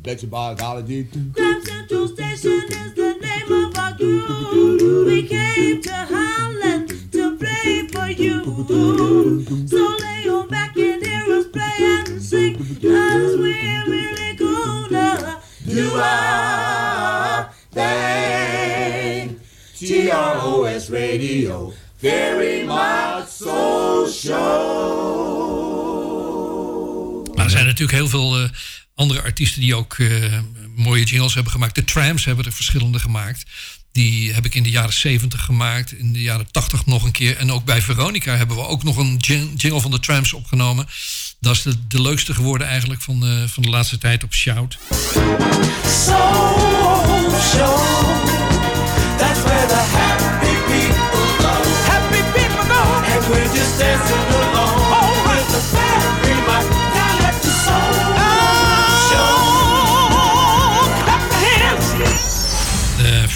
Bet 0.04 0.22
your 0.22 0.30
by 0.30 0.54
golly, 0.54 1.04
Grand 1.32 1.64
Central 1.66 2.10
Station 2.10 2.64
is 2.68 2.94
the 2.96 3.14
name 3.14 3.50
of 3.50 3.78
our 3.78 3.94
group. 3.94 5.08
We 5.08 5.26
came 5.26 5.82
to 5.84 5.94
Holland 5.94 6.90
to 7.14 7.38
play 7.38 7.88
for 7.88 8.10
you. 8.10 9.68
So 9.68 9.96
lay 10.02 10.28
on 10.28 10.50
back 10.50 10.76
and 10.76 11.02
hear 11.02 11.34
us 11.34 11.48
play 11.48 11.78
and 11.80 12.22
sing. 12.22 12.58
Cause 12.58 13.38
we're 13.38 13.86
really 13.88 14.36
gonna 14.36 15.40
do 15.66 15.92
our 15.96 17.50
thing. 17.72 19.40
TROS 19.78 20.90
Radio, 20.90 21.72
very 22.00 22.64
much 22.64 23.28
so 23.30 24.08
natuurlijk 27.80 27.98
heel 27.98 28.20
veel 28.20 28.42
eh, 28.42 28.50
andere 28.96 29.22
artiesten 29.22 29.62
die 29.62 29.76
ook 29.76 29.94
eh, 29.94 30.40
mooie 30.76 31.04
jingles 31.04 31.34
hebben 31.34 31.52
gemaakt. 31.52 31.76
De 31.76 31.84
Trams 31.84 32.26
hebben 32.26 32.46
er 32.46 32.52
verschillende 32.52 33.00
gemaakt. 33.00 33.44
Die 33.92 34.34
heb 34.34 34.46
ik 34.46 34.56
in 34.56 34.64
de 34.64 34.70
jaren 34.70 34.94
70 34.94 35.42
gemaakt, 35.42 35.92
in 35.92 36.14
de 36.14 36.22
jaren 36.22 36.52
80 36.52 36.86
nog 36.86 37.04
een 37.04 37.12
keer. 37.12 37.38
En 37.38 37.52
ook 37.52 37.66
bij 37.66 37.82
Veronica 37.82 38.36
hebben 38.36 38.56
we 38.56 38.68
ook 38.68 38.84
nog 38.84 38.98
een 38.98 39.18
jing- 39.18 39.62
jingle 39.62 39.82
van 39.82 39.92
de 39.92 40.00
Trams 40.00 40.34
opgenomen. 40.34 40.88
Dat 41.40 41.56
is 41.56 41.66
de, 41.88 42.02
leukste 42.02 42.34
geworden 42.34 42.68
eigenlijk 42.68 43.02
van 43.02 43.20
de, 43.20 43.46
van 43.50 43.64
de 43.64 43.70
laatste 43.70 43.98
tijd 43.98 44.24
op 44.24 44.34
Shout. 44.34 44.78
Show. 47.52 47.96
That's 49.18 49.42
where 49.44 49.68
the 49.68 50.05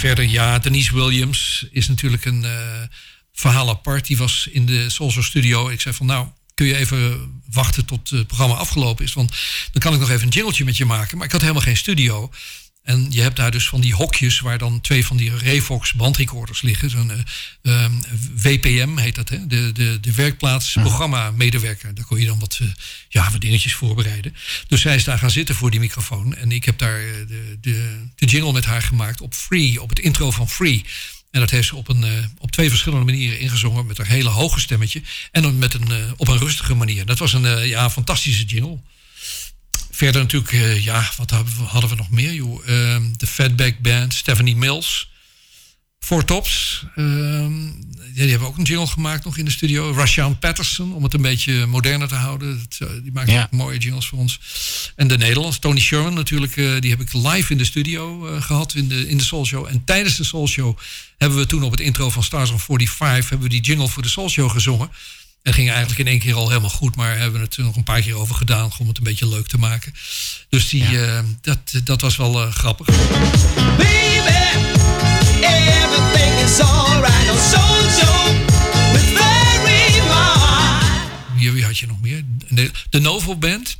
verder, 0.00 0.24
ja, 0.24 0.58
Denise 0.58 0.94
Williams 0.94 1.66
is 1.70 1.88
natuurlijk 1.88 2.24
een 2.24 2.44
eh, 2.44 2.82
verhaal 3.32 3.68
apart. 3.68 4.06
Die 4.06 4.16
was 4.16 4.48
in 4.50 4.66
de 4.66 4.90
Soulso 4.90 5.22
studio. 5.22 5.68
Ik 5.68 5.80
zei 5.80 5.94
van, 5.94 6.06
nou, 6.06 6.28
kun 6.54 6.66
je 6.66 6.76
even 6.76 7.32
wachten 7.50 7.84
tot 7.84 8.10
het 8.10 8.26
programma 8.26 8.54
afgelopen 8.54 9.04
is? 9.04 9.12
Want 9.12 9.30
dan 9.72 9.82
kan 9.82 9.94
ik 9.94 10.00
nog 10.00 10.10
even 10.10 10.22
een 10.22 10.32
jingletje 10.32 10.64
met 10.64 10.76
je 10.76 10.84
maken. 10.84 11.16
Maar 11.16 11.26
ik 11.26 11.32
had 11.32 11.40
helemaal 11.40 11.62
geen 11.62 11.76
studio. 11.76 12.30
En 12.82 13.06
je 13.10 13.20
hebt 13.20 13.36
daar 13.36 13.50
dus 13.50 13.68
van 13.68 13.80
die 13.80 13.94
hokjes 13.94 14.40
waar 14.40 14.58
dan 14.58 14.80
twee 14.80 15.06
van 15.06 15.16
die 15.16 15.36
Revox 15.36 15.92
bandrecorders 15.92 16.62
liggen. 16.62 16.90
Zo'n 16.90 17.10
eh, 17.10 17.84
ehm, 17.84 17.92
WPM 18.34 18.96
heet 18.96 19.14
dat, 19.14 19.28
hè? 19.28 19.46
De, 19.46 19.72
de, 19.72 19.98
de 20.00 20.14
werkplaats 20.14 20.72
programma 20.72 21.30
medewerker. 21.30 21.94
Daar 21.94 22.04
kon 22.04 22.20
je 22.20 22.26
dan 22.26 22.38
wat, 22.38 22.58
eh, 22.60 22.68
ja, 23.08 23.30
wat 23.30 23.40
dingetjes 23.40 23.74
voorbereiden. 23.74 24.34
Dus 24.68 24.80
zij 24.80 24.94
is 24.94 25.04
daar 25.04 25.18
gaan 25.18 25.30
zitten 25.30 25.54
voor 25.54 25.70
die 25.70 25.80
microfoon. 25.80 26.34
En 26.34 26.52
ik 26.52 26.64
heb 26.64 26.78
daar 26.78 27.00
eh, 27.00 27.12
de, 27.28 27.58
de, 27.60 28.06
de 28.14 28.26
jingle 28.26 28.52
met 28.52 28.64
haar 28.64 28.82
gemaakt 28.82 29.20
op 29.20 29.34
Free, 29.34 29.82
op 29.82 29.88
het 29.88 29.98
intro 29.98 30.30
van 30.30 30.48
Free. 30.48 30.84
En 31.30 31.40
dat 31.40 31.50
heeft 31.50 31.68
ze 31.68 31.76
op, 31.76 31.88
een, 31.88 32.30
op 32.38 32.50
twee 32.50 32.68
verschillende 32.68 33.04
manieren 33.04 33.40
ingezongen. 33.40 33.86
Met 33.86 33.98
een 33.98 34.06
hele 34.06 34.28
hoge 34.28 34.60
stemmetje. 34.60 35.02
En 35.32 35.42
dan 35.42 35.58
met 35.58 35.74
een, 35.74 36.14
op 36.16 36.28
een 36.28 36.38
rustige 36.38 36.74
manier. 36.74 37.06
Dat 37.06 37.18
was 37.18 37.32
een 37.32 37.66
ja, 37.66 37.90
fantastische 37.90 38.44
jingle. 38.44 38.78
Verder 40.00 40.20
natuurlijk, 40.22 40.52
eh, 40.52 40.84
ja, 40.84 41.10
wat 41.16 41.30
hadden 41.30 41.52
we, 41.56 41.62
hadden 41.62 41.90
we 41.90 41.96
nog 41.96 42.10
meer? 42.10 42.32
joh? 42.32 42.68
Ehm, 42.68 43.02
de 43.16 43.26
Fatback 43.26 43.78
Band, 43.78 44.14
Stephanie 44.14 44.56
Mills. 44.56 45.08
Four 45.98 46.24
Tops. 46.24 46.84
ehm, 46.96 47.64
ja, 48.14 48.22
die 48.22 48.30
hebben 48.30 48.48
ook 48.48 48.56
een 48.58 48.64
jingle 48.64 48.86
gemaakt 48.86 49.24
nog 49.24 49.36
in 49.36 49.44
de 49.44 49.50
studio. 49.50 49.92
Rashaan 49.92 50.38
Patterson, 50.38 50.92
om 50.94 51.02
het 51.02 51.14
een 51.14 51.22
beetje 51.22 51.66
moderner 51.66 52.08
te 52.08 52.14
houden. 52.14 52.58
Dat, 52.68 52.88
eh, 52.88 52.94
die 53.02 53.12
maakt 53.12 53.30
Ja. 53.30 53.42
ook 53.42 53.50
mooie 53.50 53.78
jingles 53.78 54.06
voor 54.06 54.18
ons. 54.18 54.40
En 54.96 55.08
de 55.08 55.16
Nederlands, 55.18 55.58
Tony 55.58 55.80
Sherman 55.80 56.14
natuurlijk. 56.14 56.56
eh, 56.56 56.80
die 56.80 56.90
heb 56.90 57.00
ik 57.00 57.12
live 57.12 57.52
in 57.52 57.58
de 57.58 57.64
studio 57.64 58.26
eh, 58.34 58.42
gehad 58.42 58.74
in 58.74 58.88
de, 58.88 59.08
in 59.08 59.16
de 59.18 59.24
Soul 59.24 59.46
Show. 59.46 59.66
En 59.66 59.84
tijdens 59.84 60.16
de 60.16 60.24
Soul 60.24 60.48
Show 60.48 60.78
hebben 61.18 61.38
we 61.38 61.46
toen 61.46 61.62
op 61.62 61.70
het 61.70 61.80
intro 61.80 62.10
van 62.10 62.22
Stars 62.22 62.50
on 62.50 62.58
45... 62.60 63.28
hebben 63.30 63.48
we 63.48 63.54
die 63.54 63.62
jingle 63.62 63.88
voor 63.88 64.02
de 64.02 64.08
Soul 64.08 64.28
Show 64.28 64.50
gezongen. 64.50 64.90
En 65.42 65.54
ging 65.54 65.68
eigenlijk 65.68 65.98
in 66.00 66.06
één 66.06 66.18
keer 66.18 66.34
al 66.34 66.48
helemaal 66.48 66.70
goed. 66.70 66.96
Maar 66.96 67.18
hebben 67.18 67.40
we 67.40 67.46
het 67.46 67.56
er 67.56 67.62
nog 67.62 67.76
een 67.76 67.84
paar 67.84 68.00
keer 68.00 68.14
over 68.14 68.34
gedaan. 68.34 68.70
Om 68.78 68.88
het 68.88 68.96
een 68.96 69.04
beetje 69.04 69.28
leuk 69.28 69.46
te 69.46 69.58
maken. 69.58 69.92
Dus 70.48 70.68
die, 70.68 71.06
eh, 71.06 71.22
dat, 71.40 71.58
dat 71.84 72.00
was 72.00 72.16
wel 72.16 72.42
eh, 72.42 72.52
grappig. 72.52 72.88
Everything 75.48 76.40
is 76.44 76.58
alright 76.60 77.30
on 77.30 77.38
Soul 77.38 77.90
Show. 77.98 78.26
With 78.92 79.18
very 79.18 80.00
much. 80.06 81.38
Wie, 81.38 81.50
wie 81.52 81.64
had 81.64 81.78
je 81.78 81.86
nog 81.86 82.00
meer? 82.00 82.24
De, 82.48 82.70
de 82.90 83.00
Novo 83.00 83.36
Band. 83.36 83.78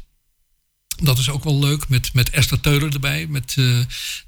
Dat 1.03 1.19
is 1.19 1.31
ook 1.31 1.45
wel 1.45 1.59
leuk. 1.59 1.89
Met, 1.89 2.15
met 2.15 2.31
Esther 2.31 2.61
Teuler 2.61 2.93
erbij. 2.93 3.27
Met 3.27 3.49
eh, 3.49 3.57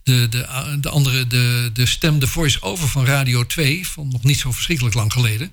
de, 0.03 0.29
de, 0.29 0.79
de 0.81 0.89
andere, 0.89 1.27
de, 1.27 1.71
de 1.73 1.87
stem, 1.87 2.19
de 2.19 2.27
voice-over 2.27 2.89
van 2.89 3.05
Radio 3.05 3.47
2. 3.47 3.87
Van 3.87 4.09
nog 4.09 4.23
niet 4.23 4.39
zo 4.39 4.53
verschrikkelijk 4.53 4.95
lang 4.95 5.13
geleden. 5.13 5.53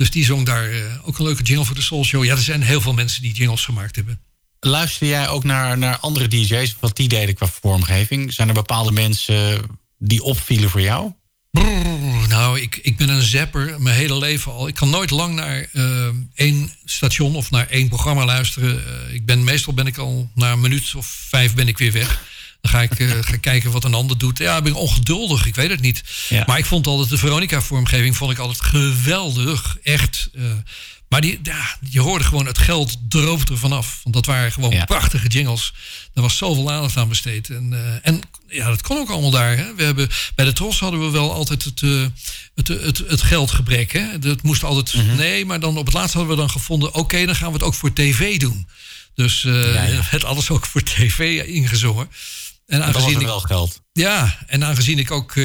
Dus 0.00 0.10
die 0.10 0.24
zong 0.24 0.46
daar 0.46 0.70
eh, 0.70 1.08
ook 1.08 1.18
een 1.18 1.24
leuke 1.24 1.42
jingle 1.42 1.64
voor 1.64 1.74
de 1.74 1.82
Soul 1.82 2.04
Show. 2.04 2.24
Ja, 2.24 2.32
er 2.32 2.42
zijn 2.42 2.62
heel 2.62 2.80
veel 2.80 2.92
mensen 2.92 3.22
die 3.22 3.32
jingles 3.32 3.64
gemaakt 3.64 3.96
hebben. 3.96 4.20
Luister 4.60 5.06
jij 5.06 5.28
ook 5.28 5.44
naar, 5.44 5.78
naar 5.78 5.98
andere 5.98 6.28
DJ's? 6.28 6.76
Wat 6.80 6.96
die 6.96 7.08
deden 7.08 7.34
qua 7.34 7.46
vormgeving? 7.46 8.32
Zijn 8.32 8.48
er 8.48 8.54
bepaalde 8.54 8.92
mensen 8.92 9.60
die 9.98 10.22
opvielen 10.22 10.70
voor 10.70 10.80
jou? 10.80 11.12
Brrr, 11.50 12.28
nou, 12.28 12.60
ik, 12.60 12.76
ik 12.82 12.96
ben 12.96 13.08
een 13.08 13.22
zapper 13.22 13.80
mijn 13.80 13.96
hele 13.96 14.18
leven 14.18 14.52
al. 14.52 14.68
Ik 14.68 14.74
kan 14.74 14.90
nooit 14.90 15.10
lang 15.10 15.34
naar 15.34 15.68
eh, 15.72 16.08
één 16.34 16.72
station 16.84 17.36
of 17.36 17.50
naar 17.50 17.66
één 17.66 17.88
programma 17.88 18.24
luisteren. 18.24 18.84
Eh, 18.86 19.14
ik 19.14 19.26
ben, 19.26 19.44
meestal 19.44 19.74
ben 19.74 19.86
ik 19.86 19.96
al 19.96 20.30
na 20.34 20.52
een 20.52 20.60
minuut 20.60 20.94
of 20.94 21.06
vijf 21.06 21.54
ben 21.54 21.68
ik 21.68 21.78
weer 21.78 21.92
weg. 21.92 22.22
Dan 22.60 22.70
ga 22.72 22.82
ik 22.82 22.98
eh, 22.98 23.10
ga 23.20 23.36
kijken 23.36 23.70
wat 23.70 23.84
een 23.84 23.94
ander 23.94 24.18
doet. 24.18 24.38
Ja, 24.38 24.56
ik 24.56 24.62
ben 24.62 24.74
ongeduldig, 24.74 25.46
ik 25.46 25.54
weet 25.54 25.70
het 25.70 25.80
niet. 25.80 26.02
Ja. 26.28 26.44
Maar 26.46 26.58
ik 26.58 26.64
vond 26.66 26.86
altijd 26.86 27.08
de 27.08 27.18
Veronica-vormgeving 27.18 28.16
vond 28.16 28.32
ik 28.32 28.38
altijd 28.38 28.60
geweldig. 28.60 29.76
Echt. 29.82 30.28
eh, 30.34 30.42
maar 31.08 31.20
die, 31.20 31.40
ja, 31.42 31.76
je 31.90 32.00
hoorde 32.00 32.24
gewoon 32.24 32.46
het 32.46 32.58
geld 32.58 32.96
droogde 33.08 33.52
er 33.52 33.58
vanaf. 33.58 34.00
Want 34.02 34.14
dat 34.14 34.26
waren 34.26 34.52
gewoon 34.52 34.70
Ja. 34.70 34.84
prachtige 34.84 35.28
jingles. 35.28 35.72
Er 36.14 36.22
was 36.22 36.36
zoveel 36.36 36.70
aandacht 36.70 36.96
aan 36.96 37.08
besteed. 37.08 37.50
En, 37.50 37.72
eh, 37.72 38.08
en 38.12 38.20
ja, 38.48 38.68
dat 38.68 38.82
kon 38.82 38.98
ook 38.98 39.10
allemaal 39.10 39.30
daar. 39.30 39.56
Hè. 39.56 39.74
We 39.74 39.82
hebben, 39.82 40.08
bij 40.34 40.44
de 40.44 40.52
Tros 40.52 40.78
hadden 40.80 41.00
we 41.00 41.10
wel 41.10 41.32
altijd 41.32 41.64
het, 41.64 41.82
eh, 41.82 42.04
het, 42.54 42.68
het, 42.68 42.98
het 43.08 43.22
geldgebrek. 43.22 43.92
Hè. 43.92 44.18
Dat 44.18 44.42
moest 44.42 44.64
altijd, 44.64 44.94
Mhm. 45.06 45.16
nee, 45.16 45.44
maar 45.46 45.60
dan 45.60 45.76
op 45.78 45.84
het 45.84 45.94
laatst 45.94 46.14
hadden 46.14 46.30
we 46.32 46.40
dan 46.40 46.50
gevonden... 46.50 46.94
oké, 46.94 47.24
dan 47.26 47.36
gaan 47.36 47.48
we 47.48 47.54
het 47.54 47.62
ook 47.62 47.74
voor 47.74 47.92
tv 47.92 48.38
doen. 48.38 48.68
Dus 49.14 49.42
Ja, 49.42 49.52
ja. 49.52 50.00
het 50.04 50.24
alles 50.24 50.50
ook 50.50 50.66
voor 50.66 50.82
tv 50.82 51.42
ingezongen. 51.46 52.08
En 52.70 52.78
Dat 52.78 52.86
aangezien 52.88 53.14
er 53.14 53.20
ik, 53.20 53.26
wel 53.26 53.40
geld. 53.40 53.82
ja, 53.92 54.38
en 54.46 54.64
aangezien 54.64 54.98
ik 54.98 55.10
ook 55.10 55.36
eh, 55.36 55.44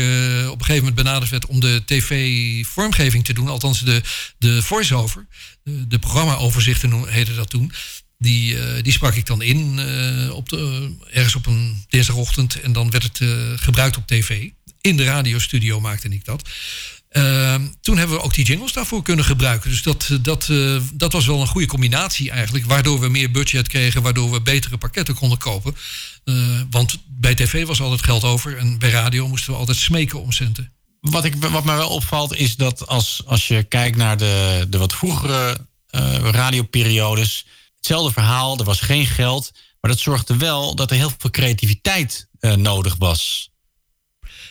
op 0.50 0.60
een 0.60 0.66
gegeven 0.66 0.76
moment 0.76 0.96
benaderd 0.96 1.32
werd 1.32 1.46
om 1.46 1.60
de 1.60 1.82
tv-vormgeving 1.86 3.26
te 3.26 3.34
doen, 3.34 3.48
althans 3.48 3.80
de, 3.80 4.02
de 4.38 4.62
voice-over, 4.64 5.28
de, 5.64 5.88
de 5.88 6.00
programma-overzichten 6.00 7.08
heette 7.08 7.36
dat 7.36 7.50
toen, 7.50 7.72
die, 8.18 8.60
eh, 8.60 8.84
die 8.84 8.94
sprak 8.94 9.16
ik 9.16 9.26
dan 9.26 9.42
in 9.42 9.80
eh, 9.80 10.36
op 10.36 10.50
de, 10.50 10.92
ergens 11.12 11.36
op 11.36 11.46
een 11.46 11.86
dinsdagochtend 11.88 12.60
en 12.62 12.74
dan 12.74 12.92
werd 12.92 13.04
het 13.04 13.20
gebruikt 13.62 13.98
op 13.98 14.08
tv. 14.08 14.50
In 14.82 14.98
de 14.98 15.04
radiostudio 15.04 15.80
maakte 15.80 16.10
ik 16.10 16.26
dat. 16.26 16.50
Ehm, 17.16 17.68
toen 17.82 17.98
hebben 17.98 18.16
we 18.16 18.24
ook 18.24 18.34
die 18.34 18.46
jingles 18.46 18.74
daarvoor 18.74 19.04
kunnen 19.04 19.26
gebruiken. 19.26 19.70
Dus 19.70 19.82
dat, 19.82 20.08
eh, 20.12 20.18
dat, 20.22 20.50
eh, 20.50 20.78
dat 20.94 21.14
was 21.14 21.26
wel 21.26 21.42
een 21.42 21.48
goede 21.48 21.68
combinatie 21.68 22.32
eigenlijk. 22.32 22.66
Waardoor 22.66 23.00
we 23.00 23.10
meer 23.10 23.32
budget 23.32 23.68
kregen, 23.68 24.02
waardoor 24.02 24.32
we 24.32 24.42
betere 24.42 24.78
pakketten 24.78 25.16
konden 25.16 25.38
kopen. 25.38 25.76
Eh, 26.24 26.36
want 26.70 26.98
bij 27.08 27.36
tv 27.36 27.66
was 27.66 27.82
altijd 27.82 28.04
geld 28.04 28.24
over 28.24 28.58
en 28.58 28.80
bij 28.80 28.90
radio 28.90 29.28
moesten 29.28 29.54
we 29.54 29.60
altijd 29.60 29.78
smeken 29.78 30.22
om 30.22 30.32
centen. 30.32 30.74
Wat, 31.00 31.26
ik, 31.26 31.36
wat 31.36 31.64
mij 31.64 31.76
wel 31.76 31.90
opvalt 31.90 32.36
is 32.36 32.56
dat 32.56 32.88
als, 32.88 33.22
als 33.26 33.48
je 33.48 33.64
kijkt 33.64 33.98
naar 33.98 34.18
de, 34.18 34.66
de 34.70 34.78
wat 34.78 34.94
vroegere 34.94 35.58
radioperiodes... 36.22 37.46
hetzelfde 37.76 38.14
verhaal, 38.14 38.58
er 38.58 38.66
was 38.66 38.80
geen 38.80 39.06
geld... 39.06 39.52
maar 39.82 39.92
dat 39.92 40.00
zorgde 40.00 40.38
wel 40.38 40.76
dat 40.76 40.92
er 40.92 40.98
heel 40.98 41.12
veel 41.18 41.30
creativiteit 41.30 42.28
nodig 42.40 42.96
was. 42.98 43.50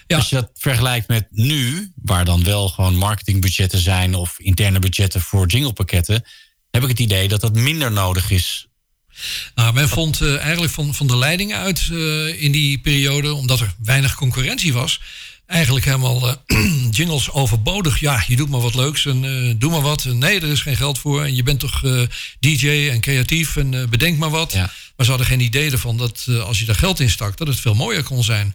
Als 0.09 0.29
je 0.29 0.35
dat 0.35 0.51
vergelijkt 0.55 1.09
met 1.09 1.27
nu, 1.31 1.93
waar 2.03 2.25
dan 2.25 2.45
wel 2.45 2.69
gewoon 2.69 2.97
marketingbudgetten 2.97 3.79
zijn... 3.79 4.15
of 4.15 4.39
interne 4.39 4.79
budgetten 4.79 5.21
voor 5.21 5.47
jinglepakketten... 5.47 6.25
heb 6.71 6.83
ik 6.83 6.89
het 6.89 6.99
idee 6.99 7.29
dat 7.29 7.41
dat 7.41 7.55
minder 7.55 7.93
nodig 7.93 8.31
is. 8.31 8.69
Nou, 9.55 9.75
men 9.75 9.89
vond 9.89 10.21
eh, 10.21 10.39
eigenlijk 10.39 10.73
van, 10.73 10.95
van 10.95 11.07
de 11.07 11.17
leiding 11.17 11.55
uit 11.55 11.89
eh, 11.93 12.43
in 12.43 12.53
die 12.53 12.79
periode, 12.79 13.35
omdat 13.35 13.61
er 13.61 13.75
weinig 13.83 14.15
concurrentie 14.15 14.73
was, 14.73 15.01
eigenlijk 15.47 15.85
helemaal 15.85 16.29
eh, 16.29 16.37
jingles 16.99 17.31
overbodig. 17.31 18.01
Ja, 18.01 18.25
je 18.27 18.37
doet 18.37 18.49
maar 18.49 18.61
wat 18.61 18.75
leuks 18.75 19.07
en 19.07 19.57
doe 19.59 19.71
maar 19.71 19.81
wat. 19.81 20.05
En 20.05 20.19
nee, 20.19 20.41
er 20.41 20.49
is 20.49 20.63
geen 20.63 20.77
geld 20.77 20.99
voor. 20.99 21.25
En 21.25 21.37
je 21.37 21.43
bent 21.43 21.61
toch 21.61 21.83
DJ 22.41 22.89
en 22.93 23.01
creatief 23.01 23.57
en 23.57 23.91
bedenk 23.91 24.19
maar 24.19 24.31
wat. 24.31 24.55
Maar 24.55 25.07
ze 25.07 25.09
hadden 25.09 25.27
geen 25.27 25.41
idee 25.41 25.71
ervan 25.71 25.97
dat 25.97 26.27
als 26.45 26.59
je 26.59 26.65
daar 26.65 26.75
geld 26.75 27.01
in 27.01 27.11
stak, 27.11 27.37
dat 27.37 27.47
het 27.47 27.61
veel 27.61 27.75
mooier 27.75 28.03
kon 28.03 28.25
zijn. 28.25 28.55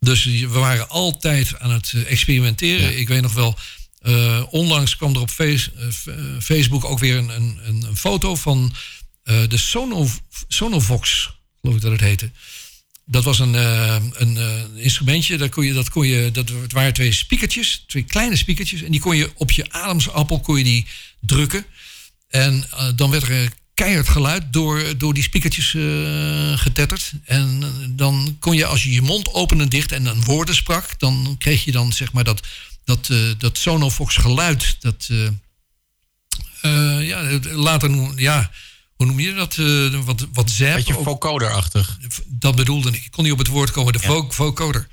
Dus 0.00 0.24
we 0.24 0.48
waren 0.48 0.88
altijd 0.88 1.58
aan 1.58 1.70
het 1.70 1.92
eh, 1.94 2.10
experimenteren. 2.10 2.98
Ik 2.98 3.08
weet 3.08 3.22
nog 3.22 3.32
wel, 3.32 3.58
eh, 3.98 4.42
onlangs 4.50 4.96
kwam 4.96 5.14
er 5.14 5.20
op 5.20 5.30
face, 5.30 5.70
eh, 5.72 6.14
Facebook 6.40 6.84
ook 6.84 6.98
weer 6.98 7.16
een, 7.16 7.28
een, 7.28 7.58
een 7.64 7.96
foto 7.96 8.34
van 8.34 8.74
de 9.48 9.56
Sono, 9.56 10.08
Sonovox, 10.48 11.30
geloof 11.60 11.76
ik 11.76 11.82
dat 11.82 11.92
het 11.92 12.00
heette. 12.00 12.30
Dat 13.04 13.24
was 13.24 13.38
een, 13.38 13.54
een 14.22 14.38
instrumentje, 14.76 15.36
dat 15.36 15.50
kon 15.50 15.64
je, 15.64 15.72
dat 15.72 15.90
kon 15.90 16.06
je, 16.06 16.30
dat 16.30 16.48
het 16.48 16.72
waren 16.72 16.92
twee 16.92 17.12
spiekertjes, 17.12 17.84
twee 17.86 18.02
kleine 18.02 18.36
spiekertjes. 18.36 18.82
En 18.82 18.90
die 18.90 19.00
kon 19.00 19.16
je 19.16 19.30
op 19.34 19.50
je 19.50 19.72
ademsappel 19.72 20.40
kon 20.40 20.58
je 20.58 20.64
die 20.64 20.86
drukken. 21.20 21.66
En 22.28 22.68
dan 22.96 23.10
werd 23.10 23.28
er 23.28 23.52
keihard 23.76 24.08
geluid 24.08 24.42
door, 24.52 24.98
door 24.98 25.14
die 25.14 25.22
spiekertjes 25.22 25.74
eh, 25.74 26.58
getetterd. 26.58 27.12
En 27.24 27.58
eh, 27.62 27.68
dan 27.88 28.36
kon 28.40 28.56
je, 28.56 28.66
als 28.66 28.82
je 28.82 28.90
je 28.92 29.02
mond 29.02 29.32
opende 29.32 29.62
en 29.62 29.68
dicht 29.68 29.92
en 29.92 30.04
dan 30.04 30.24
woorden 30.24 30.54
sprak, 30.54 30.98
dan 30.98 31.34
kreeg 31.38 31.64
je 31.64 31.72
dan 31.72 31.92
zeg 31.92 32.12
maar 32.12 32.24
dat, 32.24 32.40
dat, 32.84 33.08
eh, 33.10 33.18
dat 33.38 33.58
Sonofox 33.58 34.16
geluid. 34.16 34.76
Dat, 34.80 35.08
ja, 37.00 37.38
later, 37.42 37.90
noem- 37.90 38.18
ja, 38.18 38.50
hoe 38.94 39.06
noem 39.06 39.20
je 39.20 39.34
dat? 39.34 39.56
Wat, 40.04 40.26
wat 40.32 40.50
zap. 40.50 40.74
Beetje 40.74 40.92
vocoder-achtig. 40.92 41.98
Dat 42.26 42.56
bedoelde 42.56 42.88
ik. 42.88 43.04
Ik 43.04 43.10
kon 43.10 43.24
niet 43.24 43.32
op 43.32 43.38
het 43.38 43.48
woord 43.48 43.70
komen, 43.70 43.92
de 43.92 43.98
vo- 43.98 44.30
vocoder. 44.30 44.88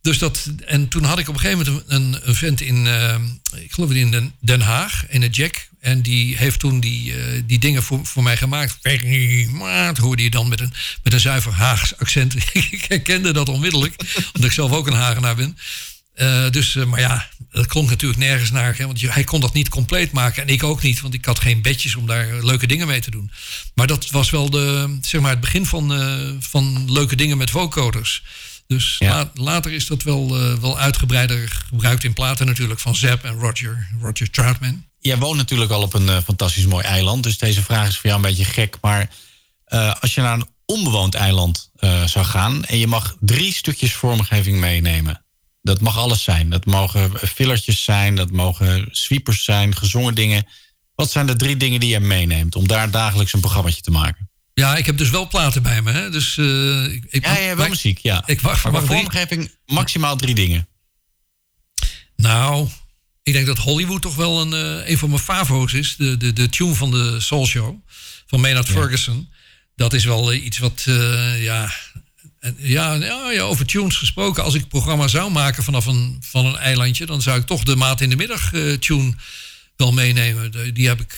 Dus 0.00 0.18
dat, 0.18 0.50
en 0.66 0.88
toen 0.88 1.04
had 1.04 1.18
ik 1.18 1.28
op 1.28 1.34
een 1.34 1.40
gegeven 1.40 1.64
moment 1.66 1.84
een, 1.90 2.28
een 2.28 2.34
vent 2.34 2.60
in, 2.60 2.86
ik 3.56 3.72
geloof 3.72 3.90
in 3.90 4.10
Den, 4.10 4.32
Den 4.40 4.60
Haag, 4.60 5.06
in 5.08 5.22
het 5.22 5.36
Jack. 5.36 5.68
En 5.84 6.02
die 6.02 6.36
heeft 6.36 6.58
toen 6.58 6.80
die, 6.80 7.14
eh, 7.14 7.42
die 7.46 7.58
dingen 7.58 7.82
voor, 7.82 8.06
voor 8.06 8.22
mij 8.22 8.36
gemaakt. 8.36 8.78
Dat 9.86 9.96
hoorde 9.96 10.22
je 10.22 10.30
dan 10.30 10.48
met 10.48 10.60
een, 10.60 10.72
met 11.02 11.12
een 11.12 11.20
zuiver 11.20 11.52
Haags 11.52 11.98
accent. 11.98 12.34
ik 12.52 12.84
herkende 12.88 13.32
dat 13.32 13.48
onmiddellijk, 13.48 13.94
omdat 14.16 14.44
ik 14.44 14.52
zelf 14.52 14.72
ook 14.72 14.86
een 14.86 14.92
Hagenaar 14.92 15.34
ben. 15.34 15.58
Eh, 16.14 16.50
dus, 16.50 16.76
eh, 16.76 16.84
maar 16.84 17.00
ja, 17.00 17.28
dat 17.50 17.66
klonk 17.66 17.88
natuurlijk 17.88 18.20
nergens 18.20 18.50
naar. 18.50 18.76
Hè, 18.76 18.86
want 18.86 19.00
hij 19.00 19.24
kon 19.24 19.40
dat 19.40 19.52
niet 19.52 19.68
compleet 19.68 20.12
maken. 20.12 20.42
En 20.42 20.48
ik 20.48 20.62
ook 20.62 20.82
niet, 20.82 21.00
want 21.00 21.14
ik 21.14 21.24
had 21.24 21.38
geen 21.40 21.62
bedjes 21.62 21.94
om 21.94 22.06
daar 22.06 22.44
leuke 22.44 22.66
dingen 22.66 22.86
mee 22.86 23.00
te 23.00 23.10
doen. 23.10 23.30
Maar 23.74 23.86
dat 23.86 24.10
was 24.10 24.30
wel 24.30 24.50
de, 24.50 24.98
zeg 25.00 25.20
maar, 25.20 25.30
het 25.30 25.40
begin 25.40 25.66
van, 25.66 25.92
van 26.40 26.92
leuke 26.92 27.16
dingen 27.16 27.36
met 27.36 27.50
vocoders. 27.50 28.22
Dus 28.66 28.96
la- 28.98 29.30
later 29.34 29.72
is 29.72 29.86
dat 29.86 30.02
wel, 30.02 30.38
wel 30.60 30.78
uitgebreider 30.78 31.62
gebruikt 31.68 32.04
in 32.04 32.12
platen 32.12 32.46
natuurlijk. 32.46 32.80
Van 32.80 32.94
Zap 32.94 33.24
en 33.24 33.38
Roger, 33.38 33.88
Roger 34.00 34.30
Troutman. 34.30 34.84
Jij 35.06 35.18
woont 35.18 35.36
natuurlijk 35.36 35.70
al 35.70 35.82
op 35.82 35.94
een 35.94 36.08
eh, 36.08 36.16
fantastisch 36.24 36.66
mooi 36.66 36.84
eiland. 36.84 37.22
Dus 37.22 37.38
deze 37.38 37.62
vraag 37.62 37.88
is 37.88 37.94
voor 37.98 38.10
jou 38.10 38.16
een 38.16 38.28
beetje 38.28 38.44
gek. 38.44 38.76
Maar 38.80 39.10
eh, 39.64 39.94
als 40.00 40.14
je 40.14 40.20
naar 40.20 40.32
een 40.34 40.48
onbewoond 40.66 41.14
eiland 41.14 41.70
eh, 41.76 42.04
zou 42.04 42.24
gaan... 42.24 42.64
en 42.64 42.78
je 42.78 42.86
mag 42.86 43.16
drie 43.20 43.52
stukjes 43.52 43.92
vormgeving 43.94 44.58
meenemen. 44.58 45.24
Dat 45.62 45.80
mag 45.80 45.98
alles 45.98 46.22
zijn. 46.22 46.50
Dat 46.50 46.64
mogen 46.64 47.18
fillertjes 47.18 47.84
zijn, 47.84 48.14
dat 48.16 48.30
mogen 48.30 48.88
sweepers 48.90 49.44
zijn, 49.44 49.76
gezongen 49.76 50.14
dingen. 50.14 50.46
Wat 50.94 51.10
zijn 51.10 51.26
de 51.26 51.36
drie 51.36 51.56
dingen 51.56 51.80
die 51.80 51.88
je 51.90 52.00
meeneemt... 52.00 52.56
om 52.56 52.68
daar 52.68 52.90
dagelijks 52.90 53.32
een 53.32 53.40
programmaatje 53.40 53.82
te 53.82 53.90
maken? 53.90 54.30
Ja, 54.54 54.76
ik 54.76 54.86
heb 54.86 54.98
dus 54.98 55.10
wel 55.10 55.28
platen 55.28 55.62
bij 55.62 55.82
me. 55.82 55.92
Hè? 55.92 56.10
Dus, 56.10 56.36
ik, 56.92 57.04
ik, 57.08 57.24
Ja, 57.24 57.38
ja, 57.38 57.46
wel 57.46 57.56
maar- 57.56 57.68
muziek, 57.68 57.98
ja. 57.98 58.22
Ik 58.26 58.40
wacht 58.40 58.70
maar 58.70 58.82
vormgeving 58.82 59.54
maximaal 59.66 60.16
drie 60.16 60.34
dingen. 60.34 60.68
Nou, 62.16 62.68
ik 63.24 63.32
denk 63.32 63.46
dat 63.46 63.58
Hollywood 63.58 64.02
toch 64.02 64.14
wel 64.14 64.40
een, 64.40 64.52
eh, 64.52 64.88
een 64.90 64.98
van 64.98 65.08
mijn 65.08 65.20
favo's 65.22 65.72
is. 65.72 65.94
De, 65.96 66.16
de, 66.16 66.32
de 66.32 66.48
tune 66.48 66.74
van 66.74 66.90
de 66.90 67.20
Soul 67.20 67.46
Show 67.46 67.76
van 68.26 68.40
Maynard 68.40 68.68
Ferguson. 68.68 69.28
Dat 69.76 69.92
is 69.92 70.04
wel 70.04 70.32
eh, 70.32 70.44
iets 70.44 70.58
wat, 70.58 70.84
eh, 70.86 71.42
ja, 71.42 71.72
en- 72.40 72.56
ja, 72.58 72.94
ja, 72.94 73.30
ja, 73.30 73.42
over 73.42 73.66
tunes 73.66 73.96
gesproken. 73.96 74.42
Als 74.44 74.54
ik 74.54 74.68
programma 74.68 75.08
zou 75.08 75.30
maken 75.30 75.62
vanaf 75.64 75.86
een, 75.86 76.16
van 76.26 76.46
een 76.46 76.56
eilandje... 76.56 77.06
dan 77.06 77.22
zou 77.22 77.40
ik 77.40 77.46
toch 77.46 77.62
de 77.62 77.76
Maat 77.76 78.00
in 78.00 78.10
de 78.10 78.16
Middag 78.16 78.50
tune 78.78 79.14
wel 79.76 79.92
meenemen. 79.92 80.52
De- 80.52 80.72
die, 80.72 80.86
heb 80.88 81.00
ik, 81.00 81.16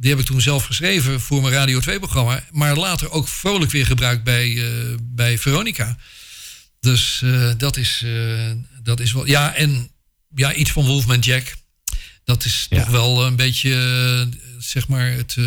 die 0.00 0.10
heb 0.10 0.18
ik 0.18 0.26
toen 0.26 0.40
zelf 0.40 0.64
geschreven 0.64 1.20
voor 1.20 1.42
mijn 1.42 1.54
Radio 1.54 1.80
2-programma. 1.80 2.44
Maar 2.50 2.76
later 2.76 3.10
ook 3.10 3.28
vrolijk 3.28 3.70
weer 3.70 3.86
gebruikt 3.86 4.24
bij, 4.24 4.62
bij 5.02 5.38
Veronica. 5.38 5.96
Dus 6.80 7.22
dat, 7.56 7.76
is, 7.76 8.04
dat 8.82 9.00
is 9.00 9.12
wel... 9.12 9.26
Ja, 9.26 9.54
en 9.54 9.88
ja, 10.34 10.52
iets 10.52 10.70
van 10.70 10.86
Wolfman 10.86 11.18
Jack. 11.18 11.54
Dat 12.24 12.44
is 12.44 12.66
toch 12.70 12.88
wel 12.88 13.26
een 13.26 13.36
beetje, 13.36 13.74
eh, 13.74 14.38
zeg 14.58 14.88
maar, 14.88 15.10
het, 15.10 15.34
eh, 15.38 15.44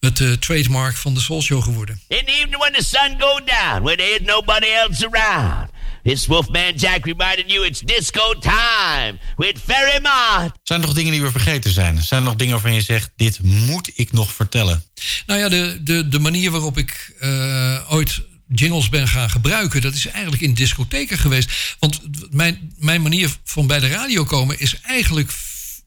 het 0.00 0.20
eh, 0.20 0.32
trademark 0.32 0.96
van 0.96 1.14
de 1.14 1.20
Soul 1.20 1.42
Show 1.42 1.62
geworden. 1.62 2.00
In 2.08 2.24
the 2.24 2.32
evening 2.32 2.56
when 2.56 2.72
the 2.72 2.84
sun 2.84 3.20
go 3.20 3.40
down, 3.44 3.82
when 3.82 3.96
there 3.96 4.10
is 4.10 4.20
nobody 4.20 4.66
else 4.66 5.08
around. 5.10 5.70
This 6.02 6.26
Wolfman 6.26 6.74
Jack 6.76 7.04
reminding 7.04 7.52
you 7.52 7.66
it's 7.66 7.80
disco 7.80 8.38
time 8.38 9.18
with 9.36 9.58
Ferry 9.64 10.00
Mott. 10.02 10.58
Zijn 10.62 10.80
er 10.80 10.86
nog 10.86 10.94
dingen 10.94 11.12
die 11.12 11.22
we 11.22 11.30
vergeten 11.30 11.70
zijn? 11.70 12.02
Zijn 12.02 12.20
er 12.20 12.26
nog 12.26 12.36
dingen 12.36 12.52
waarvan 12.52 12.74
je 12.74 12.80
zegt... 12.80 13.10
dit 13.16 13.42
moet 13.42 13.90
ik 13.94 14.12
nog 14.12 14.32
vertellen? 14.32 14.84
Nou 15.26 15.40
ja, 15.40 15.48
de, 15.48 15.78
de, 15.82 16.08
de 16.08 16.18
manier 16.18 16.50
waarop 16.50 16.78
ik 16.78 17.14
eh, 17.20 17.92
ooit 17.92 18.20
jingles 18.54 18.88
ben 18.88 19.08
gaan 19.08 19.30
gebruiken, 19.30 19.80
dat 19.80 19.94
is 19.94 20.06
eigenlijk 20.06 20.42
in 20.42 20.54
discotheken 20.54 21.18
geweest. 21.18 21.76
Want 21.78 22.00
mijn, 22.30 22.72
mijn 22.78 23.02
manier 23.02 23.36
van 23.44 23.66
bij 23.66 23.80
de 23.80 23.88
radio 23.88 24.24
komen 24.24 24.60
is 24.60 24.80
eigenlijk 24.80 25.32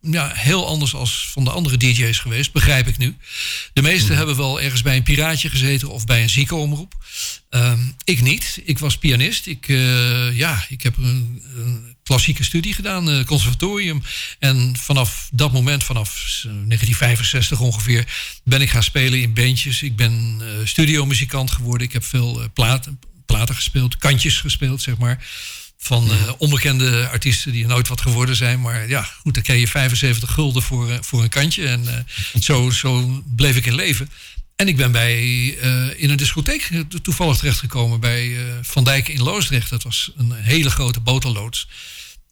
ja, 0.01 0.31
heel 0.33 0.67
anders 0.67 0.93
als 0.93 1.29
van 1.31 1.43
de 1.43 1.49
andere 1.49 1.77
DJ's 1.77 2.19
geweest, 2.19 2.51
begrijp 2.51 2.87
ik 2.87 2.97
nu. 2.97 3.15
De 3.73 3.81
meesten 3.81 4.17
hebben 4.17 4.35
wel 4.35 4.61
ergens 4.61 4.81
bij 4.81 4.95
een 4.95 5.03
piraatje 5.03 5.49
gezeten 5.49 5.89
of 5.89 6.05
bij 6.05 6.21
een 6.21 6.29
ziekenomroep. 6.29 6.93
Ehm, 7.49 7.79
ik 8.03 8.21
niet. 8.21 8.61
Ik 8.63 8.79
was 8.79 8.97
pianist. 8.97 9.45
Ik, 9.45 9.67
eh, 9.67 10.37
ja, 10.37 10.65
ik 10.69 10.81
heb 10.81 10.97
een, 10.97 11.43
een 11.55 11.94
klassieke 12.05 12.43
studie 12.43 12.73
gedaan, 12.73 13.09
eh, 13.09 13.25
conservatorium. 13.25 14.03
En 14.39 14.75
vanaf 14.77 15.29
dat 15.31 15.51
moment, 15.51 15.83
vanaf 15.83 16.09
eh, 16.09 16.43
1965 16.43 17.59
ongeveer, 17.59 18.05
ben 18.43 18.61
ik 18.61 18.69
gaan 18.69 18.83
spelen 18.83 19.21
in 19.21 19.33
bandjes. 19.33 19.81
Ik 19.81 19.95
ben 19.95 20.41
eh 20.41 20.67
studiomuzikant 20.67 21.51
geworden. 21.51 21.87
Ik 21.87 21.93
heb 21.93 22.03
veel 22.03 22.41
eh, 22.41 22.47
platen, 22.53 22.99
platen 23.25 23.55
gespeeld, 23.55 23.97
kantjes 23.97 24.37
gespeeld, 24.37 24.81
zeg 24.81 24.97
maar. 24.97 25.27
Van 25.77 26.11
eh, 26.11 26.31
onbekende 26.37 27.09
artiesten 27.09 27.51
die 27.51 27.67
nooit 27.67 27.87
wat 27.87 28.01
geworden 28.01 28.35
zijn. 28.35 28.61
Maar 28.61 28.89
ja, 28.89 29.03
goed, 29.03 29.33
dan 29.33 29.43
kreeg 29.43 29.59
je 29.59 29.67
75 29.67 30.31
gulden 30.31 30.61
voor, 30.61 30.89
eh, 30.89 30.97
voor 31.01 31.23
een 31.23 31.29
kantje. 31.29 31.67
En 31.67 31.87
eh, 31.87 32.41
zo, 32.47 32.69
zo 32.69 33.23
bleef 33.35 33.55
ik 33.55 33.65
in 33.65 33.75
leven. 33.75 34.09
En 34.55 34.67
ik 34.67 34.77
ben 34.77 34.91
bij, 34.91 35.17
eh, 35.61 36.01
in 36.01 36.09
een 36.09 36.17
discotheek 36.17 36.69
toevallig 37.01 37.37
terechtgekomen 37.37 37.99
bij 37.99 38.37
eh, 38.37 38.53
Van 38.61 38.83
Dijk 38.83 39.07
in 39.07 39.21
Loosdrecht. 39.21 39.69
Dat 39.69 39.83
was 39.83 40.11
een 40.17 40.31
hele 40.31 40.69
grote 40.69 40.99
boterloods. 40.99 41.67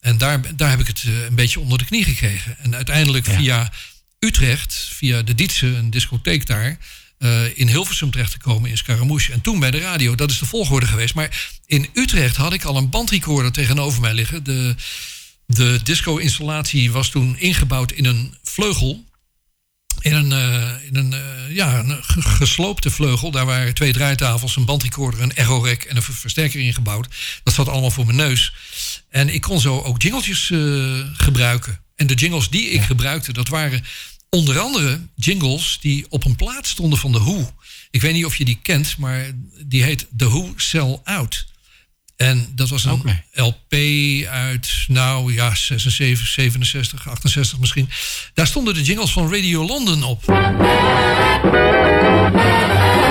En 0.03 0.17
daar, 0.17 0.55
daar 0.55 0.69
heb 0.69 0.80
ik 0.80 0.88
het 0.88 1.03
eh, 1.05 1.23
een 1.23 1.35
beetje 1.35 1.59
onder 1.59 1.77
de 1.77 1.85
knie 1.85 2.03
gekregen. 2.03 2.57
En 2.59 2.75
uiteindelijk 2.75 3.25
via 3.25 3.71
Utrecht, 4.19 4.73
via 4.93 5.21
de 5.21 5.35
Dietse, 5.35 5.67
een 5.67 5.89
discotheek 5.89 6.45
daar... 6.45 6.77
eh, 7.17 7.57
in 7.57 7.67
Hilversum 7.67 8.11
terechtgekomen 8.11 8.69
in 8.69 8.77
Scaramouche. 8.77 9.31
En 9.34 9.41
toen 9.41 9.59
bij 9.59 9.71
de 9.71 9.80
radio, 9.80 10.15
dat 10.15 10.31
is 10.31 10.39
de 10.39 10.45
volgorde 10.45 10.85
geweest. 10.88 11.13
Maar 11.13 11.49
in 11.65 11.89
Utrecht 11.93 12.35
had 12.35 12.53
ik 12.53 12.63
al 12.63 12.77
een 12.77 12.89
bandrecorder 12.89 13.51
tegenover 13.51 14.01
mij 14.01 14.13
liggen. 14.13 14.43
De, 14.43 14.75
de 15.45 15.80
disco-installatie 15.84 16.91
was 16.91 17.09
toen 17.09 17.39
ingebouwd 17.39 17.91
in 17.91 18.05
een 18.05 18.38
vleugel 18.43 19.03
in 19.99 20.13
een, 20.13 20.31
eh, 20.31 20.71
in 20.88 20.95
een, 20.95 21.15
ja, 21.53 21.80
een 21.80 22.03
ge- 22.03 22.21
gesloopte 22.21 22.91
vleugel. 22.91 23.31
Daar 23.31 23.45
waren 23.45 23.73
twee 23.73 23.93
draaitafels, 23.93 24.55
een 24.55 24.65
bandrecorder, 24.65 25.21
een 25.21 25.35
echo-rek 25.35 25.84
en 25.84 25.95
een 25.95 26.01
ver- 26.01 26.13
versterker 26.13 26.59
ingebouwd. 26.59 27.07
Dat 27.43 27.53
zat 27.53 27.67
allemaal 27.69 27.91
voor 27.91 28.05
mijn 28.05 28.17
neus. 28.17 28.53
En 29.14 29.34
ik 29.34 29.41
kon 29.41 29.60
zo 29.60 29.81
ook 29.81 30.02
jingletjes 30.02 30.52
eh, 30.52 30.60
gebruiken. 31.14 31.80
En 31.95 32.07
de 32.07 32.14
jingles 32.14 32.49
die 32.49 32.69
ik 32.69 32.81
gebruikte, 32.81 33.34
dat 33.34 33.48
waren 33.48 33.84
onder 34.30 34.60
andere 34.60 34.99
jingles 35.15 35.77
die 35.81 36.06
op 36.10 36.26
een 36.26 36.35
plaat 36.35 36.68
stonden 36.68 36.99
van 36.99 37.11
The 37.11 37.19
Who. 37.19 37.52
Ik 37.91 38.02
weet 38.02 38.14
niet 38.14 38.26
of 38.26 38.35
je 38.35 38.45
die 38.45 38.60
kent, 38.61 38.98
maar 38.98 39.31
die 39.65 39.84
heet 39.84 40.07
The 40.18 40.30
Who 40.30 40.53
Sell 40.56 40.99
Out. 41.03 41.45
En 42.15 42.52
dat 42.56 42.69
was 42.69 42.85
een 42.85 43.23
LP 43.34 43.73
uit, 44.30 44.85
nou 44.88 45.34
ja, 45.34 45.56
76, 45.56 46.27
67, 46.27 47.10
68 47.10 47.60
misschien. 47.60 47.90
Daar 48.34 48.48
stonden 48.48 48.73
de 48.73 48.84
jingles 48.84 49.11
van 49.11 49.34
Radio 49.34 49.65
London 49.65 50.03
op. 50.03 50.26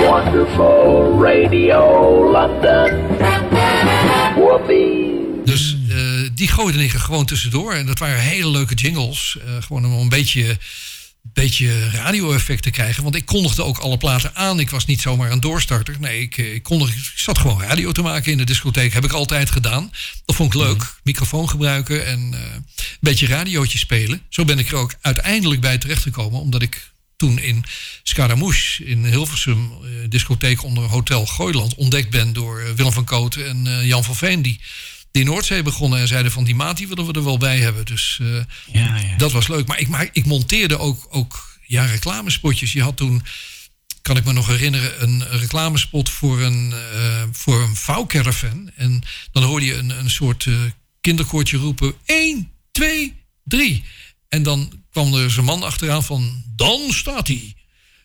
Wonderful 0.09 1.23
Radio 1.23 2.31
London. 2.31 3.17
Whoopee. 4.35 5.12
Dus 5.45 5.75
eh, 5.89 6.29
die 6.33 6.47
gooide 6.47 6.83
ik 6.83 6.93
er 6.93 6.99
gewoon 6.99 7.25
tussendoor. 7.25 7.73
En 7.73 7.85
dat 7.85 7.99
waren 7.99 8.19
hele 8.19 8.49
leuke 8.49 8.73
jingles. 8.73 9.37
Eh, 9.45 9.63
gewoon 9.63 9.85
om 9.85 9.93
een 9.93 10.09
beetje, 10.09 10.57
beetje 11.21 11.89
radio-effect 11.89 12.63
te 12.63 12.69
krijgen. 12.69 13.03
Want 13.03 13.15
ik 13.15 13.25
kondigde 13.25 13.63
ook 13.63 13.77
alle 13.77 13.97
platen 13.97 14.35
aan. 14.35 14.59
Ik 14.59 14.69
was 14.69 14.85
niet 14.85 15.01
zomaar 15.01 15.31
een 15.31 15.39
doorstarter. 15.39 15.95
Nee, 15.99 16.21
ik, 16.21 16.37
eh, 16.37 16.53
ik, 16.53 16.63
kondigde, 16.63 16.95
ik 16.95 17.11
zat 17.15 17.37
gewoon 17.37 17.61
radio 17.61 17.91
te 17.91 18.01
maken 18.01 18.31
in 18.31 18.37
de 18.37 18.43
discotheek. 18.43 18.93
Heb 18.93 19.03
ik 19.03 19.11
altijd 19.11 19.49
gedaan. 19.49 19.91
Dat 20.25 20.35
vond 20.35 20.53
ik 20.53 20.59
leuk. 20.59 20.95
Microfoon 21.03 21.49
gebruiken 21.49 22.05
en 22.05 22.19
een 22.19 22.65
beetje 22.99 23.27
radiootje 23.27 23.77
spelen. 23.77 24.21
Zo 24.29 24.45
ben 24.45 24.59
ik 24.59 24.69
er 24.69 24.75
ook 24.75 24.95
uiteindelijk 25.01 25.61
bij 25.61 25.77
terechtgekomen. 25.77 26.39
Omdat 26.39 26.61
ik 26.61 26.91
toen 27.15 27.39
in 27.39 27.63
Scaramouche 28.03 28.85
in 28.85 29.05
Hilversum, 29.05 29.71
discotheek 30.09 30.63
onder 30.63 30.83
Hotel 30.83 31.25
Gooiland, 31.25 31.75
ontdekt 31.75 32.09
ben 32.09 32.33
door 32.33 32.75
Willem 32.75 32.91
van 32.91 33.05
Kooten 33.05 33.47
en 33.47 33.85
Jan 33.85 34.03
van 34.03 34.15
Veen. 34.15 34.41
Die 34.41 34.59
die 35.13 35.23
Noordzee 35.23 35.61
begonnen 35.61 35.99
en 35.99 36.07
zeiden 36.07 36.31
van 36.31 36.43
die 36.43 36.55
maat 36.55 36.77
die 36.77 36.87
willen 36.87 37.05
we 37.05 37.13
er 37.13 37.23
wel 37.23 37.37
bij 37.37 37.59
hebben. 37.59 37.85
Dus 37.85 38.19
eh, 38.21 39.17
dat 39.17 39.31
was 39.31 39.47
leuk. 39.47 39.67
Maar 39.67 39.79
ik, 39.79 39.87
maar 39.87 40.09
ik 40.11 40.25
monteerde 40.25 40.77
ook, 40.77 41.07
ook 41.09 41.57
ja, 41.65 41.85
reclamespotjes. 41.85 42.73
Je 42.73 42.81
had 42.81 42.97
toen, 42.97 43.23
kan 44.01 44.17
ik 44.17 44.25
me 44.25 44.33
nog 44.33 44.47
herinneren, 44.47 45.03
een 45.03 45.27
reclamespot 45.27 46.09
voor 46.09 46.41
een, 46.41 46.73
eh 46.93 47.23
voor 47.31 47.61
een 47.61 47.75
vouwcaravan. 47.75 48.71
En 48.75 49.01
dan 49.31 49.43
hoorde 49.43 49.65
je 49.65 49.75
een, 49.75 49.89
een 49.89 50.09
soort 50.09 50.45
eh, 50.45 50.53
kinderkoortje 51.01 51.57
roepen: 51.57 51.93
1, 52.05 52.51
2, 52.71 53.15
3. 53.43 53.83
En 54.29 54.43
dan 54.43 54.81
kwam 54.91 55.13
er 55.13 55.31
zo'n 55.31 55.45
man 55.45 55.63
achteraan 55.63 56.03
van: 56.03 56.43
dan 56.55 56.79
staat 56.89 57.27
hij. 57.27 57.53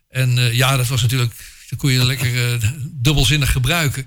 En 0.08 0.54
ja, 0.54 0.76
dat 0.76 0.88
was 0.88 1.02
natuurlijk, 1.02 1.34
dat 1.68 1.78
kon 1.78 1.92
je 1.92 2.04
lekker 2.04 2.58
dubbelzinnig 2.90 3.52
gebruiken. 3.52 4.06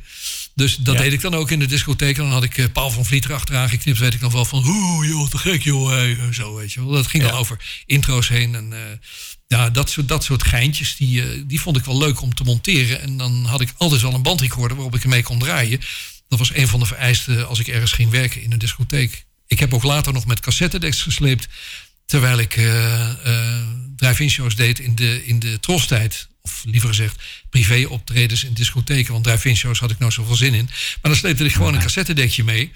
Dus 0.61 0.75
dat 0.75 0.97
deed 0.97 1.13
ik 1.13 1.21
dan 1.21 1.35
ook 1.35 1.51
in 1.51 1.59
de 1.59 1.65
discotheek. 1.65 2.17
En 2.17 2.23
dan 2.23 2.31
had 2.31 2.43
ik 2.43 2.57
eh, 2.57 2.65
Paul 2.73 2.89
van 2.89 3.05
Vliet 3.05 3.25
erachteraan 3.25 3.69
geknipt. 3.69 3.99
Weet 3.99 4.13
ik 4.13 4.21
nog 4.21 4.31
wel 4.33 4.45
van, 4.45 4.63
oeh 4.65 5.07
joh, 5.07 5.29
te 5.29 5.37
gek 5.37 5.63
joh. 5.63 5.89
hey, 5.89 6.17
zo 6.31 6.55
weet 6.55 6.73
je 6.73 6.79
wel. 6.79 6.91
Dat 6.91 7.07
ging 7.07 7.23
dan 7.23 7.31
over 7.31 7.83
intro's 7.85 8.27
heen. 8.27 8.55
En 8.55 8.73
eh, 8.73 8.79
ja, 9.47 9.69
dat 9.69 9.89
soort, 9.89 10.07
dat 10.07 10.23
soort 10.23 10.43
geintjes, 10.43 10.95
die, 10.95 11.21
eh, 11.21 11.41
die 11.45 11.61
vond 11.61 11.77
ik 11.77 11.85
wel 11.85 11.97
leuk 11.97 12.21
om 12.21 12.35
te 12.35 12.43
monteren. 12.43 13.01
En 13.01 13.17
dan 13.17 13.45
had 13.45 13.61
ik 13.61 13.73
altijd 13.77 14.01
wel 14.01 14.13
een 14.13 14.21
bandrecorder 14.21 14.77
waarop 14.77 14.95
ik 14.95 15.03
ermee 15.03 15.23
kon 15.23 15.39
draaien. 15.39 15.79
Dat 16.27 16.39
was 16.39 16.55
een 16.55 16.67
van 16.67 16.79
de 16.79 16.85
vereisten 16.85 17.47
als 17.47 17.59
ik 17.59 17.67
ergens 17.67 17.91
ging 17.91 18.09
werken 18.09 18.41
in 18.41 18.51
een 18.51 18.59
discotheek. 18.59 19.25
Ik 19.47 19.59
heb 19.59 19.73
ook 19.73 19.83
later 19.83 20.13
nog 20.13 20.25
met 20.25 20.39
cassettedecks 20.39 21.01
gesleept. 21.01 21.47
Terwijl 22.11 22.39
ik 22.39 22.57
eh 22.57 23.09
eh, 23.09 23.67
drive-in 23.95 24.29
shows 24.29 24.55
deed 24.55 24.79
in 24.79 24.95
de, 24.95 25.25
in 25.25 25.39
de 25.39 25.59
trostijd. 25.59 26.27
Of 26.41 26.63
liever 26.65 26.89
gezegd, 26.89 27.21
privé 27.49 27.85
optredens 27.89 28.43
in 28.43 28.53
discotheken. 28.53 29.11
Want 29.13 29.23
drive-in 29.23 29.55
shows 29.55 29.79
had 29.79 29.91
ik 29.91 29.99
nou 29.99 30.11
zoveel 30.11 30.35
zin 30.35 30.53
in. 30.53 30.65
Maar 30.65 31.11
dan 31.11 31.15
sleepte 31.15 31.43
ik 31.45 31.53
gewoon 31.53 31.73
een 31.73 31.81
cassettedekje 31.81 32.43
mee. 32.43 32.71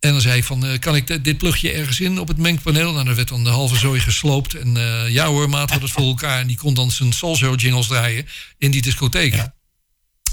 En 0.00 0.10
dan 0.12 0.20
zei 0.20 0.36
ik 0.38 0.44
van, 0.44 0.66
eh, 0.66 0.78
kan 0.78 0.96
ik 0.96 1.06
dit- 1.06 1.24
dit 1.24 1.38
plugje 1.38 1.70
ergens 1.72 2.00
in 2.00 2.18
op 2.18 2.28
het 2.28 2.36
mengpaneel? 2.38 2.92
Nou, 2.92 3.04
dan 3.04 3.14
werd 3.14 3.28
dan 3.28 3.44
de 3.44 3.50
halve 3.50 3.76
zooi 3.76 4.00
gesloopt. 4.00 4.54
En 4.54 4.76
eh, 4.76 5.08
ja 5.12 5.26
hoor, 5.26 5.48
maat 5.48 5.70
had 5.70 5.82
het 5.82 5.90
voor 5.90 6.02
elkaar. 6.06 6.40
En 6.40 6.46
die 6.46 6.56
kon 6.56 6.74
dan 6.74 6.90
zijn 6.90 7.12
Soul 7.12 7.36
Show 7.36 7.60
jingles 7.60 7.86
draaien 7.86 8.26
in 8.58 8.70
die 8.70 8.82
discotheek. 8.82 9.34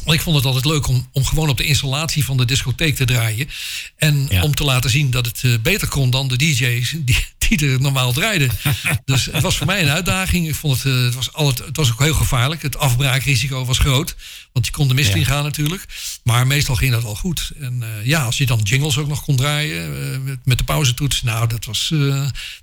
Ik 0.06 0.22
vond 0.22 0.36
het 0.36 0.46
altijd 0.46 0.66
leuk 0.66 0.88
om, 0.88 1.10
om 1.12 1.26
gewoon 1.26 1.50
op 1.50 1.58
de 1.58 1.64
installatie 1.64 2.26
van 2.26 2.38
de 2.38 2.46
discotheek 2.46 2.96
te 2.96 3.06
draaien. 3.06 3.50
En 3.96 4.42
om 4.42 4.56
te 4.56 4.64
laten 4.64 4.90
zien 4.90 5.12
dat 5.12 5.26
het 5.26 5.64
beter 5.64 5.88
kon 5.88 6.10
dan 6.10 6.28
de 6.28 6.38
DJ's 6.38 6.96
die, 6.98 7.18
normaal 7.62 8.14
draaiden. 8.14 8.52
dus 9.06 9.26
het 9.26 9.42
was 9.42 9.58
voor 9.58 9.66
mij 9.66 9.82
een 9.82 9.90
uitdaging. 9.90 10.48
Ik 10.48 10.56
vond 10.56 10.84
het, 10.84 10.94
eh, 10.94 11.04
het, 11.04 11.16
was 11.16 11.34
altijd, 11.34 11.68
het 11.68 11.78
was 11.78 11.92
ook 11.92 12.00
heel 12.00 12.14
gevaarlijk. 12.14 12.62
Het 12.62 12.78
afbraakrisico 12.78 13.66
was 13.66 13.78
groot. 13.78 14.16
Want 14.52 14.66
je 14.66 14.72
kon 14.72 14.88
de 14.88 14.94
mist 14.94 15.10
Ja. 15.10 15.16
ingaan 15.16 15.44
natuurlijk. 15.44 15.86
Maar 16.24 16.48
meestal 16.48 16.76
ging 16.76 16.92
dat 16.92 17.04
wel 17.04 17.16
goed. 17.16 17.52
En 17.60 17.84
eh, 17.84 18.06
ja, 18.06 18.24
als 18.24 18.38
je 18.38 18.46
dan 18.46 18.60
jingles 18.60 18.98
ook 18.98 19.08
nog 19.08 19.24
kon 19.24 19.36
draaien 19.36 20.14
eh, 20.14 20.20
met, 20.20 20.46
met 20.46 20.58
de 20.58 20.64
pauzetoets. 20.64 21.22
Nou, 21.22 21.48
dat 21.48 21.66
was, 21.66 21.88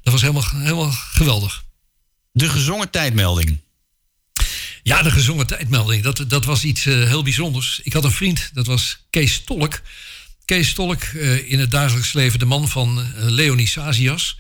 dat 0.03 0.13
was 0.13 0.21
helemaal, 0.21 0.45
helemaal 0.55 0.93
geweldig. 0.93 1.65
De 2.33 2.49
gezongen 2.49 2.91
tijdmelding. 2.91 3.61
Ja, 4.83 5.03
de 5.03 5.11
gezongen 5.11 5.47
tijdmelding. 5.47 6.03
Dat, 6.03 6.25
dat 6.29 6.45
was 6.45 6.65
iets 6.65 6.85
heel 6.85 7.23
bijzonders. 7.23 7.81
Ik 7.83 7.93
had 7.93 8.05
een 8.05 8.11
vriend, 8.11 8.51
dat 8.53 8.67
was 8.67 8.99
Kees 9.11 9.45
Tolk. 9.45 9.81
Kees 10.45 10.73
Tolk, 10.73 11.03
in 11.47 11.59
het 11.61 11.71
dagelijks 11.71 12.13
leven 12.13 12.39
de 12.39 12.45
man 12.45 12.69
van 12.69 13.13
Leonie 13.17 13.69
Sazias. 13.69 14.37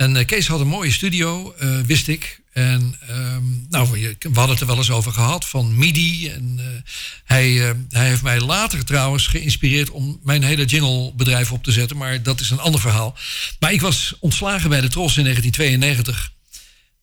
En 0.00 0.16
eh, 0.16 0.26
Kees 0.26 0.46
had 0.46 0.60
een 0.60 0.66
mooie 0.66 0.92
studio, 0.92 1.54
eh, 1.58 1.80
wist 1.80 2.08
ik. 2.08 2.40
En 2.52 2.94
ehm, 3.08 3.42
nou, 3.68 3.90
we 3.90 4.16
hadden 4.32 4.50
het 4.50 4.60
er 4.60 4.66
wel 4.66 4.76
eens 4.76 4.90
over 4.90 5.12
gehad, 5.12 5.46
van 5.46 5.76
MIDI. 5.76 6.28
En 6.28 6.54
eh, 6.58 6.92
hij, 7.24 7.74
hij 7.88 8.08
heeft 8.08 8.22
mij 8.22 8.40
later 8.40 8.84
trouwens 8.84 9.26
geïnspireerd 9.26 9.90
om 9.90 10.20
mijn 10.22 10.42
hele 10.42 10.64
jinglebedrijf 10.64 11.52
op 11.52 11.64
te 11.64 11.72
zetten. 11.72 11.96
Maar 11.96 12.22
dat 12.22 12.40
is 12.40 12.50
een 12.50 12.60
ander 12.60 12.80
verhaal. 12.80 13.16
Maar 13.58 13.72
ik 13.72 13.80
was 13.80 14.14
ontslagen 14.20 14.68
bij 14.68 14.80
de 14.80 14.88
Tros 14.88 15.16
in 15.16 15.22
1992. 15.22 16.32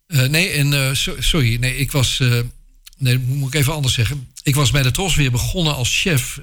Eh, 0.07 0.23
nee, 0.23 0.49
en, 0.49 0.97
so- 0.97 1.21
sorry, 1.21 1.55
nee, 1.55 1.77
ik 1.77 1.91
was. 1.91 2.21
nee, 2.97 3.17
moet 3.19 3.53
ik 3.53 3.59
even 3.59 3.73
anders 3.73 3.93
zeggen. 3.93 4.27
Ik 4.43 4.55
was 4.55 4.71
bij 4.71 4.83
de 4.83 4.91
Tros 4.91 5.15
weer 5.15 5.31
begonnen 5.31 5.75
als 5.75 6.01
chef 6.01 6.39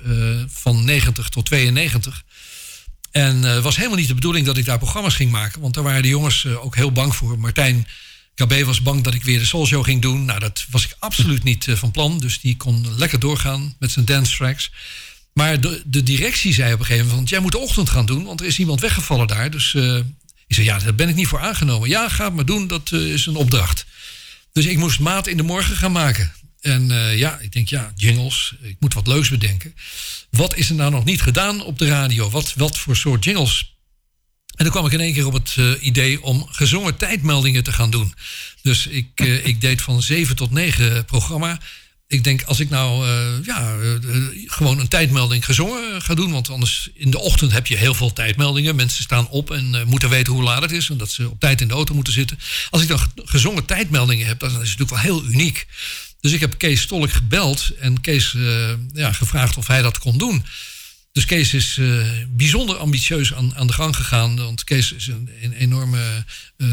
van 0.46 0.84
90 0.84 1.28
tot 1.28 1.46
92. 1.46 2.24
En 3.14 3.44
eh, 3.44 3.54
het 3.54 3.62
was 3.62 3.76
helemaal 3.76 3.98
niet 3.98 4.08
de 4.08 4.14
bedoeling 4.14 4.46
dat 4.46 4.56
ik 4.56 4.64
daar 4.64 4.78
programma's 4.78 5.14
ging 5.14 5.30
maken. 5.30 5.60
Want 5.60 5.74
daar 5.74 5.84
waren 5.84 6.02
de 6.02 6.08
jongens 6.08 6.44
eh, 6.44 6.64
ook 6.64 6.76
heel 6.76 6.92
bang 6.92 7.16
voor. 7.16 7.38
Martijn 7.38 7.86
KB 8.34 8.64
was 8.64 8.82
bang 8.82 9.02
dat 9.02 9.14
ik 9.14 9.22
weer 9.22 9.38
de 9.38 9.44
Soul 9.44 9.82
ging 9.82 10.02
doen. 10.02 10.24
Nou, 10.24 10.38
dat 10.40 10.66
was 10.70 10.84
ik 10.84 10.96
absoluut 10.98 11.42
niet 11.42 11.68
eh, 11.68 11.76
van 11.76 11.90
plan. 11.90 12.18
Dus 12.18 12.40
die 12.40 12.56
kon 12.56 12.96
lekker 12.96 13.18
doorgaan 13.18 13.74
met 13.78 13.90
zijn 13.90 14.04
dance 14.04 14.36
tracks. 14.36 14.70
Maar 15.32 15.60
de, 15.60 15.82
de 15.86 16.02
directie 16.02 16.52
zei 16.52 16.72
op 16.72 16.78
een 16.78 16.86
gegeven 16.86 17.08
moment... 17.08 17.28
jij 17.28 17.40
moet 17.40 17.52
de 17.52 17.58
ochtend 17.58 17.90
gaan 17.90 18.06
doen, 18.06 18.24
want 18.24 18.40
er 18.40 18.46
is 18.46 18.58
iemand 18.58 18.80
weggevallen 18.80 19.26
daar. 19.26 19.50
Dus 19.50 19.74
eh, 19.74 19.96
ik 20.46 20.54
zei, 20.54 20.66
ja, 20.66 20.78
daar 20.78 20.94
ben 20.94 21.08
ik 21.08 21.14
niet 21.14 21.26
voor 21.26 21.40
aangenomen. 21.40 21.88
Ja, 21.88 22.08
ga 22.08 22.24
het 22.24 22.34
maar 22.34 22.44
doen, 22.44 22.66
dat 22.66 22.90
eh, 22.92 23.12
is 23.12 23.26
een 23.26 23.36
opdracht. 23.36 23.86
Dus 24.52 24.66
ik 24.66 24.78
moest 24.78 25.00
maat 25.00 25.26
in 25.26 25.36
de 25.36 25.42
morgen 25.42 25.76
gaan 25.76 25.92
maken. 25.92 26.32
En 26.64 26.90
eh, 26.90 27.18
ja, 27.18 27.38
ik 27.38 27.52
denk, 27.52 27.68
ja, 27.68 27.92
jingles, 27.96 28.54
ik 28.62 28.76
moet 28.80 28.94
wat 28.94 29.06
leuks 29.06 29.28
bedenken. 29.28 29.74
Wat 30.30 30.56
is 30.56 30.68
er 30.68 30.74
nou 30.74 30.90
nog 30.90 31.04
niet 31.04 31.22
gedaan 31.22 31.62
op 31.64 31.78
de 31.78 31.86
radio? 31.86 32.30
Wat, 32.30 32.52
wat 32.56 32.78
voor 32.78 32.96
soort 32.96 33.24
jingles? 33.24 33.74
En 34.56 34.64
toen 34.64 34.70
kwam 34.70 34.86
ik 34.86 34.92
in 34.92 35.00
één 35.00 35.12
keer 35.14 35.26
op 35.26 35.32
het 35.32 35.54
eh, 35.56 35.70
idee 35.80 36.22
om 36.22 36.46
gezongen 36.50 36.96
tijdmeldingen 36.96 37.64
te 37.64 37.72
gaan 37.72 37.90
doen. 37.90 38.14
Dus 38.62 38.86
ik, 38.86 39.08
eh, 39.14 39.46
ik 39.50 39.60
deed 39.60 39.82
van 39.82 40.02
7 40.02 40.36
tot 40.36 40.50
9 40.50 41.04
programma. 41.04 41.60
Ik 42.06 42.24
denk, 42.24 42.42
als 42.42 42.60
ik 42.60 42.70
nou 42.70 43.06
ja, 43.44 43.76
gewoon 44.46 44.78
een 44.78 44.88
tijdmelding 44.88 45.44
gezongen 45.44 46.02
ga 46.02 46.14
doen... 46.14 46.32
want 46.32 46.50
anders 46.50 46.90
in 46.94 47.10
de 47.10 47.18
ochtend 47.18 47.52
heb 47.52 47.66
je 47.66 47.76
heel 47.76 47.94
veel 47.94 48.12
tijdmeldingen. 48.12 48.76
Mensen 48.76 49.02
staan 49.02 49.28
op 49.28 49.50
en 49.50 49.82
moeten 49.86 50.08
weten 50.08 50.32
hoe 50.32 50.42
laat 50.42 50.62
het 50.62 50.72
is... 50.72 50.88
en 50.88 50.96
dat 50.96 51.10
ze 51.10 51.30
op 51.30 51.40
tijd 51.40 51.60
in 51.60 51.68
de 51.68 51.74
auto 51.74 51.94
moeten 51.94 52.12
zitten. 52.12 52.38
Als 52.70 52.82
ik 52.82 52.88
dan 52.88 52.98
ge- 52.98 53.08
gezongen 53.14 53.64
tijdmeldingen 53.64 54.26
heb, 54.26 54.38
dan 54.40 54.48
is 54.48 54.54
het 54.54 54.78
natuurlijk 54.78 54.90
wel 54.90 55.00
heel 55.00 55.24
uniek. 55.24 55.66
Dus 56.24 56.32
ik 56.32 56.40
heb 56.40 56.58
Kees 56.58 56.80
Stolk 56.80 57.10
gebeld 57.12 57.70
en 57.80 58.00
Kees 58.00 58.34
eh, 58.34 58.72
ja, 58.92 59.12
gevraagd 59.12 59.56
of 59.56 59.66
hij 59.66 59.82
dat 59.82 59.98
kon 59.98 60.18
doen... 60.18 60.44
Dus 61.12 61.24
Kees 61.24 61.54
is 61.54 61.78
eh, 61.78 62.06
bijzonder 62.28 62.76
ambitieus 62.76 63.34
aan, 63.34 63.54
aan 63.54 63.66
de 63.66 63.72
gang 63.72 63.96
gegaan. 63.96 64.36
Want 64.36 64.64
Kees 64.64 64.92
is 64.92 65.06
een, 65.06 65.30
een 65.42 65.52
enorme 65.52 66.24
eh 66.56 66.68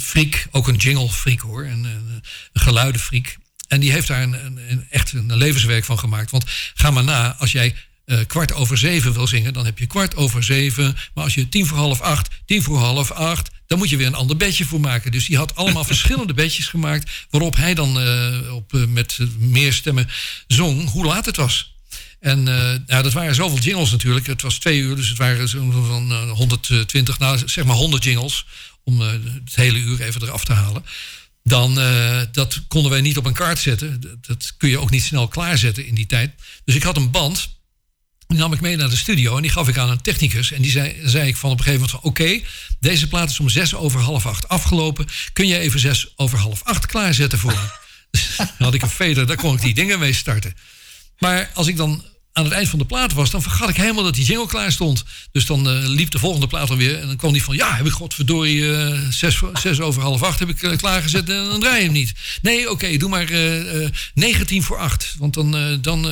freak. 0.00 0.46
Ook 0.50 0.68
een 0.68 0.76
jingle 0.76 1.08
freak 1.08 1.40
hoor. 1.40 1.64
Een, 1.64 1.84
een, 1.84 2.22
een. 2.52 3.24
En 3.68 3.80
die 3.80 3.92
heeft 3.92 4.06
daar 4.08 4.22
een, 4.22 4.32
een- 4.70 4.86
echt 4.90 5.12
een 5.12 5.36
levenswerk 5.36 5.84
van 5.84 5.98
gemaakt. 5.98 6.30
Want 6.30 6.44
ga 6.74 6.90
maar 6.90 7.04
na, 7.04 7.36
als 7.38 7.52
jij 7.52 7.74
eh, 8.04 8.18
kwart 8.26 8.52
over 8.52 8.78
zeven 8.78 9.12
wil 9.12 9.26
zingen, 9.26 9.52
dan 9.52 9.64
heb 9.64 9.78
je 9.78 9.86
kwart 9.86 10.16
over 10.16 10.44
zeven. 10.44 10.96
Maar 11.14 11.24
als 11.24 11.34
je 11.34 11.48
tien 11.48 11.66
voor 11.66 11.78
half 11.78 12.00
acht, 12.00 12.28
tien 12.46 12.62
voor 12.62 12.78
half 12.78 13.10
acht, 13.10 13.50
dan 13.72 13.80
moet 13.80 13.90
je 13.90 13.96
weer 13.96 14.06
een 14.06 14.14
ander 14.14 14.36
bedje 14.36 14.64
voor 14.64 14.80
maken. 14.80 15.12
Dus 15.12 15.26
die 15.26 15.36
had 15.36 15.54
allemaal 15.54 15.84
verschillende 15.94 16.34
bedjes 16.34 16.66
gemaakt. 16.66 17.10
Waarop 17.30 17.56
hij 17.56 17.74
dan 17.74 18.00
eh, 18.00 18.54
op, 18.54 18.74
eh, 18.74 18.84
met 18.84 19.18
meer 19.38 19.72
stemmen 19.72 20.08
zong 20.46 20.90
hoe 20.90 21.04
laat 21.04 21.26
het 21.26 21.36
was. 21.36 21.74
En 22.20 22.44
ja, 22.86 23.02
dat 23.02 23.12
waren 23.12 23.34
zoveel 23.34 23.58
jingles 23.58 23.90
natuurlijk. 23.90 24.26
Het 24.26 24.42
was 24.42 24.58
twee 24.58 24.78
uur, 24.78 24.96
dus 24.96 25.08
het 25.08 25.18
waren 25.18 25.48
zo'n 25.48 25.72
van 25.72 26.12
eh, 26.12 26.30
120, 26.30 27.18
nou 27.18 27.38
zeg 27.44 27.64
maar 27.64 27.76
100 27.76 28.04
jingles. 28.04 28.46
Om 28.84 29.00
het 29.00 29.54
hele 29.54 29.78
uur 29.78 30.00
even 30.00 30.22
eraf 30.22 30.44
te 30.44 30.52
halen. 30.52 30.84
Dan, 31.42 31.74
dat 32.32 32.62
konden 32.68 32.90
wij 32.90 33.00
niet 33.00 33.16
op 33.16 33.24
een 33.24 33.32
kaart 33.32 33.58
zetten. 33.58 34.00
Dat, 34.00 34.26
dat 34.26 34.54
kun 34.56 34.68
je 34.68 34.78
ook 34.78 34.90
niet 34.90 35.02
snel 35.02 35.28
klaarzetten 35.28 35.86
in 35.86 35.94
die 35.94 36.06
tijd. 36.06 36.34
Dus 36.64 36.74
ik 36.74 36.82
had 36.82 36.96
een 36.96 37.10
band 37.10 37.48
Die 38.32 38.40
nam 38.40 38.52
ik 38.52 38.60
mee 38.60 38.76
naar 38.76 38.90
de 38.90 38.96
studio 38.96 39.36
en 39.36 39.42
die 39.42 39.50
gaf 39.50 39.68
ik 39.68 39.78
aan 39.78 39.90
een 39.90 40.00
technicus. 40.00 40.52
En 40.52 40.62
die 40.62 40.70
zei, 40.70 40.96
zei 41.04 41.28
ik 41.28 41.36
van 41.36 41.50
op 41.50 41.58
een 41.58 41.64
gegeven 41.64 41.86
moment 41.86 42.04
oké, 42.04 42.40
deze 42.80 43.08
plaat 43.08 43.30
is 43.30 43.40
om 43.40 43.48
zes 43.48 43.74
over 43.74 44.00
half 44.00 44.26
acht 44.26 44.48
afgelopen. 44.48 45.06
Kun 45.32 45.46
je 45.46 45.58
even 45.58 45.80
zes 45.80 46.12
over 46.16 46.38
half 46.38 46.62
acht 46.62 46.86
klaarzetten 46.86 47.38
voor 47.38 47.52
me? 47.52 47.80
Dan 48.36 48.46
had 48.58 48.74
ik 48.74 48.82
een 48.82 48.88
fader, 48.88 49.26
daar 49.26 49.36
kon 49.36 49.54
ik 49.54 49.60
die 49.60 49.74
dingen 49.74 49.98
mee 49.98 50.12
starten. 50.12 50.54
Maar 51.18 51.50
als 51.54 51.66
ik 51.66 51.76
dan 51.76 52.04
aan 52.32 52.44
het 52.44 52.52
eind 52.52 52.68
van 52.68 52.78
de 52.78 52.84
plaat 52.84 53.12
was... 53.12 53.30
dan 53.30 53.42
vergat 53.42 53.68
ik 53.68 53.76
helemaal 53.76 54.04
dat 54.04 54.14
die 54.14 54.24
jingle 54.24 54.46
klaar 54.46 54.72
stond. 54.72 55.04
Dus 55.32 55.46
dan 55.46 55.68
eh, 55.68 55.88
liep 55.88 56.10
de 56.10 56.18
volgende 56.18 56.46
plaat 56.46 56.70
alweer. 56.70 56.98
En 56.98 57.06
dan 57.06 57.16
kwam 57.16 57.32
die 57.32 57.44
van... 57.44 57.56
ja, 57.56 57.76
heb 57.76 57.86
ik 57.86 57.92
godverdorie 57.92 58.76
eh 58.76 58.98
zes, 59.10 59.40
zes 59.52 59.80
over 59.80 60.02
half 60.02 60.22
acht 60.22 60.38
heb 60.38 60.48
ik 60.48 60.62
eh, 60.62 60.76
klaargezet... 60.76 61.28
en 61.28 61.44
dan 61.48 61.60
draai 61.60 61.78
je 61.78 61.84
hem 61.84 61.92
niet. 61.92 62.12
Nee, 62.42 62.70
oké, 62.70 62.96
doe 62.96 63.08
maar 63.08 63.30
eh 63.30 63.84
eh 63.84 63.90
19 64.14 64.62
voor 64.62 64.78
acht. 64.78 65.14
Want 65.18 65.34
dan, 65.34 65.78
dan, 65.80 66.06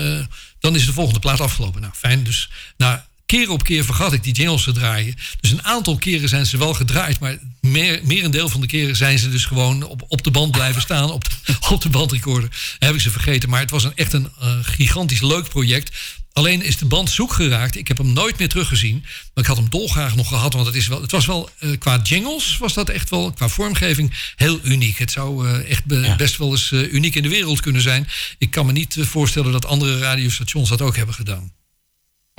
dan 0.61 0.75
is 0.75 0.87
de 0.87 0.93
volgende 0.93 1.21
plaat 1.21 1.41
afgelopen. 1.41 1.81
Nou, 1.81 1.93
fijn. 1.97 2.25
Dus 2.25 2.51
na 2.77 3.07
keer 3.31 3.51
op 3.51 3.65
keer 3.65 3.85
vergat 3.85 4.13
ik 4.13 4.25
die 4.25 4.33
jingles 4.33 4.65
te 4.65 4.73
draaien. 4.73 5.15
Dus 5.41 5.51
een 5.51 5.65
aantal 5.65 5.97
keren 5.97 6.29
zijn 6.29 6.47
ze 6.47 6.59
wel 6.59 6.75
gedraaid... 6.75 7.21
maar 7.21 7.39
meer, 7.61 8.01
merendeel 8.05 8.49
van 8.49 8.61
de 8.61 8.67
keren 8.67 8.97
zijn 8.97 9.19
ze 9.19 9.31
dus 9.31 9.45
gewoon 9.45 9.83
op, 9.83 10.05
op 10.09 10.25
de 10.25 10.31
band 10.31 10.53
blijven 10.53 10.83
staan... 10.83 11.11
op 11.11 11.25
de, 11.25 11.55
op 11.75 11.83
de 11.83 11.89
bandrecorder. 11.89 12.77
heb 12.79 12.95
ik 12.95 13.01
ze 13.01 13.11
vergeten. 13.11 13.49
Maar 13.49 13.61
het 13.61 13.71
was 13.71 13.85
een, 13.85 13.93
echt 13.95 14.13
een 14.13 14.29
eh, 14.41 14.59
gigantisch 14.63 15.21
leuk 15.21 15.49
project... 15.49 16.19
Alleen 16.33 16.63
is 16.63 16.79
de 16.79 16.85
band 16.85 17.11
zoek 17.11 17.33
geraakt. 17.33 17.77
Ik 17.77 17.89
heb 17.89 17.99
hem 17.99 18.13
nooit 18.13 18.39
meer 18.39 18.49
teruggezien. 18.49 19.01
Maar 19.03 19.45
ik 19.45 19.47
had 19.47 19.57
hem 19.57 19.71
dolgraag 19.71 20.17
nog 20.17 20.29
gehad. 20.29 20.53
Want 20.53 20.67
het, 20.67 20.75
is 20.75 20.87
wel, 20.87 21.01
het 21.01 21.11
was 21.11 21.27
wel, 21.27 21.51
eh, 21.59 21.71
qua 21.79 22.01
jingles 22.03 22.57
was 22.57 22.75
dat 22.75 22.89
echt 22.89 23.11
wel, 23.11 23.33
qua 23.33 23.49
vormgeving, 23.49 24.33
heel 24.37 24.61
uniek. 24.63 24.99
Het 24.99 25.11
zou 25.11 25.49
eh, 25.49 25.71
echt 25.71 25.85
be- 25.85 26.15
best 26.17 26.37
wel 26.37 26.51
eens 26.51 26.73
uniek 26.73 27.15
in 27.15 27.23
de 27.23 27.29
wereld 27.29 27.61
kunnen 27.61 27.83
zijn. 27.83 28.09
Ik 28.39 28.51
kan 28.51 28.67
me 28.67 28.73
niet 28.73 28.97
voorstellen 29.01 29.53
dat 29.53 29.67
andere 29.67 29.99
radiostations 29.99 30.69
dat 30.69 30.81
ook 30.81 30.97
hebben 30.97 31.15
gedaan. 31.15 31.60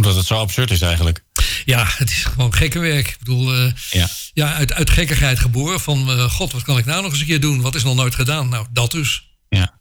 Omdat 0.01 0.17
het 0.17 0.27
zo 0.27 0.39
absurd 0.39 0.71
is 0.71 0.81
eigenlijk. 0.81 1.23
Ja, 1.65 1.85
het 1.97 2.09
is 2.09 2.23
gewoon 2.23 2.53
gekke 2.53 2.79
werk. 2.79 3.07
Ik 3.07 3.17
bedoel, 3.19 3.53
eh, 3.53 3.71
Ja. 3.91 4.09
ja, 4.33 4.53
uit, 4.53 4.73
uit 4.73 4.89
gekkigheid 4.89 5.39
geboren. 5.39 5.79
Van, 5.79 6.09
eh, 6.09 6.31
god, 6.31 6.51
wat 6.51 6.63
kan 6.63 6.77
ik 6.77 6.85
nou 6.85 7.01
nog 7.01 7.11
eens 7.11 7.19
een 7.19 7.27
keer 7.27 7.39
doen? 7.39 7.61
Wat 7.61 7.75
is 7.75 7.83
nog 7.83 7.95
nooit 7.95 8.15
gedaan? 8.15 8.49
Nou, 8.49 8.67
dat 8.71 8.91
dus. 8.91 9.29
Ja. 9.49 9.73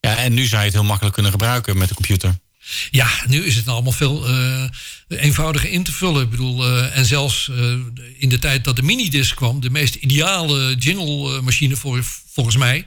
ja, 0.00 0.16
en 0.16 0.34
nu 0.34 0.44
zou 0.46 0.58
je 0.60 0.66
het 0.66 0.74
heel 0.74 0.84
makkelijk 0.84 1.14
kunnen 1.14 1.32
gebruiken 1.32 1.78
met 1.78 1.88
de 1.88 1.94
computer. 1.94 2.38
Ja, 2.90 3.08
nu 3.26 3.44
is 3.44 3.56
het 3.56 3.68
allemaal 3.68 3.92
veel 3.92 4.28
eh, 4.28 4.64
eenvoudiger 5.08 5.70
in 5.70 5.82
te 5.82 5.92
vullen. 5.92 6.22
Ik 6.22 6.30
bedoel, 6.30 6.66
en 6.90 7.04
zelfs 7.04 7.48
in 8.18 8.28
de 8.28 8.38
tijd 8.38 8.64
dat 8.64 8.76
de 8.76 8.82
minidisc 8.82 9.36
kwam, 9.36 9.60
de 9.60 9.70
meest 9.70 9.94
ideale 9.94 10.74
jingle-machine 10.74 11.76
voor, 11.76 12.04
volgens 12.32 12.56
mij, 12.56 12.86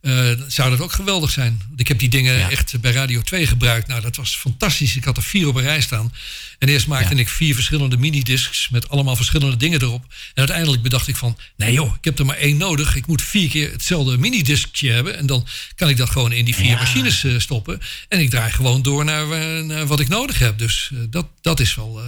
eh, 0.00 0.30
zou 0.46 0.70
dat 0.70 0.80
ook 0.80 0.92
geweldig 0.92 1.30
zijn. 1.30 1.60
Ik 1.76 1.88
heb 1.88 1.98
die 1.98 2.08
dingen 2.08 2.50
echt 2.50 2.80
bij 2.80 2.92
Radio 2.92 3.22
2 3.22 3.46
gebruikt. 3.46 3.88
Nou, 3.88 4.00
dat 4.00 4.16
was 4.16 4.36
fantastisch. 4.36 4.96
Ik 4.96 5.04
had 5.04 5.16
er 5.16 5.22
vier 5.22 5.48
op 5.48 5.54
een 5.54 5.62
rij 5.62 5.80
staan. 5.80 6.12
En 6.58 6.68
eerst 6.68 6.86
maakte 6.86 7.14
ik 7.14 7.28
vier 7.28 7.54
verschillende 7.54 7.96
minidiscs 7.96 8.68
met 8.68 8.88
allemaal 8.88 9.16
verschillende 9.16 9.56
dingen 9.56 9.82
erop. 9.82 10.02
En 10.02 10.34
uiteindelijk 10.34 10.82
bedacht 10.82 11.08
ik 11.08 11.16
van, 11.16 11.38
nee 11.56 11.72
joh, 11.72 11.94
ik 11.94 12.04
heb 12.04 12.18
er 12.18 12.26
maar 12.26 12.36
één 12.36 12.56
nodig. 12.56 12.96
Ik 12.96 13.06
moet 13.06 13.22
vier 13.22 13.48
keer 13.48 13.72
hetzelfde 13.72 14.18
minidiscje 14.18 14.90
hebben. 14.90 15.16
En 15.16 15.26
dan 15.26 15.46
kan 15.74 15.88
ik 15.88 15.96
dat 15.96 16.10
gewoon 16.10 16.32
in 16.32 16.44
die 16.44 16.54
vier 16.54 16.76
machines 16.76 17.24
eh, 17.24 17.38
stoppen. 17.38 17.80
En 18.08 18.20
ik 18.20 18.30
draai 18.30 18.52
gewoon 18.52 18.82
door 18.82 19.04
naar, 19.04 19.30
eh, 19.30 19.64
naar 19.64 19.86
wat 19.86 20.00
ik 20.00 20.08
nodig 20.08 20.38
heb. 20.38 20.58
Dus 20.58 20.90
dat, 21.10 21.26
dat 21.40 21.60
is 21.60 21.74
wel... 21.74 22.00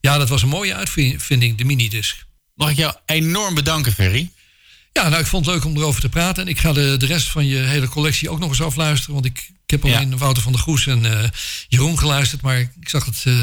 ja, 0.00 0.18
dat 0.18 0.28
was 0.28 0.42
een 0.42 0.48
mooie 0.48 0.74
uitvinding, 0.74 1.58
de 1.58 1.64
minidisc. 1.64 2.16
Mag 2.54 2.70
ik 2.70 2.76
jou 2.76 2.94
enorm 3.06 3.54
bedanken, 3.54 3.92
Ferry? 3.92 4.30
Ja, 5.02 5.08
nou, 5.08 5.20
ik 5.20 5.26
vond 5.26 5.46
het 5.46 5.54
leuk 5.54 5.64
om 5.64 5.76
erover 5.76 6.00
te 6.00 6.08
praten. 6.08 6.42
En 6.42 6.48
ik 6.48 6.58
ga 6.58 6.72
de, 6.72 6.96
de 6.96 7.06
rest 7.06 7.28
van 7.28 7.46
je 7.46 7.56
hele 7.56 7.88
collectie 7.88 8.30
ook 8.30 8.38
nog 8.38 8.48
eens 8.48 8.62
afluisteren. 8.62 9.14
Want 9.14 9.26
ik, 9.26 9.38
ik 9.38 9.70
heb 9.70 9.84
alleen 9.84 10.18
Wouter 10.18 10.42
van 10.42 10.52
der 10.52 10.60
Goes 10.60 10.86
en 10.86 11.20
eh, 11.22 11.28
Jeroen 11.68 11.98
geluisterd. 11.98 12.42
Maar 12.42 12.58
ik 12.58 12.88
zag 12.88 13.04
dat 13.04 13.22
eh, 13.24 13.34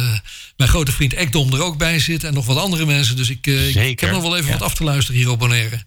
mijn 0.57 0.69
grote 0.69 0.91
vriend 0.91 1.13
Ekdom 1.13 1.53
er 1.53 1.61
ook 1.61 1.77
bij 1.77 1.99
zit. 1.99 2.23
En 2.23 2.33
nog 2.33 2.45
wat 2.45 2.57
andere 2.57 2.85
mensen. 2.85 3.15
Dus 3.15 3.29
ik, 3.29 3.47
eh, 3.47 3.87
ik- 3.87 3.99
heb 3.99 4.11
nog 4.11 4.21
wel 4.21 4.35
even 4.37 4.47
ja. 4.51 4.57
wat 4.57 4.67
af 4.67 4.73
te 4.75 4.83
luisteren 4.83 5.19
hier 5.21 5.29
op 5.29 5.39
Bonaire. 5.39 5.83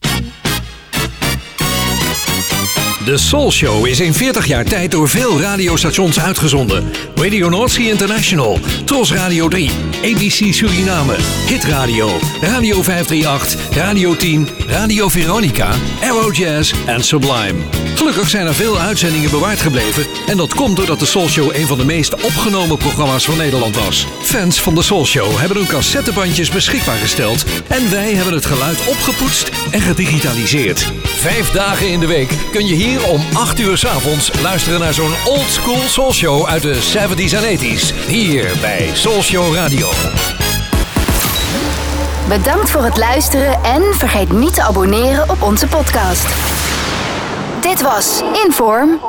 De 3.04 3.18
Soul 3.18 3.52
Show 3.52 3.86
is 3.86 4.00
in 4.00 4.14
40 4.14 4.46
jaar 4.46 4.64
tijd 4.64 4.90
door 4.90 5.08
veel 5.08 5.40
radiostations 5.40 6.20
uitgezonden. 6.20 6.90
Radio 7.14 7.48
Noordzee 7.48 7.88
International, 7.88 8.58
Tros 8.84 9.12
Radio 9.12 9.48
3, 9.48 9.70
ABC 10.02 10.52
Suriname, 10.52 11.14
Hit 11.46 11.64
Radio, 11.64 12.10
Radio 12.40 12.82
538, 12.82 13.76
Radio 13.76 14.16
10, 14.16 14.48
Radio 14.66 15.08
Veronica, 15.08 15.70
Arrow 16.02 16.34
Jazz 16.34 16.74
en 16.86 17.04
Sublime. 17.04 17.54
Gelukkig 17.94 18.28
zijn 18.28 18.46
er 18.46 18.54
veel 18.54 18.78
uitzendingen 18.78 19.30
bewaard 19.30 19.60
gebleven 19.60 20.06
en 20.26 20.36
dat 20.36 20.54
komt 20.54 20.76
doordat 20.76 20.98
de 20.98 21.06
Soul 21.06 21.28
Show 21.28 21.54
een 21.54 21.66
van 21.66 21.78
de 21.78 21.84
meest 21.84 22.14
opgenomen 22.14 22.78
programma's 22.78 23.24
van 23.24 23.36
Nederland 23.36 23.76
was. 23.76 24.06
Fans 24.22 24.60
van 24.60 24.74
de 24.74 24.82
Soul 24.82 25.06
Show 25.06 25.36
hebben 25.36 25.56
hun 25.56 25.66
cassettebandjes 25.66 26.50
beschikbaar 26.50 26.98
gesteld 26.98 27.44
en 27.68 27.90
wij 27.90 28.14
hebben 28.14 28.34
het 28.34 28.46
geluid 28.46 28.86
opgepoetst 28.86 29.50
en 29.70 29.80
gedigitaliseerd. 29.80 30.92
Vijf 31.04 31.50
dagen 31.50 31.90
in 31.90 32.00
de 32.00 32.06
week 32.06 32.30
kun 32.52 32.66
je 32.66 32.74
hier 32.88 33.08
om 33.08 33.20
8 33.32 33.58
uur 33.58 33.78
's 33.78 33.84
avonds 33.84 34.40
luisteren 34.42 34.80
naar 34.80 34.94
zo'n 34.94 35.14
old 35.24 35.50
school 35.50 35.78
Soul 35.78 36.12
Show 36.12 36.46
uit 36.46 36.62
de 36.62 36.74
70s 36.74 37.36
en 37.36 37.58
80s. 37.58 38.06
Hier 38.06 38.52
bij 38.60 38.90
Soul 38.94 39.22
Show 39.22 39.54
Radio. 39.54 39.88
Bedankt 42.28 42.70
voor 42.70 42.84
het 42.84 42.96
luisteren 42.96 43.64
en 43.64 43.82
vergeet 43.94 44.32
niet 44.32 44.54
te 44.54 44.62
abonneren 44.62 45.30
op 45.30 45.42
onze 45.42 45.66
podcast. 45.66 46.26
Dit 47.60 47.82
was 47.82 48.22
Inform 48.44 49.00